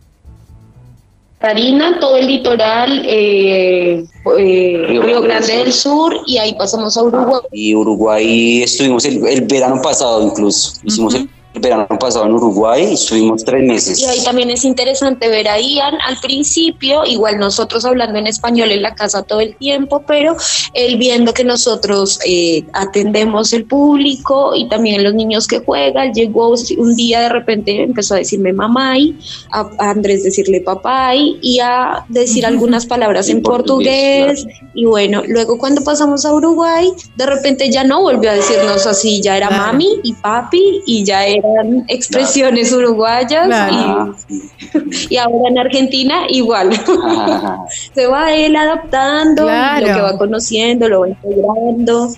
Catarina, 1.39 1.99
todo 1.99 2.17
el 2.17 2.27
litoral, 2.27 3.03
eh, 3.05 4.05
eh, 4.39 4.85
Río 4.87 5.01
Río 5.01 5.21
Grande 5.21 5.57
del 5.57 5.73
Sur 5.73 6.15
y 6.25 6.37
ahí 6.37 6.53
pasamos 6.55 6.97
a 6.97 7.03
Uruguay. 7.03 7.41
Y 7.51 7.75
Uruguay 7.75 8.63
estuvimos 8.63 9.05
el, 9.05 9.25
el 9.27 9.41
verano 9.41 9.81
pasado 9.81 10.25
incluso. 10.25 10.79
Hicimos 10.83 11.15
el 11.15 11.29
verano 11.53 11.87
pasado 11.99 12.25
en 12.25 12.33
Uruguay 12.33 12.87
y 12.89 12.93
estuvimos 12.93 13.43
tres 13.43 13.63
meses. 13.63 13.99
Y 13.99 14.05
ahí 14.05 14.23
también 14.23 14.49
es 14.49 14.65
interesante 14.65 15.27
ver 15.29 15.47
a 15.47 15.59
Ian 15.59 15.95
al 16.05 16.17
principio, 16.17 17.05
igual 17.05 17.37
nosotros 17.37 17.85
hablando 17.85 18.19
en 18.19 18.27
español 18.27 18.71
en 18.71 18.81
la 18.81 18.95
casa 18.95 19.23
todo 19.23 19.39
el 19.39 19.55
tiempo, 19.55 20.03
pero 20.07 20.35
él 20.73 20.97
viendo 20.97 21.33
que 21.33 21.43
nosotros 21.43 22.19
eh, 22.25 22.65
atendemos 22.73 23.53
el 23.53 23.65
público 23.65 24.55
y 24.55 24.67
también 24.67 25.03
los 25.03 25.13
niños 25.13 25.47
que 25.47 25.59
juegan, 25.59 26.13
llegó 26.13 26.53
un 26.77 26.95
día 26.95 27.21
de 27.21 27.29
repente 27.29 27.83
empezó 27.83 28.15
a 28.15 28.17
decirme 28.17 28.53
mamay, 28.53 29.15
a, 29.51 29.69
a 29.79 29.89
Andrés 29.91 30.23
decirle 30.23 30.61
papay 30.61 31.37
y 31.41 31.59
a 31.59 32.05
decir 32.09 32.45
algunas 32.45 32.85
palabras 32.85 33.29
en, 33.29 33.41
portugués. 33.41 34.45
Y 34.73 34.85
bueno, 34.85 35.21
luego 35.27 35.57
cuando 35.57 35.83
pasamos 35.83 36.25
a 36.25 36.33
Uruguay, 36.33 36.91
de 37.15 37.25
repente 37.25 37.69
ya 37.69 37.83
no 37.83 38.01
volvió 38.01 38.31
a 38.31 38.33
decirnos 38.33 38.87
así, 38.87 39.21
ya 39.21 39.37
era 39.37 39.49
mami 39.49 39.99
y 40.03 40.13
papi 40.13 40.81
y 40.85 41.03
ya 41.03 41.25
eran 41.43 41.85
expresiones 41.87 42.71
uruguayas 42.71 43.45
Claro. 43.47 44.15
y, 44.29 45.13
y 45.13 45.17
ahora 45.17 45.49
en 45.49 45.57
Argentina 45.57 46.23
igual. 46.29 46.71
Se 47.95 48.07
va 48.07 48.33
él 48.33 48.55
adaptando, 48.55 49.43
Claro. 49.43 49.87
lo 49.87 49.93
que 49.93 50.01
va 50.01 50.17
conociendo, 50.17 50.87
lo 50.87 51.01
va 51.01 51.09
integrando. 51.09 52.09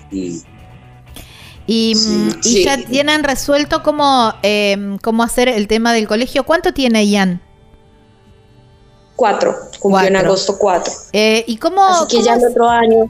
Y, 1.68 1.94
mm, 1.96 2.28
y 2.38 2.42
Sí. 2.42 2.64
ya 2.64 2.76
tienen 2.78 3.24
resuelto 3.24 3.82
cómo, 3.82 4.32
eh, 4.42 4.96
cómo 5.02 5.22
hacer 5.24 5.48
el 5.48 5.66
tema 5.66 5.92
del 5.92 6.06
colegio. 6.06 6.44
¿Cuánto 6.44 6.72
tiene 6.72 7.04
Ian? 7.06 7.40
Cuatro, 9.16 9.54
cumplió 9.80 10.08
en 10.08 10.16
agosto 10.16 10.56
cuatro. 10.58 10.92
Eh, 11.12 11.42
¿Y 11.48 11.56
cómo? 11.56 11.82
Así 11.82 12.06
que 12.08 12.16
cómo 12.22 12.26
ya 12.26 12.34
el 12.34 12.44
otro 12.50 12.68
año. 12.68 13.04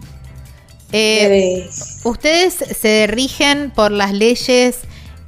eh, 0.93 1.69
¿Ustedes 2.05 2.55
se 2.55 3.09
rigen 3.09 3.73
por 3.75 3.91
las 3.91 4.13
leyes 4.13 4.79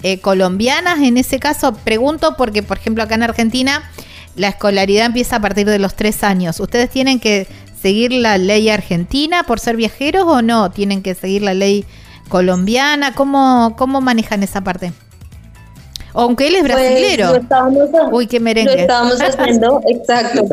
eh, 0.02 0.20
colombianas 0.20 1.00
en 1.00 1.16
ese 1.16 1.38
caso? 1.38 1.72
Pregunto 1.74 2.34
porque, 2.36 2.62
por 2.62 2.78
ejemplo, 2.78 3.02
acá 3.02 3.14
en 3.16 3.22
Argentina 3.24 3.82
la 4.36 4.48
escolaridad 4.48 5.06
empieza 5.06 5.36
a 5.36 5.40
partir 5.40 5.66
de 5.68 5.78
los 5.78 5.94
tres 5.94 6.22
años. 6.22 6.60
¿Ustedes 6.60 6.88
tienen 6.90 7.18
que 7.20 7.46
seguir 7.80 8.12
la 8.12 8.38
ley 8.38 8.68
argentina 8.70 9.42
por 9.44 9.58
ser 9.60 9.76
viajeros 9.76 10.24
o 10.26 10.42
no? 10.42 10.70
¿Tienen 10.70 11.02
que 11.02 11.14
seguir 11.14 11.42
la 11.42 11.54
ley 11.54 11.84
colombiana? 12.28 13.14
¿Cómo, 13.14 13.74
cómo 13.76 14.00
manejan 14.00 14.42
esa 14.42 14.60
parte? 14.62 14.92
Aunque 16.14 16.48
él 16.48 16.56
es 16.56 16.62
Pues, 16.62 16.72
brasilero. 16.74 17.32
lo 17.50 18.16
Uy, 18.16 18.26
qué 18.26 18.38
lo 18.38 18.44
merengue. 18.44 18.80
estábamos 18.80 19.20
haciendo, 19.20 19.80
exacto, 19.88 20.44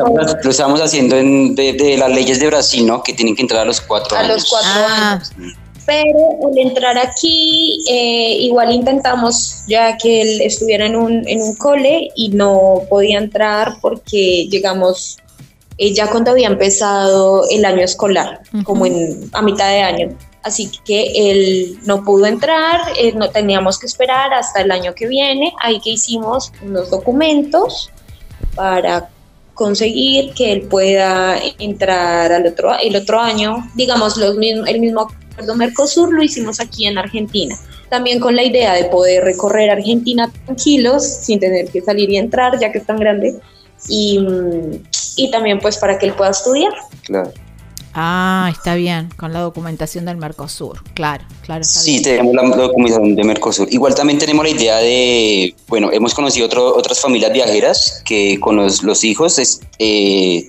Lo 0.44 0.50
estamos 0.50 0.80
haciendo 0.80 1.16
en, 1.16 1.54
de, 1.54 1.72
de 1.72 1.96
las 1.96 2.10
leyes 2.10 2.38
de 2.40 2.46
Brasil, 2.48 2.86
¿no? 2.86 3.02
Que 3.02 3.12
tienen 3.14 3.34
que 3.34 3.42
entrar 3.42 3.62
a 3.62 3.64
los 3.64 3.80
cuatro 3.80 4.16
a 4.16 4.20
años. 4.20 4.34
los 4.34 4.50
cuatro 4.50 4.70
Ah. 4.74 5.12
años. 5.14 5.32
Pero 5.86 6.48
al 6.48 6.58
entrar 6.58 6.98
aquí, 6.98 7.80
eh, 7.88 8.38
igual 8.40 8.72
intentamos 8.72 9.64
ya 9.68 9.96
que 9.96 10.20
él 10.20 10.40
estuviera 10.42 10.86
en 10.86 10.96
un, 10.96 11.26
en 11.28 11.40
un 11.40 11.54
cole 11.54 12.08
y 12.16 12.30
no 12.30 12.82
podía 12.88 13.18
entrar 13.18 13.76
porque 13.80 14.48
llegamos 14.50 15.18
eh, 15.78 15.94
ya 15.94 16.10
cuando 16.10 16.32
había 16.32 16.48
empezado 16.48 17.44
el 17.50 17.64
año 17.64 17.82
escolar, 17.82 18.40
como 18.64 18.86
en, 18.86 19.30
a 19.32 19.42
mitad 19.42 19.68
de 19.68 19.82
año. 19.82 20.16
Así 20.42 20.70
que 20.84 21.12
él 21.14 21.78
no 21.84 22.02
pudo 22.02 22.26
entrar, 22.26 22.80
eh, 22.98 23.12
no 23.12 23.30
teníamos 23.30 23.78
que 23.78 23.86
esperar 23.86 24.32
hasta 24.32 24.62
el 24.62 24.70
año 24.70 24.94
que 24.94 25.06
viene. 25.06 25.52
Ahí 25.60 25.80
que 25.80 25.90
hicimos 25.90 26.52
unos 26.62 26.90
documentos 26.90 27.90
para 28.54 29.08
conseguir 29.54 30.34
que 30.34 30.52
él 30.52 30.62
pueda 30.62 31.36
entrar 31.58 32.32
al 32.32 32.46
otro, 32.46 32.78
el 32.78 32.94
otro 32.96 33.20
año, 33.20 33.68
digamos, 33.74 34.16
los 34.16 34.36
mismos, 34.36 34.68
el 34.68 34.80
mismo 34.80 35.08
acuerdo 35.36 35.54
Mercosur 35.56 36.12
lo 36.12 36.22
hicimos 36.22 36.60
aquí 36.60 36.86
en 36.86 36.98
Argentina, 36.98 37.56
también 37.90 38.18
con 38.20 38.34
la 38.34 38.42
idea 38.42 38.74
de 38.74 38.84
poder 38.86 39.22
recorrer 39.24 39.70
Argentina 39.70 40.30
tranquilos, 40.44 41.04
sin 41.04 41.38
tener 41.38 41.68
que 41.68 41.82
salir 41.82 42.10
y 42.10 42.16
entrar, 42.16 42.58
ya 42.58 42.72
que 42.72 42.78
es 42.78 42.86
tan 42.86 42.96
grande, 42.98 43.36
y, 43.88 44.18
y 45.16 45.30
también 45.30 45.58
pues 45.60 45.76
para 45.76 45.98
que 45.98 46.06
él 46.06 46.14
pueda 46.14 46.30
estudiar. 46.30 46.72
Claro. 47.02 47.32
Ah, 47.98 48.50
está 48.52 48.74
bien, 48.74 49.08
con 49.16 49.32
la 49.32 49.40
documentación 49.40 50.04
del 50.04 50.18
Mercosur. 50.18 50.82
Claro, 50.92 51.24
claro. 51.42 51.62
Está 51.62 51.80
Sí, 51.80 51.92
bien. 51.92 52.02
tenemos 52.02 52.34
la 52.34 52.42
documentación 52.56 53.14
de 53.16 53.24
Mercosur. 53.24 53.68
Igual 53.70 53.94
también 53.94 54.18
tenemos 54.18 54.44
la 54.44 54.50
idea 54.50 54.76
de, 54.78 55.54
bueno, 55.68 55.90
hemos 55.90 56.12
conocido 56.12 56.44
otro- 56.44 56.76
otras 56.76 57.00
familias 57.00 57.32
viajeras 57.32 58.02
que 58.04 58.38
con 58.38 58.56
los, 58.56 58.82
los 58.82 59.02
hijos 59.02 59.38
es, 59.38 59.60
eh, 59.78 60.46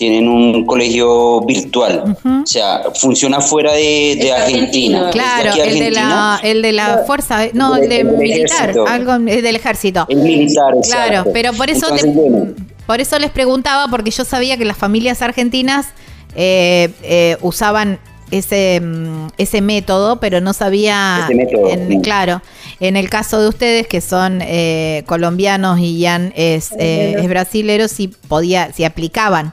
tienen 0.00 0.28
un 0.28 0.64
colegio 0.64 1.42
virtual. 1.42 2.16
O 2.24 2.46
sea, 2.46 2.84
funciona 2.94 3.38
fuera 3.42 3.74
de, 3.74 4.16
de 4.18 4.32
Argentina. 4.32 5.10
Claro, 5.12 5.52
el 5.62 5.78
de, 5.78 5.90
la, 5.90 6.40
el 6.42 6.62
de 6.62 6.72
la 6.72 7.02
fuerza, 7.06 7.48
no, 7.52 7.76
el 7.76 7.86
de 7.86 8.00
El 8.00 8.06
militar, 8.16 8.70
ejército. 8.70 8.86
algo 8.88 9.12
el 9.12 9.42
del 9.42 9.56
ejército. 9.56 10.06
El 10.08 10.18
militar, 10.20 10.72
Claro, 10.82 11.08
exacto. 11.10 11.30
pero 11.34 11.52
por 11.52 11.68
eso, 11.68 11.84
Entonces, 11.90 12.14
te- 12.14 12.18
bueno, 12.18 12.54
por 12.86 12.98
eso 13.02 13.18
les 13.18 13.30
preguntaba, 13.30 13.88
porque 13.90 14.10
yo 14.10 14.24
sabía 14.24 14.56
que 14.56 14.64
las 14.64 14.78
familias 14.78 15.20
argentinas 15.20 15.88
eh, 16.34 16.88
eh, 17.02 17.36
usaban 17.42 17.98
ese, 18.30 18.80
mm, 18.80 19.26
ese 19.36 19.60
método, 19.60 20.18
pero 20.18 20.40
no 20.40 20.54
sabía, 20.54 21.22
Ese 21.24 21.34
método, 21.34 21.68
en- 21.68 21.88
sí. 21.88 21.98
claro, 22.00 22.40
en 22.78 22.96
el 22.96 23.10
caso 23.10 23.42
de 23.42 23.48
ustedes 23.48 23.86
que 23.86 24.00
son 24.00 24.38
eh, 24.40 25.02
colombianos 25.06 25.78
y 25.78 25.98
Ian 25.98 26.32
es, 26.36 26.70
eh, 26.78 27.16
es 27.18 27.28
brasilero, 27.28 27.86
si 27.88 28.08
podía, 28.08 28.72
si 28.72 28.84
aplicaban 28.84 29.52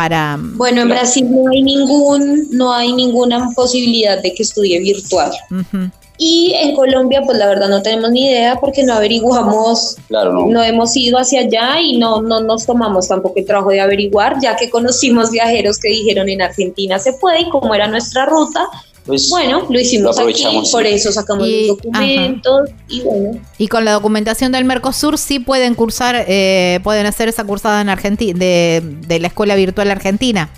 para... 0.00 0.38
Bueno, 0.40 0.80
en 0.80 0.88
Brasil 0.88 1.26
no 1.30 1.50
hay 1.50 1.62
ningún, 1.62 2.48
no 2.52 2.72
hay 2.72 2.90
ninguna 2.94 3.50
posibilidad 3.54 4.22
de 4.22 4.32
que 4.32 4.44
estudie 4.44 4.80
virtual. 4.80 5.30
Y 6.16 6.54
en 6.54 6.74
Colombia, 6.74 7.20
pues 7.26 7.36
la 7.36 7.46
verdad 7.46 7.68
no 7.68 7.82
tenemos 7.82 8.10
ni 8.10 8.26
idea 8.26 8.56
porque 8.56 8.82
no 8.82 8.94
averiguamos, 8.94 9.96
Claro, 10.08 10.46
no. 10.46 10.62
hemos 10.62 10.96
ido 10.96 11.18
hacia 11.18 11.40
allá 11.40 11.82
y 11.82 11.98
no, 11.98 12.22
no 12.22 12.40
nos 12.40 12.64
tomamos 12.64 13.08
tampoco 13.08 13.34
el 13.40 13.44
trabajo 13.44 13.70
de 13.70 13.80
averiguar, 13.80 14.36
ya 14.40 14.56
que 14.56 14.70
conocimos 14.70 15.30
viajeros 15.30 15.76
que 15.78 15.88
dijeron 15.88 16.30
en 16.30 16.40
Argentina 16.40 16.98
se 16.98 17.12
puede 17.12 17.42
y 17.42 17.50
como 17.50 17.74
era 17.74 17.86
nuestra 17.86 18.24
ruta, 18.24 18.68
Pues, 19.06 19.28
bueno, 19.30 19.66
lo 19.68 19.80
hicimos 19.80 20.04
lo 20.04 20.10
aquí, 20.10 20.20
aprovechamos, 20.20 20.70
por 20.70 20.82
sí. 20.86 20.92
eso 20.92 21.10
sacamos 21.10 21.48
Y- 21.48 21.66
los 21.68 21.76
documentos 21.78 22.70
y 22.88 23.00
bueno. 23.00 23.40
Y 23.58 23.66
con 23.68 23.84
la 23.84 23.92
documentación 23.92 24.52
del 24.52 24.64
Mercosur 24.64 25.18
sí 25.18 25.38
pueden 25.38 25.74
cursar, 25.74 26.24
eh, 26.28 26.80
pueden 26.84 27.06
hacer 27.06 27.28
esa 27.28 27.42
cursada 27.44 27.80
en 27.80 27.88
Argentina, 27.88 28.38
de, 28.38 28.82
de 29.06 29.18
la 29.18 29.28
escuela 29.28 29.54
virtual 29.56 29.90
argentina. 29.90 30.50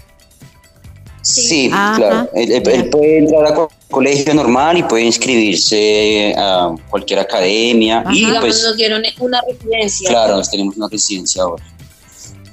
Sí, 1.23 1.71
Ajá. 1.73 1.97
claro. 1.97 2.31
Él, 2.35 2.51
él- 2.51 2.63
él 2.69 2.91
puede 2.91 3.19
entrar 3.19 3.47
a 3.47 3.69
colegio 3.89 4.35
normal 4.35 4.79
y 4.79 4.83
puede 4.83 5.05
inscribirse 5.05 6.35
a 6.37 6.75
cualquier 6.91 7.21
academia. 7.21 8.01
Ajá. 8.01 8.11
Y 8.13 8.17
Digamos, 8.27 8.41
pues, 8.41 8.63
nos 8.65 8.77
dieron 8.77 9.03
una 9.21 9.41
residencia. 9.49 10.11
claro, 10.11 10.37
nos 10.37 10.51
tenemos 10.51 10.77
una 10.77 10.89
residencia 10.89 11.43
ahora. 11.45 11.63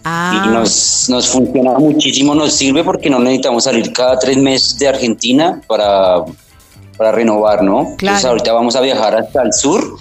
Ah, 0.04 0.44
Y 0.46 0.50
nos, 0.50 1.08
nos 1.10 1.28
funciona 1.28 1.72
muchísimo, 1.78 2.34
nos 2.34 2.54
sirve 2.54 2.84
porque 2.84 3.10
no 3.10 3.20
necesitamos 3.20 3.64
salir 3.66 3.92
cada 3.92 4.18
tres 4.18 4.38
meses 4.38 4.78
de 4.80 4.88
Argentina 4.88 5.62
para, 5.68 6.24
para 6.98 7.12
renovar, 7.12 7.62
¿no? 7.64 7.80
Entonces 7.82 7.98
Claro. 7.98 8.30
ahorita 8.30 8.54
vamos 8.54 8.76
a 8.76 8.82
viajar 8.82 9.16
hasta 9.16 9.42
el 9.44 9.52
sur, 9.54 9.98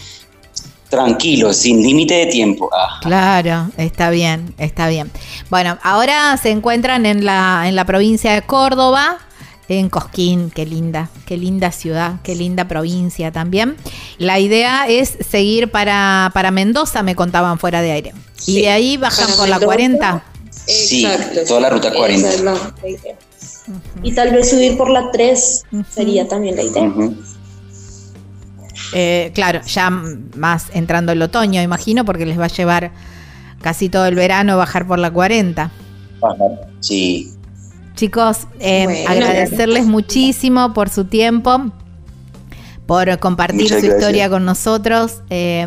tranquilos, 0.89 1.57
sin 1.57 1.83
límite 1.83 2.15
de 2.15 2.27
tiempo. 2.27 2.71
Ah, 2.73 2.99
Claro, 3.03 3.69
está 3.77 4.11
bien, 4.11 4.55
está 4.59 4.89
bien. 4.89 5.11
Bueno, 5.51 5.79
ahora 5.83 6.37
se 6.37 6.51
encuentran 6.51 7.05
en 7.05 7.25
la, 7.25 7.65
en 7.67 7.77
la 7.77 7.85
provincia 7.85 8.33
de 8.33 8.43
Córdoba, 8.43 9.19
en 9.69 9.89
Cosquín, 9.91 10.51
qué 10.51 10.65
linda, 10.65 11.11
qué 11.27 11.37
linda 11.37 11.71
ciudad, 11.73 12.21
qué 12.23 12.35
linda 12.35 12.67
provincia 12.67 13.31
también. 13.33 13.77
La 14.19 14.39
idea 14.39 14.89
es 14.89 15.17
seguir 15.29 15.71
para, 15.71 16.31
para 16.33 16.51
Mendoza, 16.51 17.03
me 17.03 17.15
contaban 17.15 17.59
fuera 17.59 17.83
de 17.83 17.93
aire. 17.93 18.13
Y 18.47 18.63
de 18.63 18.71
ahí 18.71 18.97
bajan 18.97 19.27
para 19.27 19.37
por 19.37 19.49
la 19.49 19.59
Mendoza. 19.59 19.67
40. 19.67 20.25
Sí, 20.67 21.07
toda 21.47 21.61
la 21.61 21.71
ruta 21.71 21.89
esa 21.89 21.97
40. 21.97 22.29
es 22.31 22.41
la- 22.41 22.53
la 22.83 22.89
idea. 22.89 23.17
Y 24.03 24.13
tal 24.15 24.31
vez 24.33 24.49
subir 24.51 24.77
por 24.79 24.89
la 24.91 25.11
3 25.11 25.65
sería 25.95 26.27
también 26.27 26.57
la 26.57 26.63
idea. 26.63 26.91
Eh, 28.95 29.31
claro, 29.35 29.61
ya 29.67 29.91
más 29.91 30.67
entrando 30.73 31.13
el 31.13 31.21
otoño, 31.21 31.61
imagino, 31.61 32.05
porque 32.07 32.25
les 32.25 32.39
va 32.41 32.47
a 32.47 32.49
llevar 32.49 32.91
casi 33.61 33.89
todo 33.91 34.07
el 34.07 34.15
verano 34.15 34.57
bajar 34.57 34.87
por 34.87 34.99
la 34.99 35.11
40. 35.11 35.71
Bajar, 36.21 36.71
Sí. 36.81 37.33
Chicos, 37.99 38.47
eh, 38.61 38.85
Bueno. 38.85 39.11
agradecerles 39.11 39.85
muchísimo 39.87 40.73
por 40.73 40.89
su 40.89 41.05
tiempo, 41.07 41.73
por 42.87 43.19
compartir 43.19 43.63
Muchas 43.63 43.81
su 43.81 43.87
gracias. 43.87 43.99
historia 44.01 44.31
con 44.31 44.45
nosotros 44.45 45.23
eh, 45.31 45.67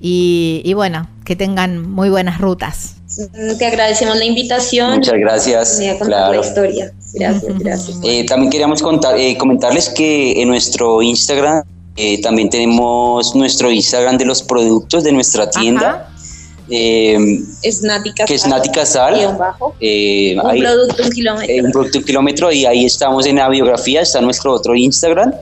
y, 0.00 0.62
y 0.64 0.74
bueno, 0.74 1.08
que 1.24 1.34
tengan 1.36 1.90
muy 1.90 2.08
buenas 2.08 2.40
rutas. 2.40 2.94
Mm, 3.34 3.58
Te 3.58 3.66
agradecemos 3.66 4.16
la 4.16 4.24
invitación. 4.24 4.94
Muchas 4.98 5.14
gracias. 5.18 5.80
Claro. 6.00 6.40
la 6.40 6.46
historia. 6.46 6.92
Gracias, 7.14 7.58
gracias. 7.58 7.98
Eh, 8.04 8.24
también 8.26 8.50
queríamos 8.50 8.80
contar, 8.80 9.18
eh, 9.18 9.36
comentarles 9.36 9.88
que 9.90 10.40
en 10.40 10.48
nuestro 10.48 11.02
Instagram 11.02 11.64
eh, 11.96 12.22
también 12.22 12.48
tenemos 12.48 13.34
nuestro 13.34 13.70
Instagram 13.70 14.16
de 14.16 14.24
los 14.24 14.42
productos 14.42 15.02
de 15.02 15.10
nuestra 15.12 15.50
tienda, 15.50 16.08
eh, 16.70 17.40
Es 17.62 17.82
Nati 17.82 18.12
que 18.14 18.22
es 18.34 18.42
Casal, 18.42 18.50
Nati 18.50 18.70
Casal. 18.70 19.14
guion 19.16 19.38
bajo. 19.38 19.74
Eh, 19.80 20.36
Un 20.42 20.50
ahí- 20.50 20.60
producto, 20.60 21.02
un 21.04 21.10
kilómetro. 21.10 21.54
eh, 21.54 21.62
un 21.62 21.72
producto 21.72 21.98
un 21.98 22.04
kilómetro 22.04 22.52
y 22.52 22.64
ahí 22.66 22.84
estamos 22.84 23.26
en 23.26 23.36
la 23.36 23.48
biografía, 23.48 24.00
está 24.02 24.20
nuestro 24.20 24.52
otro 24.52 24.74
Instagram 24.76 25.32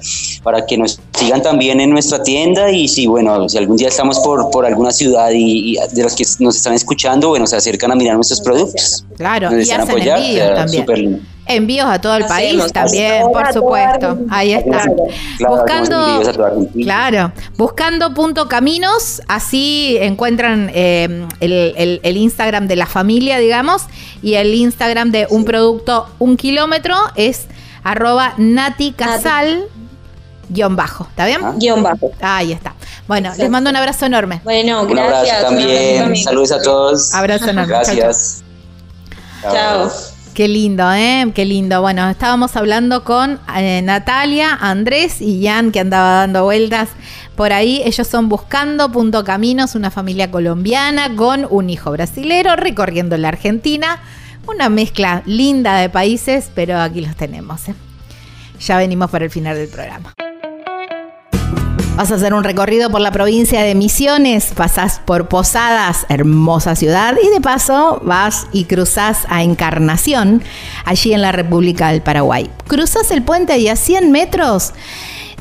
para 0.42 0.64
que 0.66 0.78
nos 0.78 0.98
sigan 1.18 1.42
también 1.42 1.80
en 1.80 1.90
nuestra 1.90 2.22
tienda 2.22 2.70
y 2.70 2.88
si 2.88 3.06
bueno, 3.06 3.48
si 3.48 3.58
algún 3.58 3.76
día 3.76 3.88
estamos 3.88 4.18
por, 4.20 4.50
por 4.50 4.64
alguna 4.66 4.90
ciudad 4.90 5.30
y, 5.32 5.76
y 5.76 5.78
de 5.92 6.02
los 6.02 6.14
que 6.14 6.24
nos 6.40 6.56
están 6.56 6.72
escuchando, 6.74 7.28
bueno, 7.28 7.46
se 7.46 7.56
acercan 7.56 7.92
a 7.92 7.94
mirar 7.94 8.14
nuestros 8.16 8.40
productos. 8.40 9.04
Claro, 9.16 9.50
nos 9.50 9.66
y 9.66 9.70
hacen 9.70 9.80
apoyar, 9.82 10.54
también. 10.54 10.86
lindo. 10.94 11.18
Envíos 11.48 11.86
a 11.88 11.98
todo 12.00 12.16
el 12.16 12.24
Hacemos, 12.24 12.60
país 12.62 12.72
también, 12.72 13.22
por 13.32 13.52
supuesto. 13.52 14.18
Ahí 14.30 14.52
está. 14.52 14.82
Claro, 15.38 15.56
Buscando, 15.56 16.08
envíos 16.08 16.28
a 16.28 16.32
toda 16.34 16.48
Argentina. 16.48 16.84
claro, 16.84 17.32
buscando 17.56 18.12
punto 18.14 18.48
caminos, 18.48 19.22
así 19.28 19.96
encuentran 20.00 20.70
eh, 20.74 21.26
el, 21.40 21.74
el- 21.76 22.00
el 22.02 22.16
Instagram 22.18 22.68
de 22.68 22.76
la 22.76 22.86
familia, 22.86 23.38
digamos, 23.38 23.82
y 24.22 24.34
el 24.34 24.52
Instagram 24.54 25.10
de 25.10 25.26
un 25.30 25.44
producto 25.44 26.06
un 26.18 26.36
kilómetro 26.36 26.94
es 27.16 27.46
arroba 27.82 28.34
Nati 28.36 28.92
Casal 28.92 29.64
guion 30.50 30.76
bajo, 30.76 31.06
¿está 31.10 31.26
bien? 31.26 31.40
Ah. 31.44 31.52
Guión 31.56 31.82
bajo. 31.82 32.10
Ahí 32.20 32.52
está. 32.52 32.74
Bueno, 33.06 33.32
les 33.38 33.48
mando 33.50 33.70
un 33.70 33.76
abrazo 33.76 34.04
enorme. 34.06 34.40
Bueno, 34.44 34.82
Un 34.82 34.88
gracias. 34.88 35.36
abrazo 35.44 35.46
también, 35.56 36.16
saludos 36.16 36.52
a 36.52 36.60
todos. 36.62 37.14
Abrazo 37.14 37.50
enorme. 37.50 37.68
Gracias. 37.72 38.42
Chao. 39.42 39.90
Qué 40.38 40.46
lindo, 40.46 40.88
¿eh? 40.92 41.32
Qué 41.34 41.44
lindo. 41.44 41.80
Bueno, 41.80 42.08
estábamos 42.08 42.54
hablando 42.54 43.02
con 43.02 43.40
eh, 43.56 43.82
Natalia, 43.82 44.54
Andrés 44.54 45.20
y 45.20 45.44
Jan, 45.44 45.72
que 45.72 45.80
andaba 45.80 46.20
dando 46.20 46.44
vueltas 46.44 46.90
por 47.34 47.52
ahí. 47.52 47.82
Ellos 47.84 48.06
son 48.06 48.28
Buscando 48.28 48.92
Punto 48.92 49.24
Caminos, 49.24 49.74
una 49.74 49.90
familia 49.90 50.30
colombiana 50.30 51.16
con 51.16 51.44
un 51.50 51.70
hijo 51.70 51.90
brasilero 51.90 52.54
recorriendo 52.54 53.16
la 53.16 53.30
Argentina. 53.30 53.98
Una 54.46 54.68
mezcla 54.68 55.24
linda 55.26 55.76
de 55.78 55.88
países, 55.88 56.52
pero 56.54 56.78
aquí 56.78 57.00
los 57.00 57.16
tenemos. 57.16 57.68
¿eh? 57.68 57.74
Ya 58.60 58.76
venimos 58.76 59.10
para 59.10 59.24
el 59.24 59.32
final 59.32 59.56
del 59.56 59.68
programa. 59.68 60.14
Vas 61.98 62.12
a 62.12 62.14
hacer 62.14 62.32
un 62.32 62.44
recorrido 62.44 62.90
por 62.90 63.00
la 63.00 63.10
provincia 63.10 63.60
de 63.62 63.74
Misiones, 63.74 64.52
pasás 64.54 65.00
por 65.04 65.26
Posadas, 65.26 66.06
hermosa 66.08 66.76
ciudad, 66.76 67.16
y 67.20 67.28
de 67.28 67.40
paso 67.40 68.00
vas 68.04 68.46
y 68.52 68.66
cruzás 68.66 69.26
a 69.28 69.42
Encarnación, 69.42 70.44
allí 70.84 71.12
en 71.12 71.22
la 71.22 71.32
República 71.32 71.90
del 71.90 72.00
Paraguay. 72.00 72.52
Cruzás 72.68 73.10
el 73.10 73.24
puente 73.24 73.58
y 73.58 73.66
a 73.66 73.74
100 73.74 74.12
metros 74.12 74.74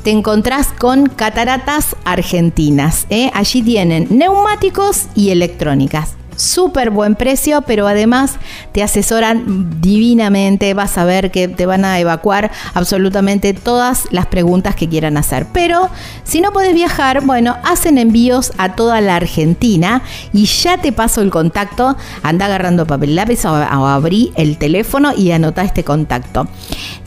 te 0.02 0.10
encontrás 0.10 0.66
con 0.76 1.06
cataratas 1.06 1.94
argentinas. 2.04 3.06
¿eh? 3.08 3.30
Allí 3.34 3.62
tienen 3.62 4.08
neumáticos 4.10 5.04
y 5.14 5.30
electrónicas. 5.30 6.16
Súper 6.38 6.90
buen 6.90 7.16
precio, 7.16 7.62
pero 7.62 7.88
además 7.88 8.36
te 8.70 8.84
asesoran 8.84 9.80
divinamente. 9.80 10.72
Vas 10.72 10.96
a 10.96 11.04
ver 11.04 11.32
que 11.32 11.48
te 11.48 11.66
van 11.66 11.84
a 11.84 11.98
evacuar 11.98 12.52
absolutamente 12.74 13.54
todas 13.54 14.06
las 14.12 14.26
preguntas 14.26 14.76
que 14.76 14.88
quieran 14.88 15.16
hacer. 15.16 15.46
Pero 15.52 15.90
si 16.22 16.40
no 16.40 16.52
puedes 16.52 16.74
viajar, 16.74 17.24
bueno, 17.24 17.56
hacen 17.64 17.98
envíos 17.98 18.52
a 18.56 18.76
toda 18.76 19.00
la 19.00 19.16
Argentina 19.16 20.02
y 20.32 20.44
ya 20.44 20.78
te 20.78 20.92
paso 20.92 21.22
el 21.22 21.30
contacto. 21.30 21.96
Anda 22.22 22.46
agarrando 22.46 22.86
papel 22.86 23.16
lápiz 23.16 23.44
o, 23.44 23.52
o 23.52 23.86
abrí 23.86 24.32
el 24.36 24.58
teléfono 24.58 25.12
y 25.16 25.32
anota 25.32 25.64
este 25.64 25.82
contacto. 25.82 26.46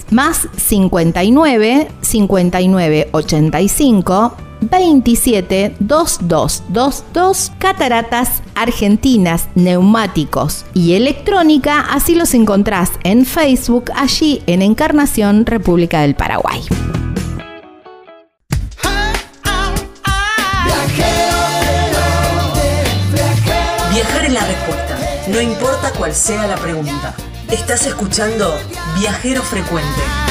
Más 0.09 0.49
59 0.57 1.87
59 2.01 3.09
85 3.13 4.50
27 4.61 5.75
22 5.79 6.63
22 6.69 7.51
Cataratas 7.57 8.41
Argentinas, 8.55 9.47
neumáticos 9.55 10.65
y 10.73 10.93
electrónica, 10.93 11.81
así 11.81 12.15
los 12.15 12.33
encontrás 12.33 12.91
en 13.03 13.25
Facebook, 13.25 13.91
allí 13.95 14.41
en 14.45 14.61
Encarnación, 14.61 15.45
República 15.45 16.01
del 16.01 16.15
Paraguay. 16.15 16.61
Viajar 23.91 24.25
es 24.25 24.33
la 24.33 24.45
respuesta, 24.45 24.99
no 25.27 25.41
importa 25.41 25.91
cuál 25.97 26.13
sea 26.13 26.47
la 26.47 26.55
pregunta. 26.55 27.13
Estás 27.51 27.85
escuchando 27.85 28.57
Viajero 28.97 29.41
Frecuente. 29.41 30.30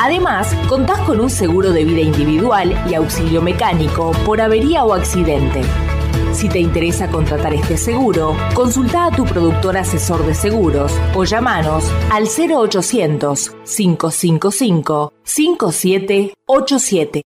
Además, 0.00 0.54
contás 0.68 0.98
con 1.00 1.20
un 1.20 1.30
seguro 1.30 1.72
de 1.72 1.84
vida 1.84 2.00
individual 2.00 2.84
y 2.88 2.94
auxilio 2.94 3.42
mecánico 3.42 4.12
por 4.24 4.40
avería 4.40 4.84
o 4.84 4.92
accidente. 4.92 5.62
Si 6.32 6.48
te 6.48 6.58
interesa 6.58 7.08
contratar 7.08 7.54
este 7.54 7.76
seguro, 7.76 8.36
consulta 8.54 9.06
a 9.06 9.12
tu 9.12 9.24
productor 9.24 9.76
asesor 9.76 10.26
de 10.26 10.34
seguros 10.34 10.92
o 11.14 11.22
llamanos 11.24 11.84
al 12.10 12.24
0800 12.24 13.52
555 13.64 15.12
5787. 15.22 17.22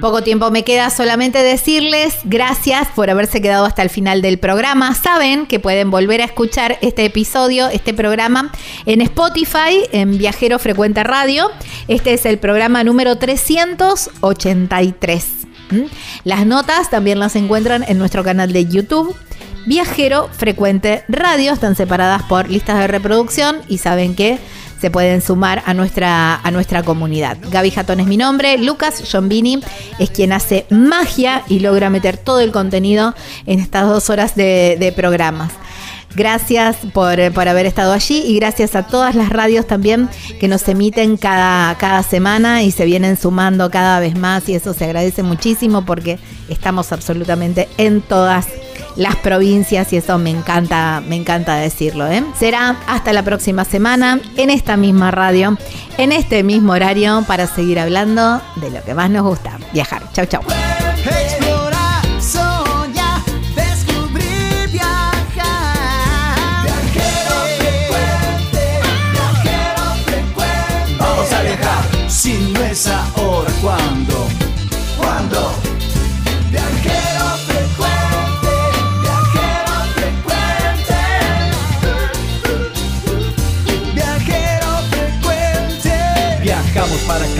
Poco 0.00 0.22
tiempo 0.22 0.50
me 0.52 0.62
queda 0.62 0.90
solamente 0.90 1.42
decirles 1.42 2.18
gracias 2.22 2.86
por 2.94 3.10
haberse 3.10 3.42
quedado 3.42 3.64
hasta 3.64 3.82
el 3.82 3.90
final 3.90 4.22
del 4.22 4.38
programa. 4.38 4.94
Saben 4.94 5.46
que 5.46 5.58
pueden 5.58 5.90
volver 5.90 6.22
a 6.22 6.26
escuchar 6.26 6.78
este 6.82 7.04
episodio, 7.04 7.66
este 7.68 7.92
programa 7.94 8.52
en 8.86 9.00
Spotify, 9.00 9.82
en 9.90 10.16
Viajero 10.16 10.60
Frecuente 10.60 11.02
Radio. 11.02 11.50
Este 11.88 12.14
es 12.14 12.26
el 12.26 12.38
programa 12.38 12.84
número 12.84 13.18
383. 13.18 15.26
¿Mm? 15.70 15.82
Las 16.22 16.46
notas 16.46 16.90
también 16.90 17.18
las 17.18 17.34
encuentran 17.34 17.82
en 17.82 17.98
nuestro 17.98 18.22
canal 18.22 18.52
de 18.52 18.66
YouTube. 18.66 19.16
Viajero 19.66 20.28
Frecuente 20.32 21.02
Radio 21.08 21.52
están 21.52 21.74
separadas 21.74 22.22
por 22.22 22.48
listas 22.48 22.78
de 22.78 22.86
reproducción 22.86 23.56
y 23.66 23.78
saben 23.78 24.14
que 24.14 24.38
se 24.80 24.90
pueden 24.90 25.20
sumar 25.20 25.62
a 25.66 25.74
nuestra, 25.74 26.36
a 26.36 26.50
nuestra 26.50 26.82
comunidad. 26.82 27.36
Gaby 27.50 27.70
Jatón 27.70 28.00
es 28.00 28.06
mi 28.06 28.16
nombre, 28.16 28.58
Lucas 28.58 29.02
Giombini 29.02 29.60
es 29.98 30.10
quien 30.10 30.32
hace 30.32 30.66
magia 30.70 31.42
y 31.48 31.60
logra 31.60 31.90
meter 31.90 32.16
todo 32.16 32.40
el 32.40 32.52
contenido 32.52 33.14
en 33.46 33.60
estas 33.60 33.88
dos 33.88 34.10
horas 34.10 34.34
de, 34.34 34.76
de 34.78 34.92
programas. 34.92 35.52
Gracias 36.14 36.76
por, 36.92 37.32
por, 37.32 37.48
haber 37.48 37.66
estado 37.66 37.92
allí 37.92 38.22
y 38.26 38.36
gracias 38.36 38.74
a 38.74 38.86
todas 38.86 39.14
las 39.14 39.28
radios 39.28 39.66
también 39.66 40.08
que 40.40 40.48
nos 40.48 40.66
emiten 40.68 41.16
cada, 41.16 41.76
cada 41.76 42.02
semana 42.02 42.62
y 42.62 42.70
se 42.70 42.86
vienen 42.86 43.16
sumando 43.16 43.70
cada 43.70 44.00
vez 44.00 44.16
más 44.16 44.48
y 44.48 44.54
eso 44.54 44.72
se 44.74 44.86
agradece 44.86 45.22
muchísimo 45.22 45.84
porque 45.84 46.18
estamos 46.48 46.92
absolutamente 46.92 47.68
en 47.76 48.00
todas 48.00 48.46
las 48.98 49.16
provincias 49.16 49.92
y 49.92 49.96
eso 49.96 50.18
me 50.18 50.30
encanta, 50.30 51.02
me 51.06 51.16
encanta 51.16 51.54
decirlo. 51.54 52.06
¿eh? 52.08 52.22
Será 52.38 52.76
hasta 52.86 53.12
la 53.12 53.22
próxima 53.22 53.64
semana 53.64 54.20
en 54.36 54.50
esta 54.50 54.76
misma 54.76 55.10
radio, 55.10 55.56
en 55.96 56.12
este 56.12 56.42
mismo 56.42 56.72
horario 56.72 57.24
para 57.26 57.46
seguir 57.46 57.78
hablando 57.78 58.42
de 58.56 58.70
lo 58.70 58.82
que 58.82 58.94
más 58.94 59.08
nos 59.08 59.22
gusta, 59.22 59.58
viajar. 59.72 60.02
Chau, 60.12 60.26
chau. 60.26 60.42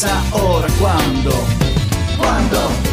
pensa 0.00 0.22
ora? 0.32 0.66
Quando, 0.78 1.30
quando? 2.16 2.89